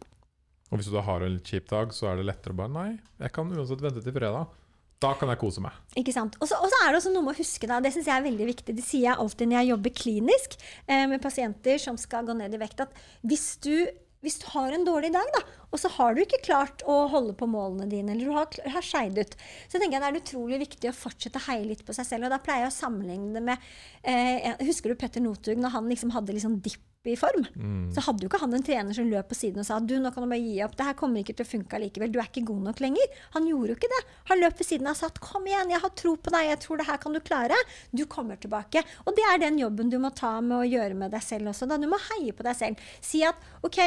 Og 0.72 0.80
hvis 0.80 0.88
du 0.88 0.96
da 0.96 1.04
har 1.04 1.24
en 1.24 1.36
litt 1.36 1.52
kjip 1.52 1.68
dag, 1.70 1.92
så 1.94 2.10
er 2.10 2.20
det 2.20 2.30
lettere 2.30 2.56
å 2.56 2.60
bare 2.62 2.72
Nei, 2.72 2.90
jeg 3.20 3.36
kan 3.36 3.52
uansett 3.52 3.84
vente 3.84 4.04
til 4.04 4.16
fredag. 4.16 4.58
Da 5.02 5.16
kan 5.18 5.32
jeg 5.34 5.40
kose 5.42 5.64
meg. 5.64 5.74
Ikke 5.98 6.14
sant? 6.14 6.36
Og 6.38 6.48
så 6.50 6.60
er 6.62 6.92
det 6.92 7.00
også 7.00 7.12
noe 7.12 7.26
med 7.26 7.34
å 7.34 7.40
huske, 7.40 7.68
da, 7.70 7.80
det 7.82 7.90
syns 7.94 8.08
jeg 8.08 8.22
er 8.22 8.28
veldig 8.28 8.48
viktig, 8.52 8.76
det 8.78 8.86
sier 8.86 9.08
jeg 9.08 9.18
alltid 9.24 9.50
når 9.50 9.58
jeg 9.58 9.72
jobber 9.72 9.96
klinisk 9.98 10.58
eh, 10.62 11.08
med 11.10 11.24
pasienter 11.24 11.82
som 11.82 11.98
skal 11.98 12.28
gå 12.28 12.36
ned 12.38 12.54
i 12.54 12.62
vekt, 12.62 12.84
at 12.86 13.02
hvis 13.26 13.48
du, 13.66 13.74
hvis 14.22 14.38
du 14.42 14.46
har 14.54 14.76
en 14.76 14.86
dårlig 14.86 15.12
dag, 15.16 15.30
da, 15.34 15.42
og 15.72 15.80
så 15.80 15.90
har 15.96 16.14
du 16.14 16.22
ikke 16.24 16.42
klart 16.46 16.84
å 16.90 17.06
holde 17.12 17.34
på 17.38 17.48
målene 17.50 17.88
dine, 17.90 18.14
eller 18.14 18.28
du 18.28 18.36
har, 18.36 18.62
har 18.76 18.86
skeid 18.86 19.18
ut, 19.18 19.36
så 19.72 19.80
tenker 19.80 19.98
jeg 19.98 20.04
det 20.04 20.12
er 20.12 20.22
utrolig 20.22 20.62
viktig 20.66 20.92
å 20.92 20.96
fortsette 20.98 21.42
å 21.42 21.48
heie 21.48 21.66
litt 21.66 21.86
på 21.88 21.96
seg 21.96 22.08
selv. 22.08 22.28
Og 22.28 22.34
da 22.34 22.42
pleier 22.44 22.66
jeg 22.68 22.74
å 22.74 22.78
sammenligne 22.78 23.34
det 23.38 23.44
med 23.48 23.68
eh, 24.04 24.54
Husker 24.68 24.92
du 24.92 25.00
Petter 25.00 25.24
Northug, 25.24 25.60
når 25.62 25.78
han 25.78 25.90
liksom 25.90 26.12
hadde 26.14 26.36
liksom 26.36 26.60
dipp 26.62 27.08
i 27.08 27.16
form? 27.18 27.48
Så 27.96 28.04
hadde 28.06 28.22
jo 28.22 28.30
ikke 28.30 28.42
han 28.44 28.54
en 28.54 28.66
trener 28.66 28.94
som 28.94 29.08
løp 29.10 29.32
på 29.32 29.38
siden 29.40 29.64
og 29.64 29.66
sa 29.66 29.80
du, 29.82 29.96
nå 29.98 30.12
kan 30.14 30.28
du 30.28 30.30
bare 30.30 30.44
gi 30.44 30.60
opp, 30.62 30.76
det 30.78 30.86
her 30.86 31.00
kommer 31.00 31.24
ikke 31.24 31.34
til 31.40 31.48
å 31.48 31.52
funke 31.56 31.80
allikevel, 31.80 32.12
du 32.14 32.20
er 32.22 32.30
ikke 32.30 32.46
god 32.52 32.68
nok 32.68 32.84
lenger. 32.84 33.18
Han 33.38 33.48
gjorde 33.50 33.74
jo 33.74 33.80
ikke 33.80 33.90
det. 33.96 34.04
Han 34.30 34.44
løp 34.44 34.62
ved 34.62 34.70
siden 34.70 34.92
av 34.92 35.00
og 35.00 35.02
sa 35.02 35.10
kom 35.32 35.50
igjen, 35.50 35.74
jeg 35.74 35.82
har 35.88 35.96
tro 36.04 36.14
på 36.20 36.36
deg, 36.36 36.52
jeg 36.52 36.62
tror 36.68 36.84
det 36.84 36.90
her 36.92 37.02
kan 37.02 37.18
du 37.18 37.24
klare. 37.24 37.58
Du 37.96 38.06
kommer 38.12 38.38
tilbake. 38.38 38.86
Og 39.08 39.18
det 39.18 39.26
er 39.32 39.42
den 39.48 39.58
jobben 39.64 39.90
du 39.90 39.98
må 40.04 40.14
ta 40.14 40.36
med 40.46 40.60
å 40.60 40.68
gjøre 40.68 41.00
med 41.00 41.16
deg 41.16 41.26
selv 41.26 41.56
også. 41.56 41.66
Da. 41.72 41.80
Du 41.82 41.90
må 41.90 41.98
heie 42.12 42.36
på 42.38 42.46
deg 42.46 42.60
selv. 42.60 42.88
Si 43.02 43.24
at 43.26 43.40
OK, 43.66 43.82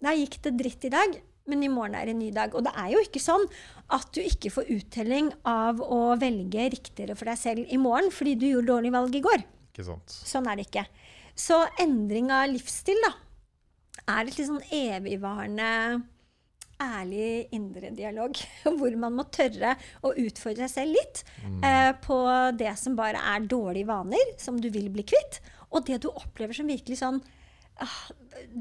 da 0.00 0.14
gikk 0.16 0.40
det 0.44 0.56
dritt 0.58 0.86
i 0.88 0.92
dag. 0.92 1.18
Men 1.50 1.64
i 1.64 1.70
morgen 1.72 1.96
er 1.98 2.06
det 2.06 2.14
en 2.14 2.20
ny 2.22 2.30
dag. 2.34 2.54
Og 2.54 2.64
det 2.66 2.72
er 2.78 2.92
jo 2.94 3.00
ikke 3.04 3.22
sånn 3.22 3.46
at 3.96 4.10
du 4.14 4.20
ikke 4.22 4.52
får 4.54 4.70
uttelling 4.76 5.32
av 5.48 5.80
å 5.82 6.14
velge 6.20 6.68
riktigere 6.76 7.16
for 7.18 7.30
deg 7.30 7.40
selv 7.40 7.72
i 7.72 7.80
morgen 7.80 8.12
fordi 8.14 8.36
du 8.38 8.46
gjorde 8.50 8.70
dårlig 8.70 8.94
valg 8.94 9.16
i 9.18 9.24
går. 9.24 9.42
Ikke 9.72 9.86
sant? 9.88 10.14
Sånn 10.30 10.46
er 10.50 10.60
det 10.60 10.68
ikke. 10.68 10.86
Så 11.38 11.58
endring 11.80 12.30
av 12.34 12.48
livsstil 12.52 13.00
da, 13.06 13.12
er 14.10 14.26
et 14.26 14.38
litt 14.38 14.48
sånn 14.48 14.64
evigvarende, 14.74 15.70
ærlig 16.80 17.50
indre 17.56 17.90
dialog. 17.96 18.38
Hvor 18.78 19.00
man 19.00 19.16
må 19.18 19.26
tørre 19.32 19.74
å 20.06 20.14
utfordre 20.20 20.68
seg 20.68 20.76
selv 20.76 20.96
litt 20.96 21.24
eh, 21.66 21.90
på 22.04 22.20
det 22.56 22.72
som 22.80 22.96
bare 22.98 23.20
er 23.34 23.48
dårlige 23.48 23.90
vaner, 23.90 24.36
som 24.40 24.60
du 24.60 24.70
vil 24.72 24.88
bli 24.92 25.04
kvitt, 25.08 25.40
og 25.70 25.86
det 25.88 26.00
du 26.04 26.10
opplever 26.12 26.56
som 26.56 26.70
virkelig 26.70 27.00
sånn 27.02 27.20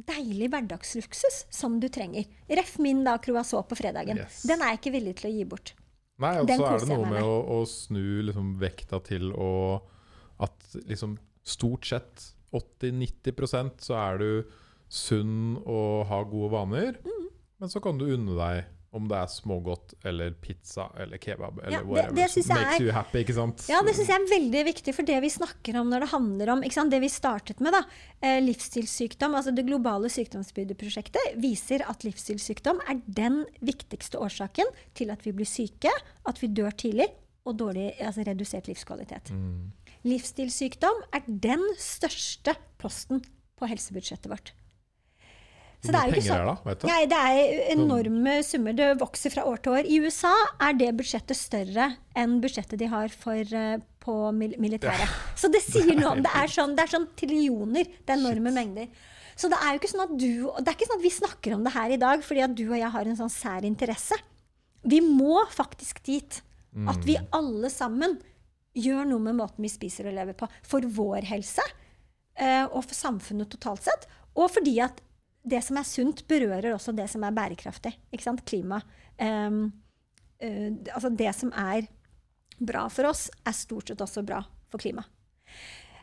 deilig 0.10 0.50
hverdagsluksus 0.54 1.44
som 1.54 1.80
du 1.82 1.88
trenger. 1.92 2.28
Ref 2.48 2.78
min 2.84 3.04
da 3.06 3.18
croissant 3.22 3.68
på 3.70 3.78
fredagen. 3.80 4.22
Yes. 4.22 4.42
Den 4.48 4.64
er 4.64 4.74
jeg 4.74 4.82
ikke 4.82 4.96
villig 4.98 5.16
til 5.20 5.30
å 5.30 5.34
gi 5.34 5.46
bort. 5.50 5.74
Nei, 6.20 6.34
og 6.42 6.50
så 6.52 6.66
er 6.68 6.82
det 6.82 6.90
noe 6.92 7.06
med 7.06 7.16
med. 7.16 7.24
å, 7.24 7.36
å 7.56 7.68
snu 7.70 8.04
liksom 8.28 8.58
vekta 8.60 9.00
til 9.08 9.32
å 9.32 9.52
At 10.44 10.76
liksom 10.88 11.18
stort 11.44 11.88
sett 11.88 12.26
80-90% 12.56 13.84
så 13.84 13.96
er 14.00 14.20
du 14.20 14.30
sunn 14.90 15.58
og 15.60 16.08
har 16.10 16.28
gode 16.32 16.52
vaner. 16.54 17.00
Mm. 17.04 17.26
Men 17.60 17.72
så 17.72 17.82
kan 17.84 18.00
du 18.00 18.08
unne 18.08 18.38
deg 18.38 18.70
om 18.92 19.08
det 19.08 19.18
er 19.20 19.28
smågodt 19.30 19.94
eller 20.10 20.32
pizza 20.42 20.88
eller 20.98 21.18
kebab 21.22 21.60
eller 21.60 21.72
Ja, 21.72 21.80
det- 21.84 21.88
whatever 21.88 22.16
det 22.16 22.36
jeg 22.36 22.46
makes 22.48 22.80
er- 22.80 22.84
you 22.84 22.92
happy, 22.92 23.20
ikke 23.24 23.36
sant? 23.36 23.66
Ja, 23.70 23.82
det 23.86 23.94
syns 23.96 24.08
jeg 24.08 24.22
er 24.22 24.40
veldig 24.40 24.64
viktig, 24.66 24.96
for 24.96 25.04
det 25.04 25.22
vi 25.22 25.30
snakker 25.30 25.80
om 25.80 25.90
når 25.92 26.00
det 26.00 26.10
handler 26.10 26.50
om 26.50 26.62
Det 26.90 27.00
vi 27.02 27.08
startet 27.08 27.60
med, 27.62 27.72
da, 27.74 27.84
eh, 28.22 28.40
livsstilssykdom, 28.42 29.36
altså 29.36 29.54
det 29.54 29.66
globale 29.68 30.10
sykdomsbyrdeprosjektet, 30.10 31.38
viser 31.38 31.82
at 31.88 32.00
livsstilssykdom 32.04 32.80
er 32.90 33.02
den 33.08 33.46
viktigste 33.62 34.18
årsaken 34.18 34.66
til 34.96 35.12
at 35.12 35.22
vi 35.24 35.32
blir 35.34 35.46
syke, 35.46 35.92
at 36.26 36.40
vi 36.42 36.48
dør 36.48 36.72
tidlig, 36.72 37.08
og 37.46 37.58
dårlig, 37.58 37.96
altså 38.00 38.26
redusert 38.26 38.66
livskvalitet. 38.68 39.30
Mm. 39.32 39.72
Livsstilssykdom 40.06 41.02
er 41.14 41.22
den 41.28 41.62
største 41.78 42.56
posten 42.80 43.22
på 43.60 43.68
helsebudsjettet 43.68 44.30
vårt. 44.32 44.52
Hvor 45.80 45.96
mye 45.96 46.12
penger 46.12 46.34
er 46.36 46.42
det, 46.44 46.48
da? 46.50 46.56
Vet 46.68 46.82
du? 46.82 46.88
Nei, 46.90 47.04
det 47.08 47.20
er 47.30 47.60
enorme 47.74 48.34
summer. 48.44 48.76
Det 48.76 48.88
vokser 49.00 49.32
fra 49.32 49.46
år 49.48 49.62
til 49.64 49.78
år. 49.78 49.88
I 49.88 50.00
USA 50.04 50.34
er 50.68 50.74
det 50.76 50.90
budsjettet 51.00 51.40
større 51.40 51.86
enn 52.20 52.40
budsjettet 52.44 52.82
de 52.82 52.90
har 52.92 53.14
for, 53.16 53.40
eh, 53.40 53.78
på 54.04 54.16
mil 54.36 54.58
militæret. 54.60 55.08
Så 55.40 55.52
det 55.52 55.62
sier 55.64 55.96
noe 55.96 56.18
om 56.18 56.22
Det 56.26 56.34
er 56.36 56.52
sånn, 56.52 56.76
det 56.76 56.84
er 56.84 56.94
sånn 56.98 57.08
trillioner. 57.16 57.88
Det 58.04 58.12
er 58.12 58.20
enorme 58.20 58.52
mengder. 58.52 58.90
Så 59.40 59.48
det 59.48 59.56
er 59.64 59.72
jo 59.72 59.80
ikke 59.80 59.94
sånn 59.94 60.04
at 60.04 60.18
du 60.20 60.52
Det 60.60 60.68
er 60.68 60.76
ikke 60.76 60.90
sånn 60.90 61.00
at 61.00 61.08
vi 61.08 61.16
snakker 61.16 61.56
om 61.56 61.64
det 61.64 61.72
her 61.74 61.90
i 61.96 62.02
dag 62.02 62.24
fordi 62.28 62.44
at 62.44 62.56
du 62.56 62.66
og 62.68 62.78
jeg 62.78 62.92
har 62.92 63.06
en 63.08 63.16
sånn 63.24 63.32
sær 63.32 63.64
interesse. 63.64 64.20
Vi 64.84 65.00
må 65.00 65.46
faktisk 65.48 66.04
dit. 66.04 66.42
At 66.88 67.04
vi 67.04 67.18
alle 67.34 67.70
sammen 67.72 68.20
gjør 68.76 69.08
noe 69.08 69.20
med 69.20 69.36
måten 69.40 69.64
vi 69.64 69.72
spiser 69.72 70.08
og 70.08 70.14
lever 70.14 70.36
på. 70.38 70.48
For 70.62 70.82
vår 70.82 71.24
helse 71.32 71.64
eh, 72.36 72.66
og 72.68 72.84
for 72.84 72.96
samfunnet 72.96 73.50
totalt 73.50 73.84
sett. 73.88 74.06
Og 74.36 74.52
fordi 74.52 74.80
at 74.84 75.02
det 75.44 75.62
som 75.66 75.78
er 75.80 75.88
sunt, 75.88 76.26
berører 76.28 76.74
også 76.76 76.94
det 76.96 77.08
som 77.12 77.24
er 77.24 77.36
bærekraftig. 77.36 77.94
Ikke 78.12 78.26
sant? 78.26 78.44
Klima. 78.48 78.82
Um, 79.20 79.70
uh, 80.44 80.70
altså 80.96 81.12
det 81.16 81.32
som 81.38 81.54
er 81.56 81.88
bra 82.60 82.88
for 82.92 83.08
oss, 83.10 83.30
er 83.48 83.56
stort 83.56 83.92
sett 83.92 84.04
også 84.04 84.26
bra 84.28 84.42
for 84.70 84.82
klima. 84.82 85.06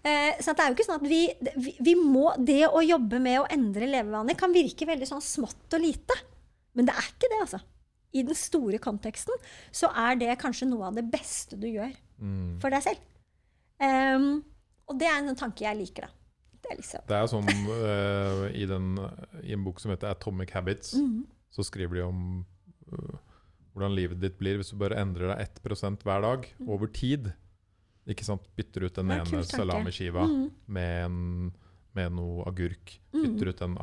Eh, 0.06 0.38
så 0.40 0.52
det 0.54 0.62
er 0.62 0.70
jo 0.70 0.76
ikke 0.76 0.86
sånn 0.86 1.00
at 1.00 1.08
vi, 1.10 1.20
vi, 1.58 1.72
vi 1.82 1.94
må, 1.98 2.28
Det 2.38 2.62
å 2.68 2.78
jobbe 2.84 3.18
med 3.22 3.40
å 3.40 3.46
endre 3.50 3.88
levevaner 3.90 4.36
kan 4.38 4.54
virke 4.54 4.86
veldig 4.86 5.08
sånn 5.08 5.24
smått 5.24 5.74
og 5.74 5.82
lite. 5.82 6.14
Men 6.78 6.86
det 6.86 6.94
er 6.94 7.08
ikke 7.10 7.30
det, 7.32 7.40
altså. 7.42 7.60
I 8.16 8.22
den 8.24 8.38
store 8.38 8.78
konteksten 8.80 9.34
så 9.74 9.90
er 10.06 10.18
det 10.20 10.38
kanskje 10.40 10.68
noe 10.70 10.88
av 10.88 10.96
det 10.96 11.04
beste 11.10 11.58
du 11.60 11.66
gjør 11.68 11.94
Mm. 12.16 12.56
for 12.62 12.72
deg 12.72 12.80
selv. 12.80 13.00
Um, 13.76 14.38
og 14.88 14.96
det 14.96 15.08
er 15.10 15.18
en 15.18 15.36
tanke 15.36 15.66
jeg 15.66 15.76
liker, 15.76 16.06
da. 16.06 16.14
Det 16.68 16.76
liksom 16.78 17.00
Det 17.06 17.16
er 17.16 17.26
sånn 17.30 17.48
uh, 17.68 18.50
i, 18.52 18.66
den, 18.66 18.98
I 19.44 19.52
en 19.52 19.64
bok 19.64 19.80
som 19.80 19.90
heter 19.92 20.08
'Atomic 20.10 20.50
Habits', 20.52 20.94
Mhm. 20.98 21.26
så 21.50 21.62
skriver 21.64 21.94
de 21.94 22.02
om 22.02 22.46
uh, 22.92 23.18
hvordan 23.74 23.94
livet 23.94 24.20
ditt 24.20 24.38
blir 24.38 24.56
hvis 24.58 24.70
du 24.70 24.76
bare 24.76 24.96
endrer 24.96 25.28
deg 25.36 25.48
1% 25.62 26.02
hver 26.02 26.20
dag 26.22 26.46
over 26.66 26.86
tid. 26.86 27.32
Ikke 28.08 28.24
sant? 28.24 28.42
Bytter 28.56 28.84
ut 28.86 28.94
den 28.94 29.08
Ja, 29.10 29.22
ene 29.24 29.42
salamiskiva 29.44 30.26
Mhm. 30.26 30.50
med, 30.68 31.04
en, 31.04 31.52
med 31.94 32.12
noe 32.12 32.44
agurk. 32.46 32.98
Mhm. 33.12 33.22
Bytter 33.22 33.48
ut 33.48 33.58
den 33.58 33.76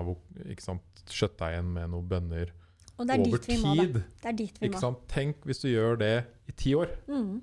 kjøttdeigen 1.08 1.74
med 1.74 1.90
noen 1.90 2.08
bønner. 2.08 2.52
Og 3.00 3.08
det 3.08 3.16
er 3.16 3.20
over 3.20 3.38
dit 3.38 3.48
vi 3.48 3.58
må, 3.58 3.76
da. 3.76 4.00
Det 4.22 4.26
er 4.26 4.32
dit 4.38 4.60
vi 4.60 4.68
Ikke 4.68 4.76
må. 4.76 4.80
sant? 4.80 5.08
Tenk 5.08 5.36
hvis 5.46 5.62
du 5.62 5.68
gjør 5.68 5.98
det 5.98 6.26
i 6.48 6.52
ti 6.52 6.74
år. 6.76 6.90
Mhm. 7.08 7.42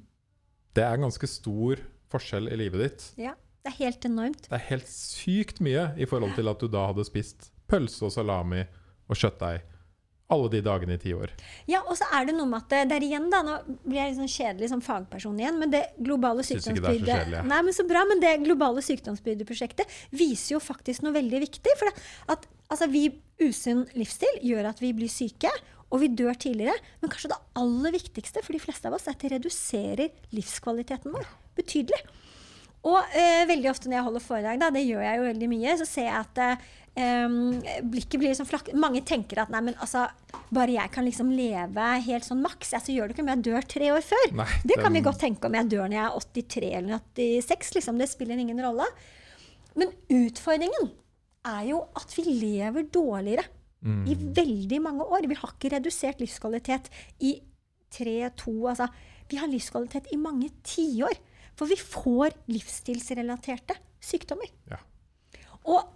Det 0.74 0.84
er 0.84 0.97
ganske 0.97 1.26
stor 1.28 1.76
forskjell 2.11 2.49
i 2.53 2.57
livet 2.57 2.80
ditt. 2.80 3.14
Ja, 3.18 3.34
det 3.61 3.72
er 3.72 3.78
helt 3.78 4.06
enormt. 4.08 4.46
Det 4.48 4.56
er 4.56 4.68
helt 4.70 4.88
sykt 4.88 5.61
mye 5.64 5.90
i 6.00 6.08
forhold 6.08 6.36
til 6.38 6.48
at 6.48 6.62
du 6.62 6.70
da 6.72 6.86
hadde 6.90 7.04
spist 7.08 7.50
pølse 7.70 8.06
og 8.08 8.14
salami 8.14 8.64
og 9.11 9.18
kjøttdeig 9.18 9.66
alle 10.30 10.50
de 10.52 10.61
dagene 10.62 10.94
i 10.94 11.00
ti 11.02 11.12
år. 11.14 11.32
Ja, 11.68 11.80
og 11.82 11.96
så 11.98 12.06
er 12.14 12.28
det 12.28 12.36
noe 12.36 12.46
med 12.48 12.62
at 12.62 12.86
det, 12.90 12.98
er 13.00 13.06
igjen 13.06 13.26
da, 13.32 13.40
Nå 13.46 13.56
blir 13.82 13.98
jeg 13.98 14.12
litt 14.12 14.20
sånn 14.20 14.30
kjedelig 14.30 14.70
som 14.70 14.84
fagperson 14.84 15.40
igjen, 15.42 15.58
men 15.58 15.72
det 15.72 15.82
globale 15.98 16.44
sykdomsbyrdet. 16.46 17.34
Nei, 17.50 17.61
men 17.66 17.74
så 17.74 17.86
bra, 17.88 18.04
men 18.08 18.22
det 18.22 18.36
globale 18.44 18.84
sykdomsbyrdeprosjektet 18.86 19.98
viser 20.14 20.54
jo 20.54 20.62
faktisk 20.62 21.02
noe 21.02 21.16
veldig 21.18 21.42
viktig. 21.48 21.74
For 21.80 21.90
det, 21.90 22.06
at 22.36 22.46
altså, 22.70 22.86
vi 22.92 23.08
usunn 23.42 23.84
livsstil 23.98 24.40
gjør 24.46 24.70
at 24.70 24.82
vi 24.82 24.94
blir 24.96 25.11
syke, 25.11 25.50
og 25.90 26.04
vi 26.04 26.12
dør 26.14 26.38
tidligere. 26.38 26.78
Men 27.02 27.11
kanskje 27.11 27.32
det 27.32 27.42
aller 27.58 27.98
viktigste 27.98 28.44
for 28.46 28.54
de 28.54 28.62
fleste 28.62 28.86
av 28.86 28.94
oss 28.94 29.08
er 29.08 29.16
at 29.16 29.24
det 29.24 29.34
reduserer 29.34 30.14
livskvaliteten 30.36 31.11
vår 31.16 31.26
betydelig. 31.58 32.04
Og 32.88 33.16
eh, 33.16 33.44
veldig 33.50 33.68
ofte 33.70 33.90
når 33.90 33.98
jeg 33.98 34.06
holder 34.06 34.24
foredrag, 34.24 34.60
da, 34.62 34.70
det 34.72 34.86
gjør 34.86 35.02
jeg 35.04 35.18
jo 35.18 35.26
veldig 35.26 35.48
mye, 35.52 35.74
så 35.76 35.86
ser 35.88 36.06
jeg 36.08 36.16
at 36.16 36.38
eh, 36.44 37.34
blikket 37.92 38.16
blir 38.22 38.30
liksom 38.32 38.48
flakk... 38.48 38.70
Mange 38.72 39.02
tenker 39.04 39.42
at 39.42 39.52
nei, 39.52 39.60
men 39.68 39.76
altså, 39.84 40.06
bare 40.48 40.78
jeg 40.78 40.94
kan 40.94 41.04
liksom 41.04 41.34
leve 41.36 41.90
helt 42.06 42.24
sånn 42.24 42.40
maks, 42.44 42.72
ja, 42.72 42.80
så 42.80 42.94
gjør 42.94 43.10
det 43.10 43.18
ikke 43.18 43.26
om 43.26 43.32
jeg 43.34 43.44
dør 43.50 43.68
tre 43.74 43.92
år 43.92 44.06
før. 44.06 44.26
Nei, 44.40 44.48
det 44.64 44.80
kan 44.80 44.96
vi 44.96 45.04
godt 45.04 45.20
tenke 45.26 45.50
om 45.50 45.58
jeg 45.60 45.68
dør 45.74 45.86
når 45.90 45.98
jeg 45.98 46.06
er 46.08 46.26
83 46.40 46.72
eller 46.80 47.04
86. 47.20 47.76
Liksom. 47.76 48.00
Det 48.00 48.08
spiller 48.10 48.40
ingen 48.40 48.64
rolle. 48.64 48.88
Men 49.76 49.92
utfordringen 50.10 50.90
er 51.46 51.64
jo 51.68 51.84
at 51.96 52.16
vi 52.16 52.26
lever 52.32 52.88
dårligere 52.92 53.48
Mm. 53.80 54.04
i 54.04 54.14
veldig 54.14 54.80
mange 54.84 55.04
år. 55.08 55.26
Vi 55.26 55.36
har 55.40 55.54
ikke 55.54 55.72
redusert 55.72 56.20
livskvalitet 56.20 56.90
i 57.24 57.40
tre, 57.90 58.30
to 58.36 58.52
altså, 58.68 58.90
Vi 59.30 59.38
har 59.38 59.46
livskvalitet 59.46 60.08
i 60.12 60.16
mange 60.18 60.50
tiår. 60.66 61.14
For 61.61 61.68
vi 61.68 61.76
får 61.76 62.32
livsstilsrelaterte 62.48 63.76
sykdommer. 64.00 64.48
Ja. 64.70 64.80
Og 65.68 65.90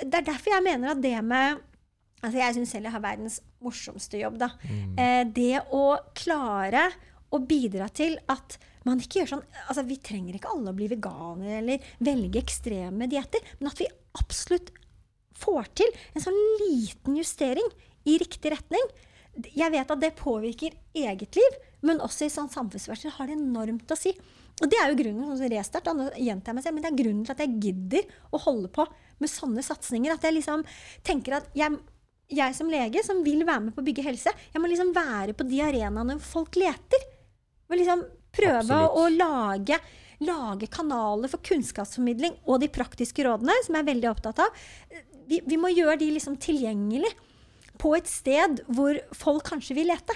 det 0.00 0.22
er 0.22 0.30
derfor 0.32 0.54
jeg 0.54 0.64
mener 0.64 0.94
at 0.94 1.04
det 1.04 1.18
med 1.26 1.60
Altså, 2.22 2.38
jeg 2.38 2.54
syns 2.54 2.70
selv 2.70 2.86
jeg 2.86 2.94
har 2.94 3.02
verdens 3.02 3.36
morsomste 3.66 4.20
jobb, 4.20 4.36
da. 4.38 4.52
Mm. 4.62 4.90
Eh, 4.94 5.22
det 5.34 5.56
å 5.74 5.96
klare 6.14 6.84
å 7.34 7.40
bidra 7.42 7.88
til 7.90 8.14
at 8.30 8.60
man 8.86 9.00
ikke 9.02 9.18
gjør 9.20 9.30
sånn 9.32 9.42
altså 9.64 9.82
Vi 9.88 9.98
trenger 10.06 10.36
ikke 10.38 10.52
alle 10.52 10.70
å 10.70 10.76
bli 10.76 10.86
veganere 10.92 11.56
eller 11.58 11.88
velge 11.98 12.38
ekstreme 12.44 13.08
dietter, 13.10 13.42
men 13.58 13.72
at 13.72 13.82
vi 13.82 13.90
absolutt 14.20 14.70
får 15.42 15.72
til 15.82 15.90
en 16.12 16.22
sånn 16.22 16.38
liten 16.60 17.18
justering 17.18 17.74
i 18.06 18.14
riktig 18.22 18.52
retning. 18.54 18.86
Jeg 19.50 19.74
vet 19.74 19.90
at 19.90 20.02
det 20.02 20.14
påvirker 20.18 20.78
eget 20.94 21.38
liv, 21.40 21.58
men 21.82 22.02
også 22.06 22.28
i 22.28 22.32
sånn 22.32 22.52
samfunnsverden 22.52 23.16
har 23.16 23.30
det 23.30 23.38
enormt 23.40 23.90
å 23.90 23.98
si. 23.98 24.14
Og 24.60 24.68
det 24.70 24.78
er 24.78 24.90
jo 24.90 24.98
grunnen 24.98 25.38
sånn 25.38 25.50
restart, 25.50 25.88
da, 25.88 26.10
gjentar 26.20 26.52
jeg 26.52 26.58
meg 26.58 26.66
selv, 26.66 26.76
men 26.76 26.84
det 26.84 26.90
er 26.90 26.98
grunnen 27.00 27.24
til 27.26 27.34
at 27.34 27.40
jeg 27.42 27.56
gidder 27.64 28.12
å 28.30 28.40
holde 28.44 28.68
på 28.74 28.84
med 29.22 29.30
sånne 29.30 29.64
satsinger. 29.64 30.14
At 30.14 30.26
jeg 30.26 30.36
liksom 30.36 30.64
tenker 31.06 31.38
at 31.38 31.48
jeg, 31.56 31.78
jeg 32.32 32.56
som 32.58 32.70
lege 32.70 33.02
som 33.06 33.24
vil 33.26 33.46
være 33.48 33.66
med 33.66 33.76
på 33.76 33.82
å 33.82 33.86
bygge 33.86 34.06
helse, 34.06 34.34
jeg 34.52 34.62
må 34.62 34.70
liksom 34.70 34.92
være 34.94 35.34
på 35.38 35.48
de 35.48 35.62
arenaene 35.64 36.18
folk 36.22 36.58
leter. 36.60 37.08
Og 37.70 37.78
liksom 37.80 38.04
prøve 38.32 38.60
Absolutt. 38.60 38.98
å 39.00 39.08
lage, 39.16 39.78
lage 40.28 40.68
kanaler 40.72 41.32
for 41.32 41.42
kunnskapsformidling 41.44 42.36
og 42.46 42.62
de 42.62 42.70
praktiske 42.72 43.24
rådene, 43.26 43.56
som 43.64 43.76
jeg 43.76 43.84
er 43.84 43.90
veldig 43.92 44.10
opptatt 44.12 44.44
av. 44.44 44.64
Vi, 45.28 45.40
vi 45.46 45.58
må 45.60 45.72
gjøre 45.72 45.98
de 46.02 46.10
liksom 46.14 46.36
tilgjengelig 46.42 47.10
på 47.82 47.94
et 47.96 48.10
sted 48.10 48.62
hvor 48.70 48.98
folk 49.16 49.48
kanskje 49.48 49.76
vil 49.80 49.90
lete. 49.90 50.14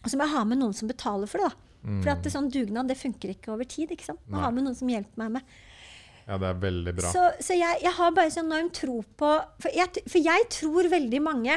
Og 0.00 0.08
så 0.08 0.16
må 0.16 0.24
jeg 0.24 0.36
ha 0.38 0.46
med 0.48 0.62
noen 0.62 0.76
som 0.76 0.88
betaler 0.88 1.28
for 1.28 1.42
det. 1.42 1.50
da. 1.50 1.69
For 1.80 2.12
at 2.12 2.22
det, 2.24 2.32
sånn 2.34 2.50
dugnad 2.52 2.90
det 2.90 2.98
funker 3.00 3.32
ikke 3.32 3.54
over 3.54 3.68
tid. 3.68 3.90
ikke 3.94 4.10
sant? 4.10 4.22
Må 4.28 4.42
ha 4.42 4.50
med 4.52 4.66
noen 4.66 4.76
som 4.76 4.90
hjelper 4.90 5.22
meg 5.22 5.38
med. 5.38 5.58
Ja, 6.26 6.36
det 6.38 6.46
er 6.46 6.58
veldig 6.62 6.94
bra. 6.94 7.10
Så, 7.10 7.26
så 7.42 7.56
jeg, 7.56 7.80
jeg 7.82 7.92
har 7.96 8.14
bare 8.14 8.30
så 8.30 8.44
enorm 8.44 8.68
tro 8.76 9.00
på 9.18 9.30
for 9.62 9.74
jeg, 9.74 10.04
for 10.06 10.22
jeg 10.22 10.48
tror 10.52 10.90
veldig 10.92 11.20
mange 11.24 11.56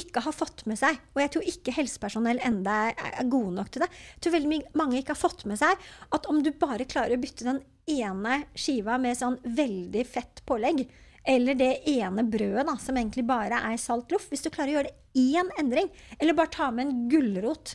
ikke 0.00 0.22
har 0.24 0.34
fått 0.34 0.64
med 0.70 0.78
seg, 0.78 0.98
og 1.14 1.20
jeg 1.20 1.32
tror 1.34 1.46
ikke 1.50 1.74
helsepersonell 1.74 2.38
enda 2.46 2.76
er, 2.88 3.00
er 3.20 3.28
gode 3.28 3.56
nok 3.56 3.72
til 3.74 3.82
det, 3.82 3.88
jeg 3.90 4.22
tror 4.24 4.34
veldig 4.36 4.60
mange 4.78 5.00
ikke 5.00 5.16
har 5.16 5.18
fått 5.18 5.42
med 5.50 5.58
seg 5.60 5.88
at 6.14 6.28
om 6.30 6.38
du 6.46 6.52
bare 6.56 6.86
klarer 6.88 7.16
å 7.16 7.20
bytte 7.20 7.48
den 7.48 7.58
ene 7.90 8.42
skiva 8.54 9.00
med 9.02 9.18
sånn 9.18 9.36
veldig 9.42 10.04
fett 10.08 10.44
pålegg, 10.48 10.84
eller 11.28 11.58
det 11.58 11.72
ene 11.90 12.24
brødet 12.24 12.64
da, 12.70 12.76
som 12.80 12.96
egentlig 12.96 13.26
bare 13.28 13.60
er 13.66 13.82
salt 13.82 14.14
loff, 14.14 14.30
hvis 14.30 14.46
du 14.46 14.50
klarer 14.52 14.72
å 14.72 14.78
gjøre 14.78 14.92
det 14.92 15.26
én 15.36 15.50
endring, 15.60 15.90
eller 16.18 16.38
bare 16.38 16.54
ta 16.54 16.70
med 16.70 16.86
en 16.86 17.02
gulrot 17.10 17.74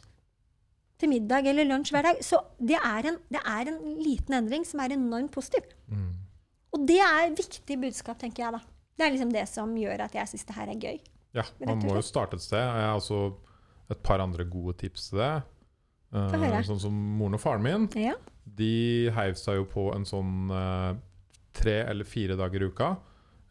til 1.01 1.11
middag 1.11 1.49
eller 1.51 1.67
lunsj 1.67 1.91
hver 1.91 2.07
dag, 2.07 2.21
så 2.23 2.39
det 2.59 2.77
er 2.79 3.09
en, 3.11 3.17
det 3.31 3.41
er 3.41 3.71
en 3.71 3.81
liten 3.99 4.37
endring 4.37 4.63
som 4.67 4.79
er 4.83 4.95
enormt 4.95 5.33
positiv. 5.35 5.67
Mm. 5.91 6.13
Og 6.75 6.85
det 6.87 6.99
er 7.03 7.25
et 7.29 7.39
viktig 7.39 7.77
budskap, 7.81 8.19
tenker 8.21 8.45
jeg 8.45 8.55
da. 8.57 8.61
Det 8.95 9.05
er 9.05 9.11
liksom 9.11 9.33
det 9.33 9.43
som 9.51 9.73
gjør 9.79 10.05
at 10.05 10.15
jeg 10.15 10.31
syns 10.31 10.47
det 10.47 10.55
her 10.55 10.71
er 10.71 10.79
gøy. 10.79 11.01
Ja, 11.35 11.43
man 11.67 11.81
må 11.83 11.97
jo 11.97 12.03
starte 12.05 12.37
et 12.39 12.43
sted. 12.45 12.61
Jeg 12.61 12.87
har 12.87 12.95
også 12.95 13.19
et 13.91 13.99
par 14.03 14.23
andre 14.23 14.45
gode 14.47 14.77
tips 14.79 15.09
til 15.09 15.19
det. 15.19 15.33
Uh, 16.15 16.61
sånn 16.63 16.79
som 16.79 16.95
moren 17.19 17.35
og 17.35 17.41
faren 17.43 17.65
min. 17.65 17.89
Ja. 17.99 18.15
De 18.45 19.11
heiv 19.15 19.35
seg 19.39 19.59
jo 19.59 19.65
på 19.67 19.89
en 19.95 20.05
sånn 20.07 20.47
uh, 20.53 20.93
tre 21.55 21.81
eller 21.89 22.07
fire 22.07 22.37
dager 22.39 22.63
i 22.63 22.69
uka. 22.71 22.93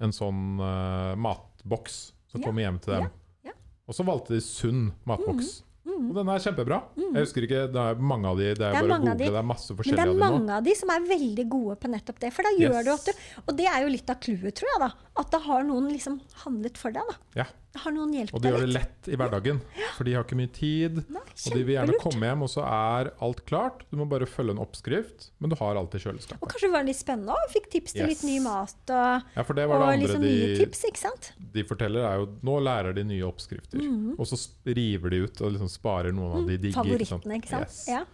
En 0.00 0.14
sånn 0.16 0.56
uh, 0.62 1.12
matboks 1.20 2.14
som 2.32 2.40
Ja, 2.40 2.46
kommer 2.48 2.64
hjem 2.64 2.80
til 2.82 2.96
dem. 2.96 3.10
ja, 3.10 3.52
ja. 3.52 3.56
Og 3.84 3.96
så 3.98 4.06
valgte 4.08 4.32
de 4.36 4.40
sunn 4.44 4.86
matboks. 5.04 5.58
Mm. 5.84 5.94
Mm. 5.94 6.06
Og 6.10 6.14
den 6.16 6.28
er 6.32 6.38
kjempebra. 6.40 6.78
Jeg 6.96 7.24
husker 7.26 7.44
ikke, 7.44 7.62
Det 7.74 7.80
er 7.82 7.98
mange 8.00 8.26
av 8.30 8.38
de, 8.40 8.44
det 8.44 8.52
er, 8.56 8.56
Det 8.56 8.64
er 8.64 8.72
bare 8.72 8.88
å 8.88 8.94
av 8.94 9.00
google, 9.04 9.18
de. 9.20 9.24
det 9.34 9.40
er 9.42 9.48
masse 9.50 9.68
Men 9.68 9.76
det 9.76 9.84
forskjellige 9.84 10.04
er 10.04 10.08
av 10.08 10.14
de 10.14 10.22
mange 10.24 10.56
av 10.58 10.64
de 10.64 10.74
som 10.80 10.92
er 10.94 11.00
veldig 11.10 11.44
gode 11.52 11.76
på 11.76 11.90
nettopp 11.92 12.18
det. 12.24 12.30
For 12.32 12.42
da 12.42 12.52
gjør 12.56 12.78
Yes. 12.80 12.84
du 12.84 12.90
at 12.94 13.04
du 13.04 13.12
Og 13.48 13.56
det 13.58 13.66
er 13.68 13.82
jo 13.84 13.88
litt 13.92 14.10
av 14.10 14.16
clouet, 14.24 14.54
tror 14.56 14.68
jeg, 14.72 14.80
da. 14.80 14.90
At 15.14 15.30
da 15.30 15.38
har 15.44 15.62
noen 15.62 15.92
liksom 15.92 16.16
handlet 16.42 16.78
for 16.80 16.94
deg, 16.94 17.06
da. 17.06 17.14
Ja. 17.38 17.44
Har 17.82 17.90
noen 17.94 18.12
hjulpet 18.14 18.34
Og 18.34 18.42
de 18.42 18.50
gjør 18.50 18.62
det 18.62 18.70
lett 18.70 19.08
i 19.10 19.16
hverdagen, 19.18 19.60
for 19.96 20.06
de 20.06 20.12
har 20.14 20.24
ikke 20.26 20.38
mye 20.38 20.50
tid. 20.54 21.00
Nei, 21.10 21.22
Og 21.22 21.56
de 21.56 21.62
vil 21.66 21.74
gjerne 21.74 21.96
komme 22.02 22.28
hjem, 22.28 22.42
og 22.46 22.50
så 22.52 22.62
er 22.66 23.10
alt 23.22 23.42
klart. 23.46 23.82
Du 23.90 23.98
må 23.98 24.06
bare 24.10 24.28
følge 24.30 24.54
en 24.54 24.62
oppskrift, 24.62 25.28
men 25.42 25.50
du 25.50 25.56
har 25.58 25.78
alt 25.78 25.94
i 25.94 26.02
Og 26.06 26.46
kanskje 26.50 26.68
det 26.68 26.72
var 26.74 26.86
litt 26.86 26.98
spennende 26.98 27.34
òg. 27.34 27.46
Fikk 27.54 27.70
tips 27.74 27.96
til 27.96 28.10
litt 28.10 28.22
ny 28.26 28.40
mat 28.42 28.94
og, 28.94 29.26
Ja, 29.36 29.46
for 29.46 29.58
det 29.58 29.66
var 29.70 29.82
det 29.82 29.88
andre 29.92 30.02
liksom 30.06 30.22
nye 30.26 30.50
de, 30.50 30.58
tips, 30.62 30.84
ikke 30.90 31.02
sant? 31.02 31.32
de 31.54 31.66
forteller, 31.66 32.06
er 32.06 32.22
jo 32.22 32.28
nå 32.46 32.58
lærer 32.62 32.94
de 32.94 33.06
nye 33.10 33.26
oppskrifter. 33.26 33.82
Mhm. 33.82 34.14
Og 34.18 34.30
så 34.30 34.38
river 34.66 35.14
de 35.14 35.24
ut 35.26 35.42
og 35.42 35.54
liksom 35.56 35.70
sparer 35.70 36.14
noen 36.14 36.42
av 36.42 36.46
de 36.50 36.58
digge. 36.58 36.78
Favorittene, 36.78 37.38
ikke 37.38 37.54
sant? 37.54 37.70
Yes. 37.70 37.88
Ja. 37.90 38.04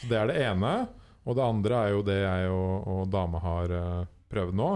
Så 0.00 0.10
det 0.10 0.18
er 0.22 0.30
det 0.30 0.38
ene. 0.42 0.74
Og 1.24 1.38
det 1.38 1.44
andre 1.44 1.84
er 1.86 1.94
jo 1.94 2.02
det 2.04 2.18
jeg 2.20 2.50
og, 2.52 2.88
og 2.94 3.06
dama 3.10 3.40
har 3.42 3.78
eh, 3.78 4.02
prøvd 4.30 4.58
nå. 4.58 4.72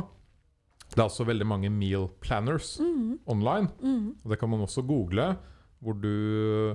Det 0.88 0.98
er 0.98 1.04
også 1.08 1.26
veldig 1.28 1.46
mange 1.46 1.70
meal 1.70 2.08
planners 2.20 2.78
Mhm. 2.80 3.18
online. 3.26 3.68
Mhm. 3.82 4.16
Og 4.24 4.30
det 4.30 4.38
kan 4.40 4.48
man 4.50 4.60
også 4.60 4.82
google, 4.86 5.36
hvor 5.80 5.92
du 6.00 6.74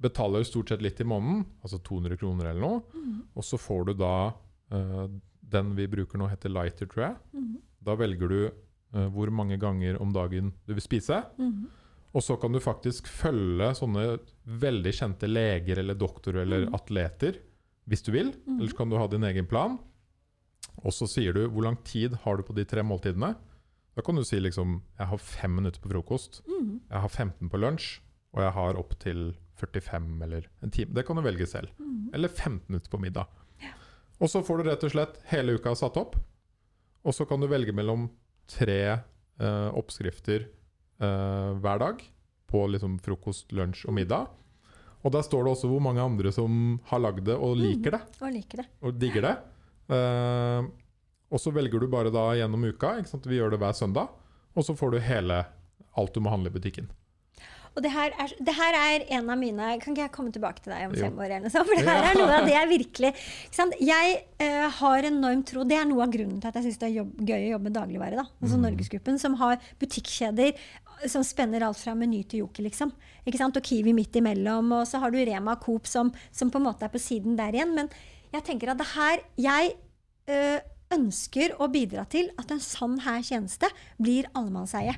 betaler 0.00 0.44
stort 0.46 0.68
sett 0.68 0.82
litt 0.84 1.00
i 1.00 1.04
måneden, 1.08 1.44
altså 1.64 1.80
200 1.82 2.16
kroner 2.20 2.50
eller 2.50 2.60
noe. 2.60 2.82
Mhm. 2.94 3.22
Og 3.36 3.42
så 3.46 3.58
får 3.58 3.86
du 3.86 3.94
da 3.94 4.12
uh, 4.72 5.08
Den 5.48 5.70
vi 5.74 5.86
bruker 5.88 6.18
nå, 6.20 6.26
heter 6.28 6.50
Lighter, 6.52 6.84
tror 6.86 7.02
jeg. 7.06 7.16
Mhm. 7.32 7.54
Da 7.82 7.94
velger 7.96 8.28
du 8.28 8.50
uh, 8.94 9.08
hvor 9.08 9.30
mange 9.32 9.56
ganger 9.58 9.96
om 10.00 10.12
dagen 10.12 10.52
du 10.66 10.74
vil 10.74 10.82
spise. 10.84 11.22
Mhm. 11.38 11.66
Og 12.14 12.22
så 12.22 12.36
kan 12.40 12.52
du 12.52 12.58
faktisk 12.60 13.06
følge 13.08 13.70
sånne 13.74 14.18
veldig 14.46 14.92
kjente 14.92 15.26
leger 15.28 15.78
eller 15.78 15.94
doktorer 15.94 16.42
eller 16.42 16.66
Mhm. 16.66 16.74
atleter 16.74 17.38
hvis 17.88 18.02
du 18.04 18.12
vil. 18.12 18.34
Eller 18.46 18.68
så 18.68 18.76
kan 18.76 18.90
du 18.90 18.96
ha 18.98 19.06
din 19.06 19.24
egen 19.24 19.46
plan. 19.46 19.78
Og 20.84 20.92
så 20.94 21.08
sier 21.10 21.32
du 21.34 21.42
hvor 21.48 21.64
lang 21.66 21.76
tid 21.84 22.14
har 22.24 22.36
du 22.38 22.42
på 22.46 22.54
de 22.56 22.64
tre 22.68 22.82
måltidene. 22.86 23.32
Da 23.98 24.02
kan 24.06 24.14
du 24.14 24.22
si 24.24 24.38
liksom 24.38 24.76
Jeg 24.98 25.06
har 25.10 25.18
fem 25.18 25.54
minutter 25.58 25.80
på 25.82 25.90
frokost. 25.90 26.42
mm. 26.46 26.80
Jeg 26.90 27.00
har 27.00 27.08
15 27.08 27.48
på 27.50 27.58
lunsj, 27.58 27.98
og 28.34 28.42
jeg 28.44 28.52
har 28.52 28.78
opptil 28.78 29.34
45 29.58 30.22
eller 30.22 30.46
en 30.62 30.70
time. 30.70 30.94
Det 30.94 31.04
kan 31.06 31.16
du 31.16 31.22
velge 31.22 31.46
selv. 31.46 31.68
Mm. 31.80 32.10
Eller 32.14 32.28
15 32.28 32.62
minutter 32.68 32.90
på 32.90 33.00
middag. 33.02 33.26
Og 34.20 34.28
så 34.30 34.42
får 34.42 34.58
du 34.62 34.68
rett 34.70 34.84
og 34.84 34.90
slett 34.90 35.18
hele 35.30 35.54
uka 35.58 35.74
satt 35.78 35.96
opp. 35.96 36.16
Og 37.06 37.14
så 37.14 37.24
kan 37.26 37.40
du 37.40 37.46
velge 37.50 37.72
mellom 37.74 38.08
tre 38.50 38.78
eh, 38.98 39.68
oppskrifter 39.78 40.46
eh, 41.00 41.50
hver 41.62 41.78
dag 41.82 42.02
på 42.48 42.62
liksom 42.72 42.98
frokost, 43.04 43.52
lunsj 43.52 43.84
og 43.86 43.94
middag. 43.94 44.26
Og 45.06 45.12
der 45.14 45.22
står 45.22 45.44
det 45.46 45.52
også 45.52 45.68
hvor 45.70 45.82
mange 45.84 46.02
andre 46.02 46.32
som 46.34 46.78
har 46.90 46.98
lagd 47.02 47.24
det 47.28 47.36
og 47.36 47.56
liker 47.60 47.94
det 47.94 48.00
Og 48.22 48.32
liker 48.34 48.62
det. 48.62 48.66
og 48.82 48.98
digger 48.98 49.22
det. 49.28 49.34
Eh, 49.88 50.68
og 51.28 51.40
så 51.42 51.52
velger 51.52 51.80
du 51.82 51.88
bare 51.92 52.12
da 52.12 52.30
gjennom 52.38 52.64
uka. 52.68 52.94
Vi 53.26 53.36
gjør 53.40 53.52
det 53.54 53.60
hver 53.62 53.76
søndag. 53.76 54.08
Og 54.56 54.64
så 54.64 54.74
får 54.76 54.94
du 54.94 54.98
hele 55.04 55.42
alt 55.98 56.14
du 56.14 56.20
må 56.24 56.32
handle 56.32 56.50
i 56.50 56.56
butikken. 56.56 56.88
Og 57.76 57.82
det 57.84 57.92
her, 57.94 58.10
er, 58.18 58.32
det 58.42 58.54
her 58.56 58.74
er 58.74 59.04
en 59.14 59.28
av 59.30 59.38
mine 59.38 59.66
Kan 59.78 59.92
ikke 59.94 60.06
jeg 60.08 60.10
komme 60.10 60.32
tilbake 60.34 60.64
til 60.64 60.72
deg 60.72 60.88
om 60.88 60.94
fem 60.98 61.20
år? 61.20 61.34
eller 61.36 61.44
noe? 61.46 61.64
For 61.68 61.76
det 61.78 61.84
her 61.86 62.00
Ja. 62.02 62.08
er 62.10 62.18
noe 62.18 62.38
av 62.40 62.46
det 62.48 62.54
jeg 62.56 62.70
virkelig? 62.72 63.10
Jeg 63.86 64.16
uh, 64.42 64.66
har 64.80 65.06
enorm 65.06 65.44
tro 65.46 65.62
Det 65.68 65.76
er 65.78 65.86
noe 65.86 66.02
av 66.02 66.10
grunnen 66.10 66.40
til 66.42 66.48
at 66.48 66.58
jeg 66.58 66.64
syns 66.66 66.80
det 66.80 66.88
er 66.88 66.96
jobb, 66.96 67.12
gøy 67.28 67.38
å 67.44 67.52
jobbe 67.52 67.68
med 67.68 67.76
dagligvare. 67.78 68.18
da. 68.18 68.26
Altså 68.42 68.58
Mm. 68.58 68.64
Norgesgruppen, 68.66 69.18
som 69.22 69.34
har 69.38 69.60
butikkjeder 69.78 70.56
som 71.06 71.22
spenner 71.22 71.62
alt 71.62 71.78
fra 71.78 71.94
Meny 71.94 72.24
til 72.26 72.40
Joker, 72.40 72.64
liksom. 72.66 72.90
Og 73.28 73.62
Kiwi 73.62 73.92
midt 73.94 74.16
imellom. 74.18 74.72
Og 74.80 74.86
så 74.88 74.98
har 74.98 75.12
du 75.12 75.18
Rema 75.18 75.52
og 75.52 75.60
Coop 75.62 75.86
som, 75.86 76.10
som 76.32 76.50
på 76.50 76.58
en 76.58 76.64
måte 76.66 76.82
er 76.82 76.88
på 76.90 76.98
siden 76.98 77.36
der 77.36 77.52
igjen. 77.52 77.74
Men 77.76 77.88
jeg 78.32 78.44
tenker 78.44 78.70
at 78.72 78.78
det 78.78 78.86
her 78.94 79.22
Jeg 79.38 79.74
eh, 80.28 80.60
ønsker 80.94 81.54
å 81.60 81.68
bidra 81.72 82.06
til 82.08 82.30
at 82.40 82.50
en 82.50 82.60
sånn 82.64 82.98
her 83.04 83.20
tjeneste 83.22 83.68
blir 84.00 84.28
allemannseie. 84.34 84.96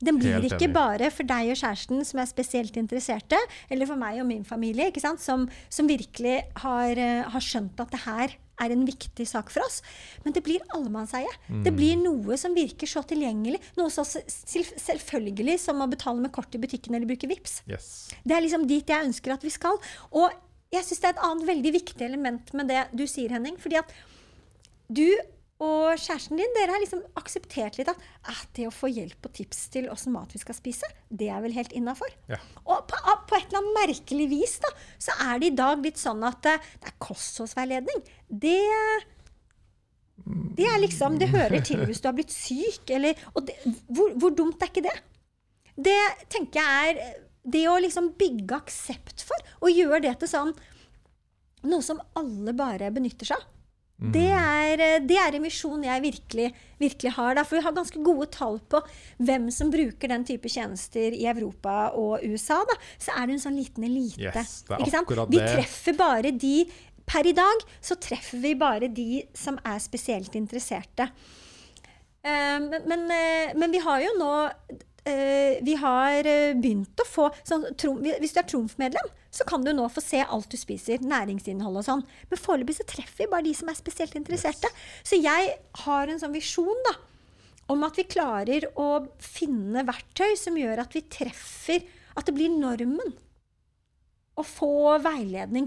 Den 0.00 0.18
blir 0.20 0.44
ikke 0.44 0.68
bare 0.72 1.10
for 1.10 1.24
deg 1.24 1.50
og 1.54 1.56
kjæresten 1.56 2.02
som 2.04 2.20
er 2.20 2.26
spesielt 2.28 2.76
interesserte, 2.76 3.36
eller 3.72 3.88
for 3.88 3.96
meg 3.96 4.20
og 4.20 4.26
min 4.28 4.44
familie? 4.44 4.90
Som, 5.18 5.46
som 5.72 5.88
virkelig 5.88 6.42
har, 6.60 6.90
eh, 7.00 7.22
har 7.24 7.40
skjønt 7.40 7.80
at 7.80 7.90
det 7.94 8.02
her 8.04 8.34
er 8.60 8.72
en 8.72 8.84
viktig 8.88 9.26
sak 9.28 9.50
for 9.52 9.60
oss. 9.64 9.82
Men 10.24 10.32
det 10.32 10.42
blir 10.44 10.60
allemannseie. 10.72 11.28
Det 11.48 11.72
Mm. 11.72 11.76
blir 11.76 11.96
noe 12.00 12.36
som 12.40 12.54
virker 12.54 12.86
så 12.88 13.02
tilgjengelig. 13.04 13.60
Noe 13.76 13.88
så 13.92 14.04
selvfølgelig 14.04 15.58
som 15.60 15.80
å 15.80 15.88
betale 15.90 16.20
med 16.20 16.32
kort 16.32 16.54
i 16.54 16.58
butikken 16.58 16.94
eller 16.94 17.06
bruke 17.06 17.28
VIPs. 17.28 17.62
Yes. 17.68 18.08
Det 18.24 18.36
er 18.36 18.40
liksom 18.40 18.66
dit 18.66 18.86
jeg 18.86 19.04
ønsker 19.04 19.32
at 19.32 19.42
vi 19.42 19.50
skal. 19.50 19.76
Og 20.12 20.30
jeg 20.74 20.84
syns 20.86 21.02
det 21.02 21.08
er 21.08 21.16
et 21.16 21.24
annet 21.28 21.48
veldig 21.48 21.72
viktig 21.78 22.06
element 22.06 22.52
med 22.58 22.70
det 22.72 22.82
du 22.96 23.06
sier, 23.10 23.32
Henning. 23.36 23.58
fordi 23.60 23.80
at 23.80 23.96
du 24.90 25.06
og 25.56 25.96
kjæresten 25.96 26.36
din 26.36 26.52
dere 26.52 26.74
har 26.74 26.82
liksom 26.82 27.00
akseptert 27.16 27.78
litt 27.78 27.88
at 27.88 28.00
ah, 28.28 28.40
det 28.58 28.66
å 28.68 28.74
få 28.74 28.90
hjelp 28.92 29.24
og 29.24 29.32
tips 29.38 29.62
til 29.72 29.86
åssen 29.88 30.12
mat 30.12 30.34
vi 30.34 30.40
skal 30.42 30.56
spise, 30.58 30.88
det 31.08 31.30
er 31.32 31.40
vel 31.40 31.54
helt 31.56 31.72
innafor. 31.72 32.12
Ja. 32.28 32.36
Og 32.66 32.84
på, 32.90 32.98
ah, 33.00 33.22
på 33.24 33.38
et 33.38 33.46
eller 33.48 33.62
annet 33.62 33.78
merkelig 33.78 34.26
vis 34.34 34.58
da, 34.60 34.72
så 35.00 35.16
er 35.30 35.40
det 35.40 35.48
i 35.48 35.56
dag 35.56 35.86
litt 35.86 36.00
sånn 36.00 36.20
at 36.28 36.50
eh, 36.50 36.66
det 36.82 36.92
er 36.92 36.98
kostholdsveiledning. 37.00 38.04
Det 38.28 38.58
det 40.56 40.64
er 40.66 40.80
liksom, 40.82 41.18
det 41.20 41.28
hører 41.30 41.60
til 41.64 41.84
hvis 41.86 42.00
du 42.02 42.08
har 42.08 42.16
blitt 42.16 42.32
syk. 42.34 42.90
Eller, 42.92 43.16
og 43.32 43.46
det, 43.48 43.56
hvor, 43.86 44.12
hvor 44.18 44.32
dumt 44.36 44.60
er 44.60 44.72
ikke 44.72 44.84
det? 44.88 44.96
Det 45.76 45.98
tenker 46.32 46.60
jeg 46.60 46.90
er 46.90 47.02
eh, 47.04 47.18
det 47.46 47.66
å 47.70 47.78
liksom 47.82 48.12
bygge 48.18 48.58
aksept 48.58 49.26
for, 49.26 49.52
og 49.62 49.74
gjøre 49.74 50.02
det 50.08 50.16
til 50.22 50.32
sånn 50.32 50.56
noe 51.66 51.82
som 51.82 52.00
alle 52.18 52.54
bare 52.56 52.92
benytter 52.94 53.30
seg 53.30 53.38
av. 53.40 53.52
Det, 53.96 54.26
er, 54.28 54.80
eh, 54.84 54.98
det 55.08 55.16
er 55.16 55.38
en 55.38 55.46
visjon 55.46 55.84
jeg 55.86 56.02
virkelig, 56.04 56.50
virkelig 56.76 57.12
har. 57.16 57.38
Da. 57.38 57.46
For 57.48 57.56
vi 57.56 57.64
har 57.64 57.72
ganske 57.78 58.02
gode 58.04 58.26
tall 58.34 58.58
på 58.68 58.82
hvem 59.24 59.46
som 59.54 59.70
bruker 59.72 60.12
den 60.12 60.26
type 60.28 60.50
tjenester 60.52 61.16
i 61.16 61.24
Europa 61.30 61.94
og 61.96 62.20
USA. 62.26 62.58
Da. 62.68 62.76
Så 63.00 63.14
er 63.16 63.24
det 63.24 63.38
en 63.38 63.44
sånn 63.46 63.56
liten 63.56 63.88
elite. 63.88 64.28
Yes? 64.28 64.58
Vi 64.68 65.40
treffer 65.40 65.96
bare 65.96 66.34
de 66.36 66.58
Per 67.06 67.22
i 67.22 67.36
dag 67.36 67.60
så 67.78 67.94
treffer 68.02 68.40
vi 68.42 68.56
bare 68.58 68.88
de 68.90 69.20
som 69.38 69.60
er 69.62 69.78
spesielt 69.78 70.34
interesserte. 70.34 71.06
Eh, 72.26 72.56
men, 72.64 72.82
men, 72.82 73.04
eh, 73.14 73.52
men 73.54 73.70
vi 73.70 73.78
har 73.84 74.00
jo 74.02 74.16
nå 74.18 74.32
eh, 75.06 75.58
Vi 75.64 75.76
har 75.80 76.26
eh, 76.26 76.54
begynt 76.58 77.02
å 77.02 77.06
få 77.08 77.28
sånn, 77.46 77.64
trom, 77.78 78.02
Hvis 78.02 78.34
du 78.34 78.40
er 78.42 78.48
Trumf-medlem, 78.50 79.10
så 79.30 79.46
kan 79.48 79.64
du 79.64 79.72
nå 79.76 79.86
få 79.92 80.02
se 80.04 80.22
alt 80.24 80.50
du 80.52 80.56
spiser. 80.60 81.02
Næringsinnhold 81.04 81.80
og 81.80 81.86
sånn. 81.86 82.04
Men 82.30 82.40
foreløpig 82.40 82.78
så 82.78 82.86
treffer 82.88 83.24
vi 83.24 83.30
bare 83.32 83.46
de 83.48 83.54
som 83.56 83.68
er 83.68 83.78
spesielt 83.78 84.16
interesserte. 84.18 84.70
Så 85.04 85.18
jeg 85.20 85.56
har 85.84 86.08
en 86.08 86.22
sånn 86.22 86.36
visjon 86.36 86.82
da, 86.88 86.96
om 87.72 87.82
at 87.84 87.98
vi 87.98 88.06
klarer 88.08 88.68
å 88.78 89.06
finne 89.20 89.82
verktøy 89.86 90.36
som 90.38 90.56
gjør 90.56 90.84
at 90.84 90.94
vi 90.94 91.02
treffer 91.10 91.82
At 92.16 92.24
det 92.28 92.32
blir 92.36 92.48
normen 92.48 93.12
å 94.36 94.44
få 94.44 94.96
veiledning 95.04 95.66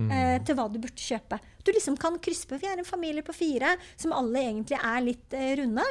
Mm. 0.00 0.10
eh, 0.14 0.38
til 0.46 0.56
hva 0.56 0.68
du 0.70 0.78
burde 0.80 1.02
kjøpe. 1.02 1.36
Du 1.64 1.72
liksom 1.74 1.96
kan 2.00 2.16
krysse 2.22 2.46
på. 2.48 2.56
Vi 2.60 2.68
er 2.70 2.78
en 2.78 2.88
familie 2.88 3.24
på 3.26 3.34
fire 3.36 3.74
som 3.98 4.14
alle 4.16 4.38
egentlig 4.46 4.78
er 4.78 5.00
litt 5.04 5.34
eh, 5.36 5.56
runde. 5.60 5.84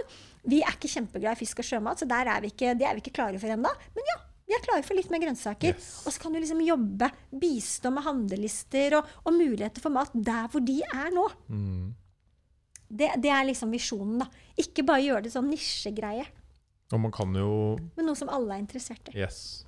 Vi 0.48 0.62
er 0.64 0.76
ikke 0.76 0.92
kjempeglad 0.92 1.36
i 1.36 1.40
fisk 1.42 1.62
og 1.62 1.68
sjømat, 1.68 2.02
så 2.02 2.08
der 2.10 2.30
er 2.32 2.44
vi 2.44 2.52
ikke, 2.54 2.74
det 2.80 2.88
er 2.88 2.98
vi 2.98 3.04
ikke 3.04 3.16
klare 3.20 3.40
for 3.42 3.52
ennå. 3.52 3.72
Men 3.96 4.12
ja, 4.12 4.18
vi 4.50 4.56
er 4.58 4.64
klare 4.66 4.86
for 4.86 4.98
litt 4.98 5.12
mer 5.14 5.22
grønnsaker. 5.22 5.76
Yes. 5.76 5.90
Og 6.08 6.16
så 6.16 6.24
kan 6.24 6.34
du 6.34 6.40
liksom 6.40 6.62
jobbe, 6.66 7.12
bistå 7.42 7.92
med 7.94 8.06
handlelister 8.08 8.98
og, 8.98 9.16
og 9.26 9.36
muligheter 9.36 9.84
for 9.84 9.94
mat 9.94 10.14
der 10.16 10.50
hvor 10.50 10.64
de 10.66 10.80
er 10.88 11.12
nå. 11.14 11.26
Mm. 11.54 11.90
Det, 12.90 13.12
det 13.22 13.30
er 13.30 13.46
liksom 13.46 13.70
visjonen, 13.76 14.24
da. 14.24 14.30
Ikke 14.58 14.86
bare 14.88 15.06
gjøre 15.06 15.28
det 15.28 15.34
sånn 15.36 15.52
nisjegreie, 15.52 16.26
Og 16.90 17.02
man 17.04 17.14
kan 17.14 17.36
jo 17.38 17.78
men 17.94 18.08
noe 18.10 18.18
som 18.18 18.32
alle 18.34 18.56
er 18.56 18.64
interessert 18.64 19.12
i. 19.12 19.20
Yes. 19.22 19.68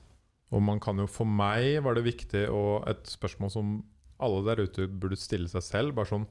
Og 0.52 0.64
man 0.66 0.82
kan 0.84 0.98
jo 1.00 1.06
For 1.08 1.30
meg 1.30 1.78
var 1.86 1.96
det 1.96 2.08
viktig, 2.08 2.48
og 2.50 2.88
et 2.90 3.06
spørsmål 3.08 3.54
som 3.54 3.76
alle 4.22 4.42
der 4.50 4.64
ute 4.66 4.88
burde 4.90 5.20
stille 5.20 5.50
seg 5.52 5.64
selv, 5.66 5.96
bare 5.98 6.10
sånn 6.10 6.26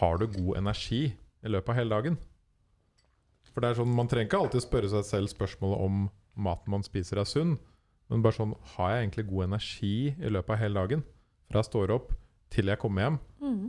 Har 0.00 0.16
du 0.20 0.26
god 0.26 0.62
energi 0.62 1.04
i 1.12 1.52
løpet 1.52 1.74
av 1.74 1.78
hele 1.82 1.92
dagen? 1.92 2.18
For 3.54 3.62
det 3.62 3.70
er 3.70 3.78
sånn, 3.78 3.94
Man 3.94 4.10
trenger 4.10 4.28
ikke 4.28 4.42
alltid 4.42 4.64
spørre 4.66 4.90
seg 4.90 5.06
selv 5.06 5.32
spørsmålet 5.32 5.86
om 5.86 6.02
maten 6.34 6.74
man 6.74 6.82
spiser 6.82 7.20
er 7.22 7.28
sunn, 7.30 7.54
men 8.10 8.24
bare 8.24 8.36
sånn 8.36 8.56
Har 8.74 8.90
jeg 8.92 9.04
egentlig 9.04 9.28
god 9.30 9.46
energi 9.48 9.96
i 10.18 10.32
løpet 10.32 10.56
av 10.56 10.60
hele 10.60 10.82
dagen? 10.82 11.04
Fra 11.48 11.62
jeg 11.62 11.70
står 11.70 11.94
opp 11.94 12.12
til 12.54 12.70
jeg 12.70 12.80
kommer 12.82 13.06
hjem. 13.06 13.18
Mm. 13.40 13.64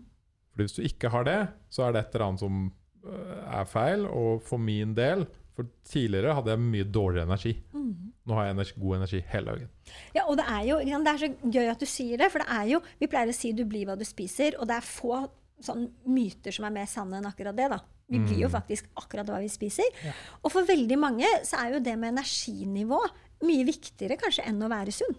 Fordi 0.52 0.68
Hvis 0.68 0.78
du 0.78 0.84
ikke 0.88 1.12
har 1.14 1.28
det, 1.28 1.40
så 1.70 1.86
er 1.86 1.94
det 1.94 2.02
et 2.02 2.16
eller 2.16 2.28
annet 2.28 2.44
som 2.44 2.60
øh, 3.06 3.42
er 3.60 3.66
feil. 3.70 4.06
Og 4.10 4.42
for 4.46 4.62
min 4.62 4.96
del 4.98 5.28
For 5.56 5.70
tidligere 5.88 6.34
hadde 6.36 6.52
jeg 6.52 6.60
mye 6.60 6.84
dårligere 6.84 7.30
energi. 7.30 7.54
Mm. 7.72 8.12
Nå 8.28 8.36
har 8.36 8.48
jeg 8.48 8.56
energi, 8.58 8.74
god 8.82 8.96
energi 8.98 9.22
hele 9.30 9.54
dagen. 9.54 9.70
Ja, 10.16 10.26
og 10.26 10.36
det 10.36 10.46
er 10.52 10.64
jo 10.68 10.80
det 10.84 11.12
er 11.14 11.22
så 11.22 11.30
gøy 11.46 11.70
at 11.72 11.80
du 11.80 11.88
sier 11.88 12.20
det, 12.20 12.28
for 12.34 12.44
det 12.44 12.50
er 12.52 12.66
jo 12.74 12.82
Vi 13.00 13.08
pleier 13.08 13.32
å 13.32 13.36
si 13.38 13.54
'du 13.54 13.64
blir 13.64 13.86
hva 13.88 13.96
du 13.96 14.04
spiser', 14.04 14.58
og 14.60 14.68
det 14.68 14.76
er 14.76 14.82
få 14.82 15.30
sånn 15.64 15.86
myter 16.06 16.52
som 16.52 16.66
er 16.66 16.76
mer 16.76 16.90
sanne 16.92 17.22
enn 17.22 17.30
akkurat 17.30 17.56
det. 17.56 17.70
da. 17.70 17.80
Vi 18.10 18.20
blir 18.20 18.38
jo 18.44 18.48
Mm. 18.48 18.54
faktisk 18.62 18.86
akkurat 18.96 19.26
hva 19.26 19.40
vi 19.42 19.48
spiser. 19.50 19.86
Ja. 20.06 20.12
Og 20.44 20.52
for 20.52 20.64
veldig 20.64 20.98
mange 21.00 21.26
så 21.44 21.58
er 21.66 21.74
jo 21.74 21.80
det 21.80 21.98
med 21.98 22.14
energinivå 22.14 23.00
mye 23.44 23.66
viktigere 23.66 24.18
kanskje 24.18 24.46
enn 24.46 24.62
å 24.62 24.70
være 24.70 24.94
sunn. 24.94 25.16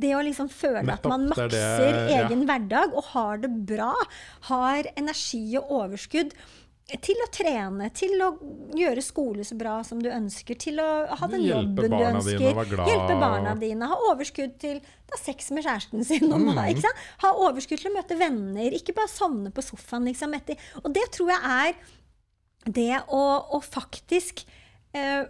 Det 0.00 0.14
å 0.16 0.22
liksom 0.24 0.48
føle 0.48 0.80
Nettopp, 0.86 1.04
at 1.04 1.08
man 1.10 1.26
det 1.28 1.38
er 1.38 1.48
det- 1.48 1.60
makser 1.60 2.08
ja. 2.10 2.28
egen 2.28 2.46
hverdag 2.46 2.94
og 2.94 3.04
har 3.12 3.36
det 3.38 3.50
bra, 3.66 3.94
har 4.42 4.84
energi 4.96 5.56
og 5.58 5.68
overskudd 5.68 6.32
til 7.02 7.14
å 7.22 7.28
trene, 7.30 7.92
til 7.94 8.10
å 8.18 8.30
gjøre 8.74 9.02
skole 9.02 9.44
så 9.46 9.56
bra 9.56 9.82
som 9.84 10.00
du 10.02 10.08
ønsker, 10.08 10.58
til 10.58 10.76
å 10.82 11.06
ha 11.20 11.26
den 11.28 11.42
Hjelpe 11.42 11.84
jobben 11.86 11.90
du 11.90 12.04
ønsker. 12.04 12.54
Hjelpe 12.88 13.20
barna 13.20 13.54
dine, 13.60 13.86
ha 13.86 13.94
overskudd 14.10 14.58
til 14.58 14.80
ha 14.80 15.16
sex 15.16 15.50
med 15.52 15.64
kjæresten 15.64 16.04
sin. 16.04 16.32
Og, 16.32 16.40
Mm. 16.40 16.82
Ha 17.22 17.32
overskudd 17.32 17.78
til 17.78 17.92
å 17.92 17.94
møte 17.94 18.16
venner, 18.18 18.70
ikke 18.72 18.94
bare 18.94 19.06
sovne 19.08 19.52
på 19.52 19.62
sofaen. 19.62 20.04
Liksom. 20.06 20.34
Og 20.84 20.92
det 20.92 21.10
tror 21.12 21.28
jeg 21.28 21.42
er 21.44 21.74
det 22.68 23.02
å, 23.08 23.22
å 23.56 23.60
faktisk 23.64 24.44
eh, 24.96 25.28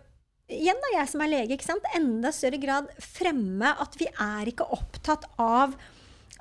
Igjen 0.51 0.81
da, 0.82 0.89
jeg 0.97 1.07
som 1.12 1.20
er 1.23 1.31
lege, 1.31 1.55
ikke 1.55 1.69
sant? 1.69 1.85
enda 1.94 2.32
større 2.35 2.59
grad 2.59 2.89
fremme 2.98 3.69
at 3.70 3.93
vi 4.01 4.09
er 4.11 4.48
ikke 4.51 4.66
opptatt 4.74 5.28
av 5.39 5.77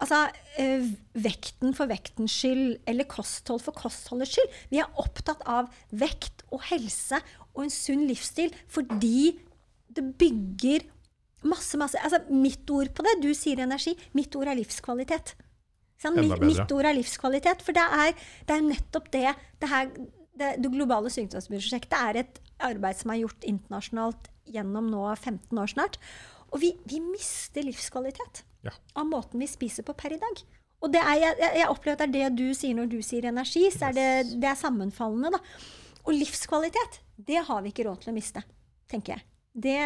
altså, 0.01 0.23
eh, 0.57 0.87
vekten 1.13 1.75
for 1.77 1.91
vektens 1.91 2.33
skyld, 2.33 2.79
eller 2.89 3.05
kosthold 3.05 3.61
for 3.61 3.77
kostholdets 3.77 4.33
skyld. 4.33 4.55
Vi 4.73 4.81
er 4.81 4.89
opptatt 4.97 5.43
av 5.45 5.69
vekt 5.93 6.41
og 6.49 6.65
helse 6.71 7.21
og 7.53 7.67
en 7.67 7.73
sunn 7.73 8.07
livsstil 8.09 8.55
fordi 8.71 9.35
det 9.93 10.07
bygger 10.17 10.87
masse, 11.49 11.77
masse 11.79 12.01
altså, 12.01 12.23
Mitt 12.33 12.69
ord 12.73 12.91
på 12.95 13.05
det, 13.05 13.19
du 13.23 13.29
sier 13.37 13.61
energi, 13.63 13.95
mitt 14.17 14.35
ord 14.35 14.49
er 14.51 14.59
livskvalitet. 14.59 15.35
Mitt, 16.15 16.39
mitt 16.39 16.71
ord 16.71 16.87
er 16.87 16.95
livskvalitet. 16.95 17.63
For 17.65 17.75
det 17.75 17.83
er, 17.83 18.13
det 18.47 18.55
er 18.55 18.63
nettopp 18.63 19.09
det 19.11 19.25
det, 19.59 19.67
her, 19.67 19.89
det 20.39 20.51
det 20.63 20.71
globale 20.73 21.11
sykdomsprosjektet 21.13 21.95
er 21.99 22.19
et 22.23 22.39
arbeid 22.59 22.97
som 22.99 23.11
er 23.13 23.21
gjort 23.23 23.45
internasjonalt 23.47 24.29
gjennom 24.49 24.87
nå 24.91 25.03
15 25.15 25.59
år 25.61 25.69
snart. 25.75 25.97
Og 26.51 26.59
vi, 26.63 26.71
vi 26.89 26.99
mister 27.03 27.63
livskvalitet 27.67 28.43
Ja. 28.65 28.71
av 28.95 29.05
måten 29.07 29.39
vi 29.39 29.47
spiser 29.47 29.85
på 29.87 29.93
per 29.95 30.11
i 30.15 30.19
dag. 30.19 30.41
Og 30.81 30.91
det 30.91 30.99
er, 31.03 31.15
jeg 31.19 31.51
jeg 31.59 31.67
opplever 31.69 31.99
at 31.99 32.11
det 32.11 32.21
er 32.23 32.29
det 32.31 32.37
du 32.39 32.53
sier 32.55 32.75
når 32.75 32.89
du 32.89 32.97
sier 33.03 33.25
energi, 33.29 33.65
så 33.71 33.89
er 33.89 33.93
det, 33.93 34.07
det 34.41 34.47
er 34.49 34.55
sammenfallende. 34.59 35.31
da. 35.35 35.39
Og 36.07 36.13
livskvalitet, 36.15 36.99
det 37.19 37.43
har 37.45 37.61
vi 37.61 37.69
ikke 37.73 37.85
råd 37.89 38.01
til 38.05 38.11
å 38.13 38.15
miste, 38.15 38.43
tenker 38.89 39.17
jeg. 39.17 39.23
Det, 39.53 39.77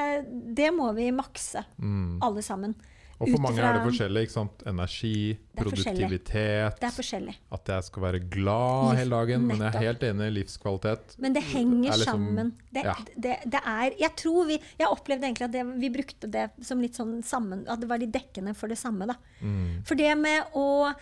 det 0.56 0.70
må 0.76 0.92
vi 0.94 1.10
makse, 1.12 1.66
Mm. 1.82 2.20
alle 2.22 2.42
sammen. 2.46 2.76
Og 3.24 3.32
for 3.34 3.42
mange 3.44 3.64
er 3.64 3.78
det 3.78 3.82
forskjellig. 3.88 4.22
ikke 4.28 4.34
sant? 4.36 4.64
Energi, 4.70 5.14
Det 5.34 5.64
produktivitet, 5.64 6.80
Det 6.80 6.88
er 6.90 6.94
forskjellig. 6.96 7.36
at 7.52 7.72
jeg 7.74 7.84
skal 7.88 8.04
være 8.04 8.20
glad 8.30 8.96
hele 8.98 9.10
dagen. 9.18 9.48
Men 9.48 9.58
jeg 9.64 9.74
er 9.74 9.80
helt 9.88 10.04
enig 10.10 10.28
i 10.28 10.36
livskvalitet. 10.38 11.16
Men 11.20 11.34
det 11.34 11.44
henger 11.44 11.90
er 11.94 11.98
liksom- 11.98 12.14
sammen. 12.14 12.54
Det, 12.74 12.84
ja. 12.84 12.96
det, 13.16 13.36
det 13.46 13.62
er 13.66 13.92
Jeg 14.00 14.16
tror 14.16 14.46
vi 14.48 14.60
Jeg 14.80 14.88
opplevde 14.88 15.24
egentlig 15.28 15.46
at 15.46 15.52
det, 15.52 15.66
vi 15.80 15.90
brukte 15.90 16.30
det 16.32 16.50
som 16.62 16.82
litt 16.82 16.94
sånn 16.96 17.24
sammen 17.24 17.66
At 17.68 17.80
det 17.80 17.88
var 17.90 17.98
litt 18.00 18.12
dekkende 18.12 18.56
for 18.56 18.68
det 18.68 18.78
samme, 18.78 19.06
da. 19.08 19.16
Mm. 19.42 19.84
For 19.86 19.96
det 19.96 20.18
med 20.18 20.44
å 20.54 20.94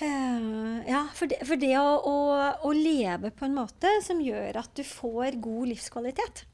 eh, 0.00 0.88
Ja, 0.90 1.06
for 1.14 1.26
det, 1.30 1.40
for 1.46 1.56
det 1.60 1.74
å, 1.78 1.90
å, 2.04 2.16
å 2.64 2.72
leve 2.74 3.30
på 3.36 3.44
en 3.46 3.54
måte 3.58 3.90
som 4.02 4.20
gjør 4.20 4.56
at 4.62 4.74
du 4.74 4.82
får 4.86 5.40
god 5.40 5.68
livskvalitet. 5.74 6.44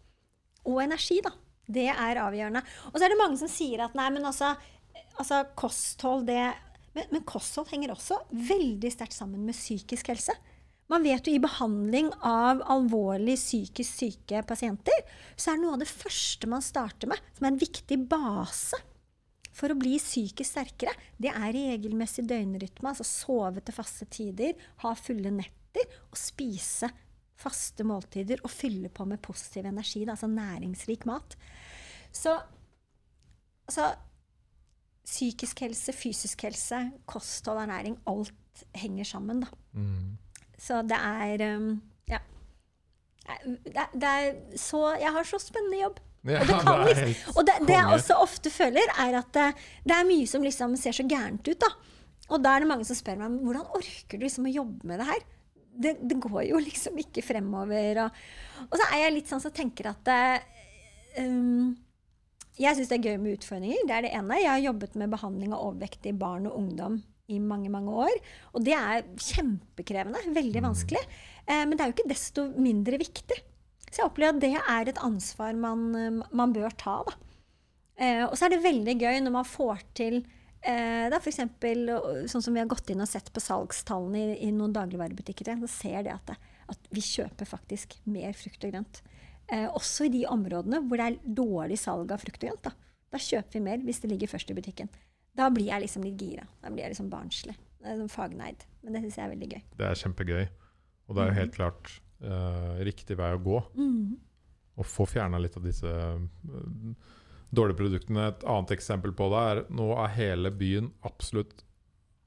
Og 0.67 0.81
energi, 0.83 1.21
da. 1.23 1.31
Det 1.67 1.89
er 1.91 2.23
avgjørende. 2.23 2.63
Og 2.93 2.99
så 2.99 3.07
er 3.07 3.13
det 3.13 3.21
mange 3.21 3.39
som 3.41 3.51
sier 3.51 3.85
at 3.87 3.97
nei, 3.99 4.09
men 4.15 4.29
altså, 4.29 4.53
altså 5.19 5.43
kosthold, 5.59 6.27
det 6.31 6.41
men, 6.97 7.11
men 7.13 7.25
kosthold 7.29 7.69
henger 7.69 7.93
også 7.93 8.23
veldig 8.33 8.91
sterkt 8.95 9.17
sammen 9.17 9.43
med 9.45 9.57
psykisk 9.57 10.09
helse. 10.15 10.33
Man 10.89 11.03
vet 11.03 11.27
jo 11.27 11.35
i 11.35 11.43
behandling 11.43 12.13
av 12.25 12.63
alvorlig 12.71 13.35
psykisk 13.41 13.99
syke 14.05 14.41
pasienter, 14.47 15.03
så 15.35 15.51
er 15.51 15.59
det 15.59 15.65
noe 15.65 15.75
av 15.75 15.83
det 15.83 15.91
første 15.91 16.49
man 16.49 16.63
starter 16.65 17.11
med, 17.11 17.21
som 17.37 17.49
er 17.49 17.53
en 17.53 17.61
viktig 17.61 17.99
base 18.09 18.79
for 19.57 19.73
å 19.73 19.79
bli 19.79 19.97
psykisk 20.01 20.51
sterkere, 20.51 20.93
det 21.17 21.33
er 21.33 21.55
regelmessig 21.57 22.27
døgnrytme, 22.29 22.93
altså 22.93 23.07
sove 23.09 23.63
til 23.65 23.77
faste 23.77 24.09
tider, 24.13 24.55
ha 24.85 24.93
fulle 24.99 25.33
netter 25.33 25.87
og 26.11 26.19
spise 26.21 26.91
faste 27.37 27.85
måltider 27.85 28.41
og 28.45 28.51
fylle 28.51 28.89
på 28.89 29.05
med 29.09 29.21
positiv 29.23 29.65
energi, 29.69 30.05
da, 30.05 30.15
altså 30.15 30.27
næringsrik 30.33 31.05
mat. 31.07 31.37
Så 32.13 32.33
altså, 33.69 33.91
psykisk 35.07 35.61
helse, 35.67 35.93
fysisk 35.95 36.43
helse, 36.47 36.79
kosthold, 37.07 37.61
ernæring, 37.67 37.99
alt 38.11 38.65
henger 38.75 39.05
sammen, 39.05 39.41
da. 39.45 39.51
Mm. 39.77 40.17
Så 40.59 40.81
det 40.89 40.97
er 40.99 41.57
um, 41.57 41.83
Ja. 42.09 42.19
Det, 43.45 43.77
er- 43.77 43.93
det 43.93 44.09
er 44.09 44.57
så 44.57 44.95
Jeg 45.01 45.13
har 45.13 45.25
så 45.27 45.39
spennende 45.43 45.81
jobb. 45.83 46.01
Ja, 46.27 46.41
Og 46.41 46.47
det 46.47 46.61
kan 46.67 46.87
det, 46.87 46.97
liksom- 46.97 47.37
Og 47.37 47.47
det, 47.47 47.55
det 47.69 47.75
jeg 47.77 47.87
også 47.93 48.15
ofte 48.23 48.51
føler, 48.51 48.89
er 48.99 49.19
at 49.19 49.33
det, 49.35 49.55
det 49.85 49.93
er 49.97 50.09
mye 50.09 50.27
som 50.27 50.43
liksom 50.43 50.77
ser 50.77 50.93
så 50.93 51.03
gærent 51.07 51.47
ut. 51.49 51.61
da. 51.61 51.67
Og 52.31 52.43
da 52.43 52.57
er 52.57 52.61
det 52.65 52.69
mange 52.69 52.85
som 52.89 52.97
spør 52.99 53.19
meg 53.21 53.37
hvordan 53.45 53.67
orker 53.77 54.19
du 54.19 54.25
liksom 54.25 54.47
å 54.49 54.55
jobbe 54.55 54.87
med 54.89 54.99
det 54.99 55.07
her? 55.07 55.21
Det, 55.77 55.97
det 56.01 56.21
går 56.23 56.43
jo 56.51 56.61
liksom 56.69 57.01
ikke 57.03 57.25
fremover. 57.25 58.05
Og, 58.07 58.23
og 58.69 58.79
så 58.79 58.91
er 58.93 59.07
jeg 59.07 59.17
litt 59.19 59.33
sånn 59.33 59.43
som 59.43 59.55
tenker 59.55 59.91
at 59.93 60.13
eh, 60.13 60.47
um, 61.25 61.75
Jeg 62.57 62.79
syns 62.79 62.93
det 62.93 63.01
er 63.01 63.11
gøy 63.11 63.21
med 63.23 63.37
utfordringer. 63.39 63.85
Det 63.89 63.99
er 63.99 64.07
det 64.09 64.15
ene. 64.17 64.41
Jeg 64.43 64.53
har 64.53 64.65
jobbet 64.71 64.97
med 64.97 65.13
behandling 65.13 65.53
av 65.53 65.67
overvektige 65.69 66.17
barn 66.17 66.49
og 66.49 66.57
ungdom 66.63 67.03
i 67.33 67.41
mange 67.43 67.71
mange 67.73 67.93
år. 68.07 68.15
Og 68.55 68.65
det 68.67 68.77
er 68.77 69.05
kjempekrevende. 69.19 70.23
Veldig 70.37 70.63
vanskelig. 70.65 71.03
Eh, 71.47 71.63
men 71.65 71.77
det 71.77 71.85
er 71.85 71.93
jo 71.93 71.99
ikke 71.99 72.15
desto 72.15 72.49
mindre 72.55 73.01
viktig. 73.03 73.39
Så 73.87 74.03
jeg 74.03 74.09
opplever 74.09 74.35
at 74.37 74.43
det 74.43 74.53
er 74.59 74.91
et 74.91 75.05
ansvar 75.05 75.55
man, 75.59 75.87
eh, 75.95 76.23
man 76.37 76.55
bør 76.55 76.75
ta. 76.79 76.99
Da. 77.07 77.17
Eh, 77.97 78.25
og 78.27 78.37
så 78.37 78.47
er 78.47 78.57
det 78.57 78.65
veldig 78.65 78.97
gøy 79.01 79.21
når 79.25 79.33
man 79.39 79.49
får 79.49 79.85
til 79.97 80.21
eh, 80.69 81.07
da 81.13 81.21
for 81.23 81.31
eksempel, 81.31 81.89
sånn 82.31 82.45
som 82.45 82.55
vi 82.55 82.61
har 82.63 82.71
gått 82.71 82.91
inn 82.93 83.03
og 83.05 83.11
sett 83.11 83.31
på 83.35 83.43
salgstallene 83.43 84.23
i, 84.23 84.37
i 84.49 84.53
noen 84.55 84.75
dagligvarebutikker, 84.77 85.55
så 85.63 85.71
ser 85.71 86.07
det 86.07 86.15
at, 86.15 86.33
det 86.33 86.57
at 86.73 86.89
vi 86.95 87.03
kjøper 87.05 87.49
faktisk 87.49 87.97
mer 88.11 88.35
frukt 88.39 88.65
og 88.67 88.75
grønt. 88.75 89.03
Eh, 89.53 89.69
også 89.71 90.09
i 90.09 90.13
de 90.13 90.25
områdene 90.27 90.81
hvor 90.87 90.99
det 90.99 91.07
er 91.07 91.35
dårlig 91.39 91.79
salg 91.79 92.11
av 92.11 92.23
frukt 92.23 92.43
og 92.43 92.49
grønt. 92.49 92.67
Da, 92.67 93.03
da 93.15 93.23
kjøper 93.23 93.59
vi 93.59 93.65
mer 93.69 93.85
hvis 93.87 94.03
det 94.03 94.11
ligger 94.11 94.33
først 94.33 94.51
i 94.51 94.57
butikken. 94.59 94.91
Da 95.37 95.49
blir 95.53 95.71
jeg 95.71 95.85
liksom 95.85 96.07
litt 96.07 96.21
gira. 96.21 96.47
Da 96.63 96.73
blir 96.73 96.87
jeg 96.87 96.95
liksom 96.95 97.11
barnslig. 97.13 97.55
Det 97.77 97.93
er 97.93 98.01
sånn 98.01 98.13
fagneid. 98.13 98.65
Men 98.83 98.97
det 98.97 99.05
syns 99.05 99.19
jeg 99.19 99.27
er 99.27 99.35
veldig 99.35 99.51
gøy. 99.53 99.65
Det 99.79 99.89
er 99.89 100.01
kjempegøy. 100.03 100.45
Og 101.07 101.15
det 101.17 101.23
er 101.23 101.29
jo 101.29 101.39
helt 101.39 101.55
klart 101.55 101.93
eh, 102.25 102.73
riktig 102.89 103.19
vei 103.21 103.31
å 103.37 103.43
gå. 103.43 103.61
Mm. 103.77 104.17
Å 104.77 104.87
få 104.87 105.07
fjerna 105.09 105.39
litt 105.41 105.59
av 105.61 105.69
disse 105.69 105.93
eh, 105.93 107.13
dårlige 107.57 107.81
produktene. 107.81 108.29
Et 108.33 108.45
annet 108.47 108.75
eksempel 108.77 109.15
på 109.17 109.31
det 109.33 109.45
er 109.53 109.63
nå 109.75 109.89
er 109.97 110.13
hele 110.17 110.53
byen 110.55 110.93
absolutt 111.07 111.63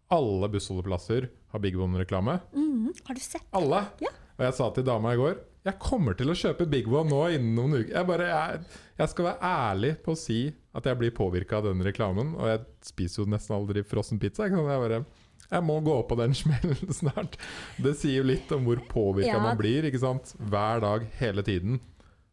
Alle 0.09 0.49
bussholdeplasser 0.49 1.27
har 1.53 1.61
Big 1.61 1.75
One-reklame. 1.77 2.39
Mm. 2.55 2.89
Har 3.05 3.15
du 3.17 3.21
sett? 3.21 3.45
Alle! 3.53 3.83
Ja. 4.01 4.09
Og 4.39 4.45
jeg 4.47 4.55
sa 4.57 4.69
til 4.73 4.87
dama 4.87 5.13
i 5.13 5.19
går 5.19 5.37
jeg 5.67 5.75
kommer 5.83 6.15
til 6.17 6.31
å 6.31 6.37
kjøpe 6.37 6.67
Big 6.71 6.87
One 6.87 7.11
nå 7.11 7.19
innen 7.35 7.55
noen 7.57 7.75
uker. 7.81 7.91
Jeg, 7.91 8.07
bare, 8.07 8.27
jeg, 8.31 8.61
jeg 9.01 9.11
skal 9.11 9.27
være 9.27 9.49
ærlig 9.49 9.91
på 10.05 10.13
å 10.15 10.19
si 10.19 10.37
at 10.77 10.87
jeg 10.87 10.99
blir 11.01 11.15
påvirka 11.15 11.59
av 11.59 11.67
den 11.67 11.83
reklamen. 11.85 12.31
Og 12.39 12.47
jeg 12.47 12.63
spiser 12.87 13.23
jo 13.23 13.31
nesten 13.33 13.57
aldri 13.57 13.83
frossen 13.87 14.21
pizza. 14.21 14.47
Jeg, 14.47 14.55
bare, 14.55 15.01
jeg 15.49 15.65
må 15.67 15.79
gå 15.85 15.97
på 16.07 16.17
den 16.21 16.35
smellen 16.41 16.95
snart. 16.95 17.35
Det 17.81 17.95
sier 17.99 18.21
jo 18.21 18.29
litt 18.31 18.51
om 18.55 18.65
hvor 18.69 18.81
påvirka 18.89 19.35
Ja. 19.35 19.43
man 19.43 19.59
blir. 19.59 19.89
Hver 19.91 20.85
dag, 20.85 21.09
hele 21.19 21.43
tiden, 21.45 21.81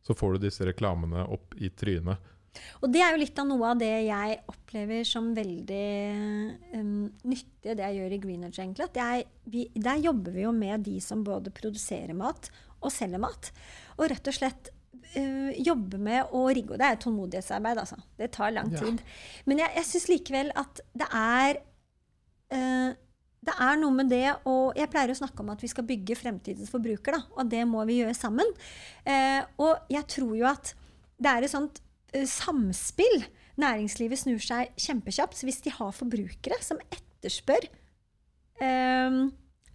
så 0.06 0.14
får 0.14 0.36
du 0.36 0.46
disse 0.46 0.68
reklamene 0.68 1.26
opp 1.26 1.58
i 1.58 1.72
trynet. 1.74 2.22
Og 2.82 2.92
det 2.92 3.02
er 3.04 3.14
jo 3.14 3.20
litt 3.22 3.38
av 3.42 3.48
noe 3.48 3.72
av 3.72 3.80
det 3.80 3.90
jeg 4.06 4.38
opplever 4.52 5.04
som 5.08 5.32
veldig 5.36 5.88
um, 6.74 7.06
nyttig, 7.28 7.76
det 7.76 7.82
jeg 7.84 7.98
gjør 8.00 8.14
i 8.16 8.20
Greenwich, 8.22 8.58
egentlig. 8.62 8.88
At 8.90 9.00
jeg, 9.00 9.26
vi, 9.52 9.66
der 9.74 10.00
jobber 10.04 10.34
vi 10.36 10.46
jo 10.46 10.54
med 10.56 10.86
de 10.86 10.96
som 11.04 11.24
både 11.26 11.52
produserer 11.54 12.16
mat 12.16 12.50
og 12.80 12.92
selger 12.92 13.22
mat. 13.22 13.52
Og 13.96 14.10
rett 14.12 14.28
og 14.32 14.36
slett 14.36 14.70
uh, 15.16 15.52
jobbe 15.56 15.98
med 16.02 16.34
å 16.36 16.44
rigge 16.50 16.74
Og 16.74 16.82
det 16.82 16.90
er 16.90 17.00
tålmodighetsarbeid, 17.02 17.80
altså. 17.84 17.98
Det 18.18 18.32
tar 18.36 18.54
lang 18.56 18.72
Ja. 18.74 18.84
tid. 18.84 19.02
Men 19.46 19.64
jeg, 19.64 19.74
jeg 19.80 19.90
syns 19.92 20.08
likevel 20.12 20.52
at 20.54 20.84
det 20.94 21.10
er 21.12 21.62
uh, 22.52 22.92
det 23.46 23.54
er 23.62 23.76
noe 23.78 23.94
med 23.94 24.08
det 24.10 24.24
og 24.48 24.74
Jeg 24.74 24.90
pleier 24.90 25.12
å 25.12 25.18
snakke 25.20 25.44
om 25.44 25.52
at 25.54 25.60
vi 25.62 25.68
skal 25.70 25.86
bygge 25.86 26.16
fremtidens 26.18 26.72
forbruker. 26.72 27.14
Da, 27.14 27.20
og 27.38 27.50
det 27.52 27.62
må 27.68 27.84
vi 27.86 28.00
gjøre 28.00 28.16
sammen. 28.18 28.48
Eh, 29.06 29.38
og 29.62 29.86
jeg 29.92 30.02
tror 30.10 30.32
jo 30.34 30.48
at 30.50 30.72
det 31.16 31.30
er 31.30 31.46
et 31.46 31.52
sånt 31.52 31.78
eh, 31.78 31.85
samspill. 32.24 33.26
Næringslivet 33.60 34.20
snur 34.20 34.42
seg 34.42 34.72
kjempekjapt. 34.80 35.36
Så 35.36 35.48
hvis 35.48 35.62
de 35.64 35.72
har 35.74 35.96
forbrukere 35.96 36.60
som 36.64 36.80
etterspør 36.88 37.68
eh, 38.64 39.26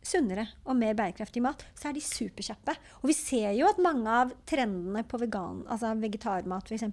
sunnere 0.01 0.47
og 0.65 0.75
mer 0.77 0.95
bærekraftig 0.97 1.43
mat, 1.45 1.63
så 1.77 1.89
er 1.89 1.95
de 1.95 2.03
superkjappe. 2.03 2.73
Og 3.01 3.09
vi 3.11 3.15
ser 3.15 3.51
jo 3.57 3.67
at 3.69 3.81
mange 3.83 4.15
av 4.21 4.33
trendene 4.49 5.03
på 5.07 5.19
vegan, 5.21 5.61
altså 5.71 5.93
vegetarmat 6.01 6.71
f.eks., 6.71 6.87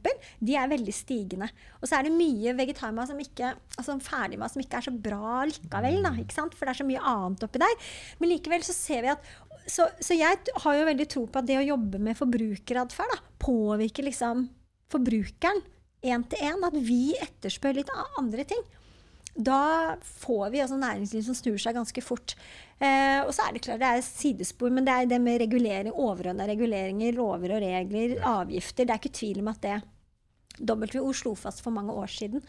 de 0.44 0.56
er 0.58 0.70
veldig 0.70 0.94
stigende. 0.94 1.48
Og 1.80 1.88
så 1.88 1.98
er 1.98 2.06
det 2.08 2.16
mye 2.16 2.54
vegetarmat 2.58 3.10
som 3.10 3.22
ikke, 3.22 3.54
altså 3.78 3.98
ferdigmat 4.04 4.54
som 4.54 4.64
ikke 4.64 4.80
er 4.80 4.88
så 4.88 4.94
bra 5.08 5.42
likevel. 5.48 6.00
Da, 6.04 6.14
ikke 6.20 6.36
sant? 6.36 6.56
For 6.56 6.68
det 6.68 6.74
er 6.74 6.82
så 6.82 6.88
mye 6.88 7.04
annet 7.14 7.48
oppi 7.48 7.62
der. 7.64 7.90
Men 8.20 8.32
likevel 8.34 8.66
så 8.66 8.76
ser 8.76 9.06
vi 9.06 9.14
at 9.16 9.36
Så, 9.68 9.84
så 10.00 10.16
jeg 10.16 10.36
har 10.62 10.76
jo 10.78 10.84
veldig 10.88 11.06
tro 11.12 11.26
på 11.28 11.40
at 11.42 11.44
det 11.44 11.58
å 11.60 11.66
jobbe 11.66 11.98
med 12.00 12.16
forbrukeratferd 12.16 13.18
påvirker 13.42 14.06
liksom 14.06 14.46
forbrukeren 14.92 15.62
én 16.06 16.24
til 16.30 16.42
én, 16.46 16.66
at 16.66 16.76
vi 16.78 17.14
etterspør 17.18 17.80
litt 17.80 17.90
andre 18.20 18.44
ting. 18.48 18.62
Da 19.38 19.96
får 20.02 20.50
vi 20.50 20.62
altså 20.64 20.78
næringsliv 20.80 21.22
som 21.26 21.36
snur 21.38 21.58
seg 21.62 21.76
ganske 21.76 22.02
fort. 22.02 22.34
Eh, 22.82 23.20
og 23.22 23.30
så 23.34 23.46
er 23.46 23.54
det 23.54 23.62
klart 23.66 23.82
det 23.82 23.90
er 23.90 24.02
sidespor, 24.02 24.72
men 24.74 24.86
det 24.86 24.94
er 24.94 25.10
det 25.10 25.20
med 25.22 25.38
regulering, 25.44 25.94
overordna 25.94 26.46
reguleringer, 26.48 27.14
lover 27.14 27.54
og 27.54 27.62
regler, 27.62 28.16
avgifter. 28.26 28.86
Det 28.86 28.94
er 28.94 29.02
ikke 29.02 29.18
tvil 29.20 29.42
om 29.44 29.52
at 29.52 29.62
det 29.62 29.78
WHO 30.58 31.12
slo 31.14 31.36
fast 31.38 31.62
for 31.62 31.74
mange 31.74 31.94
år 31.94 32.10
siden 32.10 32.42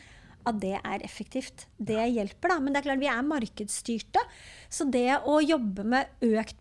at 0.48 0.58
det 0.62 0.78
er 0.78 1.04
effektivt. 1.06 1.68
Det 1.78 2.00
hjelper, 2.16 2.54
da. 2.54 2.58
Men 2.64 2.74
det 2.74 2.82
er 2.82 2.88
klart 2.88 3.04
vi 3.04 3.12
er 3.12 3.28
markedsstyrte. 3.28 4.24
Så 4.72 4.88
det 4.90 5.20
å 5.28 5.40
jobbe 5.44 5.86
med 5.86 6.26
økt 6.26 6.58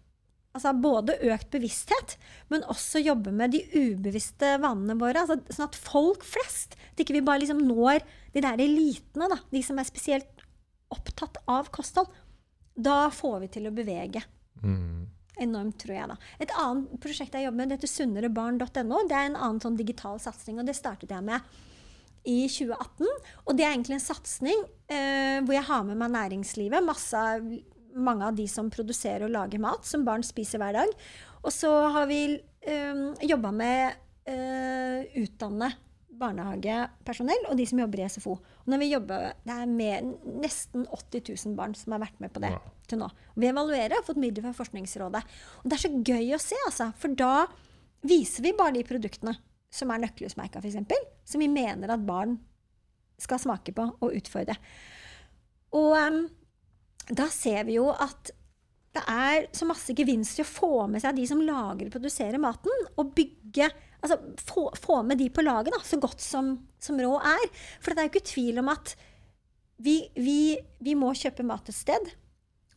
Altså 0.59 0.75
både 0.75 1.15
økt 1.31 1.53
bevissthet, 1.55 2.17
men 2.51 2.67
også 2.67 3.03
jobbe 3.05 3.33
med 3.35 3.55
de 3.55 3.63
ubevisste 3.73 4.57
vanene 4.63 4.99
våre. 4.99 5.23
Altså, 5.23 5.39
sånn 5.55 5.69
at 5.69 5.79
folk 5.79 6.27
flest 6.27 6.75
At 6.91 7.05
ikke 7.05 7.15
vi 7.15 7.25
bare 7.25 7.45
liksom 7.45 7.63
når 7.69 8.03
de 8.35 8.43
der 8.43 8.61
elitene, 8.61 9.31
da, 9.31 9.39
de 9.53 9.63
som 9.63 9.79
er 9.79 9.87
spesielt 9.87 10.43
opptatt 10.93 11.39
av 11.51 11.71
kosthold. 11.75 12.11
Da 12.75 13.07
får 13.15 13.39
vi 13.45 13.53
til 13.55 13.71
å 13.71 13.75
bevege. 13.75 14.23
Mm. 14.63 15.07
Enormt, 15.39 15.79
tror 15.79 15.95
jeg. 15.95 16.11
da. 16.11 16.19
Et 16.43 16.53
annet 16.59 16.99
prosjekt 17.03 17.37
jeg 17.37 17.47
jobber 17.47 17.61
med, 17.61 17.71
det 17.71 17.79
heter 17.79 17.93
sunnerebarn.no. 17.95 19.03
Det 19.07 19.17
er 19.17 19.31
en 19.31 19.39
annen 19.39 19.63
sånn 19.63 19.79
digital 19.79 20.19
satsing, 20.23 20.59
og 20.59 20.67
det 20.67 20.77
startet 20.79 21.15
jeg 21.15 21.27
med 21.27 21.47
i 22.29 22.41
2018. 22.51 23.07
Og 23.47 23.57
det 23.57 23.65
er 23.65 23.73
egentlig 23.73 23.99
en 23.99 24.05
satsing 24.05 24.65
eh, 24.91 25.39
hvor 25.45 25.55
jeg 25.55 25.67
har 25.71 25.87
med 25.87 26.01
meg 26.01 26.15
næringslivet. 26.17 26.85
masse 26.85 27.23
mange 27.97 28.29
av 28.29 28.37
de 28.37 28.47
som 28.51 28.71
produserer 28.73 29.27
og 29.27 29.35
lager 29.35 29.63
mat, 29.63 29.87
som 29.87 30.05
barn 30.07 30.25
spiser 30.27 30.61
hver 30.63 30.77
dag. 30.77 30.95
Og 31.43 31.53
så 31.55 31.71
har 31.95 32.09
vi 32.11 32.23
um, 32.37 33.05
jobba 33.25 33.53
med 33.55 34.01
uh, 34.29 35.05
utdanne 35.23 35.73
barnehagepersonell 36.19 37.47
og 37.51 37.59
de 37.59 37.67
som 37.69 37.81
jobber 37.81 38.03
i 38.03 38.09
SFO. 38.11 38.35
Og 38.39 38.71
når 38.73 38.83
vi 38.83 38.91
jobber, 38.91 39.33
Det 39.45 39.55
er 39.55 39.67
med 39.67 40.17
nesten 40.43 40.87
80 40.87 41.47
000 41.47 41.57
barn 41.57 41.75
som 41.75 41.95
har 41.95 42.03
vært 42.03 42.21
med 42.21 42.33
på 42.33 42.43
det 42.43 42.51
ja. 42.51 42.61
til 42.89 42.99
nå. 42.99 43.09
Vi 43.37 43.47
evaluerer 43.47 43.95
og 43.95 44.01
har 44.01 44.09
fått 44.09 44.21
midler 44.21 44.43
fra 44.43 44.57
Forskningsrådet. 44.57 45.23
Og 45.63 45.71
det 45.71 45.77
er 45.77 45.85
så 45.85 45.93
gøy 45.95 46.35
å 46.35 46.43
se, 46.43 46.59
altså. 46.67 46.91
For 46.99 47.15
da 47.15 47.47
viser 48.03 48.43
vi 48.43 48.57
bare 48.57 48.77
de 48.77 48.87
produktene 48.87 49.37
som 49.71 49.91
er 49.93 50.03
nøkkelhusmerka, 50.03 50.63
f.eks. 50.63 50.81
Som 51.29 51.45
vi 51.45 51.51
mener 51.53 51.93
at 51.93 52.07
barn 52.07 52.39
skal 53.19 53.41
smake 53.43 53.75
på 53.75 53.85
og 53.99 54.15
utfordre. 54.15 54.57
Og 55.77 55.93
um, 55.93 56.23
da 57.09 57.29
ser 57.33 57.65
vi 57.69 57.79
jo 57.79 57.89
at 57.93 58.33
det 58.97 59.03
er 59.13 59.47
så 59.55 59.67
masse 59.69 59.95
gevinst 59.97 60.41
i 60.41 60.45
å 60.45 60.49
få 60.49 60.73
med 60.91 61.03
seg 61.03 61.19
de 61.19 61.27
som 61.29 61.43
lager 61.45 61.89
og 61.89 61.95
produserer 61.95 62.41
maten, 62.43 62.89
og 62.97 63.15
bygge 63.17 63.71
Altså 63.99 64.15
få, 64.47 64.69
få 64.79 65.01
med 65.03 65.19
de 65.19 65.25
på 65.35 65.43
laget 65.43 65.75
da, 65.75 65.81
så 65.83 65.97
godt 65.99 66.23
som, 66.23 66.53
som 66.79 67.01
råd 67.03 67.25
er. 67.27 67.49
For 67.83 67.91
det 67.91 67.99
er 67.99 68.07
jo 68.07 68.13
ikke 68.13 68.29
tvil 68.31 68.61
om 68.63 68.71
at 68.71 68.93
vi, 69.83 69.97
vi, 70.15 70.55
vi 70.87 70.95
må 70.95 71.11
kjøpe 71.19 71.43
mat 71.43 71.67
et 71.67 71.75
sted. 71.75 72.13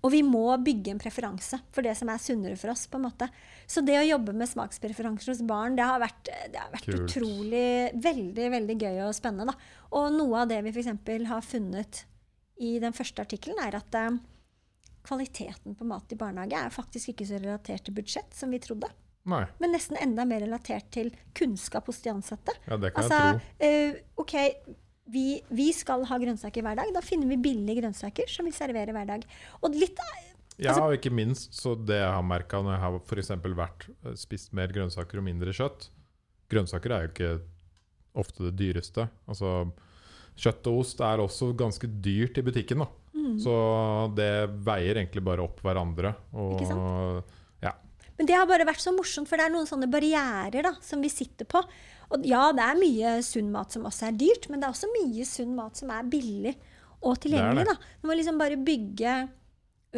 Og 0.01 0.09
vi 0.15 0.23
må 0.25 0.47
bygge 0.65 0.95
en 0.95 1.01
preferanse 1.01 1.59
for 1.69 1.85
det 1.85 1.93
som 1.99 2.09
er 2.09 2.21
sunnere 2.21 2.57
for 2.57 2.73
oss. 2.73 2.87
på 2.89 2.97
en 2.97 3.05
måte. 3.05 3.27
Så 3.69 3.83
det 3.85 3.99
å 3.99 4.07
jobbe 4.07 4.33
med 4.33 4.49
smakspreferanser 4.49 5.35
hos 5.35 5.43
barn, 5.45 5.77
det 5.77 5.85
har 5.85 6.01
vært, 6.01 6.25
det 6.25 6.57
har 6.57 6.73
vært 6.73 6.89
utrolig 6.89 7.91
veldig 8.01 8.47
veldig 8.57 8.77
gøy 8.81 9.03
og 9.05 9.13
spennende. 9.13 9.53
Da. 9.53 9.75
Og 10.01 10.09
noe 10.15 10.41
av 10.41 10.49
det 10.49 10.63
vi 10.65 10.73
f.eks. 10.73 10.89
har 11.29 11.45
funnet 11.45 12.01
i 12.61 12.75
den 12.81 12.93
første 12.95 13.23
artikkelen, 13.25 13.59
er 13.63 13.79
at 13.79 13.97
eh, 13.97 14.19
kvaliteten 15.07 15.77
på 15.77 15.87
mat 15.89 16.13
i 16.13 16.19
barnehage 16.19 16.59
er 16.59 16.73
faktisk 16.73 17.13
ikke 17.13 17.27
så 17.29 17.39
relatert 17.41 17.87
til 17.87 17.97
budsjett 17.97 18.37
som 18.37 18.53
vi 18.53 18.61
trodde. 18.61 18.89
Nei. 19.29 19.43
Men 19.61 19.75
nesten 19.75 19.99
enda 20.01 20.25
mer 20.25 20.41
relatert 20.41 20.87
til 20.93 21.11
kunnskap 21.37 21.89
hos 21.89 22.01
de 22.01 22.13
ansatte. 22.13 22.55
Ja, 22.65 22.77
det 22.81 22.93
kan 22.95 23.03
Altså, 23.03 23.19
jeg 23.61 23.91
tro. 23.93 23.99
Uh, 24.01 24.23
OK, 24.23 24.35
vi, 25.13 25.25
vi 25.53 25.69
skal 25.75 26.05
ha 26.09 26.17
grønnsaker 26.21 26.65
hver 26.65 26.79
dag. 26.79 26.91
Da 26.95 27.03
finner 27.05 27.29
vi 27.29 27.37
billige 27.41 27.81
grønnsaker 27.81 28.29
som 28.31 28.47
vi 28.49 28.53
serverer 28.55 28.95
hver 28.95 29.09
dag. 29.13 29.25
Og 29.61 29.77
litt 29.77 29.99
Ja, 30.57 30.73
altså- 30.73 30.83
og 30.89 30.97
ikke 30.97 31.13
minst 31.13 31.53
så 31.57 31.75
det 31.75 31.97
jeg 31.97 32.11
har 32.11 32.23
merka 32.23 32.61
når 32.61 32.75
jeg 32.75 32.81
har 32.81 32.99
for 33.05 33.55
vært 33.61 33.89
eh, 34.05 34.15
spist 34.15 34.53
mer 34.53 34.67
grønnsaker 34.67 35.17
og 35.17 35.23
mindre 35.23 35.53
kjøtt 35.53 35.89
Grønnsaker 36.51 36.91
er 36.91 37.01
jo 37.05 37.11
ikke 37.13 37.41
ofte 38.13 38.43
det 38.49 38.57
dyreste. 38.59 39.07
Altså, 39.25 39.71
kjøtt 40.37 40.67
og 40.71 40.79
ost 40.83 41.01
er 41.03 41.21
også 41.23 41.51
ganske 41.57 41.87
dyrt 42.01 42.37
i 42.37 42.43
butikken. 42.45 42.83
Mm. 43.13 43.37
Så 43.41 43.53
det 44.15 44.29
veier 44.65 44.97
egentlig 45.01 45.23
bare 45.23 45.43
opp 45.43 45.61
hverandre. 45.65 46.15
Og, 46.33 46.61
Ikke 46.61 47.23
Ja. 47.63 47.73
Men 48.17 48.27
det 48.29 48.35
har 48.35 48.45
bare 48.47 48.65
vært 48.65 48.81
så 48.83 48.93
morsomt, 48.95 49.27
for 49.27 49.37
det 49.37 49.45
er 49.47 49.53
noen 49.53 49.67
sånne 49.69 49.89
barrierer 49.91 50.63
da, 50.63 50.73
som 50.81 51.01
vi 51.01 51.09
sitter 51.09 51.45
på. 51.45 51.61
Og 52.11 52.25
ja, 52.27 52.51
det 52.51 52.63
er 52.63 52.79
mye 52.79 53.15
sunn 53.23 53.51
mat 53.51 53.71
som 53.71 53.83
også 53.87 54.09
er 54.09 54.17
dyrt, 54.19 54.49
men 54.49 54.59
det 54.59 54.67
er 54.67 54.73
også 54.75 54.89
mye 54.91 55.25
sunn 55.25 55.55
mat 55.55 55.77
som 55.79 55.89
er 55.89 56.03
billig 56.11 56.55
og 57.01 57.17
tilgjengelig. 57.23 57.63
Det 57.65 57.71
det. 57.71 57.77
da. 57.77 57.99
Du 58.01 58.07
må 58.09 58.17
liksom 58.17 58.37
bare 58.41 58.57
bygge 58.61 59.13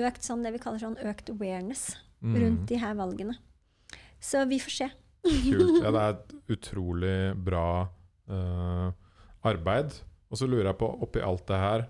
økt 0.04 0.24
sånn, 0.26 0.44
det 0.46 0.54
vi 0.56 0.62
kaller 0.64 0.80
sånn 0.82 0.98
økt 1.04 1.30
awareness 1.34 1.92
Mm. 2.24 2.36
rundt 2.40 2.70
de 2.70 2.78
her 2.80 2.94
valgene. 2.96 3.34
Så 4.24 4.46
vi 4.48 4.56
får 4.64 4.72
se. 4.72 4.86
Kult. 5.28 5.84
Ja, 5.84 5.92
det 5.92 6.00
er 6.00 6.14
et 6.16 6.30
utrolig 6.56 7.16
bra 7.44 7.90
uh, 8.32 8.92
arbeid. 9.44 9.92
Og 10.34 10.40
så 10.42 10.50
lurer 10.50 10.72
jeg 10.72 10.80
på, 10.82 10.90
oppi 11.06 11.22
alt 11.22 11.46
det 11.46 11.62
her, 11.62 11.86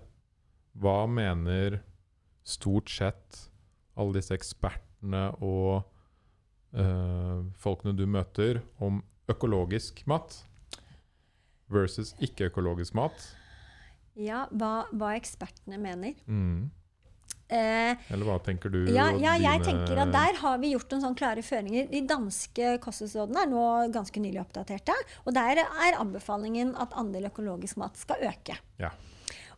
hva 0.76 0.98
mener 1.08 1.78
stort 2.44 2.92
sett 2.92 3.38
alle 3.96 4.18
disse 4.18 4.36
ekspertene 4.36 5.30
og 5.40 5.86
øh, 6.76 7.46
folkene 7.56 7.94
du 7.96 8.04
møter, 8.04 8.60
om 8.84 9.00
økologisk 9.32 10.02
mat 10.10 10.42
versus 11.72 12.12
ikke-økologisk 12.20 12.92
mat? 12.98 13.16
Ja, 14.20 14.44
hva, 14.52 14.84
hva 14.92 15.14
ekspertene 15.16 15.80
mener. 15.80 16.18
Mm. 16.28 16.68
Eh, 17.54 17.94
Eller 18.10 18.26
hva 18.26 18.36
tenker 18.42 18.72
du? 18.72 18.80
Ja, 18.90 19.08
ja, 19.12 19.36
jeg 19.38 19.62
dine- 19.62 19.68
tenker 19.68 20.00
at 20.02 20.12
der 20.14 20.38
har 20.42 20.58
vi 20.58 20.72
gjort 20.74 20.90
noen 20.90 21.04
sånne 21.04 21.20
klare 21.20 21.44
føringer. 21.46 21.88
De 21.90 22.02
danske 22.10 22.74
kostholdsrådene 22.82 23.44
er 23.44 23.50
nå 23.52 23.64
ganske 23.94 24.22
nylig 24.22 24.42
oppdaterte. 24.42 24.96
Og 25.24 25.34
der 25.36 25.62
er 25.62 25.98
anbefalingen 26.00 26.74
at 26.80 26.94
andel 26.98 27.30
økologisk 27.30 27.78
mat 27.82 27.96
skal 28.00 28.16
øke. 28.26 28.58
Ja. 28.82 28.90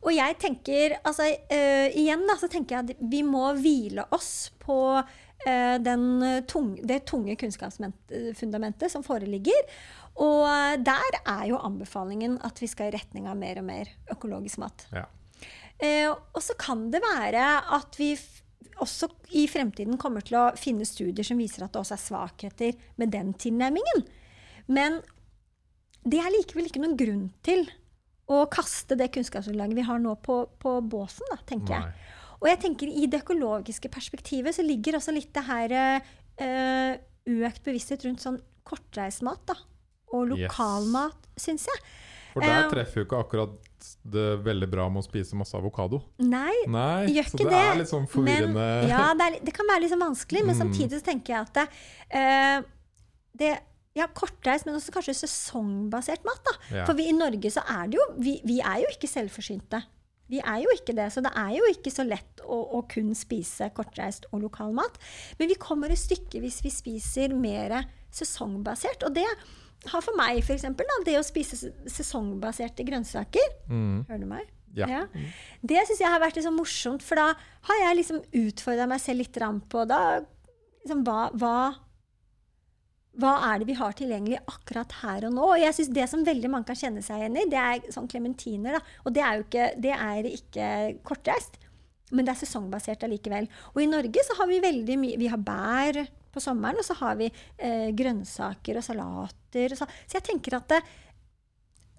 Og 0.04 0.12
jeg 0.14 0.36
tenker, 0.38 0.98
altså 1.02 1.24
uh, 1.26 1.88
igjen 1.96 2.26
da, 2.28 2.36
så 2.38 2.50
tenker 2.52 2.76
jeg 2.76 2.84
at 2.84 3.06
vi 3.10 3.22
må 3.26 3.48
hvile 3.58 4.04
oss 4.14 4.52
på 4.62 4.76
uh, 5.00 5.76
den 5.82 6.04
tung, 6.46 6.76
det 6.86 7.06
tunge 7.08 7.34
kunnskapsfundamentet 7.40 8.92
som 8.92 9.02
foreligger. 9.02 9.66
Og 10.22 10.46
der 10.84 11.18
er 11.26 11.44
jo 11.50 11.58
anbefalingen 11.58 12.38
at 12.46 12.60
vi 12.62 12.68
skal 12.70 12.92
i 12.92 12.96
retning 12.96 13.26
av 13.28 13.36
mer 13.40 13.58
og 13.60 13.66
mer 13.68 13.90
økologisk 14.12 14.60
mat. 14.62 14.86
Ja. 14.94 15.04
Eh, 15.82 16.08
og 16.08 16.40
så 16.42 16.56
kan 16.58 16.86
det 16.92 17.02
være 17.04 17.44
at 17.76 17.98
vi 18.00 18.14
også 18.80 19.08
i 19.36 19.46
fremtiden 19.48 19.96
kommer 20.00 20.24
til 20.24 20.36
å 20.38 20.46
finne 20.60 20.84
studier 20.88 21.24
som 21.24 21.40
viser 21.40 21.64
at 21.64 21.72
det 21.72 21.80
også 21.80 21.96
er 21.96 22.02
svakheter 22.02 22.78
med 23.00 23.12
den 23.14 23.32
tilnærmingen. 23.40 24.04
Men 24.68 25.00
det 26.06 26.20
er 26.22 26.32
likevel 26.34 26.68
ikke 26.68 26.82
noen 26.82 26.96
grunn 26.98 27.26
til 27.46 27.64
å 28.30 28.42
kaste 28.50 28.96
det 28.98 29.12
kunnskapsgrunnlaget 29.14 29.78
vi 29.78 29.86
har 29.86 30.00
nå, 30.02 30.16
på, 30.22 30.40
på 30.60 30.78
båsen, 30.82 31.28
da, 31.30 31.38
tenker 31.46 31.76
jeg. 31.76 31.92
Og 32.40 32.48
jeg 32.50 32.60
tenker 32.64 32.90
i 32.90 33.06
det 33.10 33.22
økologiske 33.22 33.88
perspektivet 33.92 34.56
så 34.56 34.64
ligger 34.66 34.98
også 34.98 35.14
litt 35.14 35.30
det 35.34 35.44
her 35.46 35.74
eh, 35.76 36.98
økt 37.46 37.62
bevissthet 37.64 38.04
rundt 38.06 38.24
sånn 38.24 38.40
kortreist 38.66 39.22
mat, 39.26 39.40
da. 39.48 39.56
Og 40.14 40.34
Yes. 40.34 40.46
lokalmat, 40.50 41.30
syns 41.40 41.64
jeg. 41.70 41.80
For 42.36 42.44
der 42.44 42.68
treffer 42.72 43.00
jo 43.00 43.06
ikke 43.06 43.20
akkurat 43.24 43.54
det 44.16 44.26
veldig 44.44 44.68
bra 44.72 44.86
med 44.92 45.02
å 45.02 45.06
spise 45.06 45.36
masse 45.38 45.56
avokado. 45.56 46.02
Nei, 46.22 46.52
Nei, 46.68 47.06
Gjør 47.14 47.30
ikke 47.30 47.42
det, 47.44 47.50
det, 47.52 47.62
er 47.62 47.80
litt 47.80 47.90
sånn 47.92 48.06
forvirrende. 48.10 48.54
Men, 48.56 48.90
ja, 48.90 49.06
det, 49.16 49.26
er, 49.30 49.38
det 49.46 49.54
kan 49.56 49.68
være 49.70 49.84
litt 49.84 49.92
sånn 49.94 50.04
vanskelig, 50.04 50.42
men 50.44 50.56
Mm. 50.56 50.60
samtidig 50.64 51.00
så 51.00 51.06
tenker 51.10 51.34
jeg 51.34 51.40
at 51.48 51.58
det, 51.58 51.66
uh, 52.12 52.70
det 53.40 53.50
ja, 53.96 54.06
kortreist, 54.12 54.66
men 54.68 54.76
også 54.76 54.92
kanskje 54.92 55.14
sesongbasert 55.22 56.24
mat. 56.28 56.42
da. 56.44 56.54
Ja. 56.82 56.86
For 56.88 56.98
vi 56.98 57.08
i 57.08 57.16
Norge 57.16 57.48
så 57.52 57.62
er 57.64 57.88
det 57.88 57.96
jo 57.96 58.04
Vi, 58.20 58.40
vi 58.44 58.58
er 58.60 58.82
jo 58.84 58.90
ikke 58.92 59.08
selvforsynte. 59.08 59.82
Vi 60.28 60.40
er 60.42 60.58
jo 60.64 60.72
ikke 60.74 60.92
det, 60.96 61.06
så 61.14 61.22
det 61.22 61.30
er 61.38 61.52
jo 61.54 61.68
ikke 61.70 61.92
så 61.94 62.02
lett 62.04 62.42
å, 62.42 62.58
å 62.76 62.82
kun 62.90 63.12
spise 63.14 63.70
kortreist 63.76 64.26
og 64.32 64.42
lokal 64.42 64.74
mat. 64.74 64.98
Men 65.38 65.48
vi 65.52 65.54
kommer 65.54 65.88
et 65.94 66.02
stykke 66.02 66.42
hvis 66.42 66.58
vi 66.64 66.72
spiser 66.74 67.32
mer 67.32 67.84
sesongbasert. 68.10 69.06
Og 69.06 69.14
det 69.14 69.26
har 69.86 70.02
for 70.02 70.18
meg 70.18 70.42
for 70.44 70.56
eksempel, 70.56 70.88
da, 70.88 70.98
det 71.06 71.18
å 71.20 71.24
spise 71.26 71.72
sesongbaserte 71.90 72.86
grønnsaker 72.86 73.56
Mm. 73.70 74.04
Hører 74.08 74.22
du 74.22 74.28
meg? 74.30 74.52
Ja. 74.76 74.86
Ja. 74.90 75.02
Det 75.64 75.82
syns 75.88 76.02
jeg 76.02 76.12
har 76.12 76.20
vært 76.20 76.36
liksom 76.36 76.58
morsomt, 76.58 77.04
for 77.04 77.18
da 77.18 77.30
har 77.68 77.82
jeg 77.82 77.98
liksom 78.02 78.22
utfordra 78.44 78.86
meg 78.90 79.00
selv 79.00 79.22
litt 79.22 79.38
på 79.72 79.84
da, 79.88 80.00
liksom, 80.84 81.02
hva, 81.06 81.30
hva, 81.32 81.54
hva 83.16 83.32
er 83.48 83.62
det 83.62 83.70
vi 83.70 83.78
har 83.78 83.96
tilgjengelig 83.96 84.42
akkurat 84.52 84.98
her 85.00 85.28
og 85.28 85.36
nå? 85.38 85.46
Og 85.54 85.62
jeg 85.62 85.76
synes 85.78 85.94
Det 85.96 86.08
som 86.12 86.26
veldig 86.26 86.50
mange 86.52 86.68
kan 86.68 86.76
kjenne 86.76 87.04
seg 87.04 87.22
igjen 87.22 87.40
i, 87.40 87.46
det 87.48 87.62
er 87.62 87.92
sånn 87.94 88.10
klementiner. 88.10 88.76
Og 89.04 89.14
det 89.16 89.24
er 89.24 89.38
jo 89.38 89.46
ikke, 89.46 89.70
det 89.80 89.94
er 89.96 90.28
ikke 90.28 90.68
kortreist, 91.06 91.56
men 92.12 92.26
det 92.26 92.34
er 92.34 92.42
sesongbasert 92.44 93.06
allikevel. 93.06 93.48
Og 93.74 93.82
i 93.82 93.88
Norge 93.90 94.26
så 94.26 94.36
har 94.38 94.50
vi 94.50 94.62
veldig 94.62 94.98
mye 95.00 95.18
Vi 95.18 95.32
har 95.32 95.40
bær 95.42 96.04
på 96.36 96.44
sommeren, 96.44 96.78
og 96.80 96.86
så 96.86 96.98
har 97.00 97.18
vi 97.20 97.30
eh, 97.30 97.90
grønnsaker 97.96 98.78
og 98.78 98.86
salater. 98.86 99.72
Og 99.72 99.80
så, 99.80 99.88
så 100.04 100.20
jeg 100.20 100.28
tenker 100.28 100.60
at 100.60 100.70
det, 100.74 100.80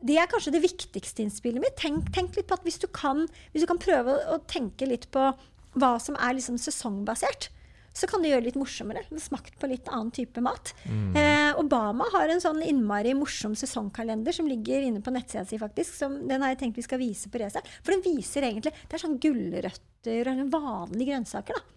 det 0.07 0.17
er 0.21 0.29
kanskje 0.29 0.53
det 0.55 0.63
viktigste 0.65 1.25
innspillet 1.25 1.63
mitt. 1.63 1.77
Tenk, 1.79 2.11
tenk 2.15 2.37
litt 2.37 2.49
på 2.49 2.57
at 2.57 2.65
hvis 2.67 2.81
du 2.81 2.87
kan, 2.93 3.25
hvis 3.53 3.65
du 3.65 3.69
kan 3.69 3.81
prøve 3.81 4.13
å, 4.13 4.37
å 4.37 4.41
tenke 4.49 4.89
litt 4.89 5.09
på 5.13 5.31
hva 5.77 5.93
som 6.01 6.17
er 6.21 6.37
liksom 6.37 6.57
sesongbasert, 6.61 7.51
så 7.97 8.05
kan 8.09 8.21
du 8.21 8.29
gjøre 8.29 8.43
det 8.43 8.51
litt 8.51 8.59
morsommere. 8.59 9.01
Smakt 9.21 9.55
på 9.57 9.69
litt 9.71 9.87
annen 9.89 10.11
type 10.13 10.41
mat. 10.45 10.73
Mm. 10.85 11.15
Eh, 11.17 11.51
Obama 11.57 12.05
har 12.13 12.29
en 12.29 12.43
sånn 12.43 12.61
innmari 12.65 13.15
morsom 13.17 13.55
sesongkalender 13.57 14.35
som 14.35 14.49
ligger 14.49 14.85
inne 14.85 15.01
på 15.01 15.13
nettsida 15.13 15.47
si, 15.49 15.57
faktisk. 15.61 15.95
Som, 15.97 16.19
den 16.29 16.45
har 16.45 16.53
jeg 16.53 16.61
tenkt 16.61 16.77
vi 16.77 16.85
skal 16.85 17.01
vise 17.01 17.31
på 17.33 17.41
resa. 17.41 17.63
For 17.81 17.95
den 17.95 18.05
viser 18.05 18.45
egentlig 18.45 18.75
Det 18.77 18.99
er 18.99 19.01
sånn 19.01 19.17
gulrøtter 19.21 20.29
og 20.33 20.45
vanlige 20.53 21.09
grønnsaker, 21.09 21.57
da. 21.57 21.76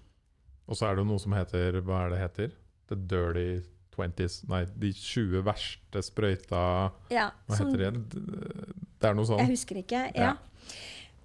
Og 0.70 0.78
så 0.78 0.86
er 0.86 0.94
det 0.96 1.02
jo 1.04 1.08
noe 1.10 1.18
som 1.22 1.34
heter 1.34 1.80
Hva 1.82 2.04
er 2.06 2.12
det 2.14 2.20
heter? 2.22 2.52
The 2.90 2.96
Dirty 3.10 3.62
Twenties 3.94 4.40
Nei, 4.50 4.62
de 4.78 4.92
20 4.94 5.42
verste 5.46 6.02
sprøyta 6.06 6.60
Ja, 7.10 7.30
Hva 7.48 7.56
som- 7.58 7.72
heter 7.72 7.90
det? 7.90 8.22
Det 9.00 9.08
er 9.10 9.14
noe 9.16 9.24
sånn. 9.26 9.38
Jeg 9.42 9.48
husker 9.56 9.80
ikke. 9.82 10.04
Ja. 10.14 10.34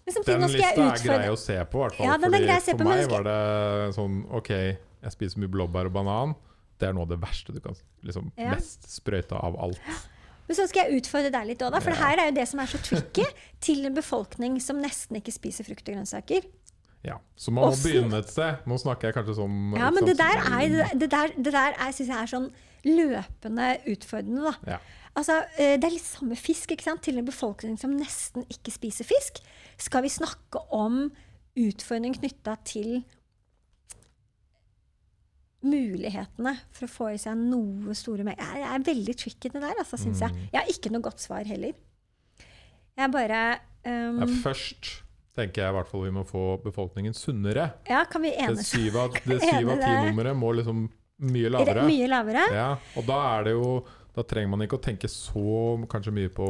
Men 0.06 0.24
Den 0.26 0.42
lista 0.50 0.86
er 0.86 1.00
grei 1.02 1.30
å 1.32 1.38
se 1.38 1.56
på, 1.66 1.80
i 1.80 1.84
hvert 1.84 1.96
fall. 1.98 2.06
Ja, 2.06 2.18
den 2.18 2.32
Fordi 2.32 2.48
for 2.70 2.78
på, 2.78 2.84
meg 2.90 3.08
var 3.10 3.24
det 3.26 3.96
sånn 3.98 4.18
OK, 4.38 4.50
jeg 4.54 5.12
spiser 5.12 5.42
mye 5.42 5.50
blåbær 5.52 5.90
og 5.90 5.94
banan. 5.94 6.36
Det 6.80 6.88
er 6.90 6.94
noe 6.94 7.04
av 7.08 7.10
det 7.10 7.20
verste 7.22 7.54
du 7.56 7.60
kan 7.60 7.76
liksom, 8.04 8.32
Ja. 8.38 8.52
Mest 8.54 8.84
sprøyta 8.90 9.42
av 9.44 9.58
alt. 9.60 9.80
Men 10.48 10.56
så 10.56 10.68
skal 10.70 10.86
jeg 10.92 11.02
utfordre 11.02 11.32
deg 11.34 11.48
litt 11.48 11.60
òg. 11.66 11.74
For 11.82 11.90
Ja. 11.90 11.96
det 11.96 12.04
her 12.04 12.18
er 12.20 12.26
jo 12.30 12.36
det 12.36 12.48
som 12.48 12.60
er 12.60 12.66
så 12.68 12.78
tricky 12.84 13.26
til 13.60 13.86
en 13.88 13.96
befolkning 13.96 14.62
som 14.62 14.78
nesten 14.82 15.18
ikke 15.18 15.34
spiser 15.34 15.66
frukt 15.66 15.90
og 15.90 15.96
grønnsaker. 15.96 16.46
Ja. 17.06 17.20
Så 17.38 17.52
man 17.54 17.68
må 17.68 17.72
Også, 17.72 17.90
begynne 17.90 18.20
et 18.24 18.30
sted. 18.32 18.62
Nå 18.66 18.78
snakker 18.82 19.10
jeg 19.10 19.18
kanskje 19.20 19.38
sånn 19.38 19.58
Ja, 19.78 19.92
men 19.94 20.08
det 20.08 20.18
der 20.18 20.42
er, 20.42 20.94
det 20.98 21.10
der, 21.12 21.34
det 21.38 21.54
der 21.54 21.76
er, 21.78 21.92
synes 21.94 22.10
jeg 22.10 22.18
er 22.18 22.32
sånn 22.32 22.48
løpende 22.86 23.72
utfordrende, 23.92 24.52
da. 24.52 24.76
Ja. 24.76 24.80
Altså, 25.16 25.38
eh, 25.58 25.76
Det 25.80 25.88
er 25.88 25.96
litt 25.96 26.08
samme 26.08 26.36
fisk 26.36 26.74
ikke 26.76 26.88
sant? 26.90 27.04
til 27.06 27.20
en 27.20 27.28
befolkning 27.28 27.78
som 27.80 27.94
nesten 27.96 28.46
ikke 28.52 28.74
spiser 28.74 29.08
fisk. 29.08 29.40
Skal 29.78 30.04
vi 30.06 30.12
snakke 30.12 30.60
om 30.76 31.06
utfordring 31.56 32.18
knytta 32.18 32.58
til 32.68 32.98
mulighetene 35.66 36.52
for 36.76 36.86
å 36.86 36.92
få 36.92 37.08
i 37.16 37.22
seg 37.22 37.40
noe 37.40 37.96
store 37.98 38.26
mer 38.28 38.38
Det 38.38 38.68
er 38.68 38.84
veldig 38.86 39.16
tricky, 39.18 39.50
det 39.50 39.62
der, 39.64 39.74
altså, 39.80 39.98
syns 39.98 40.22
jeg. 40.22 40.34
Mm. 40.34 40.44
Jeg 40.52 40.60
har 40.60 40.74
ikke 40.76 40.92
noe 40.94 41.06
godt 41.06 41.24
svar 41.24 41.48
heller. 41.48 41.74
Jeg 42.96 43.12
bare 43.12 43.42
um, 43.88 44.22
Ja, 44.22 44.28
først 44.44 45.05
tenker 45.36 45.62
jeg 45.66 45.74
i 45.74 45.76
hvert 45.76 45.90
fall 45.92 46.04
vi 46.06 46.14
må 46.16 46.24
få 46.28 46.44
befolkningen 46.64 47.14
sunnere. 47.18 47.70
Ja, 47.90 48.06
kan 48.10 48.24
vi 48.24 48.32
Det 48.32 48.40
enes 48.48 48.64
det 48.64 48.70
syv 48.72 48.98
av 49.02 49.18
ti-nummeret 49.84 50.36
må 50.40 50.54
liksom 50.56 50.86
mye 51.26 51.48
Re- 51.48 51.54
lavere. 51.58 51.86
mye 51.88 52.08
lavere? 52.12 52.44
Ja, 52.56 52.70
og 53.00 53.06
da 53.08 53.20
er 53.38 53.46
det 53.48 53.54
jo 53.56 53.70
Da 54.16 54.24
trenger 54.24 54.50
man 54.54 54.64
ikke 54.64 54.78
å 54.80 54.84
tenke 54.84 55.10
så 55.12 55.44
kanskje 55.92 56.12
mye 56.16 56.30
på 56.32 56.48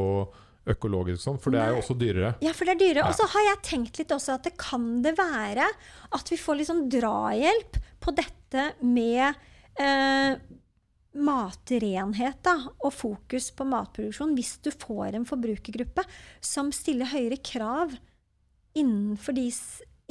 økologisk 0.70 1.18
sånn, 1.22 1.36
for 1.42 1.54
det 1.54 1.60
er 1.62 1.72
jo 1.74 1.80
også 1.80 1.94
dyrere. 1.98 2.32
Ja, 2.42 2.50
for 2.54 2.66
det 2.66 2.72
er 2.74 2.78
dyrere. 2.80 3.02
Ja. 3.04 3.10
Og 3.10 3.14
så 3.18 3.26
har 3.30 3.44
jeg 3.52 3.60
tenkt 3.66 3.98
litt 4.00 4.10
også 4.14 4.34
at 4.34 4.46
det 4.46 4.52
kan 4.58 4.86
det 5.02 5.12
være 5.18 5.66
at 6.14 6.30
vi 6.32 6.38
får 6.42 6.58
litt 6.58 6.70
sånn 6.70 6.84
drahjelp 6.90 7.78
på 8.02 8.14
dette 8.18 8.64
med 8.82 9.34
eh, 9.82 10.38
matrenhet 11.26 12.38
da, 12.44 12.54
og 12.84 12.92
fokus 12.94 13.48
på 13.56 13.66
matproduksjon 13.70 14.34
hvis 14.36 14.56
du 14.66 14.70
får 14.74 15.16
en 15.16 15.26
forbrukergruppe 15.28 16.04
som 16.44 16.70
stiller 16.74 17.08
høyere 17.14 17.38
krav 17.46 17.94
innenfor 18.76 19.36
de, 19.36 19.46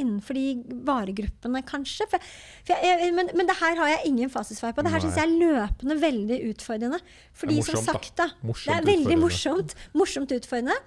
innenfor 0.01 0.37
de 0.37 0.45
varegruppene, 0.87 1.61
kanskje. 1.67 2.07
For, 2.11 2.29
for 2.67 2.85
jeg, 2.85 3.11
men, 3.15 3.31
men 3.37 3.49
det 3.49 3.57
her 3.61 3.79
har 3.81 3.93
jeg 3.93 4.11
ingen 4.11 4.33
fasitsvar 4.33 4.75
på. 4.75 4.85
Det 4.85 4.93
her 4.93 5.05
syns 5.05 5.19
jeg 5.21 5.29
er 5.29 5.39
løpende 5.39 5.99
veldig 6.01 6.41
utfordrende. 6.51 7.01
Fordi 7.37 7.59
Det 7.59 7.63
er 7.63 7.73
morsomt, 7.73 7.85
som 7.85 7.93
sagt, 7.93 8.13
da, 8.19 8.29
det 8.43 8.77
er 8.77 8.89
veldig 8.91 9.19
morsomt, 9.21 9.77
morsomt 9.97 10.35
utfordrende. 10.35 10.77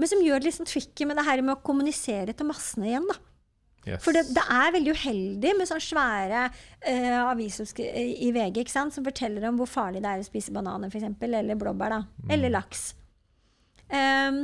Men 0.00 0.08
som 0.08 0.22
gjør 0.24 0.40
det 0.40 0.48
litt 0.48 0.56
sånn 0.56 0.68
tricky 0.68 1.08
med 1.08 1.18
det 1.20 1.26
her 1.26 1.42
med 1.44 1.58
å 1.58 1.64
kommunisere 1.64 2.32
til 2.36 2.48
massene 2.48 2.88
igjen. 2.88 3.10
da. 3.10 3.18
Yes. 3.88 4.02
For 4.04 4.12
det, 4.12 4.26
det 4.36 4.42
er 4.52 4.72
veldig 4.74 4.92
uheldig 4.92 5.52
med 5.56 5.68
sånne 5.68 5.84
svære 5.84 6.40
uh, 6.52 7.20
aviser 7.30 7.70
i 7.80 8.28
VG 8.36 8.66
som 8.68 8.90
forteller 8.92 9.46
om 9.48 9.56
hvor 9.60 9.70
farlig 9.70 10.02
det 10.04 10.10
er 10.10 10.20
å 10.20 10.26
spise 10.26 10.52
bananer, 10.52 10.92
f.eks. 10.92 11.16
Eller 11.24 11.56
blåbær. 11.56 11.96
da. 11.96 12.00
Mm. 12.24 12.34
Eller 12.36 12.52
laks. 12.58 12.90
Ehm, 13.90 14.42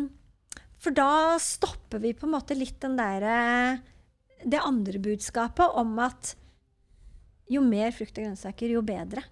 for 0.87 0.95
da 0.95 1.37
stopper 1.43 2.03
vi 2.03 2.15
på 2.15 2.29
en 2.29 2.37
måte 2.37 2.55
litt 2.55 2.79
den 2.85 2.95
derre 2.99 3.37
Det 4.47 4.61
andre 4.63 5.01
budskapet 5.03 5.79
om 5.81 5.97
at 6.05 6.37
jo 7.51 7.63
mer 7.63 7.93
frukt 7.95 8.17
og 8.19 8.25
grønnsaker, 8.25 8.73
jo 8.75 8.81
bedre. 8.83 9.23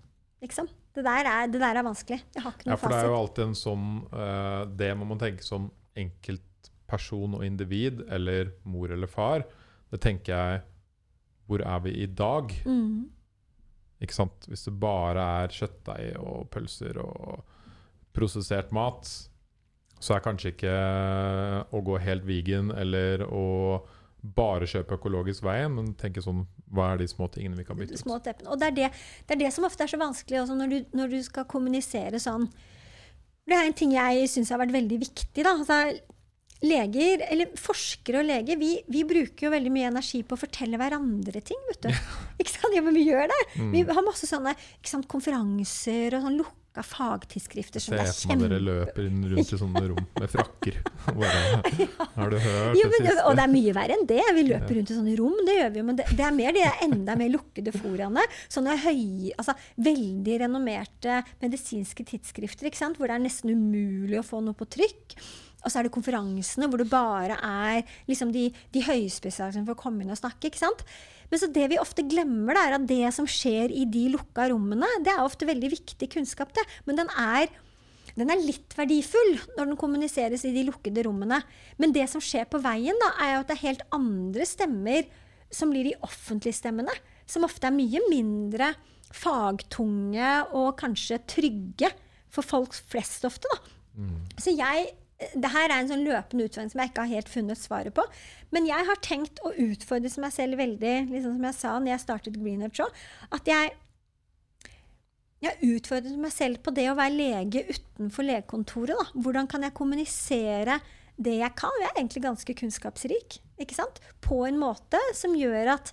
Liksom. 0.42 0.68
Det 0.94 1.02
der 1.02 1.26
er, 1.26 1.48
det 1.50 1.58
der 1.58 1.80
er 1.80 1.86
vanskelig. 1.86 2.20
Jeg 2.34 2.42
har 2.44 2.54
ikke 2.54 2.68
Ja, 2.68 2.74
noen 2.74 2.80
for 2.82 2.94
det 2.94 2.98
er 3.00 3.08
jo 3.10 3.16
alltid 3.18 3.44
en 3.44 3.56
sånn 3.58 3.88
uh, 4.12 4.62
Det 4.70 4.90
må 4.94 5.08
man 5.10 5.18
tenke 5.18 5.42
som 5.46 5.66
enkeltperson 5.98 7.34
og 7.38 7.42
individ, 7.46 8.04
eller 8.14 8.52
mor 8.70 8.94
eller 8.94 9.10
far. 9.10 9.46
Det 9.90 10.00
tenker 10.02 10.34
jeg 10.34 10.62
Hvor 11.50 11.62
er 11.66 11.82
vi 11.86 11.96
i 12.02 12.06
dag? 12.06 12.54
Mm. 12.66 13.10
Ikke 14.02 14.16
sant? 14.16 14.46
Hvis 14.50 14.66
det 14.66 14.74
bare 14.78 15.26
er 15.42 15.54
kjøttdeig 15.54 16.14
og 16.22 16.48
pølser 16.54 16.98
og 17.02 17.42
prosessert 18.14 18.70
mat, 18.74 19.10
så 20.02 20.16
er 20.16 20.24
kanskje 20.24 20.54
ikke 20.54 20.72
å 21.74 21.82
gå 21.84 21.98
helt 22.02 22.26
vegan 22.28 22.72
eller 22.74 23.24
å 23.28 23.44
bare 24.24 24.68
kjøpe 24.68 24.96
økologisk 24.96 25.44
veien, 25.44 25.74
men 25.76 25.92
tenke 26.00 26.22
sånn 26.24 26.46
Hva 26.72 26.94
er 26.94 27.02
de 27.02 27.08
små 27.10 27.28
tingene 27.32 27.58
vi 27.58 27.66
kan 27.68 27.76
bytte 27.76 27.98
ut? 27.98 28.46
Og 28.48 28.56
det 28.60 28.70
er 28.70 28.78
det, 28.78 28.88
det 29.28 29.36
er 29.36 29.42
det 29.44 29.52
som 29.52 29.66
ofte 29.68 29.84
er 29.84 29.92
så 29.92 30.00
vanskelig 30.00 30.40
også 30.40 30.56
når, 30.56 30.72
du, 30.72 30.96
når 30.96 31.12
du 31.12 31.18
skal 31.26 31.46
kommunisere 31.50 32.20
sånn. 32.22 32.48
Det 33.44 33.56
er 33.56 33.68
en 33.68 33.76
ting 33.76 33.92
jeg 33.92 34.30
syns 34.32 34.50
har 34.54 34.62
vært 34.62 34.72
veldig 34.74 34.98
viktig. 35.02 35.44
Da. 35.44 35.52
Altså, 35.52 35.76
leger, 36.64 37.26
eller 37.28 37.52
forskere 37.60 38.22
og 38.22 38.28
leger, 38.30 38.58
vi, 38.60 38.72
vi 38.88 39.04
bruker 39.06 39.46
jo 39.46 39.52
veldig 39.52 39.72
mye 39.74 39.92
energi 39.92 40.22
på 40.24 40.38
å 40.38 40.40
fortelle 40.40 40.80
hverandre 40.80 41.44
ting. 41.44 41.60
vet 41.68 41.84
du. 41.84 41.92
Ikke 42.40 42.56
sant? 42.56 42.74
Ja, 42.74 42.82
men 42.86 42.96
vi 42.96 43.04
gjør 43.10 43.28
det. 43.30 43.40
Mm. 43.60 43.70
Vi 43.76 43.84
har 43.92 44.06
masse 44.08 44.28
sånne 44.30 44.56
sant, 44.80 45.08
konferanser 45.10 46.16
og 46.16 46.24
sånn 46.26 46.40
lukka 46.40 46.63
fagtidsskrifter 46.82 47.78
som 47.78 47.94
Se 47.94 48.00
er 48.02 48.08
for 48.10 48.40
meg 48.40 48.50
dere 48.50 48.58
løper 48.64 49.06
rundt 49.06 49.52
i 49.54 49.58
sånne 49.62 49.82
rom 49.92 50.00
med 50.18 50.32
frakker. 50.32 50.80
Bare, 51.06 51.44
har 52.16 52.32
du 52.32 52.38
hørt 52.42 52.80
Jo, 52.80 52.88
det 52.90 52.98
siste? 53.04 53.14
og 53.28 53.36
det 53.38 53.44
er 53.44 53.52
mye 53.54 53.76
verre 53.76 53.94
enn 53.98 54.08
det. 54.10 54.20
Vi 54.34 54.46
løper 54.48 54.74
rundt 54.80 54.90
i 54.90 54.98
sånne 54.98 55.16
rom, 55.20 55.38
det 55.46 55.56
gjør 55.60 55.70
vi 55.70 55.78
jo. 55.78 55.86
Men 55.92 56.00
det, 56.00 56.08
det 56.18 56.26
er 56.26 56.34
mer 56.34 56.56
de 56.58 56.66
enda 56.88 57.16
mer 57.20 57.30
lukkede 57.36 57.76
foraene. 57.76 58.26
Sånne 58.48 58.74
høy, 58.82 59.30
altså 59.38 59.54
veldig 59.86 60.40
renommerte 60.42 61.20
medisinske 61.44 62.04
tidsskrifter, 62.10 62.72
hvor 62.98 63.06
det 63.06 63.14
er 63.20 63.22
nesten 63.28 63.54
umulig 63.54 64.18
å 64.18 64.26
få 64.26 64.42
noe 64.42 64.56
på 64.58 64.66
trykk. 64.74 65.18
Og 65.64 65.72
så 65.72 65.80
er 65.80 65.88
det 65.88 65.94
konferansene 65.94 66.68
hvor 66.70 66.80
det 66.80 66.90
bare 66.92 67.38
er 67.40 67.98
liksom 68.10 68.32
de, 68.34 68.50
de 68.74 68.84
høyspesialiserte 68.84 69.58
som 69.58 69.66
får 69.68 69.80
komme 69.80 70.04
inn 70.04 70.12
og 70.14 70.20
snakke. 70.20 70.50
ikke 70.50 70.60
sant? 70.60 70.84
Men 71.30 71.40
så 71.40 71.48
det 71.50 71.66
vi 71.72 71.80
ofte 71.80 72.04
glemmer, 72.06 72.58
er 72.60 72.76
at 72.76 72.86
det 72.88 73.08
som 73.16 73.26
skjer 73.28 73.72
i 73.72 73.86
de 73.90 74.06
lukka 74.12 74.48
rommene, 74.52 74.88
det 75.04 75.14
er 75.14 75.24
ofte 75.24 75.48
veldig 75.48 75.72
viktig 75.72 76.10
kunnskap. 76.12 76.52
det. 76.54 76.64
Men 76.86 77.00
den 77.00 77.12
er 77.16 77.48
den 78.14 78.30
er 78.30 78.38
litt 78.38 78.76
verdifull 78.78 79.32
når 79.56 79.72
den 79.72 79.78
kommuniseres 79.80 80.44
i 80.46 80.52
de 80.54 80.62
lukkede 80.68 81.02
rommene. 81.06 81.40
Men 81.82 81.94
det 81.94 82.06
som 82.12 82.22
skjer 82.22 82.46
på 82.46 82.60
veien, 82.62 82.94
da, 83.00 83.10
er 83.24 83.40
at 83.40 83.48
det 83.50 83.56
er 83.56 83.64
helt 83.64 83.84
andre 83.96 84.46
stemmer 84.46 85.08
som 85.54 85.72
blir 85.72 85.88
de 85.88 85.96
offentlige 86.06 86.60
stemmene. 86.60 86.94
Som 87.26 87.46
ofte 87.46 87.66
er 87.66 87.74
mye 87.74 88.02
mindre 88.06 88.74
fagtunge 89.14 90.30
og 90.54 90.76
kanskje 90.78 91.20
trygge 91.30 91.90
for 92.34 92.46
folk 92.46 92.74
flest 92.74 93.26
ofte. 93.26 93.50
Da. 93.50 93.74
Så 94.42 94.54
jeg 94.54 94.92
det 95.14 95.50
her 95.54 95.70
er 95.70 95.76
en 95.78 95.90
sånn 95.90 96.04
løpende 96.04 96.48
utfordring 96.48 96.72
som 96.72 96.80
jeg 96.82 96.90
ikke 96.90 97.04
har 97.04 97.16
helt 97.20 97.30
funnet 97.30 97.60
svaret 97.60 97.94
på. 97.94 98.02
Men 98.54 98.66
jeg 98.66 98.86
har 98.88 99.00
tenkt 99.04 99.40
å 99.46 99.52
utfordre 99.52 100.10
meg 100.22 100.34
selv 100.34 100.58
veldig, 100.58 100.94
liksom 101.12 101.36
som 101.36 101.48
jeg 101.48 101.58
sa 101.60 101.74
når 101.78 101.92
jeg 101.92 102.04
startet 102.04 102.38
Greenwich 102.40 102.80
Show, 102.80 102.90
at 103.34 103.50
jeg 103.50 103.74
jeg 105.44 105.74
utfordret 105.76 106.16
meg 106.16 106.32
selv 106.32 106.60
på 106.64 106.72
det 106.72 106.86
å 106.88 106.96
være 106.96 107.18
lege 107.18 107.64
utenfor 107.68 108.24
legekontoret. 108.24 108.96
Da. 108.96 109.22
Hvordan 109.26 109.48
kan 109.50 109.66
jeg 109.66 109.76
kommunisere 109.76 110.78
det 111.20 111.34
jeg 111.36 111.56
kan? 111.58 111.74
Jeg 111.82 111.90
er 111.90 111.98
egentlig 111.98 112.22
ganske 112.24 112.56
kunnskapsrik. 112.62 113.38
ikke 113.60 113.76
sant? 113.76 114.00
På 114.24 114.44
en 114.48 114.56
måte 114.60 115.00
som 115.12 115.36
gjør 115.36 115.74
at 115.76 115.92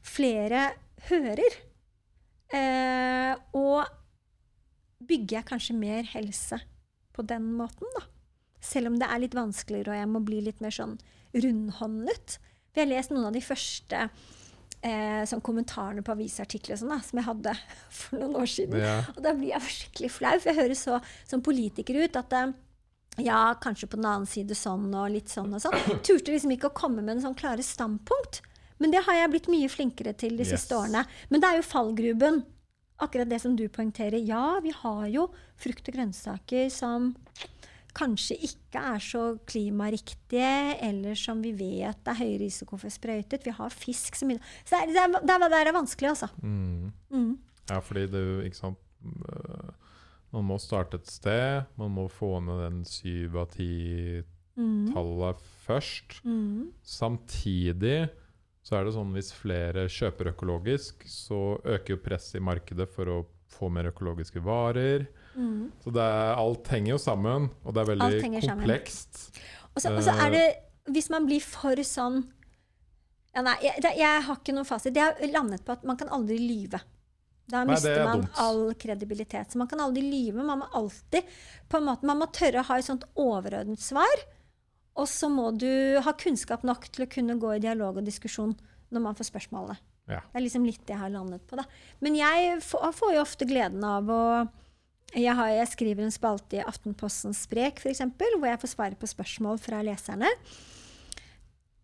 flere 0.00 0.70
hører. 1.10 1.58
Eh, 2.54 3.34
og 3.52 3.84
bygger 5.04 5.40
jeg 5.40 5.48
kanskje 5.50 5.76
mer 5.76 6.08
helse 6.14 6.62
på 7.14 7.24
den 7.28 7.52
måten, 7.58 7.88
da. 7.98 8.06
Selv 8.64 8.88
om 8.90 8.96
det 9.00 9.06
er 9.10 9.20
litt 9.20 9.36
vanskeligere, 9.36 9.92
og 9.92 10.00
jeg 10.00 10.08
må 10.14 10.22
bli 10.24 10.40
litt 10.46 10.62
mer 10.64 10.72
sånn 10.72 10.96
rundhåndet. 11.34 12.38
For 12.72 12.80
jeg 12.82 12.88
har 12.88 12.94
lest 12.96 13.12
noen 13.12 13.28
av 13.28 13.34
de 13.36 13.42
første 13.44 13.98
eh, 14.84 15.22
sånn 15.28 15.42
kommentarene 15.44 16.02
på 16.04 16.14
avisartikler 16.14 16.78
sånn, 16.80 16.92
da, 16.94 17.00
som 17.04 17.20
jeg 17.20 17.28
hadde 17.28 17.54
for 18.00 18.20
noen 18.22 18.38
år 18.42 18.50
siden. 18.50 18.80
Ja. 18.82 18.96
Og 19.14 19.20
da 19.26 19.34
blir 19.36 19.52
jeg 19.54 19.68
skikkelig 19.78 20.12
flau, 20.16 20.34
for 20.38 20.50
jeg 20.52 20.60
høres 20.62 20.84
så 20.88 21.00
som 21.30 21.44
politiker 21.44 22.00
ut 22.02 22.18
at 22.20 22.36
eh, 22.40 22.54
ja, 23.22 23.42
kanskje 23.62 23.86
på 23.92 24.00
den 24.00 24.08
annen 24.10 24.26
side 24.26 24.56
sånn 24.58 24.88
og 24.90 25.12
litt 25.14 25.30
sånn 25.30 25.52
og 25.54 25.62
sånn. 25.62 25.76
Turte 26.06 26.34
liksom 26.34 26.54
ikke 26.56 26.72
å 26.72 26.76
komme 26.76 27.04
med 27.04 27.18
en 27.18 27.24
sånn 27.28 27.38
klare 27.38 27.62
standpunkt. 27.62 28.40
Men 28.82 28.90
det 28.90 29.04
har 29.06 29.14
jeg 29.20 29.30
blitt 29.30 29.52
mye 29.52 29.68
flinkere 29.70 30.16
til 30.18 30.34
de 30.34 30.42
Yes. 30.42 30.56
siste 30.56 30.74
årene. 30.74 31.04
Men 31.30 31.40
det 31.44 31.50
er 31.52 31.60
jo 31.60 31.68
fallgruben. 31.68 32.40
Akkurat 33.04 33.30
det 33.30 33.38
som 33.42 33.54
du 33.58 33.62
poengterer. 33.70 34.18
Ja, 34.22 34.58
vi 34.62 34.72
har 34.74 35.06
jo 35.10 35.28
frukt 35.58 35.86
og 35.90 35.94
grønnsaker 35.96 36.66
som 36.74 37.12
kanskje 37.94 38.36
ikke 38.48 38.82
er 38.94 39.02
så 39.02 39.22
klimariktige, 39.48 40.76
eller 40.82 41.18
som 41.18 41.40
vi 41.44 41.52
vet 41.56 42.10
er 42.10 42.18
høy 42.18 42.36
risiko 42.42 42.78
for 42.80 42.92
sprøytet. 42.92 43.46
Vi 43.46 43.54
har 43.54 43.74
fisk 43.74 44.18
som 44.18 44.32
Så 44.64 44.80
det 44.90 44.98
er, 44.98 45.14
det 45.14 45.34
er, 45.34 45.48
det 45.48 45.60
er, 45.60 45.72
vanskelig, 45.76 46.10
altså. 46.14 46.28
Mm. 46.42 46.92
Mm. 47.10 47.32
Ja, 47.70 47.78
fordi 47.80 48.06
det 48.12 48.24
ikke 48.44 48.60
sant 48.60 48.78
øh, 49.04 49.72
Man 50.34 50.44
må 50.44 50.58
starte 50.58 50.98
et 50.98 51.06
sted. 51.06 51.62
Man 51.78 51.94
må 51.94 52.08
få 52.08 52.40
ned 52.42 52.64
den 52.64 52.84
syv 52.84 53.36
av 53.38 53.52
ti-tallet 53.54 54.24
Mm. 54.56 55.44
først. 55.66 56.20
Mm. 56.24 56.72
Samtidig 56.82 58.08
så 58.64 58.78
er 58.78 58.84
det 58.84 58.94
sånn 58.96 59.12
hvis 59.14 59.32
flere 59.36 59.88
kjøper 59.92 60.32
økologisk, 60.32 61.04
så 61.06 61.60
øker 61.64 61.94
jo 61.94 62.02
presset 62.02 62.40
i 62.40 62.44
markedet 62.44 62.88
for 62.88 63.10
å 63.12 63.18
få 63.54 63.68
mer 63.70 63.90
økologiske 63.90 64.42
varer. 64.42 65.06
Mm. 65.34 65.72
Så 65.82 65.90
det 65.94 66.02
er, 66.04 66.32
alt 66.38 66.70
henger 66.70 66.94
jo 66.94 67.00
sammen, 67.02 67.50
og 67.64 67.74
det 67.74 67.82
er 67.82 67.90
veldig 67.90 68.40
komplekst. 68.46 69.22
Og 69.74 69.82
så, 69.82 69.90
er 70.14 70.30
det 70.30 70.44
Hvis 70.94 71.08
man 71.10 71.26
blir 71.26 71.42
for 71.42 71.80
sånn 71.82 72.20
ja, 73.34 73.42
Nei, 73.42 73.56
jeg, 73.64 73.82
jeg 73.98 74.24
har 74.28 74.36
ikke 74.38 74.54
noen 74.54 74.68
fasit. 74.68 74.94
Jeg 74.94 75.02
har 75.10 75.32
landet 75.34 75.64
på 75.66 75.74
at 75.74 75.82
man 75.88 75.98
kan 75.98 76.12
aldri 76.14 76.36
lyve. 76.38 76.78
Da 77.50 77.64
Nei, 77.64 77.74
mister 77.74 77.98
er 77.98 78.06
man 78.06 78.22
dumt. 78.22 78.38
all 78.40 78.62
kredibilitet. 78.78 79.50
Så 79.52 79.58
man 79.60 79.68
kan 79.68 79.82
aldri 79.82 80.04
lyve. 80.06 80.44
Man 80.46 80.62
må 80.62 80.68
alltid 80.72 81.26
på 81.68 81.80
en 81.80 81.88
måte, 81.88 82.06
Man 82.06 82.22
må 82.22 82.30
tørre 82.32 82.62
å 82.62 82.68
ha 82.70 82.78
et 82.78 82.86
sånt 82.86 83.04
overordnet 83.18 83.82
svar. 83.82 84.22
Og 84.94 85.10
så 85.10 85.28
må 85.28 85.50
du 85.58 85.98
ha 85.98 86.14
kunnskap 86.14 86.62
nok 86.62 86.86
til 86.94 87.04
å 87.04 87.10
kunne 87.10 87.34
gå 87.42 87.56
i 87.56 87.62
dialog 87.64 87.98
og 87.98 88.06
diskusjon 88.06 88.54
når 88.94 89.02
man 89.02 89.18
får 89.18 89.32
spørsmålene. 89.32 89.76
Ja. 90.06 90.20
Det 90.30 90.38
er 90.38 90.44
liksom 90.44 90.66
litt 90.68 90.82
det 90.86 90.94
jeg 90.94 91.00
har 91.00 91.10
landet 91.10 91.42
på. 91.48 91.58
da. 91.58 91.64
Men 92.04 92.16
jeg 92.18 92.60
får, 92.62 92.92
får 92.94 93.16
jo 93.16 93.24
ofte 93.24 93.48
gleden 93.48 93.84
av 93.88 94.10
å 94.12 94.22
jeg, 95.12 95.34
har, 95.36 95.50
jeg 95.52 95.70
skriver 95.70 96.06
en 96.06 96.14
spalte 96.14 96.58
i 96.58 96.64
Aftenpostens 96.64 97.44
Sprek, 97.46 97.82
f.eks., 97.82 98.00
hvor 98.16 98.48
jeg 98.48 98.60
får 98.62 98.72
svare 98.72 98.98
på 98.98 99.10
spørsmål 99.10 99.60
fra 99.62 99.82
leserne. 99.86 100.30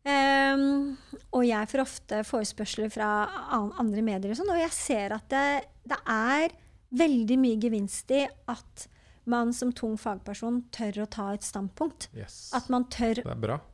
Um, 0.00 0.96
og 1.36 1.44
jeg 1.44 1.68
får 1.68 1.82
ofte 1.82 2.22
forespørsler 2.24 2.88
fra 2.92 3.10
an- 3.52 3.74
andre 3.82 4.02
medier, 4.02 4.32
og 4.32 4.38
sånn, 4.40 4.52
og 4.54 4.62
jeg 4.62 4.72
ser 4.72 5.12
at 5.12 5.26
det, 5.28 5.44
det 5.92 5.98
er 6.08 6.54
veldig 6.96 7.36
mye 7.38 7.58
gevinst 7.60 8.10
i 8.16 8.24
at 8.50 8.86
man 9.30 9.52
som 9.54 9.70
tung 9.76 9.98
fagperson 10.00 10.62
tør 10.74 11.04
å 11.04 11.08
ta 11.12 11.28
et 11.36 11.44
standpunkt. 11.46 12.08
Yes. 12.16 12.48
At 12.56 12.70
man 12.72 12.88
tør 12.90 13.20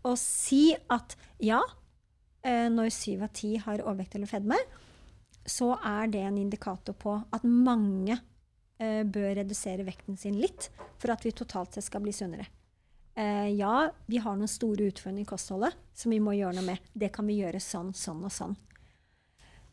å 0.05 0.17
si 0.21 0.75
at 0.93 1.15
ja, 1.41 1.63
eh, 2.45 2.67
når 2.75 2.91
syv 2.93 3.23
av 3.29 3.33
ti 3.39 3.55
har 3.63 3.85
overvekt 3.87 4.19
eller 4.19 4.29
fedme, 4.29 4.59
så 5.47 5.77
er 5.79 6.11
det 6.11 6.25
en 6.27 6.41
indikator 6.43 6.97
på 6.99 7.15
at 7.33 7.47
mange 7.47 8.19
bør 8.79 9.35
redusere 9.39 9.85
vekten 9.87 10.17
sin 10.21 10.37
litt 10.41 10.69
for 10.99 11.11
at 11.15 11.23
vi 11.25 11.33
totalt 11.33 11.73
sett 11.75 11.85
skal 11.85 12.03
bli 12.05 12.13
sunnere. 12.13 12.47
Eh, 13.17 13.49
ja, 13.57 13.91
vi 14.07 14.19
har 14.21 14.37
noen 14.37 14.49
store 14.51 14.91
utfordringer 14.91 15.23
i 15.25 15.29
kostholdet 15.31 15.73
som 15.97 16.11
vi 16.13 16.19
må 16.21 16.35
gjøre 16.37 16.59
noe 16.59 16.67
med. 16.67 16.79
Det 16.93 17.09
kan 17.15 17.27
vi 17.27 17.39
gjøre 17.41 17.61
sånn, 17.65 17.95
sånn 17.97 18.25
og 18.29 18.33
sånn. 18.35 18.57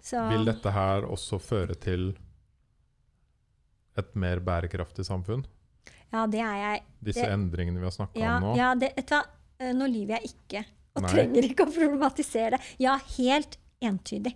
Så, 0.03 0.19
Vil 0.31 0.45
dette 0.47 0.71
her 0.71 1.03
også 1.07 1.39
føre 1.39 1.75
til 1.79 2.13
et 3.99 4.15
mer 4.19 4.39
bærekraftig 4.43 5.05
samfunn? 5.07 5.45
ja, 6.13 6.25
det 6.29 6.39
er 6.45 6.55
jeg 6.61 6.81
Disse 7.03 7.21
Det- 7.25 7.31
endringene 7.33 7.79
vi 7.79 7.83
har 7.87 7.91
snakka 7.91 8.19
Ja, 8.19 8.37
om 8.37 8.43
nå? 8.43 8.55
ja 8.57 8.75
det, 8.75 8.93
vet 8.95 9.07
du 9.07 9.15
hva? 9.15 9.23
Eh, 9.59 9.73
Nå 9.73 9.85
lyver 9.87 10.19
jeg 10.19 10.31
ikke, 10.33 10.65
og 10.95 11.01
Nei. 11.03 11.09
trenger 11.09 11.43
ikke 11.49 11.65
å 11.65 11.73
problematisere 11.73 12.51
det. 12.51 12.59
Ja, 12.79 12.97
helt 13.17 13.57
entydig. 13.81 14.35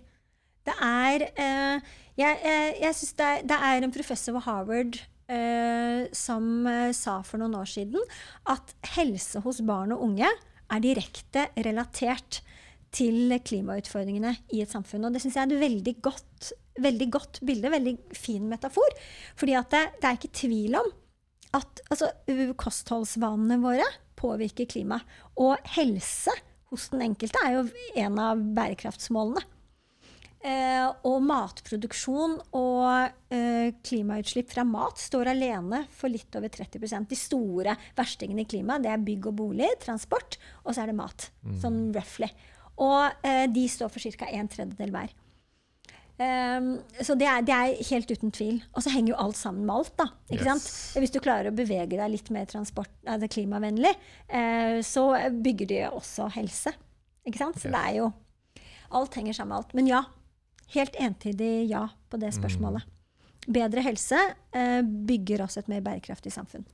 Det 0.64 0.74
er 0.80 1.22
eh, 1.36 1.80
Jeg, 2.18 2.40
jeg, 2.42 2.74
jeg 2.82 2.98
synes 2.98 3.14
det, 3.14 3.26
er, 3.30 3.46
det 3.46 3.56
er 3.68 3.84
en 3.86 3.94
professor 3.94 4.34
ved 4.34 4.42
Harvard 4.48 4.96
eh, 5.30 6.08
som 6.16 6.66
eh, 6.66 6.90
sa 6.96 7.20
for 7.26 7.38
noen 7.38 7.54
år 7.60 7.68
siden 7.70 8.02
at 8.50 8.74
helse 8.96 9.42
hos 9.44 9.60
barn 9.66 9.94
og 9.94 10.02
unge 10.08 10.26
er 10.68 10.82
direkte 10.82 11.46
relatert 11.64 12.40
til 12.94 13.30
klimautfordringene 13.44 14.32
i 14.56 14.62
et 14.64 14.72
samfunn. 14.72 15.06
Og 15.06 15.14
det 15.14 15.22
syns 15.22 15.36
jeg 15.36 15.46
er 15.46 15.54
et 15.54 15.62
veldig 15.62 15.94
godt, 16.04 16.50
veldig 16.80 17.08
godt 17.14 17.40
bilde, 17.46 17.70
veldig 17.72 17.94
fin 18.16 18.48
metafor. 18.50 18.96
Fordi 19.38 19.54
det, 19.74 19.84
det 20.00 20.08
er 20.08 20.18
ikke 20.18 20.34
tvil 20.40 20.78
om 20.80 20.90
at 21.56 21.82
altså, 21.88 22.10
kostholdsvanene 22.60 23.60
våre 23.62 23.86
påvirker 24.18 24.68
klimaet. 24.68 25.06
Og 25.38 25.54
helse 25.76 26.34
hos 26.72 26.88
den 26.92 27.04
enkelte 27.06 27.40
er 27.44 27.60
jo 27.60 27.68
en 28.02 28.18
av 28.20 28.42
bærekraftsmålene. 28.56 29.44
Eh, 30.38 30.86
og 31.02 31.16
matproduksjon 31.26 32.36
og 32.54 33.10
eh, 33.34 33.72
klimautslipp 33.82 34.52
fra 34.52 34.62
mat 34.62 35.00
står 35.02 35.32
alene 35.32 35.80
for 35.90 36.06
litt 36.12 36.30
over 36.38 36.46
30% 36.54 37.08
De 37.10 37.16
store 37.18 37.74
verstingene 37.98 38.44
i 38.44 38.46
klimaet 38.46 38.84
det 38.86 38.92
er 38.92 39.02
bygg 39.02 39.26
og 39.32 39.34
bolig, 39.40 39.66
transport, 39.82 40.36
og 40.62 40.76
så 40.76 40.84
er 40.84 40.92
det 40.92 40.98
mat. 41.00 41.26
Sånn 41.58 41.88
roughly. 41.96 42.28
Og 42.78 43.26
eh, 43.26 43.48
de 43.50 43.64
står 43.66 43.90
for 43.90 44.14
ca. 44.14 44.28
en 44.30 44.46
tredjedel 44.52 44.94
hver. 44.94 45.10
Um, 46.18 46.80
så 46.98 47.14
det 47.14 47.26
er, 47.30 47.42
det 47.46 47.54
er 47.54 47.82
helt 47.92 48.10
uten 48.10 48.32
tvil. 48.34 48.56
Og 48.74 48.82
så 48.82 48.90
henger 48.90 49.12
jo 49.12 49.18
alt 49.22 49.38
sammen 49.38 49.66
med 49.66 49.74
alt. 49.74 49.92
da, 50.00 50.06
ikke 50.30 50.42
Yes. 50.42 50.48
sant? 50.66 51.02
Hvis 51.02 51.12
du 51.14 51.20
klarer 51.22 51.50
å 51.50 51.54
bevege 51.54 51.94
deg 51.98 52.10
litt 52.10 52.30
mer 52.34 52.46
transport, 52.50 52.90
altså 53.06 53.28
klimavennlig, 53.30 53.92
uh, 54.30 54.78
så 54.82 55.04
bygger 55.42 55.70
det 55.70 55.82
også 55.90 56.26
helse. 56.34 56.72
Ikke 57.26 57.38
sant? 57.42 57.58
Så 57.62 57.70
Yes. 57.70 57.74
det 57.74 57.82
er 57.84 57.98
jo 58.04 58.12
Alt 58.90 59.18
henger 59.18 59.34
sammen 59.36 59.50
med 59.52 59.58
alt. 59.58 59.74
Men 59.76 59.86
ja, 59.86 59.98
helt 60.74 60.96
entydig 61.00 61.68
ja 61.70 61.86
på 62.10 62.18
det 62.20 62.32
spørsmålet. 62.36 62.84
Bedre 63.48 63.80
helse 63.86 64.18
eh, 64.52 64.82
bygger 64.82 65.44
også 65.46 65.62
et 65.62 65.68
mer 65.72 65.80
bærekraftig 65.86 66.32
samfunn. 66.34 66.66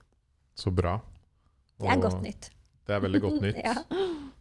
Så 0.59 0.73
bra. 0.75 0.97
Det 1.81 1.91
er 1.91 2.01
godt 2.03 2.23
nytt. 2.23 2.49
Det 2.87 2.95
er 2.97 3.01
veldig 3.05 3.21
godt 3.23 3.41
nytt. 3.47 3.61
Ja. 3.65 3.75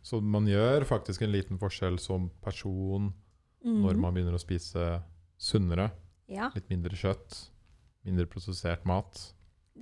Så 0.04 0.20
man 0.22 0.48
gjør 0.50 0.84
faktisk 0.90 1.22
en 1.24 1.32
liten 1.34 1.60
forskjell 1.62 2.00
som 2.02 2.30
person 2.44 3.12
når 3.64 3.94
Mhm. 3.96 4.02
man 4.02 4.14
begynner 4.14 4.36
å 4.36 4.42
spise 4.42 5.02
sunnere. 5.40 5.92
ja. 6.28 6.50
Litt 6.56 6.68
mindre 6.70 6.92
kjøtt, 7.00 7.38
mindre 8.04 8.26
prosessert 8.28 8.84
mat. 8.86 9.34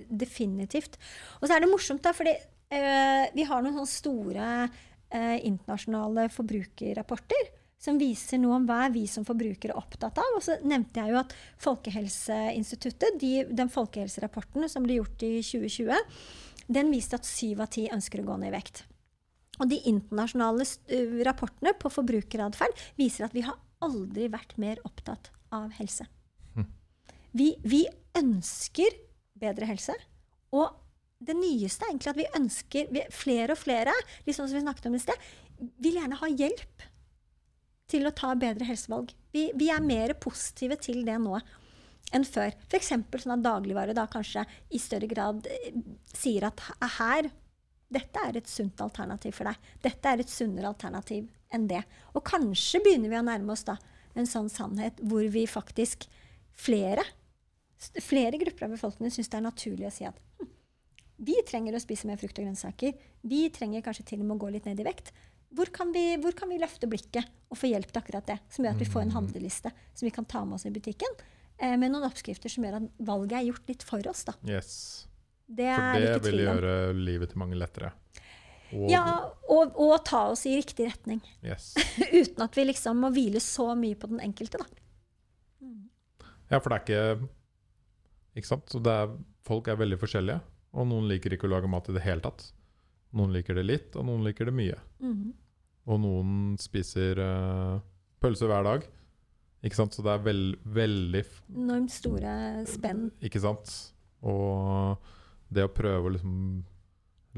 Definitivt. 0.08 0.94
Og 1.40 1.48
så 1.48 1.56
er 1.56 1.60
det 1.64 1.70
morsomt, 1.72 2.02
da, 2.04 2.12
fordi 2.14 2.32
eh, 2.70 3.26
vi 3.34 3.42
har 3.44 3.60
noen 3.62 3.74
sånne 3.74 3.90
store 3.90 4.46
eh, 5.10 5.40
internasjonale 5.44 6.28
forbrukerrapporter 6.32 7.50
som 7.82 7.98
viser 7.98 8.38
noe 8.38 8.60
om 8.60 8.68
hva 8.68 8.84
er 8.86 8.94
vi 8.94 9.04
som 9.10 9.26
forbrukere 9.26 9.74
opptatt 9.78 10.20
av. 10.22 10.36
Og 10.36 10.44
så 10.44 10.58
nevnte 10.62 11.02
jeg 11.02 11.12
jo 11.12 11.18
at 11.22 11.34
Folkehelseinstituttet, 11.62 13.18
de, 13.18 13.32
den 13.50 13.72
folkehelserapporten 13.72 14.68
som 14.70 14.86
ble 14.86 15.00
gjort 15.00 15.26
i 15.26 15.34
2020, 15.42 16.14
den 16.72 16.92
viste 16.94 17.18
at 17.18 17.26
syv 17.26 17.64
av 17.64 17.72
ti 17.74 17.88
ønsker 17.92 18.22
å 18.22 18.28
gå 18.30 18.38
ned 18.38 18.52
i 18.52 18.54
vekt. 18.54 18.84
Og 19.60 19.68
de 19.68 19.80
internasjonale 19.90 20.64
eh, 20.94 21.18
rapportene 21.26 21.74
på 21.78 21.90
forbrukeratferd 21.92 22.78
viser 22.98 23.26
at 23.26 23.34
vi 23.36 23.44
har 23.46 23.58
aldri 23.82 24.28
vært 24.32 24.54
mer 24.62 24.78
opptatt 24.86 25.32
av 25.52 25.74
helse. 25.76 26.06
Hm. 26.54 26.70
Vi, 27.36 27.50
vi 27.66 27.82
ønsker 28.18 28.94
bedre 29.42 29.68
helse. 29.68 29.96
Og 30.54 30.70
det 31.22 31.34
nyeste 31.38 31.84
er 31.84 31.92
egentlig 31.92 32.12
at 32.12 32.18
vi 32.18 32.30
ønsker 32.38 32.94
vi, 32.94 33.04
Flere 33.14 33.54
og 33.54 33.60
flere, 33.60 33.94
sånn 34.26 34.46
som 34.46 34.56
vi 34.56 34.64
snakket 34.64 34.88
om 34.88 34.96
i 34.98 35.02
sted, 35.02 35.28
vil 35.82 35.98
gjerne 35.98 36.18
ha 36.18 36.30
hjelp 36.30 36.86
til 37.92 38.08
å 38.08 38.14
ta 38.16 38.32
bedre 38.38 38.66
helsevalg. 38.68 39.12
Vi, 39.34 39.50
vi 39.58 39.68
er 39.72 39.84
mer 39.84 40.16
positive 40.20 40.78
til 40.80 41.04
det 41.06 41.18
nå 41.22 41.38
enn 42.12 42.26
før. 42.28 42.56
F.eks. 42.68 42.90
sånn 42.90 43.36
at 43.36 43.44
dagligvare 43.44 43.94
da 43.96 44.08
kanskje 44.10 44.44
i 44.74 44.80
større 44.82 45.08
grad 45.10 45.46
eh, 45.48 45.70
sier 46.12 46.48
at 46.48 46.60
her 46.98 47.30
dette 47.92 48.24
er 48.24 48.38
et 48.40 48.48
sunt 48.48 48.80
alternativ 48.80 49.36
for 49.36 49.48
deg. 49.48 49.72
Dette 49.84 50.12
er 50.12 50.22
et 50.22 50.32
sunnere 50.32 50.70
alternativ 50.72 51.28
enn 51.52 51.68
det. 51.68 51.82
Og 52.16 52.24
kanskje 52.24 52.80
begynner 52.84 53.12
vi 53.12 53.20
å 53.20 53.26
nærme 53.26 53.52
oss 53.52 53.66
da 53.68 53.76
en 54.16 54.28
sånn 54.28 54.48
sannhet 54.52 55.00
hvor 55.08 55.24
vi 55.32 55.44
faktisk 55.48 56.08
flere 56.56 57.04
flere 58.02 58.38
grupper 58.38 58.66
av 58.66 58.76
befolkningen 58.76 59.10
syns 59.10 59.30
det 59.32 59.38
er 59.38 59.46
naturlig 59.46 59.88
å 59.88 59.94
si 59.94 60.06
at 60.06 60.18
hm, 60.38 60.50
vi 61.26 61.36
trenger 61.48 61.76
å 61.76 61.82
spise 61.82 62.08
mer 62.08 62.20
frukt 62.20 62.38
og 62.38 62.46
grønnsaker. 62.46 62.94
Vi 63.26 63.44
trenger 63.54 63.84
kanskje 63.84 64.06
til 64.12 64.22
og 64.22 64.28
med 64.28 64.36
å 64.36 64.42
gå 64.44 64.52
litt 64.54 64.66
ned 64.66 64.80
i 64.82 64.86
vekt. 64.86 65.12
Hvor 65.52 65.68
kan, 65.74 65.92
vi, 65.92 66.16
hvor 66.22 66.32
kan 66.36 66.48
vi 66.48 66.56
løfte 66.62 66.88
blikket 66.88 67.28
og 67.52 67.58
få 67.60 67.68
hjelp 67.68 67.90
til 67.92 68.00
akkurat 68.00 68.28
det? 68.30 68.38
Som 68.52 68.64
gjør 68.64 68.76
at 68.78 68.80
vi 68.80 68.88
får 68.88 69.02
en 69.04 69.14
handleliste 69.18 69.72
som 69.92 70.06
vi 70.06 70.12
kan 70.14 70.24
ta 70.28 70.44
med 70.48 70.56
oss 70.56 70.64
i 70.68 70.72
butikken. 70.72 71.16
Eh, 71.58 71.74
med 71.76 71.92
noen 71.92 72.06
oppskrifter 72.08 72.48
som 72.52 72.64
gjør 72.64 72.78
at 72.80 72.86
valget 73.04 73.36
er 73.38 73.48
gjort 73.50 73.68
litt 73.68 73.84
for 73.86 74.08
oss. 74.08 74.24
Da. 74.28 74.34
Yes. 74.48 74.70
Det 75.52 75.68
For 75.76 76.06
det 76.06 76.14
vil 76.24 76.40
gjøre 76.46 76.76
livet 76.96 77.34
til 77.34 77.42
mange 77.42 77.58
lettere. 77.60 77.92
Og, 78.72 78.86
Ja, 78.88 79.04
og, 79.52 79.74
og 79.76 79.98
ta 80.08 80.22
oss 80.32 80.46
i 80.48 80.54
riktig 80.56 80.86
retning. 80.88 81.20
yes. 81.44 81.74
Uten 82.22 82.40
at 82.46 82.56
vi 82.56 82.64
liksom 82.70 83.02
må 83.04 83.10
hvile 83.12 83.42
så 83.44 83.74
mye 83.76 83.98
på 84.00 84.08
den 84.08 84.22
enkelte. 84.24 84.62
Da. 84.62 84.64
ja, 86.54 86.58
for 86.60 86.72
det 86.72 86.78
er 86.78 86.86
ikke 86.86 87.28
Ikke 88.40 88.48
sant? 88.48 88.72
Er, 88.88 89.12
folk 89.44 89.68
er 89.68 89.76
veldig 89.76 90.00
forskjellige. 90.00 90.40
Og 90.72 90.88
noen 90.88 91.04
liker 91.10 91.34
ikke 91.36 91.44
å 91.44 91.52
lage 91.52 91.68
mat 91.68 91.90
i 91.92 91.96
det 91.98 92.00
hele 92.06 92.24
tatt. 92.24 92.46
Noen 93.12 93.32
liker 93.34 93.54
det 93.58 93.64
litt, 93.66 93.96
og 93.96 94.06
noen 94.08 94.24
liker 94.24 94.48
det 94.48 94.54
mye. 94.56 94.78
Mhm. 95.02 95.32
Og 95.92 95.98
noen 96.00 96.34
spiser 96.62 97.18
uh, 97.18 97.80
pølse 98.22 98.46
hver 98.46 98.62
dag. 98.64 98.84
Ikke 99.66 99.74
sant? 99.78 99.94
Så 99.94 100.02
det 100.06 100.12
er 100.14 100.22
veld, 100.22 100.56
veldig 100.74 101.22
Enormt 101.54 101.90
store 101.94 102.32
spenn. 102.70 103.08
Ikke 103.22 103.40
sant? 103.42 103.70
Og 104.22 104.96
det 105.52 105.64
å 105.66 105.72
prøve 105.74 106.06
å 106.08 106.12
liksom 106.14 106.36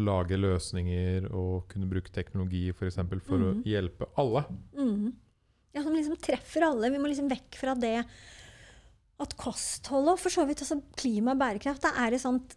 lage 0.04 0.36
løsninger 0.36 1.28
og 1.32 1.68
kunne 1.70 1.88
bruke 1.88 2.12
teknologi 2.12 2.66
for, 2.72 2.86
eksempel, 2.88 3.20
for 3.24 3.38
Mhm. 3.38 3.62
å 3.62 3.64
hjelpe 3.64 4.08
alle. 4.20 4.44
Mm. 4.76 5.12
Ja, 5.74 5.82
som 5.82 5.92
liksom 5.94 6.16
treffer 6.20 6.62
alle. 6.68 6.90
Vi 6.90 6.98
må 6.98 7.08
liksom 7.08 7.28
vekk 7.30 7.54
fra 7.56 7.74
det 7.74 8.04
at 9.20 9.36
kosthold 9.36 10.08
og 10.08 10.18
for 10.18 10.28
så 10.30 10.44
vidt 10.46 10.60
også 10.62 10.82
klima 10.96 11.32
og 11.32 11.38
bærekraft 11.38 11.80
det 11.82 11.92
er 11.96 12.12
et 12.14 12.20
sånt 12.20 12.56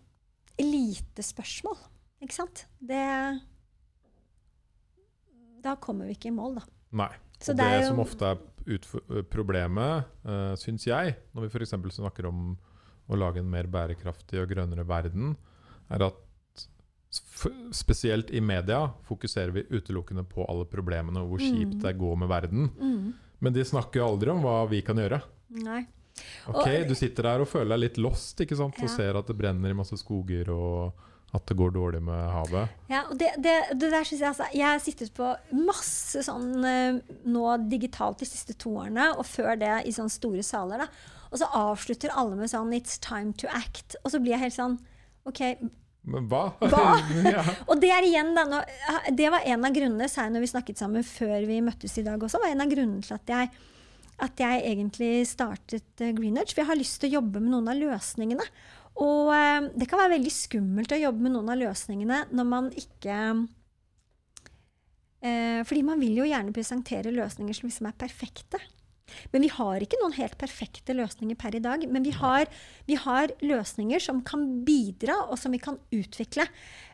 elitespørsmål. 0.57 1.77
Ikke 2.21 2.33
sant? 2.33 2.65
Det 2.81 3.41
Da 5.63 5.75
kommer 5.81 6.07
vi 6.07 6.15
ikke 6.17 6.29
i 6.31 6.35
mål, 6.35 6.59
da. 6.59 6.65
Nei. 6.97 7.11
Så 7.39 7.51
og 7.53 7.57
det 7.59 7.67
det, 7.69 7.87
som 7.89 7.99
ofte 8.01 8.29
er 8.33 9.23
problemet, 9.29 10.07
uh, 10.25 10.53
syns 10.59 10.85
jeg, 10.87 11.15
når 11.35 11.45
vi 11.45 11.49
f.eks. 11.53 11.73
snakker 11.99 12.27
om 12.29 12.55
å 13.07 13.15
lage 13.19 13.39
en 13.39 13.49
mer 13.51 13.67
bærekraftig 13.71 14.39
og 14.41 14.49
grønnere 14.51 14.85
verden, 14.87 15.35
er 15.93 16.03
at 16.09 16.23
spesielt 17.71 18.31
i 18.35 18.41
media 18.43 18.81
fokuserer 19.07 19.53
vi 19.55 19.63
utelukkende 19.71 20.25
på 20.27 20.43
alle 20.51 20.65
problemene 20.67 21.21
og 21.23 21.29
hvor 21.31 21.39
kjipt 21.45 21.77
Mm. 21.77 21.81
det 21.81 21.93
går 21.97 22.17
med 22.17 22.27
verden. 22.29 22.69
Mm. 22.77 23.13
Men 23.39 23.53
de 23.53 23.63
snakker 23.63 24.01
jo 24.01 24.07
aldri 24.09 24.29
om 24.33 24.41
hva 24.43 24.67
vi 24.69 24.81
kan 24.81 24.97
gjøre. 24.97 25.21
Nei. 25.49 25.85
Ok, 26.47 26.67
Og- 26.67 26.87
Du 26.89 26.95
sitter 26.95 27.23
der 27.23 27.41
og 27.41 27.47
føler 27.47 27.69
deg 27.77 27.79
litt 27.79 27.97
lost 27.97 28.37
ikke 28.41 28.57
sant? 28.57 28.75
Ja. 28.77 28.83
og 28.83 28.89
ser 28.89 29.15
at 29.17 29.27
det 29.27 29.37
brenner 29.37 29.69
i 29.69 29.73
masse 29.73 29.95
skoger 29.97 30.49
og 30.49 30.93
at 31.35 31.43
det 31.49 31.57
går 31.59 31.73
dårlig 31.75 31.99
med 32.07 32.21
havet. 32.31 32.75
Ja, 32.87 33.03
og 33.11 33.17
det, 33.19 33.33
det, 33.43 33.55
det 33.75 33.89
der 33.91 34.05
synes 34.07 34.21
jeg 34.21 34.29
altså 34.29 34.45
Jeg 34.55 34.63
har 34.63 34.79
sittet 34.79 35.11
på 35.15 35.33
masse 35.59 36.23
sånn 36.23 36.63
eh, 36.65 36.99
nå 37.27 37.43
digitalt 37.67 38.23
de 38.23 38.29
siste 38.29 38.55
to 38.55 38.77
årene, 38.79 39.09
og 39.19 39.27
før 39.27 39.59
det 39.59 39.73
i 39.85 39.95
sånne 39.95 40.13
store 40.13 40.45
saler. 40.45 40.85
da. 40.85 41.17
Og 41.27 41.41
så 41.41 41.49
avslutter 41.59 42.15
alle 42.15 42.39
med 42.39 42.51
sånn 42.51 42.71
'It's 42.71 42.95
time 43.03 43.35
to 43.41 43.51
act'. 43.51 43.99
Og 44.03 44.13
så 44.13 44.21
blir 44.23 44.37
jeg 44.37 44.47
helt 44.47 44.55
sånn 44.55 44.79
OK. 45.27 45.43
Men 46.07 46.27
hva? 46.31 46.43
Hva? 46.63 46.83
ja. 47.35 47.43
Og 47.67 47.81
det 47.81 47.91
er 47.91 48.05
igjen 48.07 48.31
da, 48.37 48.45
nå, 48.47 48.61
det 49.11 49.27
var 49.33 49.43
en 49.43 49.67
av 49.67 49.73
grunnene, 49.75 50.07
særlig 50.07 50.37
når 50.37 50.45
vi 50.45 50.51
snakket 50.53 50.79
sammen 50.79 51.03
før 51.03 51.41
vi 51.49 51.59
møttes 51.65 51.97
i 51.99 52.05
dag 52.05 52.21
også, 52.23 52.39
var 52.39 52.53
en 52.53 52.63
av 52.63 52.71
grunnene 52.71 53.03
til 53.03 53.17
at 53.17 53.33
jeg, 53.33 53.51
at 54.23 54.39
jeg 54.39 54.63
egentlig 54.71 55.11
startet 55.27 56.03
eh, 56.05 56.15
Greenedge. 56.15 56.53
For 56.53 56.63
jeg 56.63 56.71
har 56.71 56.79
lyst 56.79 57.01
til 57.01 57.11
å 57.11 57.19
jobbe 57.19 57.43
med 57.43 57.51
noen 57.51 57.67
av 57.73 57.81
løsningene. 57.81 58.47
Og 59.03 59.29
eh, 59.35 59.69
det 59.77 59.87
kan 59.89 60.01
være 60.01 60.15
veldig 60.15 60.33
skummelt 60.33 60.95
å 60.95 61.01
jobbe 61.01 61.25
med 61.25 61.35
noen 61.35 61.53
av 61.53 61.61
løsningene 61.61 62.23
når 62.33 62.49
man 62.49 62.71
ikke 62.73 63.17
eh, 65.21 65.61
Fordi 65.67 65.83
man 65.85 66.01
vil 66.01 66.23
jo 66.23 66.29
gjerne 66.29 66.55
presentere 66.55 67.13
løsninger 67.13 67.57
som 67.57 67.69
liksom 67.69 67.91
er 67.91 68.01
perfekte. 68.05 68.61
Men 69.31 69.45
vi 69.45 69.49
har 69.51 69.83
ikke 69.83 69.99
noen 70.01 70.15
helt 70.17 70.35
perfekte 70.39 70.95
løsninger 70.97 71.37
per 71.39 71.55
i 71.57 71.61
dag. 71.63 71.85
Men 71.91 72.05
vi 72.05 72.13
har, 72.15 72.49
vi 72.89 72.97
har 72.99 73.31
løsninger 73.43 74.03
som 74.03 74.21
kan 74.27 74.43
bidra, 74.67 75.15
og 75.27 75.39
som 75.39 75.53
vi 75.55 75.61
kan 75.63 75.79
utvikle. 75.95 76.47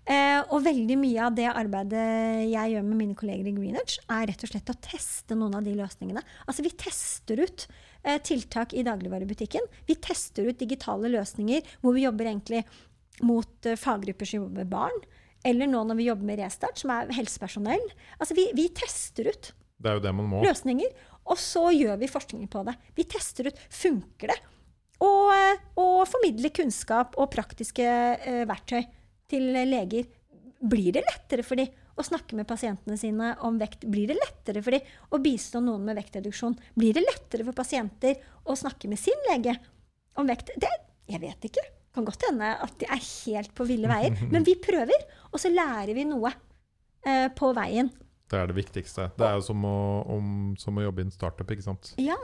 Eh, 0.03 0.39
og 0.43 0.65
veldig 0.67 0.99
mye 0.99 1.29
av 1.29 1.37
det 1.37 1.49
arbeidet 1.49 2.03
jeg 2.51 2.75
gjør 2.75 2.85
med 2.89 2.99
mine 2.99 3.17
kolleger 3.17 3.49
i 3.49 3.55
Greenwich, 3.55 3.97
er 4.11 4.27
rett 4.29 4.45
og 4.45 4.53
slett 4.53 4.73
å 4.73 4.79
teste 4.83 5.37
noen 5.39 5.57
av 5.59 5.65
de 5.65 5.75
løsningene. 5.79 6.23
Altså 6.45 6.65
vi 6.65 6.75
tester 6.77 7.43
ut 7.43 7.67
tiltak 8.23 8.73
i 8.75 8.83
dagligvarebutikken. 8.83 9.67
Vi 9.87 9.95
tester 10.03 10.49
ut 10.49 10.59
digitale 10.59 11.11
løsninger 11.13 11.63
hvor 11.81 11.95
vi 11.95 12.03
jobber 12.03 12.29
egentlig 12.29 12.63
mot 13.21 13.65
eh, 13.65 13.77
faggrupper 13.79 14.25
som 14.25 14.43
jobber 14.43 14.63
med 14.63 14.71
barn. 14.71 15.03
Eller 15.43 15.67
nå 15.67 15.83
når 15.85 15.99
vi 15.99 16.07
jobber 16.07 16.29
med 16.29 16.39
Restart, 16.39 16.79
som 16.79 16.93
er 16.95 17.11
helsepersonell. 17.13 17.83
Altså 18.17 18.37
vi, 18.37 18.47
vi 18.55 18.69
tester 18.75 19.27
ut 19.31 19.51
Det 19.77 19.91
er 19.91 19.99
jo 19.99 20.05
det 20.05 20.15
man 20.15 20.29
må. 20.31 20.41
løsninger, 20.45 20.91
og 21.27 21.39
så 21.39 21.67
gjør 21.75 21.99
vi 22.01 22.11
forskning 22.11 22.49
på 22.51 22.63
det. 22.67 22.75
Vi 22.95 23.07
tester 23.11 23.51
ut 23.51 23.61
funker 23.71 24.33
det. 24.33 24.39
Og, 25.03 25.29
eh, 25.35 25.63
og 25.83 26.03
formidler 26.07 26.53
kunnskap 26.55 27.17
og 27.19 27.31
praktiske 27.33 27.85
eh, 27.85 28.43
verktøy 28.49 28.83
til 29.31 29.51
leger. 29.67 30.07
Blir 30.63 30.95
det 30.95 31.03
lettere 31.03 31.43
for 31.43 31.59
dem 31.59 31.71
å 31.93 32.05
snakke 32.05 32.37
med 32.37 32.47
pasientene 32.49 32.97
sine 32.99 33.33
om 33.45 33.59
vekt? 33.61 33.85
Blir 33.89 34.09
det 34.11 34.17
lettere 34.17 34.63
for 34.65 34.75
dem 34.75 35.13
å 35.13 35.21
bistå 35.23 35.61
noen 35.63 35.85
med 35.87 35.97
vektreduksjon? 35.99 36.57
Blir 36.79 36.97
det 36.97 37.05
lettere 37.05 37.45
for 37.47 37.57
pasienter 37.57 38.19
å 38.49 38.57
snakke 38.57 38.89
med 38.91 39.01
sin 39.01 39.27
lege 39.29 39.55
om 40.19 40.29
vekt? 40.29 40.53
Det, 40.59 40.71
jeg 41.09 41.21
vet 41.23 41.49
ikke. 41.49 41.63
Det 41.63 41.97
Kan 41.97 42.07
godt 42.09 42.25
hende 42.25 42.53
at 42.65 42.77
de 42.81 42.89
er 42.89 43.03
helt 43.03 43.53
på 43.53 43.67
ville 43.69 43.89
veier. 43.89 44.17
Men 44.33 44.45
vi 44.47 44.57
prøver, 44.61 45.05
og 45.31 45.41
så 45.41 45.51
lærer 45.53 45.93
vi 45.93 46.07
noe 46.09 46.33
eh, 47.05 47.27
på 47.33 47.53
veien. 47.57 47.91
Det 48.33 48.39
er 48.39 48.49
det 48.49 48.57
viktigste. 48.57 49.11
Det 49.17 49.27
er 49.27 49.37
jo 49.37 49.43
som 49.45 49.65
å, 49.67 49.77
om, 50.15 50.31
som 50.57 50.79
å 50.79 50.87
jobbe 50.87 51.03
i 51.03 51.05
en 51.05 51.13
startup, 51.13 51.51
ikke 51.53 51.65
sant. 51.65 51.93
Ja. 52.01 52.17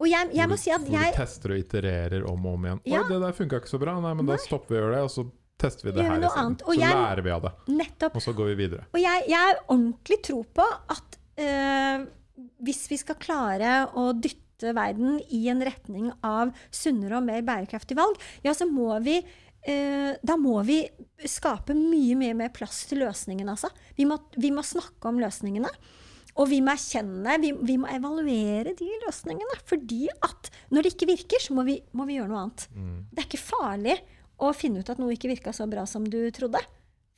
Og 0.00 0.08
jeg, 0.08 0.30
jeg 0.32 0.48
hvor 0.48 0.56
du, 0.56 0.60
si 0.60 0.72
at 0.72 0.84
hvor 0.84 0.96
jeg 0.96 1.12
du 1.12 1.16
tester 1.18 1.54
og 1.54 1.60
itererer 1.60 2.24
om 2.28 2.46
og 2.48 2.56
om 2.56 2.66
igjen. 2.66 2.82
Ja. 2.88 3.02
Oi, 3.02 3.08
det 3.08 3.20
der 3.24 3.36
funka 3.36 3.60
ikke 3.60 3.72
så 3.72 3.80
bra. 3.80 3.96
Nei, 4.04 4.12
men 4.16 4.28
da 4.28 4.36
stopper 4.40 4.74
vi 4.74 4.78
å 4.78 4.82
gjøre 4.82 4.94
det, 4.96 5.02
og 5.08 5.12
så 5.12 5.24
tester 5.60 5.88
vi 5.88 5.92
det 5.96 6.04
her 6.06 6.16
isteden. 6.26 6.56
Så 6.64 6.76
jeg- 6.78 6.96
lærer 6.96 7.22
vi 7.26 7.30
av 7.34 7.42
det, 7.46 7.52
Nettopp. 7.68 8.16
og 8.16 8.22
så 8.24 8.34
går 8.36 8.50
vi 8.52 8.56
videre. 8.64 8.86
Og 8.94 9.00
jeg, 9.02 9.26
jeg 9.28 9.38
har 9.46 9.60
ordentlig 9.68 10.20
tro 10.26 10.40
på 10.60 10.66
at 10.96 11.18
øh, 11.44 12.06
hvis 12.64 12.82
vi 12.90 12.96
skal 13.00 13.18
klare 13.20 13.74
å 13.96 14.10
dytte 14.16 14.74
verden 14.76 15.20
i 15.32 15.46
en 15.48 15.62
retning 15.64 16.10
av 16.26 16.50
sunnere 16.70 17.16
og 17.20 17.24
mer 17.24 17.40
bærekraftige 17.46 17.96
valg, 17.96 18.18
ja, 18.44 18.52
så 18.56 18.66
må 18.68 18.98
vi 19.04 19.18
eh, 19.20 20.16
da 20.24 20.36
må 20.40 20.58
vi 20.64 20.82
skape 21.28 21.74
mye, 21.76 22.14
mye 22.16 22.34
mer 22.36 22.48
plass 22.52 22.86
til 22.88 23.02
løsningene, 23.04 23.52
altså. 23.56 23.68
Vi 23.96 24.06
må, 24.08 24.16
vi 24.40 24.50
må 24.52 24.64
snakke 24.64 25.08
om 25.08 25.18
løsningene. 25.20 25.68
Og 26.40 26.46
vi 26.48 26.60
må 26.64 26.72
erkjenne, 26.72 27.34
vi, 27.42 27.50
vi 27.66 27.74
må 27.76 27.88
evaluere 27.90 28.72
de 28.78 28.86
løsningene. 29.02 29.58
Fordi 29.68 30.06
at 30.24 30.48
når 30.70 30.86
det 30.86 30.92
ikke 30.94 31.08
virker, 31.10 31.42
så 31.42 31.56
må 31.56 31.64
vi, 31.66 31.74
må 31.92 32.06
vi 32.08 32.16
gjøre 32.16 32.30
noe 32.30 32.44
annet. 32.46 32.68
Mm. 32.72 32.94
Det 33.10 33.18
er 33.24 33.26
ikke 33.28 33.42
farlig 33.50 33.96
å 34.40 34.50
finne 34.56 34.80
ut 34.82 34.90
at 34.92 35.00
noe 35.00 35.12
ikke 35.14 35.30
virka 35.30 35.52
så 35.56 35.66
bra 35.70 35.84
som 35.88 36.06
du 36.08 36.18
trodde. 36.34 36.60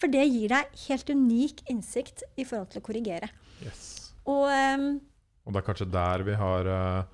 For 0.02 0.10
det 0.10 0.24
gir 0.26 0.50
deg 0.50 0.72
helt 0.88 1.10
unik 1.14 1.60
innsikt 1.70 2.24
i 2.34 2.44
forhold 2.48 2.72
til 2.72 2.82
å 2.82 2.86
korrigere. 2.88 3.28
Yes. 3.62 4.12
Og 4.26 4.48
um, 4.50 4.86
Og 5.46 5.54
det 5.54 5.60
er 5.62 5.66
kanskje 5.68 5.90
der 5.90 6.24
vi 6.26 6.34
har 6.38 6.66
uh, 6.70 7.04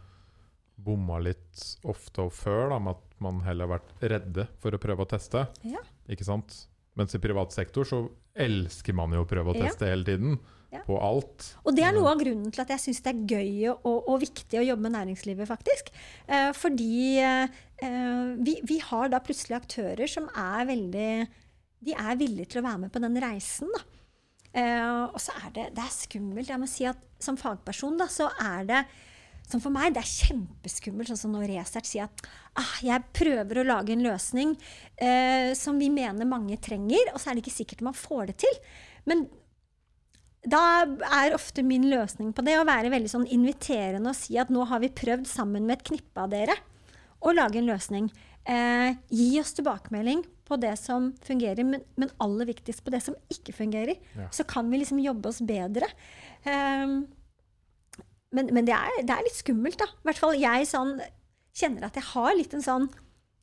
bomma 0.80 1.18
litt 1.20 1.62
ofte 1.88 2.24
og 2.28 2.32
før, 2.36 2.70
da, 2.72 2.78
med 2.80 2.96
at 2.96 3.20
man 3.24 3.40
heller 3.44 3.66
har 3.68 3.78
vært 3.80 4.04
redde 4.14 4.46
for 4.62 4.72
å 4.76 4.80
prøve 4.80 5.04
å 5.04 5.10
teste. 5.10 5.44
Ja. 5.68 5.80
Ikke 6.08 6.24
sant? 6.28 6.54
Mens 6.98 7.14
i 7.14 7.20
privat 7.22 7.52
sektor 7.54 7.84
så 7.88 8.02
elsker 8.38 8.94
man 8.96 9.12
jo 9.14 9.24
å 9.24 9.28
prøve 9.28 9.52
å 9.52 9.56
Ja. 9.58 9.66
teste 9.68 9.88
hele 9.90 10.06
tiden. 10.06 10.38
Ja. 10.68 10.82
På 10.84 10.98
alt. 11.00 11.46
Og 11.64 11.72
det 11.72 11.84
er 11.86 11.94
noe 11.96 12.10
av 12.12 12.20
grunnen 12.20 12.52
til 12.52 12.60
at 12.60 12.74
jeg 12.74 12.82
syns 12.82 13.00
det 13.04 13.12
er 13.14 13.22
gøy 13.32 13.70
og, 13.72 13.94
og 13.96 14.18
viktig 14.20 14.58
å 14.60 14.66
jobbe 14.66 14.84
med 14.84 14.98
næringslivet, 14.98 15.48
faktisk. 15.48 15.88
Eh, 16.28 16.50
fordi 16.52 17.16
eh, 17.24 18.34
vi, 18.36 18.58
vi 18.68 18.76
har 18.84 19.08
da 19.08 19.22
plutselig 19.24 19.56
aktører 19.56 20.10
som 20.10 20.28
er 20.36 20.68
veldig 20.68 21.12
De 21.88 21.94
er 21.94 22.20
villige 22.20 22.52
til 22.52 22.60
å 22.60 22.66
være 22.66 22.82
med 22.84 22.92
på 22.92 23.00
den 23.00 23.16
reisen, 23.22 23.72
da. 23.72 23.84
Eh, 24.58 25.04
og 25.08 25.16
så 25.22 25.32
er 25.40 25.54
det, 25.56 25.66
det 25.76 25.84
er 25.84 25.94
skummelt. 25.94 26.52
Jeg 26.52 26.60
må 26.60 26.68
si 26.68 26.84
at 26.88 27.00
som 27.22 27.38
fagperson, 27.40 27.96
da, 28.00 28.08
så 28.12 28.28
er 28.36 28.68
det 28.68 28.82
som 29.48 29.62
for 29.64 29.72
meg, 29.72 29.94
det 29.96 30.02
er 30.02 30.10
kjempeskummelt, 30.28 31.08
sånn 31.08 31.22
som 31.22 31.32
når 31.32 31.48
Resert 31.54 31.88
sier 31.88 32.04
at 32.04 32.26
ah, 32.60 32.74
jeg 32.84 33.06
prøver 33.16 33.62
å 33.62 33.68
lage 33.70 33.94
en 33.94 34.04
løsning 34.04 34.52
eh, 35.00 35.54
som 35.56 35.80
vi 35.80 35.88
mener 35.92 36.28
mange 36.28 36.58
trenger, 36.60 37.14
og 37.14 37.22
så 37.22 37.30
er 37.30 37.38
det 37.38 37.46
ikke 37.46 37.56
sikkert 37.62 37.86
man 37.86 37.96
får 37.96 38.28
det 38.28 38.36
til. 38.44 38.58
Men 39.08 39.24
da 40.52 40.62
er 41.22 41.36
ofte 41.36 41.64
min 41.66 41.88
løsning 41.90 42.32
på 42.36 42.44
det 42.46 42.56
å 42.60 42.66
være 42.68 42.92
veldig 42.92 43.10
sånn 43.12 43.28
inviterende 43.34 44.12
og 44.12 44.18
si 44.18 44.38
at 44.40 44.50
nå 44.52 44.64
har 44.70 44.82
vi 44.82 44.92
prøvd 44.94 45.28
sammen 45.28 45.66
med 45.68 45.78
et 45.78 45.86
knippe 45.90 46.24
av 46.24 46.32
dere 46.32 46.56
å 47.24 47.34
lage 47.34 47.60
en 47.60 47.68
løsning. 47.68 48.08
Eh, 48.48 48.94
gi 49.12 49.32
oss 49.40 49.52
tilbakemelding 49.56 50.22
på 50.48 50.56
det 50.60 50.72
som 50.80 51.10
fungerer, 51.24 51.66
men, 51.66 51.82
men 52.00 52.12
aller 52.22 52.48
viktigst 52.48 52.84
på 52.84 52.92
det 52.94 53.02
som 53.04 53.16
ikke 53.32 53.52
fungerer. 53.56 53.98
Ja. 54.16 54.28
Så 54.32 54.46
kan 54.48 54.70
vi 54.70 54.80
liksom 54.80 55.02
jobbe 55.02 55.32
oss 55.32 55.42
bedre. 55.44 55.90
Eh, 56.46 56.86
men 58.28 58.50
men 58.52 58.68
det, 58.68 58.76
er, 58.76 59.02
det 59.04 59.14
er 59.14 59.26
litt 59.26 59.38
skummelt, 59.38 59.78
da. 59.80 59.88
I 59.90 60.08
hvert 60.08 60.22
fall 60.22 60.38
jeg 60.38 60.70
sånn, 60.70 60.96
kjenner 61.56 61.88
at 61.88 61.98
jeg 61.98 62.08
har 62.12 62.34
litt 62.36 62.54
en 62.54 62.64
sånn 62.64 62.90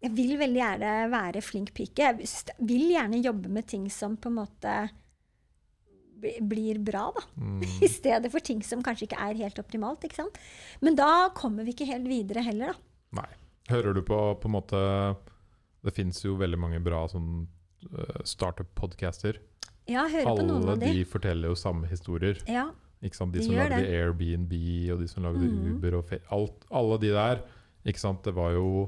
Jeg 0.03 0.11
vil 0.13 0.35
veldig 0.37 0.59
gjerne 0.59 0.89
være 1.09 1.41
flink 1.41 1.71
pike. 1.73 2.11
Jeg 2.11 2.65
vil 2.67 2.91
gjerne 2.91 3.23
jobbe 3.23 3.49
med 3.49 3.65
ting 3.65 3.87
som 3.89 4.17
på 4.21 4.29
en 4.29 4.37
måte 4.37 4.73
blir 6.21 6.79
bra, 6.79 7.07
da. 7.15 7.23
Mm. 7.37 7.63
I 7.85 7.89
stedet 7.91 8.31
for 8.33 8.43
ting 8.43 8.63
som 8.63 8.83
kanskje 8.85 9.09
ikke 9.09 9.21
er 9.21 9.39
helt 9.43 9.59
optimalt. 9.61 10.03
ikke 10.05 10.23
sant? 10.23 10.39
Men 10.81 10.97
da 10.99 11.29
kommer 11.35 11.67
vi 11.67 11.75
ikke 11.75 11.89
helt 11.89 12.07
videre 12.09 12.45
heller, 12.45 12.73
da. 12.73 13.21
Nei. 13.21 13.31
Hører 13.69 13.95
du 13.97 14.03
på 14.05 14.17
på 14.37 14.45
en 14.45 14.53
måte 14.53 14.79
Det 15.81 15.93
fins 15.95 16.19
jo 16.21 16.35
veldig 16.37 16.57
mange 16.61 16.79
bra 16.85 16.99
sånn 17.09 17.47
uh, 17.89 18.19
startup-podcaster. 18.25 19.39
Ja, 19.89 20.07
høre 20.09 20.25
på 20.25 20.43
noen 20.43 20.63
Alle 20.63 20.75
av 20.75 20.81
de. 20.81 20.91
de 20.97 21.05
forteller 21.05 21.53
jo 21.53 21.57
samme 21.57 21.89
historier. 21.89 22.41
Ja? 22.49 22.67
De, 23.01 23.09
De 23.09 23.43
som 23.45 23.53
lagde 23.53 23.81
det. 23.81 23.89
Airbnb, 23.93 24.53
og 24.93 25.01
de 25.01 25.09
som 25.09 25.25
lagde 25.25 25.45
mm. 25.45 25.75
Uber 25.75 25.99
og 25.99 26.13
alt, 26.33 26.65
Alle 26.73 26.99
de 27.01 27.11
der. 27.13 27.43
Ikke 27.85 28.01
sant? 28.01 28.23
Det 28.25 28.33
var 28.33 28.55
jo 28.57 28.87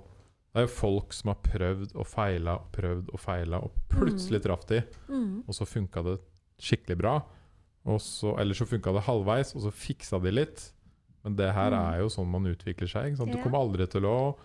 det 0.57 0.63
er 0.63 0.65
jo 0.65 0.73
folk 0.73 1.13
som 1.13 1.29
har 1.29 1.41
prøvd 1.45 1.91
og 1.93 2.07
feila 2.09 2.55
og 2.57 2.69
prøvd 2.73 3.11
og 3.13 3.19
feila, 3.21 3.59
og 3.61 3.75
plutselig 3.93 4.39
traff 4.41 4.63
de, 4.65 4.79
mm, 5.05 5.43
og 5.45 5.53
så 5.53 5.67
funka 5.69 6.01
det 6.07 6.15
skikkelig 6.61 6.97
bra. 6.99 7.15
Og 7.87 8.01
så, 8.03 8.33
eller 8.41 8.53
så 8.57 8.65
funka 8.67 8.91
det 8.97 9.05
halvveis, 9.07 9.53
og 9.55 9.63
så 9.67 9.71
fiksa 9.71 10.19
de 10.23 10.31
litt. 10.33 10.71
Men 11.23 11.35
det 11.39 11.53
her 11.55 11.71
Mm. 11.71 11.79
er 11.93 11.99
jo 12.01 12.09
sånn 12.09 12.27
man 12.31 12.45
utvikler 12.45 12.87
seg. 12.87 13.11
Ikke 13.11 13.17
sant? 13.21 13.31
Du 13.31 13.41
kommer 13.43 13.59
aldri 13.63 13.87
til 13.91 14.05
å 14.07 14.35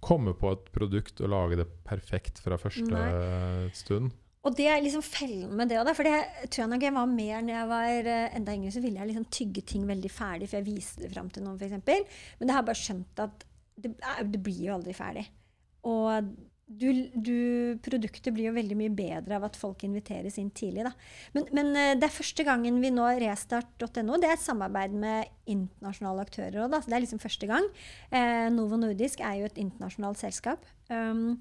komme 0.00 0.32
på 0.38 0.52
et 0.52 0.68
produkt 0.72 1.20
og 1.20 1.30
lage 1.30 1.56
det 1.58 1.66
perfekt 1.84 2.38
fra 2.38 2.56
første 2.56 3.70
stund. 3.74 4.12
Og 4.46 4.54
det 4.56 4.68
er 4.70 4.80
liksom 4.80 5.02
fellen 5.02 5.50
med 5.58 5.68
det 5.68 5.78
òg, 5.80 5.90
for 5.98 6.06
det 6.06 6.48
tror 6.48 6.62
jeg 6.62 6.70
nok 6.70 6.84
jeg 6.86 6.94
var 6.94 7.06
mer 7.10 7.40
når 7.42 7.54
jeg 7.56 7.68
var 7.68 8.10
eh, 8.12 8.36
enda 8.38 8.54
yngre, 8.54 8.70
så 8.72 8.80
ville 8.80 9.00
jeg 9.02 9.08
liksom 9.10 9.26
tygge 9.34 9.64
ting 9.66 9.86
veldig 9.88 10.10
ferdig, 10.14 10.48
for 10.48 10.60
jeg 10.60 10.68
viste 10.68 11.02
det 11.02 11.10
fram 11.12 11.28
til 11.34 11.42
noen, 11.42 11.58
f.eks. 11.58 11.72
Men 12.38 12.46
det 12.46 12.54
har 12.54 12.62
jeg 12.62 12.68
bare 12.70 12.82
skjønt 12.84 13.22
at 13.26 13.44
det, 13.78 13.90
det 14.30 14.40
blir 14.46 14.62
jo 14.68 14.76
aldri 14.78 14.94
ferdig. 14.94 15.26
Og 15.90 16.30
du, 16.68 16.88
du, 17.16 17.36
produktet 17.80 18.34
blir 18.36 18.50
jo 18.50 18.56
veldig 18.56 18.76
mye 18.76 18.92
bedre 18.92 19.38
av 19.38 19.46
at 19.48 19.56
folk 19.56 19.82
inviteres 19.86 20.36
inn 20.40 20.50
tidlig. 20.52 20.84
Da. 20.84 20.92
Men, 21.32 21.46
men 21.56 21.70
eh, 21.72 21.92
det 21.96 22.08
er 22.08 22.14
første 22.14 22.44
gangen 22.44 22.80
vi 22.82 22.90
nå 22.92 23.06
restart.no. 23.22 24.18
Det 24.20 24.28
er 24.28 24.34
et 24.36 24.44
samarbeid 24.44 24.96
med 24.96 25.30
internasjonale 25.48 26.26
aktører 26.26 26.66
òg. 26.66 26.76
Det 26.84 26.92
er 26.92 27.04
liksom 27.04 27.22
første 27.22 27.48
gang. 27.48 27.68
Eh, 28.12 28.48
Novo 28.52 28.76
Nordisk 28.80 29.24
er 29.24 29.40
jo 29.40 29.48
et 29.48 29.60
internasjonalt 29.60 30.20
selskap. 30.20 30.68
Um, 30.92 31.40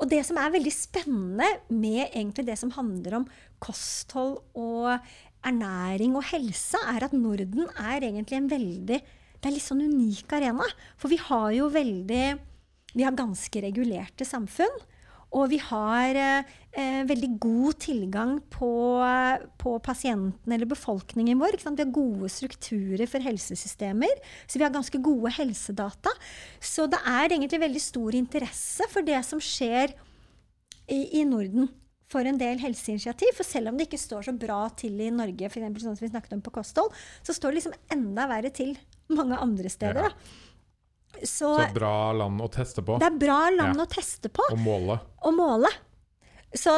og 0.00 0.08
det 0.10 0.22
som 0.26 0.40
er 0.40 0.54
veldig 0.56 0.72
spennende 0.74 1.50
med 1.70 2.08
egentlig 2.08 2.46
det 2.48 2.56
som 2.58 2.72
handler 2.74 3.20
om 3.20 3.28
kosthold 3.62 4.40
og 4.58 4.96
ernæring 5.44 6.16
og 6.16 6.24
helse, 6.32 6.80
er 6.88 7.04
at 7.04 7.14
Norden 7.14 7.68
er 7.76 8.00
egentlig 8.00 8.40
en 8.40 8.50
veldig 8.50 8.98
Det 9.44 9.50
er 9.50 9.58
litt 9.58 9.66
sånn 9.66 9.84
unik 9.84 10.32
arena. 10.32 10.64
For 10.96 11.12
vi 11.12 11.18
har 11.20 11.50
jo 11.52 11.68
veldig 11.68 12.24
Vi 12.94 13.06
har 13.06 13.16
ganske 13.18 13.62
regulerte 13.64 14.26
samfunn. 14.26 14.82
Og 15.34 15.48
vi 15.50 15.58
har 15.58 16.14
eh, 16.14 17.00
veldig 17.08 17.30
god 17.42 17.78
tilgang 17.82 18.36
på, 18.54 18.70
på 19.58 19.72
pasienten 19.82 20.54
eller 20.54 20.70
befolkningen 20.70 21.40
vår. 21.40 21.58
Vi 21.58 21.72
har 21.82 21.90
gode 21.90 22.30
strukturer 22.30 23.10
for 23.10 23.24
helsesystemer, 23.24 24.14
så 24.46 24.60
vi 24.60 24.66
har 24.66 24.74
ganske 24.74 25.00
gode 25.02 25.34
helsedata. 25.34 26.12
Så 26.62 26.86
det 26.90 27.02
er 27.02 27.32
egentlig 27.32 27.64
veldig 27.64 27.82
stor 27.82 28.14
interesse 28.14 28.86
for 28.92 29.06
det 29.06 29.18
som 29.26 29.42
skjer 29.42 29.96
i, 30.86 31.18
i 31.18 31.24
Norden 31.26 31.66
for 32.14 32.30
en 32.30 32.38
del 32.38 32.62
helseinitiativ. 32.62 33.34
For 33.34 33.48
selv 33.48 33.72
om 33.72 33.78
det 33.78 33.88
ikke 33.88 34.04
står 34.04 34.28
så 34.28 34.38
bra 34.38 34.62
til 34.78 35.02
i 35.02 35.10
Norge, 35.10 35.50
for 35.50 35.58
eksempel, 35.58 35.82
sånn 35.82 35.98
som 35.98 36.06
vi 36.06 36.14
snakket 36.14 36.38
om 36.38 36.46
på 36.46 36.54
kosthold, 36.60 36.94
så 37.26 37.34
står 37.34 37.50
det 37.50 37.62
liksom 37.62 37.78
enda 37.96 38.30
verre 38.30 38.54
til 38.54 38.76
mange 39.10 39.38
andre 39.40 39.72
steder. 39.72 40.12
Ja. 40.14 40.43
Så, 41.24 41.54
Så 41.56 41.66
bra 41.74 42.12
land 42.12 42.40
å 42.44 42.48
teste 42.52 42.82
på 42.84 42.98
det 43.00 43.06
er 43.08 43.18
bra 43.18 43.38
land 43.54 43.78
Ja. 43.78 43.84
å 43.86 43.88
teste 43.88 44.28
på 44.28 44.44
og 44.52 44.58
måle. 44.60 44.98
Og 45.24 45.34
måle. 45.36 45.70
Så 46.54 46.72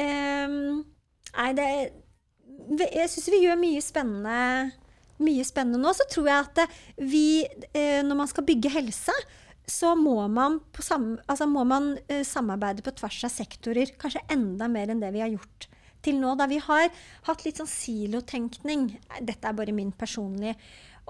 ehm, 0.00 0.84
Nei, 1.36 1.50
det 1.54 1.66
Jeg 2.90 3.10
syns 3.12 3.28
vi 3.30 3.42
gjør 3.44 3.58
mye 3.60 3.82
spennende, 3.82 4.72
mye 5.22 5.44
spennende 5.46 5.80
nå. 5.82 5.92
Så 5.96 6.06
tror 6.10 6.26
jeg 6.30 6.46
at 6.46 6.58
eh, 6.64 6.74
vi, 6.98 7.24
eh, 7.74 8.00
når 8.06 8.18
man 8.22 8.30
skal 8.30 8.46
bygge 8.46 8.72
helse, 8.74 9.14
så 9.70 9.94
må 9.98 10.16
man, 10.32 10.58
på 10.74 10.82
sam, 10.82 11.12
altså 11.30 11.46
må 11.50 11.64
man 11.68 11.92
eh, 12.08 12.22
samarbeide 12.26 12.82
på 12.86 12.94
tvers 12.98 13.20
av 13.28 13.32
sektorer. 13.34 13.92
Kanskje 14.00 14.22
enda 14.34 14.68
mer 14.70 14.90
enn 14.90 15.02
det 15.02 15.12
vi 15.14 15.22
har 15.22 15.32
gjort 15.32 15.68
til 16.04 16.18
nå. 16.20 16.34
Da 16.40 16.46
vi 16.50 16.58
har 16.62 16.88
hatt 17.28 17.44
litt 17.46 17.60
sånn 17.60 17.70
silotenkning. 17.70 18.88
Dette 19.20 19.50
er 19.50 19.56
bare 19.56 19.74
min 19.76 19.92
personlige 19.92 20.56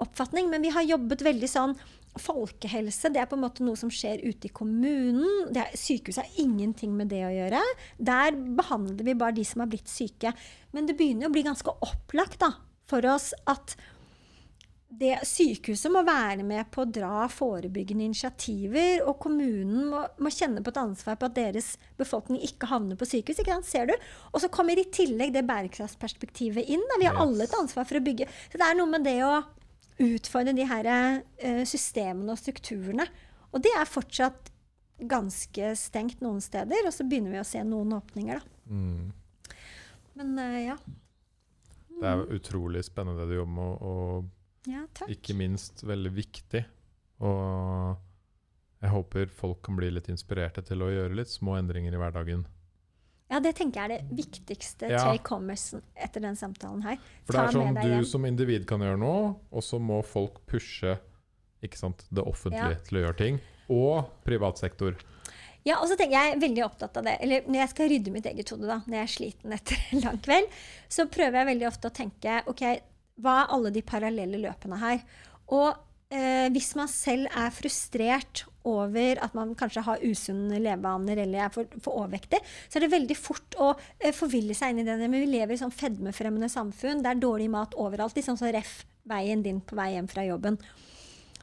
oppfatning, 0.01 0.49
men 0.49 0.63
vi 0.65 0.71
har 0.73 0.85
jobbet 0.87 1.21
veldig 1.25 1.49
sånn 1.49 1.75
Folkehelse 2.19 3.11
det 3.13 3.21
er 3.21 3.29
på 3.31 3.37
en 3.37 3.45
måte 3.45 3.63
noe 3.63 3.79
som 3.79 3.91
skjer 3.93 4.23
ute 4.25 4.49
i 4.49 4.53
kommunen. 4.55 5.47
Det 5.53 5.63
er, 5.63 5.77
sykehuset 5.79 6.25
har 6.25 6.43
ingenting 6.43 6.91
med 6.97 7.11
det 7.13 7.21
å 7.27 7.31
gjøre. 7.31 7.61
Der 7.97 8.35
behandler 8.35 9.07
vi 9.07 9.15
bare 9.15 9.37
de 9.37 9.45
som 9.47 9.63
har 9.63 9.71
blitt 9.71 9.91
syke. 9.91 10.33
Men 10.75 10.89
det 10.89 10.97
begynner 10.99 11.29
å 11.29 11.33
bli 11.33 11.45
ganske 11.47 11.71
opplagt 11.87 12.41
da, 12.43 12.53
for 12.89 13.07
oss 13.07 13.31
at 13.47 13.77
det, 14.91 15.13
sykehuset 15.23 15.91
må 15.93 16.01
være 16.03 16.43
med 16.43 16.67
på 16.73 16.83
å 16.83 16.89
dra 16.89 17.23
forebyggende 17.31 18.09
initiativer, 18.09 19.05
og 19.07 19.21
kommunen 19.23 19.87
må, 19.87 20.01
må 20.19 20.31
kjenne 20.33 20.63
på 20.63 20.73
et 20.73 20.81
ansvar 20.81 21.15
på 21.19 21.29
at 21.29 21.37
deres 21.37 21.71
befolkning 21.99 22.41
ikke 22.43 22.69
havner 22.73 22.99
på 22.99 23.07
sykehus. 23.07 23.39
Ikke 23.39 23.55
sant? 23.55 23.69
Ser 23.69 23.87
du? 23.87 23.95
Og 24.33 24.43
så 24.43 24.51
kommer 24.51 24.79
i 24.79 24.89
tillegg 24.91 25.31
det 25.35 25.45
bærekraftsperspektivet 25.47 26.67
inn. 26.75 26.83
Da. 26.91 26.99
Vi 26.99 27.07
har 27.07 27.23
alle 27.23 27.47
et 27.47 27.57
ansvar 27.57 27.87
for 27.87 28.01
å 28.01 28.03
bygge. 28.03 28.27
Så 28.51 28.59
det 28.59 28.67
er 28.67 28.77
noe 28.77 28.91
med 28.91 29.07
det 29.07 29.17
å 29.23 29.39
utfordre 29.99 30.53
de 30.55 30.65
her 30.69 30.87
eh, 30.91 31.63
systemene 31.67 32.33
og 32.33 32.39
strukturene. 32.39 33.05
Og 33.51 33.63
det 33.63 33.73
er 33.75 33.89
fortsatt 33.89 34.51
ganske 35.01 35.73
stengt 35.79 36.21
noen 36.21 36.41
steder, 36.43 36.85
og 36.85 36.93
så 36.93 37.05
begynner 37.07 37.33
vi 37.35 37.41
å 37.41 37.47
se 37.47 37.63
noen 37.65 37.95
åpninger, 37.97 38.39
da. 38.39 38.59
Mm. 38.71 39.11
Men 40.19 40.37
eh, 40.43 40.59
ja. 40.69 40.77
Det 42.01 42.09
er 42.09 42.23
utrolig 42.33 42.83
spennende 42.85 43.25
det 43.25 43.33
du 43.33 43.39
jobber 43.39 43.57
med, 43.57 43.81
og 43.81 44.69
ja. 44.69 44.85
Ikke 45.09 45.33
minst 45.33 45.81
veldig 45.87 46.11
viktig. 46.13 46.61
Og 47.25 47.97
jeg 48.81 48.93
håper 48.93 49.31
folk 49.33 49.61
kan 49.65 49.77
bli 49.77 49.89
litt 49.93 50.09
inspirerte 50.13 50.63
til 50.65 50.83
å 50.85 50.89
gjøre 50.91 51.17
litt 51.17 51.31
små 51.31 51.55
endringer 51.57 51.95
i 51.95 52.01
hverdagen. 52.01 52.45
Ja, 53.31 53.39
det 53.39 53.53
tenker 53.55 53.79
jeg 53.79 53.85
er 53.85 54.01
det 54.01 54.17
viktigste 54.17 54.89
Ja. 54.91 55.05
take 55.07 55.23
commerce 55.23 55.79
etter 55.95 56.19
den 56.21 56.35
samtalen 56.35 56.81
her. 56.83 56.97
For 57.25 57.33
det 57.37 57.41
er 57.45 57.55
sånn 57.55 57.77
du 57.77 57.87
hjem. 57.87 58.05
som 58.05 58.25
individ 58.27 58.65
kan 58.67 58.81
gjøre 58.83 58.99
noe, 58.99 59.35
og 59.51 59.63
så 59.63 59.79
må 59.79 60.01
folk 60.05 60.41
pushe 60.51 60.97
ikke 61.63 61.77
sant, 61.77 62.03
det 62.11 62.23
offentlige 62.25 62.71
Ja. 62.75 62.83
til 62.83 62.97
å 62.97 63.01
gjøre 63.05 63.17
ting. 63.17 63.39
Og 63.69 64.09
privat 64.25 64.57
sektor. 64.57 64.95
Ja, 65.63 65.77
og 65.79 65.87
så 65.87 65.95
tenker 65.95 66.17
jeg 66.17 66.39
veldig 66.41 66.63
opptatt 66.65 66.97
av 66.97 67.03
det. 67.05 67.17
Eller 67.21 67.41
når 67.45 67.53
jeg 67.61 67.69
skal 67.69 67.89
rydde 67.89 68.11
mitt 68.11 68.25
eget 68.25 68.49
hode, 68.49 68.65
da, 68.67 68.79
når 68.87 68.95
jeg 68.97 69.03
er 69.03 69.13
sliten 69.15 69.53
etter 69.53 69.77
en 69.93 70.01
lang 70.01 70.17
kveld, 70.17 70.47
så 70.89 71.05
prøver 71.07 71.33
jeg 71.37 71.49
veldig 71.51 71.67
ofte 71.67 71.87
å 71.87 71.93
tenke 71.93 72.41
OK, 72.47 72.63
hva 73.21 73.43
er 73.43 73.53
alle 73.53 73.71
de 73.71 73.81
parallelle 73.81 74.41
løpene 74.41 74.79
her? 74.79 75.03
Og 75.49 75.75
eh, 76.11 76.47
hvis 76.53 76.73
man 76.79 76.89
selv 76.91 77.31
er 77.31 77.53
frustrert 77.55 78.45
over 78.67 79.17
at 79.25 79.33
man 79.37 79.55
kanskje 79.57 79.83
har 79.87 80.03
usunne 80.05 80.59
levevaner 80.61 81.23
eller 81.23 81.47
er 81.47 81.53
for, 81.53 81.69
for 81.81 82.03
overvektig, 82.03 82.41
så 82.67 82.77
er 82.77 82.85
det 82.85 82.93
veldig 82.93 83.17
fort 83.17 83.57
å 83.57 83.71
eh, 83.73 84.13
forville 84.15 84.55
seg 84.57 84.73
inn 84.73 84.83
i 84.83 84.87
det. 84.87 84.99
Men 85.01 85.23
vi 85.23 85.31
lever 85.31 85.55
i 85.55 85.61
sånn 85.61 85.73
fedmefremmende 85.73 86.51
samfunn. 86.51 87.01
Det 87.03 87.13
er 87.13 87.23
dårlig 87.23 87.49
mat 87.53 87.77
overalt. 87.79 88.15
Liksom 88.17 88.37
sånn 88.37 88.45
som 88.45 88.55
ref 88.55 88.81
veien 89.09 89.41
din 89.43 89.63
på 89.65 89.77
vei 89.79 89.93
hjem 89.95 90.09
fra 90.11 90.25
jobben. 90.27 90.59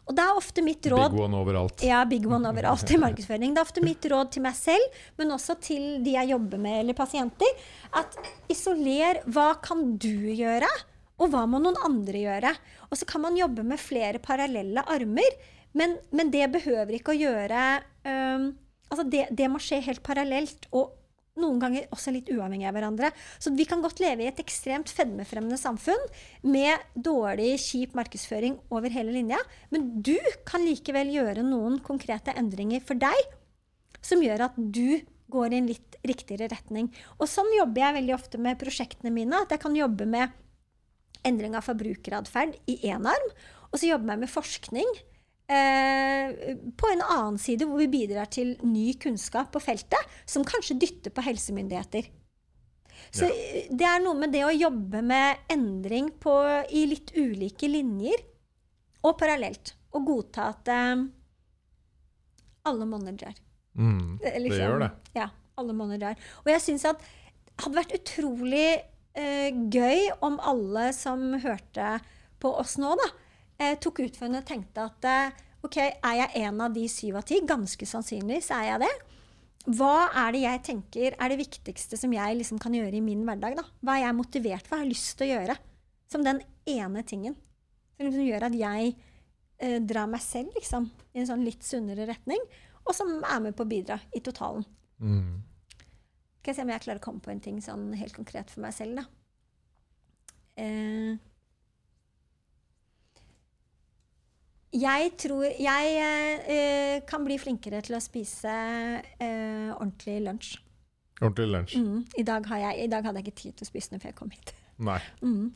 Og 0.08 0.16
det 0.16 0.24
er 0.24 0.38
ofte 0.40 0.62
mitt 0.64 0.86
råd 0.88 1.12
Big 1.12 1.20
one 1.20 1.36
overalt. 1.36 1.82
ja, 1.84 1.98
big 2.08 2.24
one 2.28 2.48
overalt 2.48 2.92
i 2.94 3.00
markedsføring. 3.04 3.52
Det 3.52 3.60
er 3.60 3.66
ofte 3.66 3.84
mitt 3.84 4.06
råd 4.08 4.30
til 4.36 4.44
meg 4.46 4.56
selv, 4.56 5.00
men 5.20 5.34
også 5.34 5.58
til 5.60 5.98
de 6.04 6.14
jeg 6.16 6.32
jobber 6.32 6.62
med 6.64 6.80
eller 6.80 6.96
pasienter, 6.96 7.66
at 7.98 8.16
isoler 8.48 9.20
hva 9.28 9.50
kan 9.60 9.84
du 10.00 10.30
gjøre, 10.32 10.70
og 11.18 11.32
hva 11.32 11.44
må 11.50 11.60
noen 11.62 11.78
andre 11.86 12.22
gjøre? 12.22 12.52
Og 12.88 13.00
så 13.00 13.08
kan 13.08 13.24
man 13.24 13.38
jobbe 13.38 13.64
med 13.66 13.82
flere 13.82 14.22
parallelle 14.22 14.84
armer, 14.86 15.38
men, 15.76 15.98
men 16.14 16.30
det 16.34 16.46
behøver 16.54 16.98
ikke 16.98 17.14
å 17.14 17.20
gjøre 17.20 17.66
um, 18.08 18.48
Altså, 18.88 19.04
det, 19.04 19.26
det 19.36 19.50
må 19.52 19.58
skje 19.60 19.82
helt 19.84 20.00
parallelt. 20.00 20.64
og 20.72 20.94
noen 21.38 21.60
ganger 21.62 21.84
også 21.94 22.12
litt 22.14 22.30
uavhengig 22.32 22.66
av 22.68 22.76
hverandre. 22.76 23.10
Så 23.38 23.52
vi 23.54 23.66
kan 23.68 23.82
godt 23.84 24.00
leve 24.02 24.24
i 24.24 24.30
et 24.30 24.40
ekstremt 24.42 24.90
fedmefremmende 24.90 25.58
samfunn 25.60 26.00
med 26.46 26.82
dårlig, 26.94 27.52
kjip 27.62 27.94
markedsføring 27.98 28.58
over 28.74 28.90
hele 28.90 29.14
linja, 29.14 29.38
men 29.70 29.90
du 30.02 30.16
kan 30.48 30.64
likevel 30.66 31.12
gjøre 31.14 31.46
noen 31.46 31.78
konkrete 31.84 32.34
endringer 32.38 32.82
for 32.82 32.98
deg 32.98 33.36
som 34.04 34.22
gjør 34.24 34.48
at 34.48 34.58
du 34.58 35.00
går 35.28 35.52
i 35.52 35.60
en 35.60 35.68
litt 35.68 35.96
riktigere 36.06 36.48
retning. 36.50 36.88
Og 37.18 37.28
sånn 37.28 37.50
jobber 37.58 37.84
jeg 37.84 37.98
veldig 37.98 38.14
ofte 38.16 38.40
med 38.40 38.58
prosjektene 38.60 39.12
mine. 39.12 39.42
At 39.44 39.52
jeg 39.52 39.60
kan 39.60 39.76
jobbe 39.76 40.06
med 40.08 40.32
endring 41.26 41.56
av 41.58 41.66
forbrukeratferd 41.66 42.56
i 42.70 42.78
én 42.90 43.06
arm, 43.08 43.30
og 43.68 43.78
så 43.80 43.90
jobber 43.90 44.14
jeg 44.14 44.22
med 44.22 44.32
forskning 44.32 44.92
eh, 45.52 46.54
på 46.78 46.92
en 46.92 47.02
annen 47.04 47.40
side, 47.40 47.66
hvor 47.68 47.80
vi 47.82 47.90
bidrar 47.92 48.30
til 48.32 48.54
ny 48.64 48.92
kunnskap 49.00 49.52
på 49.54 49.62
feltet, 49.62 50.16
som 50.28 50.46
kanskje 50.46 50.78
dytter 50.80 51.14
på 51.14 51.24
helsemyndigheter. 51.26 52.08
Så 53.14 53.28
ja. 53.28 53.66
det 53.70 53.86
er 53.88 54.00
noe 54.04 54.18
med 54.18 54.32
det 54.34 54.44
å 54.44 54.52
jobbe 54.52 55.00
med 55.04 55.44
endring 55.52 56.10
på, 56.20 56.34
i 56.68 56.84
litt 56.90 57.14
ulike 57.16 57.70
linjer, 57.70 58.24
og 59.06 59.14
parallelt. 59.20 59.74
Og 59.96 60.04
godta 60.04 60.50
at 60.52 60.68
eh, 60.72 61.06
alle 62.68 62.88
monner. 62.88 63.16
Mm, 63.78 64.18
Det, 64.20 64.28
er 64.28 64.34
det 64.34 64.42
liksom- 64.42 64.64
gjør 64.64 64.80
det. 64.84 64.90
Ja, 65.14 65.30
alle 65.56 65.72
monner. 65.72 66.16
Og 66.44 66.52
jeg 66.52 66.60
syns 66.60 66.84
at 66.84 67.00
det 67.00 67.64
hadde 67.64 67.78
vært 67.80 67.96
utrolig 67.96 68.66
eh, 69.18 69.50
gøy 69.50 70.08
om 70.24 70.38
alle 70.40 70.90
som 70.96 71.32
hørte 71.42 71.98
på 72.38 72.52
oss 72.60 72.76
nå, 72.78 72.94
da, 72.98 73.08
eh, 73.58 73.76
tok 73.82 74.04
utfordringen 74.06 74.42
og 74.42 74.48
tenkte 74.48 74.86
at 74.86 75.08
eh, 75.08 75.44
OK, 75.66 75.78
er 75.82 76.18
jeg 76.20 76.44
en 76.46 76.60
av 76.62 76.74
de 76.74 76.84
syv 76.90 77.18
av 77.18 77.26
ti? 77.26 77.40
Ganske 77.46 77.86
sannsynlig 77.88 78.44
så 78.46 78.60
er 78.60 78.68
jeg 78.72 78.84
det. 78.86 78.92
Hva 79.78 80.08
er 80.16 80.32
det 80.32 80.44
jeg 80.44 80.62
tenker 80.68 81.16
er 81.18 81.32
det 81.32 81.40
viktigste 81.42 81.98
som 81.98 82.12
jeg 82.14 82.38
liksom 82.38 82.60
kan 82.62 82.76
gjøre 82.76 83.00
i 83.00 83.04
min 83.04 83.24
hverdag? 83.26 83.58
da? 83.58 83.66
Hva 83.82 83.98
er 83.98 84.06
jeg 84.06 84.16
motivert 84.16 84.68
for? 84.68 84.80
Har 84.80 84.88
lyst 84.88 85.18
til 85.18 85.26
å 85.28 85.32
gjøre? 85.34 85.58
Som 86.08 86.24
den 86.24 86.40
ene 86.70 87.02
tingen. 87.04 87.34
Som 87.98 88.08
liksom 88.08 88.24
gjør 88.24 88.46
at 88.48 88.56
jeg 88.56 88.94
eh, 89.58 89.76
drar 89.82 90.08
meg 90.08 90.22
selv 90.24 90.54
liksom, 90.56 90.88
i 91.12 91.20
en 91.20 91.28
sånn 91.28 91.44
litt 91.44 91.66
sunnere 91.66 92.06
retning. 92.08 92.40
Og 92.86 92.94
som 92.96 93.18
er 93.18 93.42
med 93.44 93.58
på 93.58 93.66
å 93.66 93.68
bidra 93.68 93.98
i 94.16 94.22
totalen. 94.24 94.64
Mm. 95.02 95.42
Skal 96.48 96.54
jeg 96.54 96.62
se 96.62 96.64
om 96.64 96.70
jeg 96.72 96.80
klarer 96.80 96.98
å 97.02 97.04
komme 97.04 97.20
på 97.20 97.28
en 97.28 97.40
ting 97.44 97.56
sånn 97.60 97.90
helt 98.00 98.14
konkret 98.16 98.48
for 98.48 98.64
meg 98.64 98.72
selv, 98.72 99.02
da. 99.02 99.02
Eh, 100.56 101.18
jeg 104.78 105.10
tror 105.20 105.44
Jeg 105.44 105.90
eh, 106.48 106.94
kan 107.08 107.26
bli 107.26 107.36
flinkere 107.40 107.82
til 107.84 107.98
å 107.98 108.00
spise 108.00 108.48
eh, 109.20 109.68
ordentlig 109.74 110.14
lunsj. 110.24 110.54
Ordentlig 111.20 111.48
lunsj. 111.52 111.76
Mm. 111.82 112.00
I, 112.16 112.24
dag 112.32 112.48
har 112.48 112.62
jeg, 112.64 112.80
I 112.86 112.88
dag 112.94 113.04
hadde 113.10 113.20
jeg 113.20 113.28
ikke 113.28 113.40
tid 113.42 113.58
til 113.60 113.66
å 113.66 113.70
spise 113.74 113.92
noe 113.92 114.00
før 114.06 114.12
jeg 114.14 114.18
kom 114.22 114.32
hit. 114.32 114.54
Nei. 114.88 114.96
Mm. 115.20 115.50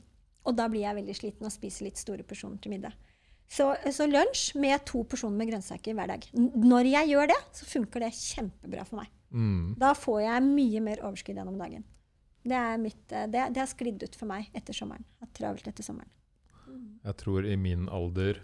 Og 0.44 0.59
da 0.60 0.69
blir 0.69 0.85
jeg 0.85 0.98
veldig 1.01 1.16
sliten 1.16 1.48
og 1.48 1.55
spiser 1.56 1.89
litt 1.89 2.01
store 2.05 2.28
porsjoner 2.28 2.60
til 2.60 2.74
middag. 2.77 2.93
Så, 3.48 3.70
så 3.97 4.05
lunsj 4.12 4.59
med 4.60 4.85
to 4.93 5.06
porsjoner 5.09 5.40
med 5.40 5.55
grønnsaker 5.55 5.97
hver 5.97 6.12
dag. 6.12 6.28
N- 6.36 6.52
Når 6.69 6.93
jeg 6.93 7.12
gjør 7.14 7.32
det, 7.32 7.40
så 7.56 7.69
funker 7.78 8.05
det 8.05 8.12
kjempebra 8.20 8.85
for 8.93 9.01
meg. 9.01 9.12
Mm. 9.33 9.75
Da 9.81 9.95
får 9.97 10.23
jeg 10.27 10.47
mye 10.47 10.85
mer 10.85 11.03
overskudd 11.03 11.41
gjennom 11.41 11.59
dagen. 11.61 11.85
Det, 12.43 12.59
er 12.59 12.81
mitt, 12.83 13.05
eh, 13.11 13.29
det, 13.31 13.49
det 13.55 13.63
har 13.63 13.71
sklidd 13.71 14.03
ut 14.05 14.17
for 14.19 14.31
meg 14.31 14.51
etter 14.57 14.77
sommeren. 14.77 15.05
Jeg 15.19 15.29
har 15.29 15.35
travelt 15.39 15.69
etter 15.73 15.87
sommeren. 15.87 16.11
Jeg 17.03 17.19
tror 17.21 17.47
i 17.49 17.57
min 17.59 17.89
alder 17.93 18.41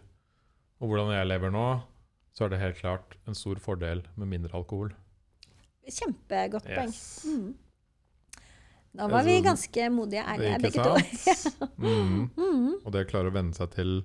og 0.79 0.91
hvordan 0.91 1.13
jeg 1.15 1.27
lever 1.27 1.51
nå, 1.55 1.69
så 2.35 2.47
er 2.47 2.53
det 2.53 2.61
helt 2.63 2.79
klart 2.79 3.17
en 3.27 3.35
stor 3.35 3.59
fordel 3.63 4.05
med 4.15 4.31
mindre 4.31 4.55
alkohol. 4.55 4.93
Kjempegodt 5.89 6.69
poeng. 6.69 6.93
Yes. 6.93 7.25
Mm. 7.27 7.57
Da 8.99 9.07
var 9.11 9.25
vi 9.27 9.37
Altså, 9.39 9.47
ganske 9.49 9.89
modige 9.95 10.23
ærlige, 10.23 10.59
begge 10.63 10.85
to. 10.85 11.67
Mm. 11.79 12.31
Mm. 12.37 12.73
Og 12.85 12.93
det 12.93 13.05
å 13.05 13.09
klare 13.11 13.31
å 13.31 13.35
venne 13.35 13.55
seg 13.55 13.71
til 13.71 14.01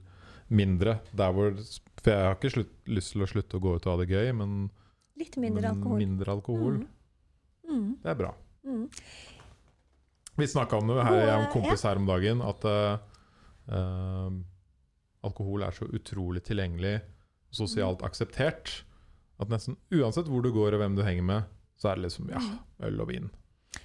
mindre 0.53 0.99
hvor 1.15 1.55
For 2.03 2.11
jeg 2.11 2.25
har 2.27 2.35
ikke 2.35 2.51
slutt, 2.53 2.73
lyst 2.85 3.13
til 3.15 3.23
å 3.25 3.29
slutte 3.29 3.57
å 3.57 3.63
gå 3.63 3.75
ut 3.75 3.87
og 3.87 3.93
ha 3.93 4.03
det 4.03 4.11
gøy, 4.11 4.29
men, 4.37 4.67
Litt 5.17 5.35
mindre 5.37 5.69
alkohol. 5.69 5.97
mindre 5.99 6.31
alkohol, 6.31 6.73
Mm. 6.73 6.87
Mm. 7.69 7.97
det 8.03 8.09
er 8.11 8.15
bra. 8.15 8.33
Mm. 8.65 8.89
Vi 10.35 10.47
snakka 10.47 10.77
om 10.81 10.87
det 10.87 11.03
her, 11.05 11.13
jeg 11.13 11.29
og 11.29 11.39
en 11.41 11.45
Og- 11.47 11.51
kompis 11.53 11.83
her 11.83 11.95
om 11.95 12.05
dagen, 12.07 12.41
at 12.41 12.65
eh, 12.65 12.97
eh, 13.69 14.29
alkohol 15.23 15.63
er 15.63 15.71
så 15.71 15.85
utrolig 15.93 16.41
tilgjengelig 16.43 16.95
og 17.01 17.53
sosialt 17.67 17.99
Mm. 18.01 18.07
akseptert 18.09 18.83
at 19.39 19.49
nesten 19.49 19.77
uansett 19.91 20.25
hvor 20.27 20.41
du 20.41 20.51
går 20.51 20.73
og 20.73 20.79
hvem 20.81 20.95
du 20.95 21.03
henger 21.03 21.23
med, 21.23 21.43
så 21.77 21.91
er 21.91 21.95
det 21.95 22.05
liksom 22.09 22.29
ja, 22.29 22.39
Mm. 22.39 22.59
øl 22.81 23.01
og 23.01 23.07
vin. 23.07 23.29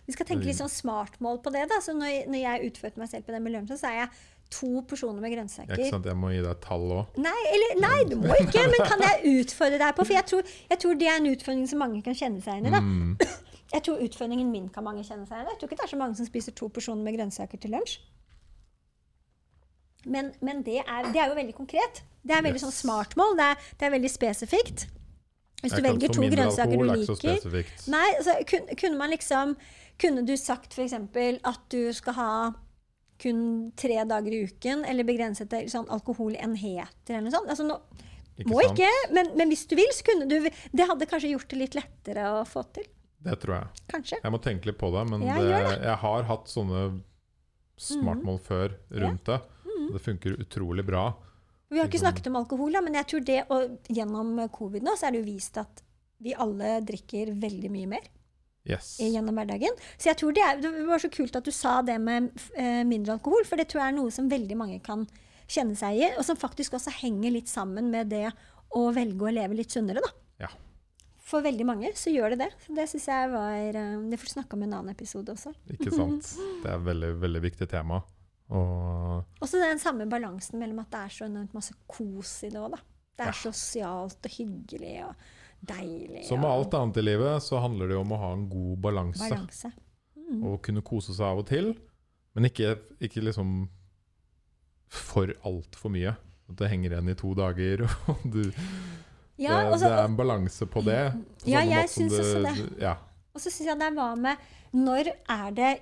Vi 0.06 0.12
skal 0.12 0.26
tenke 0.26 0.44
litt 0.44 0.56
sånn 0.56 0.68
smartmål 0.68 1.42
på 1.42 1.52
det. 1.52 1.68
da. 1.68 1.80
Så 1.80 1.92
når, 1.94 2.26
jeg 2.40 2.72
utførte 2.72 2.96
meg 2.98 3.08
selv 3.08 3.24
på 3.26 3.32
med 3.42 3.52
lunsj, 3.52 3.72
så 3.78 3.88
er 3.88 3.94
jeg 4.06 4.10
to 4.50 4.82
personer 4.88 5.20
med 5.20 5.32
grønnsaker. 5.34 5.76
ikke 5.76 5.90
sant? 5.92 6.06
Jeg 6.08 6.16
må 6.16 6.30
gi 6.32 6.40
deg 6.40 6.50
et 6.50 6.62
tall 6.64 6.86
òg. 7.00 7.18
Nei, 7.20 7.34
nei, 7.82 7.98
du 8.08 8.16
må 8.16 8.32
ikke, 8.40 8.62
men 8.72 8.80
kan 8.88 9.02
jeg 9.04 9.42
utfordre 9.42 9.78
deg 9.82 9.96
på? 9.98 10.06
For 10.08 10.16
jeg 10.16 10.26
tror, 10.30 10.42
jeg 10.70 10.78
tror 10.84 10.94
det 11.02 11.08
er 11.10 11.18
en 11.20 11.30
utfordring 11.34 11.68
som 11.68 11.82
mange 11.84 12.02
kan 12.06 12.16
kjenne 12.16 12.40
seg 12.44 12.56
igjen 12.62 12.70
i. 12.70 12.74
da. 12.76 12.80
Mm. 12.80 13.16
Jeg 13.74 13.82
tror 13.84 14.00
utfordringen 14.00 14.48
min 14.50 14.68
kan 14.72 14.84
mange 14.86 15.02
kjenne 15.04 15.26
seg 15.28 15.36
igjen 15.36 15.50
i. 15.50 15.52
Jeg 15.52 15.60
tror 15.60 15.68
ikke 15.68 15.80
det 15.82 15.84
er 15.88 15.92
så 15.92 16.00
mange 16.00 16.16
som 16.16 16.28
spiser 16.30 16.54
to 16.56 16.68
porsjoner 16.72 17.04
med 17.04 17.18
grønnsaker 17.18 17.60
til 17.60 17.74
lunsj. 17.76 17.98
Men, 20.08 20.30
men 20.40 20.62
det, 20.64 20.78
er, 20.86 21.10
det 21.12 21.20
er 21.20 21.28
jo 21.28 21.34
veldig 21.36 21.54
konkret. 21.58 22.02
Det 22.24 22.32
er 22.36 22.44
veldig 22.46 22.60
Yes. 22.60 22.68
sånn 22.68 22.76
smartmål. 22.76 23.36
Det 23.36 23.48
er, 23.52 23.66
det 23.80 23.86
er 23.88 23.92
veldig 23.96 24.10
spesifikt. 24.12 24.86
Hvis 25.60 25.74
du 25.74 25.82
velger 25.82 26.12
to 26.14 26.22
grønnsaker 26.30 26.78
du 26.78 26.84
er 26.86 27.00
liker. 27.02 27.70
Nei, 27.90 28.06
altså, 28.16 28.36
kun, 28.46 28.68
kunne 28.78 28.96
man 29.00 29.10
liksom 29.10 29.56
Kunne 29.98 30.22
du 30.22 30.36
sagt 30.38 30.76
f.eks. 30.78 30.92
at 30.94 31.60
du 31.74 31.92
skal 31.92 32.14
ha 32.14 32.30
kun 33.18 33.40
tre 33.78 33.96
dager 34.06 34.34
i 34.34 34.44
uken, 34.46 34.84
eller 34.88 35.06
begrenset 35.08 35.50
til 35.50 35.66
sånn 35.72 35.88
alkoholenheter 35.90 37.16
eller 37.16 37.26
noe 37.26 37.34
sånt? 37.34 37.50
Altså, 37.50 37.66
nå, 37.66 37.78
Ikke 38.38 38.52
må 38.52 38.60
sant? 38.62 38.78
ikke, 38.78 38.90
men, 39.16 39.32
men 39.40 39.50
hvis 39.52 39.66
du 39.66 39.74
vil, 39.78 39.90
så 39.94 40.06
kunne 40.06 40.28
du 40.30 40.36
Det 40.46 40.86
hadde 40.86 41.08
kanskje 41.10 41.32
gjort 41.34 41.50
det 41.50 41.58
litt 41.64 41.78
lettere 41.78 42.28
å 42.38 42.44
få 42.46 42.62
til. 42.76 42.86
Det 43.18 43.34
tror 43.42 43.56
jeg. 43.56 43.84
Kanskje. 43.90 44.20
Jeg 44.22 44.30
må 44.30 44.38
tenke 44.42 44.70
litt 44.70 44.78
på 44.78 44.92
det, 44.94 45.04
men 45.10 45.24
jeg, 45.26 45.42
det, 45.42 45.62
det. 45.66 45.78
jeg 45.88 45.96
har 46.04 46.28
hatt 46.28 46.52
sånne 46.52 46.82
smartmål 47.78 48.38
før 48.42 48.76
rundt 48.90 49.26
det. 49.26 49.40
Mm. 49.66 49.88
Det 49.94 50.02
funker 50.04 50.38
utrolig 50.42 50.84
bra. 50.86 51.08
Vi 51.68 51.78
har 51.78 51.86
ikke 51.86 51.98
Liksom- 51.98 52.06
snakket 52.06 52.30
om 52.30 52.36
alkohol, 52.40 52.78
men 52.82 52.94
jeg 52.94 53.06
tror 53.10 53.24
det, 53.24 53.40
og 53.50 53.90
gjennom 53.92 54.48
covid 54.54 54.82
nå, 54.82 54.94
så 54.96 55.08
er 55.08 55.12
det 55.12 55.20
jo 55.20 55.32
vist 55.34 55.58
at 55.58 55.82
vi 56.18 56.32
alle 56.34 56.78
drikker 56.82 57.34
veldig 57.38 57.70
mye 57.70 57.86
mer 57.86 58.06
Yes. 58.68 58.98
gjennom 59.00 59.34
hverdagen. 59.38 59.72
Så 59.96 60.10
jeg 60.10 60.18
tror 60.20 60.32
det, 60.36 60.42
er, 60.44 60.58
det 60.60 60.86
var 60.88 60.98
så 61.00 61.08
kult 61.08 61.36
at 61.38 61.44
du 61.46 61.50
sa 61.54 61.78
det 61.82 61.98
med 62.02 62.30
eh, 62.58 62.82
mindre 62.84 63.14
alkohol, 63.16 63.44
for 63.48 63.56
det 63.56 63.68
tror 63.70 63.84
jeg 63.84 63.94
er 63.94 63.98
noe 64.00 64.10
som 64.12 64.28
veldig 64.28 64.56
mange 64.60 64.80
kan 64.84 65.06
kjenne 65.48 65.76
seg 65.78 65.96
i, 65.96 66.08
og 66.18 66.24
som 66.28 66.36
faktisk 66.36 66.74
også 66.76 66.92
henger 66.98 67.32
litt 67.32 67.48
sammen 67.48 67.88
med 67.94 68.10
det 68.12 68.26
å 68.76 68.90
velge 68.92 69.24
å 69.24 69.32
leve 69.32 69.56
litt 69.56 69.72
sunnere, 69.72 70.02
da. 70.04 70.10
Ja. 70.44 70.50
For 71.28 71.40
veldig 71.44 71.64
mange 71.68 71.94
så 71.96 72.12
gjør 72.12 72.34
det 72.34 72.42
det. 72.42 72.50
Så 72.66 72.74
det 72.76 72.84
syns 72.88 73.06
jeg 73.08 73.30
var 73.32 73.56
eh, 73.76 73.96
Det 74.10 74.18
får 74.20 74.28
du 74.28 74.34
snakke 74.34 74.56
om 74.56 74.62
i 74.62 74.68
en 74.68 74.76
annen 74.82 74.92
episode 74.92 75.32
også. 75.32 75.54
Ikke 75.72 75.92
sant? 75.94 76.28
Det 76.62 76.68
er 76.68 76.76
et 76.76 76.86
veldig, 76.90 77.10
veldig 77.24 77.42
viktig 77.44 77.68
tema. 77.72 78.02
Og 78.48 79.42
Også 79.44 79.60
den 79.60 79.80
samme 79.80 80.06
balansen 80.08 80.60
mellom 80.60 80.78
at 80.80 80.92
det 80.92 81.00
er 81.04 81.12
så 81.18 81.26
enormt 81.28 81.52
masse 81.56 81.74
kos 81.90 82.30
i 82.48 82.52
det 82.52 82.60
òg, 82.60 82.70
da. 82.76 82.80
Det 83.18 83.26
er 83.26 83.32
Ja. 83.34 83.40
sosialt 83.42 84.24
og 84.24 84.30
hyggelig 84.38 84.94
og 85.08 85.28
deilig. 85.60 86.24
som 86.26 86.40
med 86.40 86.50
alt 86.50 86.74
annet 86.74 86.96
i 86.96 87.02
livet, 87.02 87.42
så 87.42 87.60
handler 87.62 87.88
det 87.88 87.98
jo 87.98 88.04
om 88.04 88.14
å 88.14 88.20
ha 88.22 88.32
en 88.36 88.46
god 88.50 88.78
balanse. 88.84 89.28
balanse. 89.28 89.72
Mm. 90.28 90.44
Og 90.44 90.60
kunne 90.64 90.84
kose 90.84 91.14
seg 91.16 91.26
av 91.26 91.42
og 91.42 91.48
til, 91.48 91.72
men 92.36 92.48
ikke, 92.50 92.76
ikke 93.00 93.24
liksom 93.24 93.68
for 94.88 95.32
altfor 95.46 95.92
mye. 95.92 96.14
At 96.48 96.60
det 96.60 96.70
henger 96.72 96.94
igjen 96.94 97.12
i 97.12 97.16
to 97.18 97.34
dager, 97.36 97.84
og 98.12 98.22
du 98.24 98.42
Ja, 99.38 99.60
det, 99.60 99.72
og 99.72 99.80
det 99.82 99.90
er 99.90 100.04
en 100.04 100.16
balanse 100.18 100.66
på 100.66 100.82
det. 100.86 101.02
på 101.42 101.50
Ja, 101.50 101.62
jeg 101.62 101.86
måte 101.86 101.92
som 101.92 102.08
syns 102.08 102.18
også 102.22 102.44
det. 102.46 102.68
Ja. 102.82 102.94
Og 103.34 103.42
så 103.42 103.52
syns 103.52 103.68
jeg 103.70 103.78
det 103.78 103.90
var 103.94 104.16
med 104.18 104.46
Når 104.74 105.12
er 105.30 105.50
det 105.54 105.72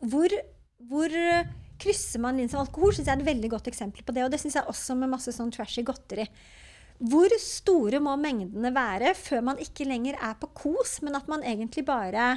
Hvor, 0.00 0.32
hvor 0.88 1.16
krysser 1.78 2.22
man 2.22 2.38
inn 2.40 2.48
som 2.50 2.62
alkohol? 2.62 2.94
Synes 2.94 3.10
jeg 3.10 3.16
er 3.18 3.22
et 3.22 3.28
veldig 3.28 3.50
godt 3.52 3.68
eksempel 3.70 4.04
på 4.04 4.14
det. 4.16 4.24
Og 4.24 4.32
det 4.32 4.40
syns 4.42 4.56
jeg 4.58 4.70
også 4.70 4.96
med 4.98 5.12
masse 5.12 5.32
sånn 5.34 5.52
trashy 5.54 5.84
godteri. 5.86 6.26
Hvor 6.98 7.30
store 7.38 8.00
må 8.02 8.16
mengdene 8.18 8.72
være 8.74 9.12
før 9.14 9.44
man 9.52 9.60
ikke 9.62 9.86
lenger 9.86 10.18
er 10.18 10.34
på 10.40 10.50
kos, 10.56 10.98
men 11.06 11.14
at 11.14 11.28
man 11.30 11.44
egentlig 11.46 11.84
bare, 11.86 12.32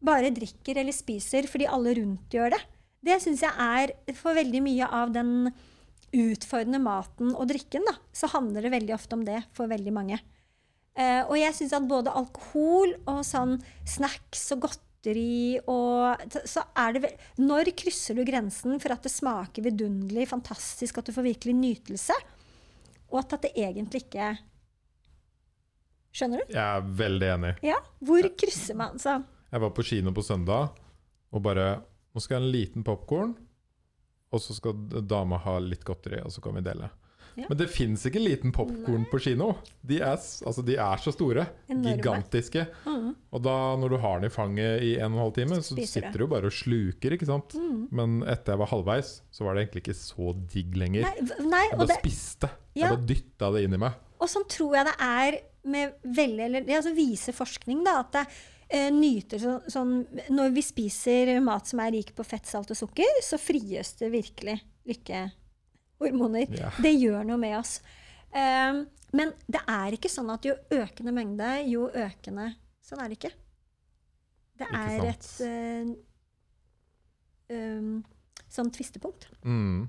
bare 0.00 0.32
drikker 0.32 0.80
eller 0.80 0.96
spiser 0.96 1.48
fordi 1.50 1.68
alle 1.68 1.92
rundt 1.98 2.32
gjør 2.32 2.56
det? 2.56 2.62
Det 3.04 3.18
syns 3.20 3.42
jeg 3.44 3.52
er 3.60 4.14
For 4.16 4.36
veldig 4.36 4.62
mye 4.64 4.88
av 4.88 5.12
den 5.12 5.50
utfordrende 6.14 6.78
maten 6.80 7.34
og 7.34 7.48
drikken, 7.50 7.84
da, 7.88 7.96
så 8.14 8.30
handler 8.32 8.64
det 8.64 8.72
veldig 8.72 8.94
ofte 8.94 9.18
om 9.18 9.24
det 9.26 9.40
for 9.56 9.68
veldig 9.68 9.92
mange. 9.92 10.20
Uh, 10.94 11.26
og 11.26 11.34
jeg 11.40 11.56
syns 11.58 11.74
at 11.74 11.88
både 11.90 12.12
alkohol 12.14 12.92
og 13.10 13.24
sånn 13.26 13.56
snacks 13.82 14.46
og 14.54 14.68
godteri 14.68 15.58
og 15.68 16.22
Så 16.46 16.62
er 16.78 16.94
det 16.94 17.10
Når 17.36 17.72
krysser 17.76 18.14
du 18.16 18.22
grensen 18.24 18.78
for 18.80 18.94
at 18.94 19.02
det 19.04 19.10
smaker 19.12 19.66
vidunderlig, 19.66 20.28
fantastisk, 20.30 20.96
at 20.96 21.10
du 21.10 21.12
får 21.12 21.26
virkelig 21.26 21.56
nytelse, 21.58 22.16
og 23.14 23.22
at, 23.22 23.36
det 23.44 23.54
egentlig 23.54 24.04
ikke 24.08 24.34
Skjønner 26.14 26.44
du? 26.44 26.52
Jeg 26.54 26.62
er 26.62 26.90
veldig 26.94 27.28
enig. 27.32 27.48
Ja. 27.66 27.80
Hvor 28.06 28.26
krysser 28.38 28.76
man 28.78 29.00
seg? 29.02 29.24
Jeg 29.50 29.62
var 29.64 29.72
på 29.74 29.82
kino 29.86 30.12
på 30.14 30.22
søndag 30.22 30.76
og 31.34 31.42
bare 31.42 31.66
Nå 32.14 32.22
skal 32.22 32.36
jeg 32.36 32.38
ha 32.38 32.46
en 32.46 32.52
liten 32.54 32.84
popkorn, 32.86 33.32
og 34.30 34.42
så 34.42 34.54
skal 34.54 35.02
dama 35.02 35.40
ha 35.42 35.56
litt 35.58 35.82
godteri, 35.82 36.20
og 36.22 36.30
så 36.30 36.38
kan 36.44 36.54
vi 36.54 36.62
dele. 36.62 36.86
Ja. 37.34 37.48
Men 37.48 37.58
det 37.58 37.66
fins 37.74 38.04
ikke 38.06 38.22
liten 38.22 38.52
popkorn 38.54 39.08
på 39.10 39.18
kino. 39.24 39.48
De 39.82 39.98
er, 39.98 40.14
altså, 40.14 40.62
de 40.62 40.76
er 40.78 41.02
så 41.02 41.10
store. 41.10 41.48
Enorme. 41.66 41.96
Gigantiske. 41.96 42.66
mm. 42.86 43.08
Og 43.34 43.42
da, 43.42 43.54
når 43.82 43.96
du 43.96 43.98
har 44.04 44.20
den 44.22 44.30
i 44.30 44.34
fanget 44.34 44.86
i 44.86 44.92
en 45.00 45.10
og 45.10 45.16
en 45.16 45.22
halv 45.24 45.34
time, 45.40 45.58
så 45.58 45.74
Spiser 45.74 46.06
sitter 46.06 46.22
du 46.22 46.28
bare 46.30 46.50
og 46.50 46.54
sluker, 46.54 47.16
ikke 47.16 47.26
sant. 47.26 47.56
Mm. 47.58 47.80
Men 47.90 48.20
etter 48.22 48.54
jeg 48.54 48.62
var 48.62 48.70
halvveis, 48.70 49.16
så 49.34 49.48
var 49.48 49.56
det 49.58 49.64
egentlig 49.64 49.82
ikke 49.88 49.98
så 49.98 50.30
digg 50.54 50.78
lenger. 50.78 51.08
Nei, 51.08 51.48
nei, 51.50 51.64
og 51.74 51.88
det, 51.90 51.98
spiste. 51.98 52.52
Ja. 52.74 52.88
Jeg 52.88 52.96
bare 52.96 53.08
dytta 53.08 53.50
det 53.54 53.62
inn 53.66 53.76
i 53.76 53.80
meg. 53.84 54.00
Og 54.22 54.30
sånn 54.30 54.46
tror 54.50 54.74
jeg 54.78 54.88
det 54.88 54.94
er 55.04 55.38
med 55.74 55.94
veldig 56.16 56.44
eller, 56.44 56.66
det 56.66 56.76
altså 56.76 56.92
viser 56.96 57.36
forskning 57.36 57.80
da, 57.86 57.98
at 58.02 58.12
det 58.16 58.24
eh, 58.68 58.90
nyter 58.92 59.40
så, 59.40 59.54
sånn 59.72 59.94
Når 60.34 60.50
vi 60.52 60.64
spiser 60.64 61.32
mat 61.44 61.70
som 61.70 61.80
er 61.80 61.94
rik 61.96 62.12
på 62.16 62.26
fett, 62.26 62.46
salt 62.48 62.72
og 62.74 62.78
sukker, 62.78 63.20
så 63.24 63.40
frigjøres 63.40 63.94
det 64.00 64.10
virkelig 64.12 64.58
lykkehormoner. 64.90 66.52
Ja. 66.58 66.72
Det 66.84 66.92
gjør 66.92 67.24
noe 67.30 67.40
med 67.40 67.56
oss. 67.60 67.78
Um, 68.34 68.84
men 69.14 69.30
det 69.46 69.62
er 69.70 69.94
ikke 69.94 70.10
sånn 70.10 70.32
at 70.34 70.44
jo 70.44 70.56
økende 70.74 71.14
mengde, 71.14 71.54
jo 71.70 71.86
økende 71.88 72.50
Sånn 72.84 73.00
er 73.00 73.08
det 73.08 73.16
ikke. 73.16 73.30
Det 74.60 74.66
Ikke 74.68 74.80
er 74.84 75.06
et 75.08 75.24
sant. 75.24 75.46
eh, 77.48 77.56
um, 77.56 78.02
sånn 78.52 78.68
tvistepunkt. 78.74 79.24
Mm. 79.40 79.86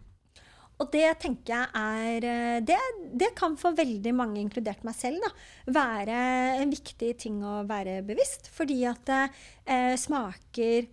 Og 0.76 0.90
det 0.92 1.08
tenker 1.24 1.54
jeg 1.54 1.68
er 1.80 2.26
eh, 2.28 2.58
det, 2.68 2.78
det 3.16 3.32
kan 3.38 3.56
for 3.60 3.78
veldig 3.78 4.12
mange, 4.16 4.42
inkludert 4.42 4.84
meg 4.88 4.98
selv, 4.98 5.24
da, 5.24 5.32
være 5.78 6.18
en 6.60 6.74
viktig 6.74 7.14
ting 7.22 7.40
å 7.46 7.62
være 7.68 8.02
bevisst. 8.08 8.52
Fordi 8.56 8.82
at 8.90 9.08
det 9.10 9.24
eh, 9.64 9.96
smaker 10.00 10.92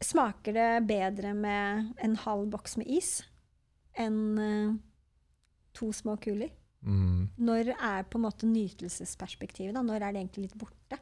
Smaker 0.00 0.54
det 0.56 0.68
bedre 0.88 1.34
med 1.36 1.90
en 2.00 2.14
halv 2.22 2.46
boks 2.54 2.78
med 2.80 2.88
is 2.88 3.18
enn 4.00 4.38
eh, 4.40 4.70
to 5.76 5.90
små 5.92 6.14
kuler? 6.24 6.48
Mm. 6.80 7.26
Når 7.36 7.74
er 7.74 8.06
på 8.08 8.16
en 8.16 8.24
måte 8.24 8.48
nytelsesperspektivet? 8.48 9.74
da? 9.76 9.82
Når 9.84 10.00
er 10.00 10.14
det 10.14 10.22
egentlig 10.22 10.46
litt 10.46 10.56
borte? 10.56 10.96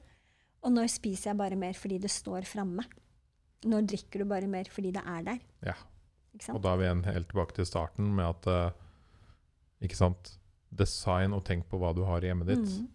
Og 0.67 0.75
når 0.75 0.91
spiser 0.91 1.31
jeg 1.31 1.39
bare 1.39 1.61
mer 1.61 1.79
fordi 1.79 2.01
det 2.03 2.11
står 2.11 2.49
framme? 2.51 2.83
Når 3.71 3.87
drikker 3.95 4.23
du 4.23 4.31
bare 4.35 4.51
mer 4.51 4.67
fordi 4.75 4.91
det 4.99 5.05
er 5.07 5.23
der? 5.31 5.39
Ja. 5.71 5.77
Og 6.55 6.61
da 6.63 6.73
er 6.75 6.79
vi 6.81 6.87
igjen 6.87 7.05
helt 7.09 7.29
tilbake 7.33 7.57
til 7.57 7.67
starten 7.67 8.13
med 8.15 8.25
at 8.29 8.47
uh, 8.47 8.77
Ikke 9.85 9.99
sant? 9.99 10.35
Design 10.71 11.33
og 11.33 11.45
tenk 11.49 11.65
på 11.71 11.79
hva 11.81 11.95
du 11.97 12.03
har 12.05 12.23
i 12.23 12.29
hjemmet 12.29 12.51
ditt. 12.53 12.69
Mm. 12.77 12.89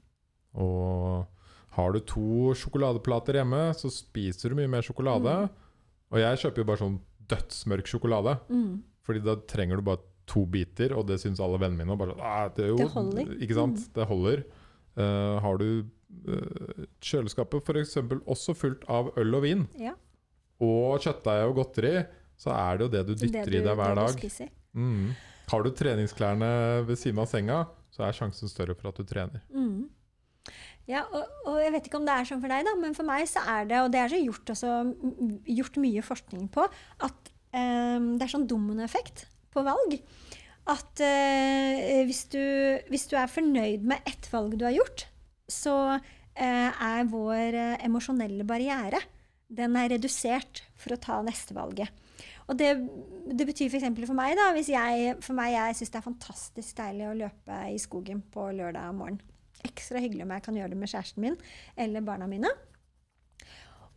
Og 0.61 1.25
Har 1.73 1.93
du 1.95 1.99
to 2.05 2.53
sjokoladeplater 2.59 3.39
hjemme, 3.39 3.63
så 3.73 3.89
spiser 3.89 4.53
du 4.53 4.59
mye 4.59 4.69
mer 4.69 4.85
sjokolade. 4.85 5.33
Og 6.13 6.19
jeg 6.21 6.41
kjøper 6.43 6.61
jo 6.61 6.67
bare 6.69 6.81
sånn 6.83 6.99
dødsmørk 7.31 7.89
sjokolade. 7.89 8.35
Mm. 8.53 8.83
Fordi 9.03 9.23
da 9.25 9.33
trenger 9.49 9.81
du 9.81 9.87
bare 9.87 10.03
to 10.29 10.45
biter, 10.47 10.93
og 10.95 11.07
det 11.09 11.17
syns 11.23 11.41
alle 11.43 11.57
vennene 11.59 11.81
mine. 11.81 11.95
Og 11.95 11.99
bare, 12.03 12.13
sånn, 12.13 12.21
«Ah, 12.23 12.45
det, 12.53 12.67
jo, 12.69 12.77
Det 12.79 12.91
holder. 12.93 13.25
Mm. 13.31 13.39
Ikke 13.47 13.57
sant? 13.57 13.81
Det 13.97 14.05
holder. 14.07 14.43
Uh, 14.93 15.39
har 15.41 15.57
du 15.57 15.67
uh, 16.29 16.85
kjøleskapet 17.03 17.65
f.eks. 17.65 17.97
også 18.29 18.53
fullt 18.55 18.85
av 18.93 19.09
øl 19.17 19.33
og 19.39 19.41
vin, 19.47 19.65
Ja. 19.81 19.95
og 20.61 21.01
kjøttdeig 21.01 21.47
og 21.49 21.57
godteri, 21.57 21.95
så 22.43 22.51
er 22.51 22.79
det 22.79 22.87
jo 22.87 22.91
det 22.91 23.03
du 23.07 23.13
det 23.13 23.29
dytter 23.29 23.51
du- 23.51 23.57
i 23.57 23.63
deg 23.63 23.79
hver 23.79 23.95
det 23.95 24.03
dag. 24.03 24.53
Mm. 24.73 25.15
Har 25.51 25.63
du 25.63 25.69
treningsklærne 25.71 26.51
ved 26.87 26.99
siden 26.99 27.19
av 27.23 27.27
senga, 27.31 27.59
så 27.93 28.07
er 28.07 28.15
sjansen 28.17 28.51
større 28.51 28.75
for 28.75 28.89
at 28.89 28.99
du 28.99 29.07
trener. 29.07 29.43
Mm. 29.53 29.89
Ja, 30.89 31.05
og, 31.15 31.29
og 31.47 31.61
jeg 31.63 31.71
vet 31.71 31.85
ikke 31.87 31.99
om 32.01 32.07
det 32.07 32.15
er 32.15 32.27
sånn 32.27 32.41
for 32.43 32.51
deg, 32.51 32.65
da, 32.67 32.73
men 32.79 32.95
for 32.97 33.07
meg 33.07 33.23
så 33.31 33.43
er 33.47 33.69
det, 33.69 33.79
og 33.79 33.91
det 33.93 34.01
er 34.01 34.11
så 34.11 34.19
gjort, 34.19 34.51
også, 34.51 34.71
gjort 35.47 35.79
mye 35.79 36.03
forskning 36.03 36.49
på, 36.51 36.65
at 37.07 37.31
um, 37.55 38.09
det 38.17 38.25
er 38.25 38.33
sånn 38.33 38.49
dominoeffekt 38.49 39.25
på 39.53 39.63
valg. 39.63 39.95
At 40.67 41.03
uh, 41.03 42.03
hvis, 42.07 42.25
du, 42.33 42.43
hvis 42.91 43.07
du 43.11 43.15
er 43.19 43.31
fornøyd 43.31 43.87
med 43.87 44.03
ett 44.09 44.27
valg 44.33 44.57
du 44.59 44.67
har 44.67 44.75
gjort, 44.75 45.07
så 45.47 45.77
uh, 45.95 46.41
er 46.41 47.07
vår 47.11 47.55
uh, 47.55 47.75
emosjonelle 47.87 48.47
barriere 48.47 48.99
den 49.53 49.77
er 49.77 49.91
redusert 49.93 50.63
for 50.79 50.95
å 50.95 50.99
ta 50.99 51.21
neste 51.23 51.55
valget. 51.55 51.91
Og 52.51 52.57
det, 52.59 52.71
det 53.31 53.47
betyr 53.47 53.69
f.eks. 53.71 53.85
For, 53.85 54.09
for 54.09 54.17
meg, 54.17 54.35
da, 54.39 54.49
hvis 54.55 54.71
jeg, 54.73 55.15
for 55.23 55.37
meg, 55.37 55.53
jeg 55.55 55.79
syns 55.79 55.93
det 55.93 55.99
er 55.99 56.07
fantastisk 56.07 56.79
deilig 56.79 57.07
å 57.09 57.15
løpe 57.23 57.59
i 57.71 57.79
skogen 57.81 58.23
på 58.33 58.49
lørdag 58.57 58.91
morgen. 58.97 59.21
Ekstra 59.63 60.01
hyggelig 60.03 60.25
om 60.25 60.33
jeg 60.35 60.43
kan 60.45 60.59
gjøre 60.59 60.73
det 60.73 60.79
med 60.81 60.91
kjæresten 60.91 61.23
min 61.23 61.37
eller 61.79 62.03
barna 62.03 62.27
mine. 62.27 62.51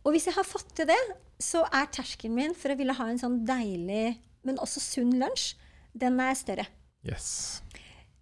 Og 0.07 0.13
hvis 0.15 0.29
jeg 0.29 0.37
har 0.37 0.47
fått 0.47 0.69
til 0.77 0.87
det, 0.87 0.99
så 1.43 1.65
er 1.67 1.89
terskelen 1.91 2.37
min 2.37 2.55
for 2.55 2.71
å 2.71 2.77
ville 2.79 2.95
ha 2.95 3.09
en 3.11 3.19
sånn 3.19 3.41
deilig, 3.47 4.15
men 4.47 4.59
også 4.63 4.83
sunn 4.83 5.11
lunsj, 5.19 5.57
den 5.97 6.19
er 6.23 6.37
større. 6.39 6.67
Yes. 7.07 7.27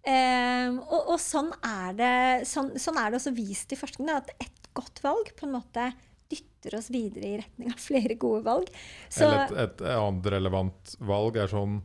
Um, 0.06 0.80
og, 0.82 1.12
og 1.14 1.20
sånn, 1.22 1.52
er 1.66 1.94
det, 1.98 2.16
sånn, 2.50 2.74
sånn 2.78 2.98
er 2.98 3.10
det 3.10 3.20
også 3.20 3.34
vist 3.36 3.72
i 3.74 3.78
forskningen, 3.78 4.18
at 4.18 4.34
et 4.42 4.68
godt 4.76 5.00
valg 5.04 5.30
på 5.38 5.46
en 5.46 5.54
måte 5.56 5.88
dytter 6.30 6.78
oss 6.78 6.90
videre 6.92 7.28
i 7.28 7.36
retning 7.42 7.72
av 7.72 7.82
flere 7.82 8.16
gode 8.20 8.42
valg. 8.46 8.70
Så, 9.08 9.28
et, 9.30 9.54
et 9.66 9.84
annet 9.92 10.30
relevant 10.36 10.96
valg 11.06 11.38
er 11.42 11.52
sånn 11.52 11.80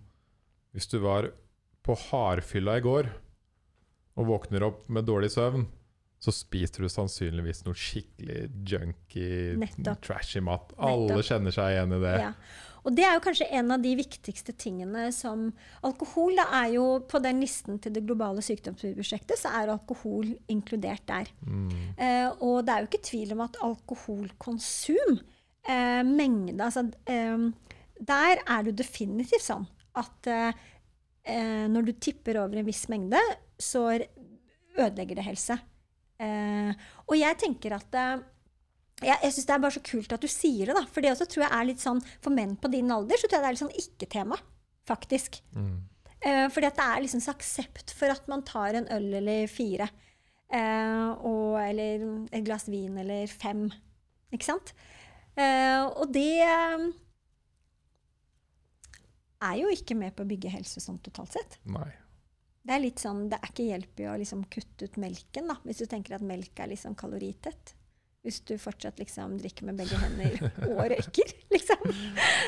Hvis 0.75 0.87
du 0.91 1.01
var 1.03 1.29
på 1.85 1.97
hardfylla 2.07 2.77
i 2.79 2.83
går 2.85 3.11
og 4.21 4.27
våkner 4.27 4.63
opp 4.67 4.89
med 4.91 5.07
dårlig 5.07 5.31
søvn, 5.33 5.63
så 6.21 6.33
spiser 6.35 6.83
du 6.85 6.89
sannsynligvis 6.91 7.63
noe 7.65 7.77
skikkelig 7.77 8.43
junky, 8.69 9.55
Nettopp. 9.57 10.03
trashy 10.05 10.43
mat. 10.45 10.75
Alle 10.77 11.15
Nettopp. 11.15 11.29
kjenner 11.31 11.55
seg 11.55 11.73
igjen 11.73 11.95
i 11.97 12.01
det. 12.03 12.11
Ja. 12.21 12.33
Og 12.81 12.95
det 12.97 13.05
er 13.05 13.13
jo 13.15 13.23
kanskje 13.23 13.49
en 13.53 13.73
av 13.75 13.81
de 13.83 13.91
viktigste 13.97 14.55
tingene 14.57 15.09
som 15.13 15.49
Alkohol 15.85 16.33
da 16.39 16.47
er 16.63 16.71
jo 16.75 16.85
på 17.09 17.21
den 17.21 17.41
listen 17.43 17.77
til 17.81 17.93
det 17.93 18.03
globale 18.07 18.41
sykdomsprosjektet, 18.45 19.37
så 19.37 19.51
er 19.59 19.73
alkohol 19.73 20.31
inkludert 20.51 21.05
der. 21.09 21.29
Mm. 21.45 21.69
Eh, 21.93 22.27
og 22.41 22.65
det 22.65 22.73
er 22.73 22.83
jo 22.83 22.89
ikke 22.89 23.03
tvil 23.11 23.35
om 23.35 23.43
at 23.45 23.59
alkoholkonsum, 23.67 25.21
eh, 25.69 26.01
mengde 26.07 26.57
altså, 26.63 26.87
eh, 27.05 27.49
Der 28.01 28.41
er 28.49 28.63
det 28.65 28.79
definitivt 28.79 29.45
sånn 29.45 29.67
at 30.01 30.27
eh, 30.31 30.53
eh, 31.29 31.67
når 31.69 31.85
du 31.85 31.93
tipper 32.01 32.39
over 32.41 32.57
en 32.57 32.65
viss 32.65 32.87
mengde, 32.89 33.19
så 33.61 33.91
ødelegger 33.91 35.19
det 35.19 35.27
helse. 35.27 35.57
Eh, 36.21 36.71
og 37.05 37.17
jeg 37.17 37.37
tenker 37.37 37.75
at 37.77 37.97
jeg, 39.01 39.17
jeg 39.25 39.33
syns 39.35 39.47
det 39.49 39.53
er 39.55 39.63
bare 39.63 39.75
så 39.75 39.83
kult 39.85 40.13
at 40.15 40.23
du 40.23 40.29
sier 40.31 40.69
det, 40.69 40.75
da. 40.77 40.83
For 40.89 41.03
det 41.03 41.13
også 41.13 41.27
tror 41.29 41.45
jeg 41.45 41.53
er 41.57 41.67
litt 41.69 41.81
sånn 41.83 42.01
For 42.21 42.33
menn 42.33 42.57
på 42.61 42.69
din 42.73 42.91
alder 42.93 43.19
så 43.19 43.27
tror 43.27 43.39
jeg 43.39 43.43
det 43.43 43.49
er 43.49 43.55
litt 43.57 43.63
sånn 43.63 43.81
ikke-tema, 43.83 44.37
faktisk. 44.89 45.41
Mm. 45.57 45.75
Uh, 46.21 46.47
fordi 46.53 46.69
at 46.69 46.77
det 46.77 46.87
er 46.87 47.03
liksom 47.05 47.23
så 47.25 47.33
aksept 47.33 47.95
for 47.97 48.13
at 48.13 48.27
man 48.29 48.45
tar 48.45 48.77
en 48.77 48.89
øl 48.93 49.07
eller 49.21 49.47
fire. 49.49 49.89
Uh, 50.51 51.17
og, 51.25 51.55
eller 51.63 52.03
et 52.29 52.45
glass 52.45 52.67
vin 52.69 52.99
eller 53.01 53.31
fem. 53.31 53.65
Ikke 54.31 54.51
sant? 54.51 54.75
Uh, 55.33 55.87
og 55.95 56.11
det 56.13 56.43
er 59.41 59.57
jo 59.57 59.71
ikke 59.73 59.97
med 59.97 60.13
på 60.13 60.25
å 60.25 60.29
bygge 60.29 60.53
helse 60.53 60.83
sånn 60.83 61.01
totalt 61.01 61.33
sett. 61.39 61.57
Nei. 61.71 61.89
Det 62.61 62.75
er 62.75 62.83
litt 62.83 63.01
sånn, 63.01 63.25
det 63.31 63.39
er 63.39 63.49
ikke 63.49 63.69
hjelp 63.71 64.01
i 64.03 64.09
å 64.11 64.17
liksom 64.21 64.43
kutte 64.53 64.85
ut 64.85 64.97
melken, 65.01 65.47
da, 65.49 65.57
hvis 65.65 65.81
du 65.81 65.87
tenker 65.89 66.19
at 66.19 66.25
melk 66.25 66.59
er 66.61 66.69
liksom 66.69 66.93
kaloritett. 66.99 67.73
Hvis 68.21 68.37
du 68.45 68.53
fortsatt 68.61 68.99
liksom 69.01 69.39
drikker 69.41 69.65
med 69.65 69.79
begge 69.81 69.97
hender 69.97 70.35
og 70.67 70.83
røyker, 70.91 71.31
liksom. 71.49 71.87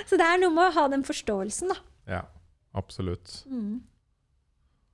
Så 0.06 0.20
det 0.20 0.28
er 0.28 0.38
noe 0.44 0.54
med 0.54 0.68
å 0.70 0.76
ha 0.76 0.84
den 0.94 1.04
forståelsen, 1.08 1.72
da. 1.74 1.78
Ja, 2.06 2.20
absolutt. 2.78 3.40
Mm. 3.50 3.80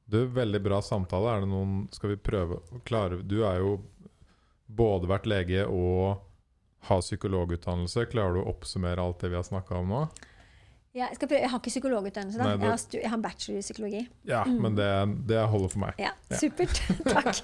Du, 0.10 0.22
veldig 0.34 0.61
bra 0.65 0.80
samtale. 0.81 1.35
Er 1.35 1.43
det 1.43 1.49
noen 1.51 1.84
Skal 1.93 2.14
vi 2.15 2.15
prøve 2.18 2.61
å 2.73 2.80
klare 2.88 3.19
Du 3.22 3.43
er 3.45 3.60
jo 3.61 3.76
både 4.65 5.06
vært 5.11 5.27
lege 5.30 5.68
og 5.68 6.23
har 6.88 7.03
psykologutdannelse. 7.03 8.07
Klarer 8.10 8.39
du 8.39 8.41
å 8.41 8.49
oppsummere 8.53 9.03
alt 9.03 9.19
det 9.22 9.30
vi 9.34 9.38
har 9.38 9.45
snakka 9.45 9.77
om 9.84 9.91
nå? 9.91 10.01
Ja, 10.95 11.10
jeg, 11.11 11.19
jeg 11.30 11.49
har 11.51 11.60
ikke 11.60 11.69
psykologutdannelse, 11.76 12.39
da. 12.39 12.47
Nei, 12.47 12.56
det- 12.57 12.65
Jeg, 12.65 12.72
har 12.72 13.01
jeg 13.03 13.10
har 13.14 13.22
bachelor 13.27 13.60
i 13.60 13.61
psykologi. 13.68 14.07
Ja, 14.26 14.43
Mm. 14.47 14.61
men 14.64 14.76
det, 14.80 14.89
det 15.27 15.43
holder 15.51 15.69
for 15.76 15.80
meg. 15.84 15.93
Ja, 15.99 16.11
Ja. 16.31 16.38
supert. 16.38 16.81
Takk. 17.14 17.43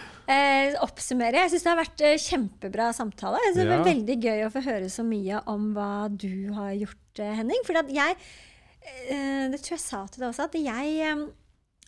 eh, 0.30 0.76
oppsummere. 0.84 1.42
Jeg 1.44 1.52
syns 1.54 1.64
det 1.66 1.72
har 1.72 1.80
vært 1.80 2.04
eh, 2.06 2.20
kjempebra 2.22 2.90
samtale. 2.96 3.40
Jeg 3.44 3.54
synes 3.54 3.60
Det 3.64 3.66
Ja. 3.70 3.78
var 3.78 3.88
veldig 3.90 4.16
gøy 4.24 4.44
å 4.46 4.52
få 4.54 4.62
høre 4.66 4.88
så 4.92 5.04
mye 5.06 5.42
om 5.50 5.72
hva 5.74 5.90
du 6.14 6.52
har 6.56 6.72
gjort, 6.78 7.18
eh, 7.24 7.34
Henning. 7.40 7.64
For 7.66 7.74
jeg 7.90 8.16
eh, 9.10 9.48
Det 9.50 9.60
tror 9.62 9.76
jeg 9.76 9.84
sa 9.84 10.06
til 10.06 10.22
deg 10.24 10.30
også, 10.30 10.46
at 10.48 10.54
jeg 10.60 11.00
eh, 11.04 11.26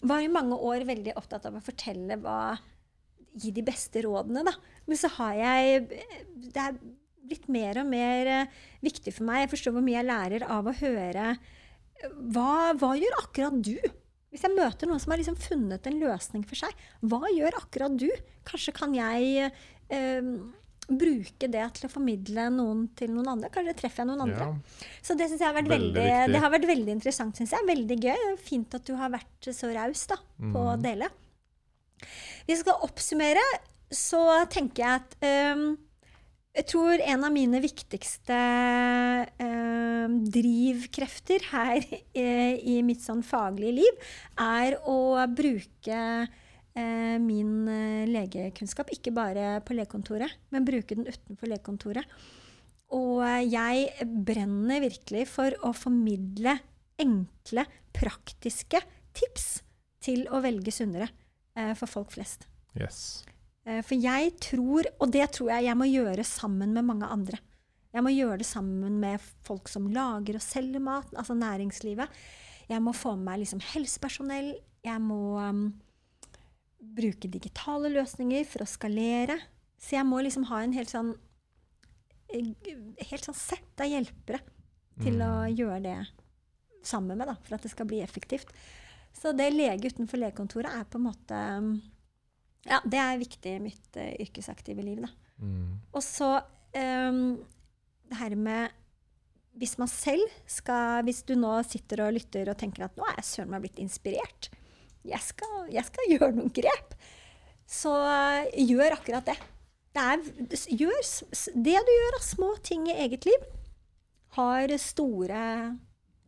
var 0.02 0.20
i 0.20 0.28
mange 0.32 0.58
år 0.58 0.84
veldig 0.88 1.14
opptatt 1.16 1.46
av 1.46 1.54
å 1.60 1.64
fortelle 1.64 2.18
hva 2.20 2.58
Gi 3.32 3.48
de 3.56 3.62
beste 3.64 4.02
rådene, 4.04 4.42
da. 4.44 4.52
Men 4.86 4.98
så 5.00 5.08
har 5.14 5.32
jeg 5.38 5.86
Det 6.52 6.60
er 6.60 6.74
blitt 7.24 7.46
mer 7.48 7.78
og 7.80 7.86
mer 7.88 8.26
eh, 8.28 8.46
viktig 8.84 9.14
for 9.16 9.24
meg. 9.24 9.46
Jeg 9.46 9.52
forstår 9.54 9.72
hvor 9.72 9.84
mye 9.86 9.96
jeg 10.02 10.08
lærer 10.10 10.44
av 10.52 10.66
å 10.68 10.74
høre 10.76 11.30
eh, 11.32 12.10
hva, 12.34 12.74
hva 12.76 12.90
gjør 12.98 13.16
akkurat 13.22 13.56
du? 13.64 13.78
Hvis 14.32 14.42
jeg 14.46 14.54
møter 14.56 14.88
noen 14.88 15.00
som 15.02 15.12
har 15.12 15.20
liksom 15.20 15.36
funnet 15.36 15.86
en 15.86 16.00
løsning 16.00 16.42
for 16.48 16.56
seg, 16.56 16.72
hva 17.04 17.20
gjør 17.36 17.58
akkurat 17.60 17.96
du? 18.00 18.08
Kanskje 18.48 18.72
kan 18.74 18.94
jeg 18.96 19.50
eh, 19.92 20.30
bruke 20.88 21.48
det 21.52 21.66
til 21.76 21.86
å 21.86 21.90
formidle 21.92 22.46
noen 22.54 22.86
til 22.98 23.12
noen 23.12 23.28
andre? 23.34 23.50
Kanskje 23.52 23.76
treffer 23.82 24.02
jeg 24.02 24.08
noen 24.08 24.24
andre? 24.24 24.48
Ja. 24.48 24.88
Så 25.04 25.16
det 25.20 25.28
har 25.36 25.52
vært 25.58 25.68
Veldig 25.68 25.92
veldig, 25.94 26.32
det 26.32 26.40
har 26.42 26.54
vært 26.56 26.66
veldig 26.70 26.94
interessant. 26.96 27.36
Synes 27.36 27.52
jeg. 27.52 27.68
Veldig 27.68 27.98
gøy. 28.06 28.24
Fint 28.40 28.74
at 28.80 28.88
du 28.88 28.94
har 28.96 29.12
vært 29.12 29.52
så 29.52 29.68
raus 29.76 30.06
da, 30.10 30.16
på 30.40 30.64
å 30.64 30.72
Mhm. 30.78 30.82
dele. 30.88 31.10
Hvis 32.48 32.56
jeg 32.56 32.64
skal 32.64 32.80
oppsummere, 32.88 33.44
så 33.92 34.24
tenker 34.50 34.82
jeg 34.82 35.00
at 35.02 35.16
ehm, 35.20 35.76
jeg 36.52 36.68
tror 36.68 37.00
en 37.00 37.24
av 37.24 37.32
mine 37.32 37.60
viktigste 37.64 38.36
eh, 39.40 40.16
drivkrefter 40.36 41.46
her 41.52 41.80
eh, 42.24 42.60
i 42.60 42.78
mitt 42.84 43.02
sånn 43.04 43.24
faglige 43.24 43.78
liv, 43.80 44.12
er 44.36 44.76
å 44.84 45.16
bruke 45.32 46.02
eh, 46.76 47.16
min 47.22 47.54
eh, 47.72 48.04
legekunnskap, 48.10 48.92
ikke 48.92 49.14
bare 49.16 49.56
på 49.64 49.76
legekontoret, 49.78 50.36
men 50.52 50.68
bruke 50.68 50.98
den 50.98 51.08
utenfor 51.08 51.54
legekontoret. 51.54 52.22
Og 52.92 53.24
jeg 53.48 54.04
brenner 54.04 54.82
virkelig 54.84 55.24
for 55.32 55.56
å 55.64 55.72
formidle 55.72 56.58
enkle, 57.00 57.64
praktiske 57.96 58.82
tips 59.16 59.62
til 60.04 60.26
å 60.28 60.42
velge 60.44 60.74
sunnere 60.74 61.08
eh, 61.56 61.72
for 61.78 61.88
folk 61.88 62.12
flest. 62.12 62.44
Yes. 62.76 63.22
Eh, 63.66 63.82
For 63.86 63.94
jeg 63.94 64.34
tror, 64.42 64.88
og 65.00 65.12
det 65.14 65.30
tror 65.36 65.52
jeg 65.54 65.68
jeg 65.68 65.78
må 65.78 65.88
gjøre 65.90 66.24
sammen 66.26 66.72
med 66.74 66.84
mange 66.88 67.06
andre. 67.06 67.38
Jeg 67.92 68.02
må 68.02 68.12
gjøre 68.14 68.38
det 68.40 68.46
sammen 68.48 68.98
med 69.02 69.20
folk 69.44 69.68
som 69.68 69.90
lager 69.92 70.38
og 70.38 70.44
selger 70.44 70.80
mat, 70.80 71.10
altså 71.12 71.34
næringslivet. 71.36 72.08
Jeg 72.70 72.80
må 72.82 72.94
få 72.96 73.16
med 73.16 73.26
meg 73.26 73.42
liksom 73.42 73.60
helsepersonell. 73.74 74.54
Jeg 74.82 75.00
må 75.04 75.36
um, 75.38 75.66
bruke 76.80 77.28
digitale 77.28 77.90
løsninger 77.92 78.46
for 78.48 78.64
å 78.64 78.70
skalere. 78.70 79.36
Så 79.76 79.98
jeg 79.98 80.08
må 80.08 80.22
liksom 80.24 80.48
ha 80.48 80.62
en 80.62 80.72
helt 80.72 80.90
sånn 80.90 81.12
eh, 82.32 82.48
helt 83.10 83.28
sånn 83.28 83.36
sett 83.36 83.82
av 83.82 83.90
hjelpere 83.92 84.40
til 85.02 85.20
å 85.20 85.30
Mm. 85.44 85.56
gjøre 85.56 85.82
det 85.82 85.96
sammen 86.82 87.18
med, 87.18 87.28
da, 87.28 87.36
for 87.44 87.54
at 87.54 87.62
det 87.62 87.70
skal 87.70 87.86
bli 87.86 88.00
effektivt. 88.02 88.48
Så 89.12 89.36
det 89.36 89.52
lege 89.52 89.90
utenfor 89.92 90.18
legekontoret 90.18 90.72
er 90.72 90.84
på 90.88 90.98
en 90.98 91.04
måte 91.04 91.38
um, 91.58 91.82
Ja, 92.68 92.78
det 92.86 92.98
er 93.02 93.18
viktig 93.18 93.56
i 93.56 93.62
mitt 93.62 93.96
uh, 93.98 94.12
yrkesaktive 94.22 94.84
liv, 94.86 95.00
da. 95.02 95.10
Mm. 95.42 95.80
Og 95.92 96.02
så 96.06 96.28
um, 96.76 97.24
det 98.06 98.18
her 98.20 98.34
med 98.38 98.70
Hvis 99.58 99.72
man 99.80 99.88
selv 99.90 100.22
skal 100.46 101.02
Hvis 101.02 101.24
du 101.26 101.32
nå 101.34 101.50
sitter 101.66 102.04
og 102.04 102.12
lytter 102.14 102.48
og 102.52 102.58
tenker 102.60 102.84
at 102.86 102.94
nå 102.96 103.02
er 103.08 103.16
jeg 103.18 103.26
søren 103.26 103.50
meg 103.50 103.64
blitt 103.64 103.80
inspirert, 103.82 104.50
jeg 105.02 105.18
skal, 105.24 105.64
jeg 105.72 105.82
skal 105.88 106.12
gjøre 106.12 106.30
noen 106.36 106.52
grep, 106.54 106.94
Så 107.66 107.90
uh, 107.90 108.46
gjør 108.54 108.94
akkurat 109.00 109.26
det. 109.32 109.36
det 109.96 110.04
er, 110.12 110.22
gjør, 110.78 111.02
det 111.66 111.76
du 111.88 111.92
gjør 111.96 112.18
av 112.20 112.24
små 112.28 112.52
ting 112.62 112.86
i 112.92 112.94
eget 113.08 113.26
liv, 113.26 113.48
har 114.38 114.72
store, 114.80 115.42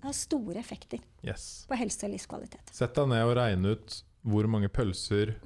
har 0.04 0.12
store 0.18 0.58
effekter 0.60 0.98
Yes. 1.24 1.64
på 1.70 1.78
helse 1.80 2.04
og 2.04 2.12
livskvalitet. 2.12 2.68
Sett 2.76 2.92
deg 2.98 3.06
ned 3.08 3.22
og 3.24 3.36
regn 3.38 3.64
ut 3.70 3.94
hvor 4.28 4.44
mange 4.50 4.68
pølser 4.68 5.36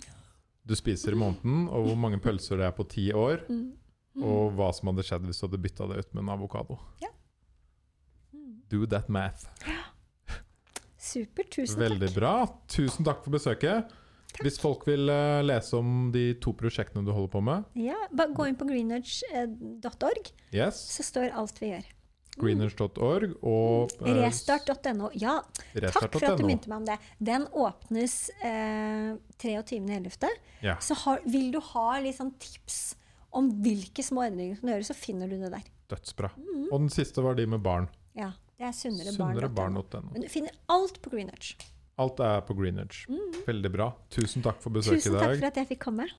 du 0.69 0.75
spiser 0.77 1.15
i 1.17 1.19
måneden, 1.19 1.65
og 1.73 1.87
hvor 1.89 1.97
mange 1.99 2.21
pølser 2.23 2.61
det 2.61 2.67
er 2.69 2.75
på 2.77 2.85
ti 2.93 3.09
år, 3.17 3.43
Mm. 3.49 3.73
og 4.23 4.53
hva 4.59 4.69
som 4.75 4.89
hadde 4.91 5.05
skjedd 5.07 5.25
hvis 5.29 5.39
du 5.41 5.47
hadde 5.47 5.61
bytta 5.63 5.87
det 5.89 5.99
ut 6.05 6.15
med 6.15 6.23
en 6.25 6.33
avokado. 6.35 6.77
Ja. 7.01 7.09
Mm. 8.35 8.61
Do 8.69 8.85
that 8.87 9.09
math. 9.09 9.47
Super, 10.99 11.45
Tusen 11.49 11.79
Veldig 11.81 12.09
takk. 12.11 12.17
bra. 12.19 12.33
Tusen 12.69 13.05
takk 13.07 13.23
for 13.25 13.31
besøket. 13.37 13.93
Hvis 14.43 14.59
folk 14.61 14.83
vil 14.87 15.09
eh, 15.09 15.41
lese 15.47 15.79
om 15.79 16.11
de 16.13 16.35
to 16.43 16.53
prosjektene 16.53 17.05
du 17.07 17.13
holder 17.15 17.31
på 17.33 17.41
med, 17.43 17.65
Ja, 17.81 17.97
bare 18.13 18.35
gå 18.37 18.45
inn 18.51 18.59
på 18.61 18.67
greenedge.org, 18.69 20.29
yes, 20.53 20.83
så 20.99 21.03
står 21.07 21.33
alt 21.33 21.57
vi 21.63 21.71
gjør. 21.73 21.87
greeners.org 22.39 23.35
og 23.47 23.95
eh, 24.03 24.21
Restart.no. 24.21 25.11
Ja, 25.19 25.39
takk 25.75 26.15
for 26.15 26.29
at 26.31 26.41
du 26.41 26.47
minte 26.47 26.71
meg 26.71 26.83
om 26.83 26.87
det. 26.89 26.99
Den 27.19 27.47
åpnes 27.51 28.17
eh, 28.45 29.15
23.11. 29.41 30.29
Ja. 30.65 30.77
Så 30.83 30.97
har, 31.05 31.23
vil 31.27 31.51
du 31.55 31.61
ha 31.73 31.89
sånn 32.15 32.35
tips 32.41 32.97
om 33.39 33.51
hvilke 33.63 34.03
små 34.05 34.25
endringer 34.27 34.57
du 34.57 34.63
kan 34.63 34.75
gjøre, 34.75 34.89
så 34.89 34.97
finner 34.97 35.31
du 35.31 35.37
det 35.41 35.51
der. 35.53 35.67
Dødsbra. 35.93 36.31
Mm. 36.37 36.69
Og 36.69 36.77
den 36.85 36.93
siste 36.93 37.25
var 37.25 37.37
de 37.39 37.49
med 37.49 37.65
barn. 37.65 37.89
Ja, 38.19 38.33
det 38.59 38.71
er 38.71 38.77
sunnere 38.77 39.13
barn.no. 39.17 39.83
Sunnere 39.85 40.15
Men 40.15 40.25
du 40.25 40.31
finner 40.33 40.57
alt 40.73 41.01
på 41.05 41.13
Greenwich. 41.13 41.57
Alt 41.99 42.23
er 42.23 42.41
på 42.47 42.55
Greenwich. 42.59 43.05
Veldig 43.47 43.71
bra. 43.75 43.91
Tusen 44.15 44.45
takk 44.45 44.61
for 44.63 44.75
besøket 44.75 45.11
dag 45.11 45.19
Tusen 45.19 45.19
takk 45.19 45.37
for 45.41 45.51
at 45.51 45.61
jeg 45.63 45.71
fikk 45.75 45.85
komme. 45.89 46.09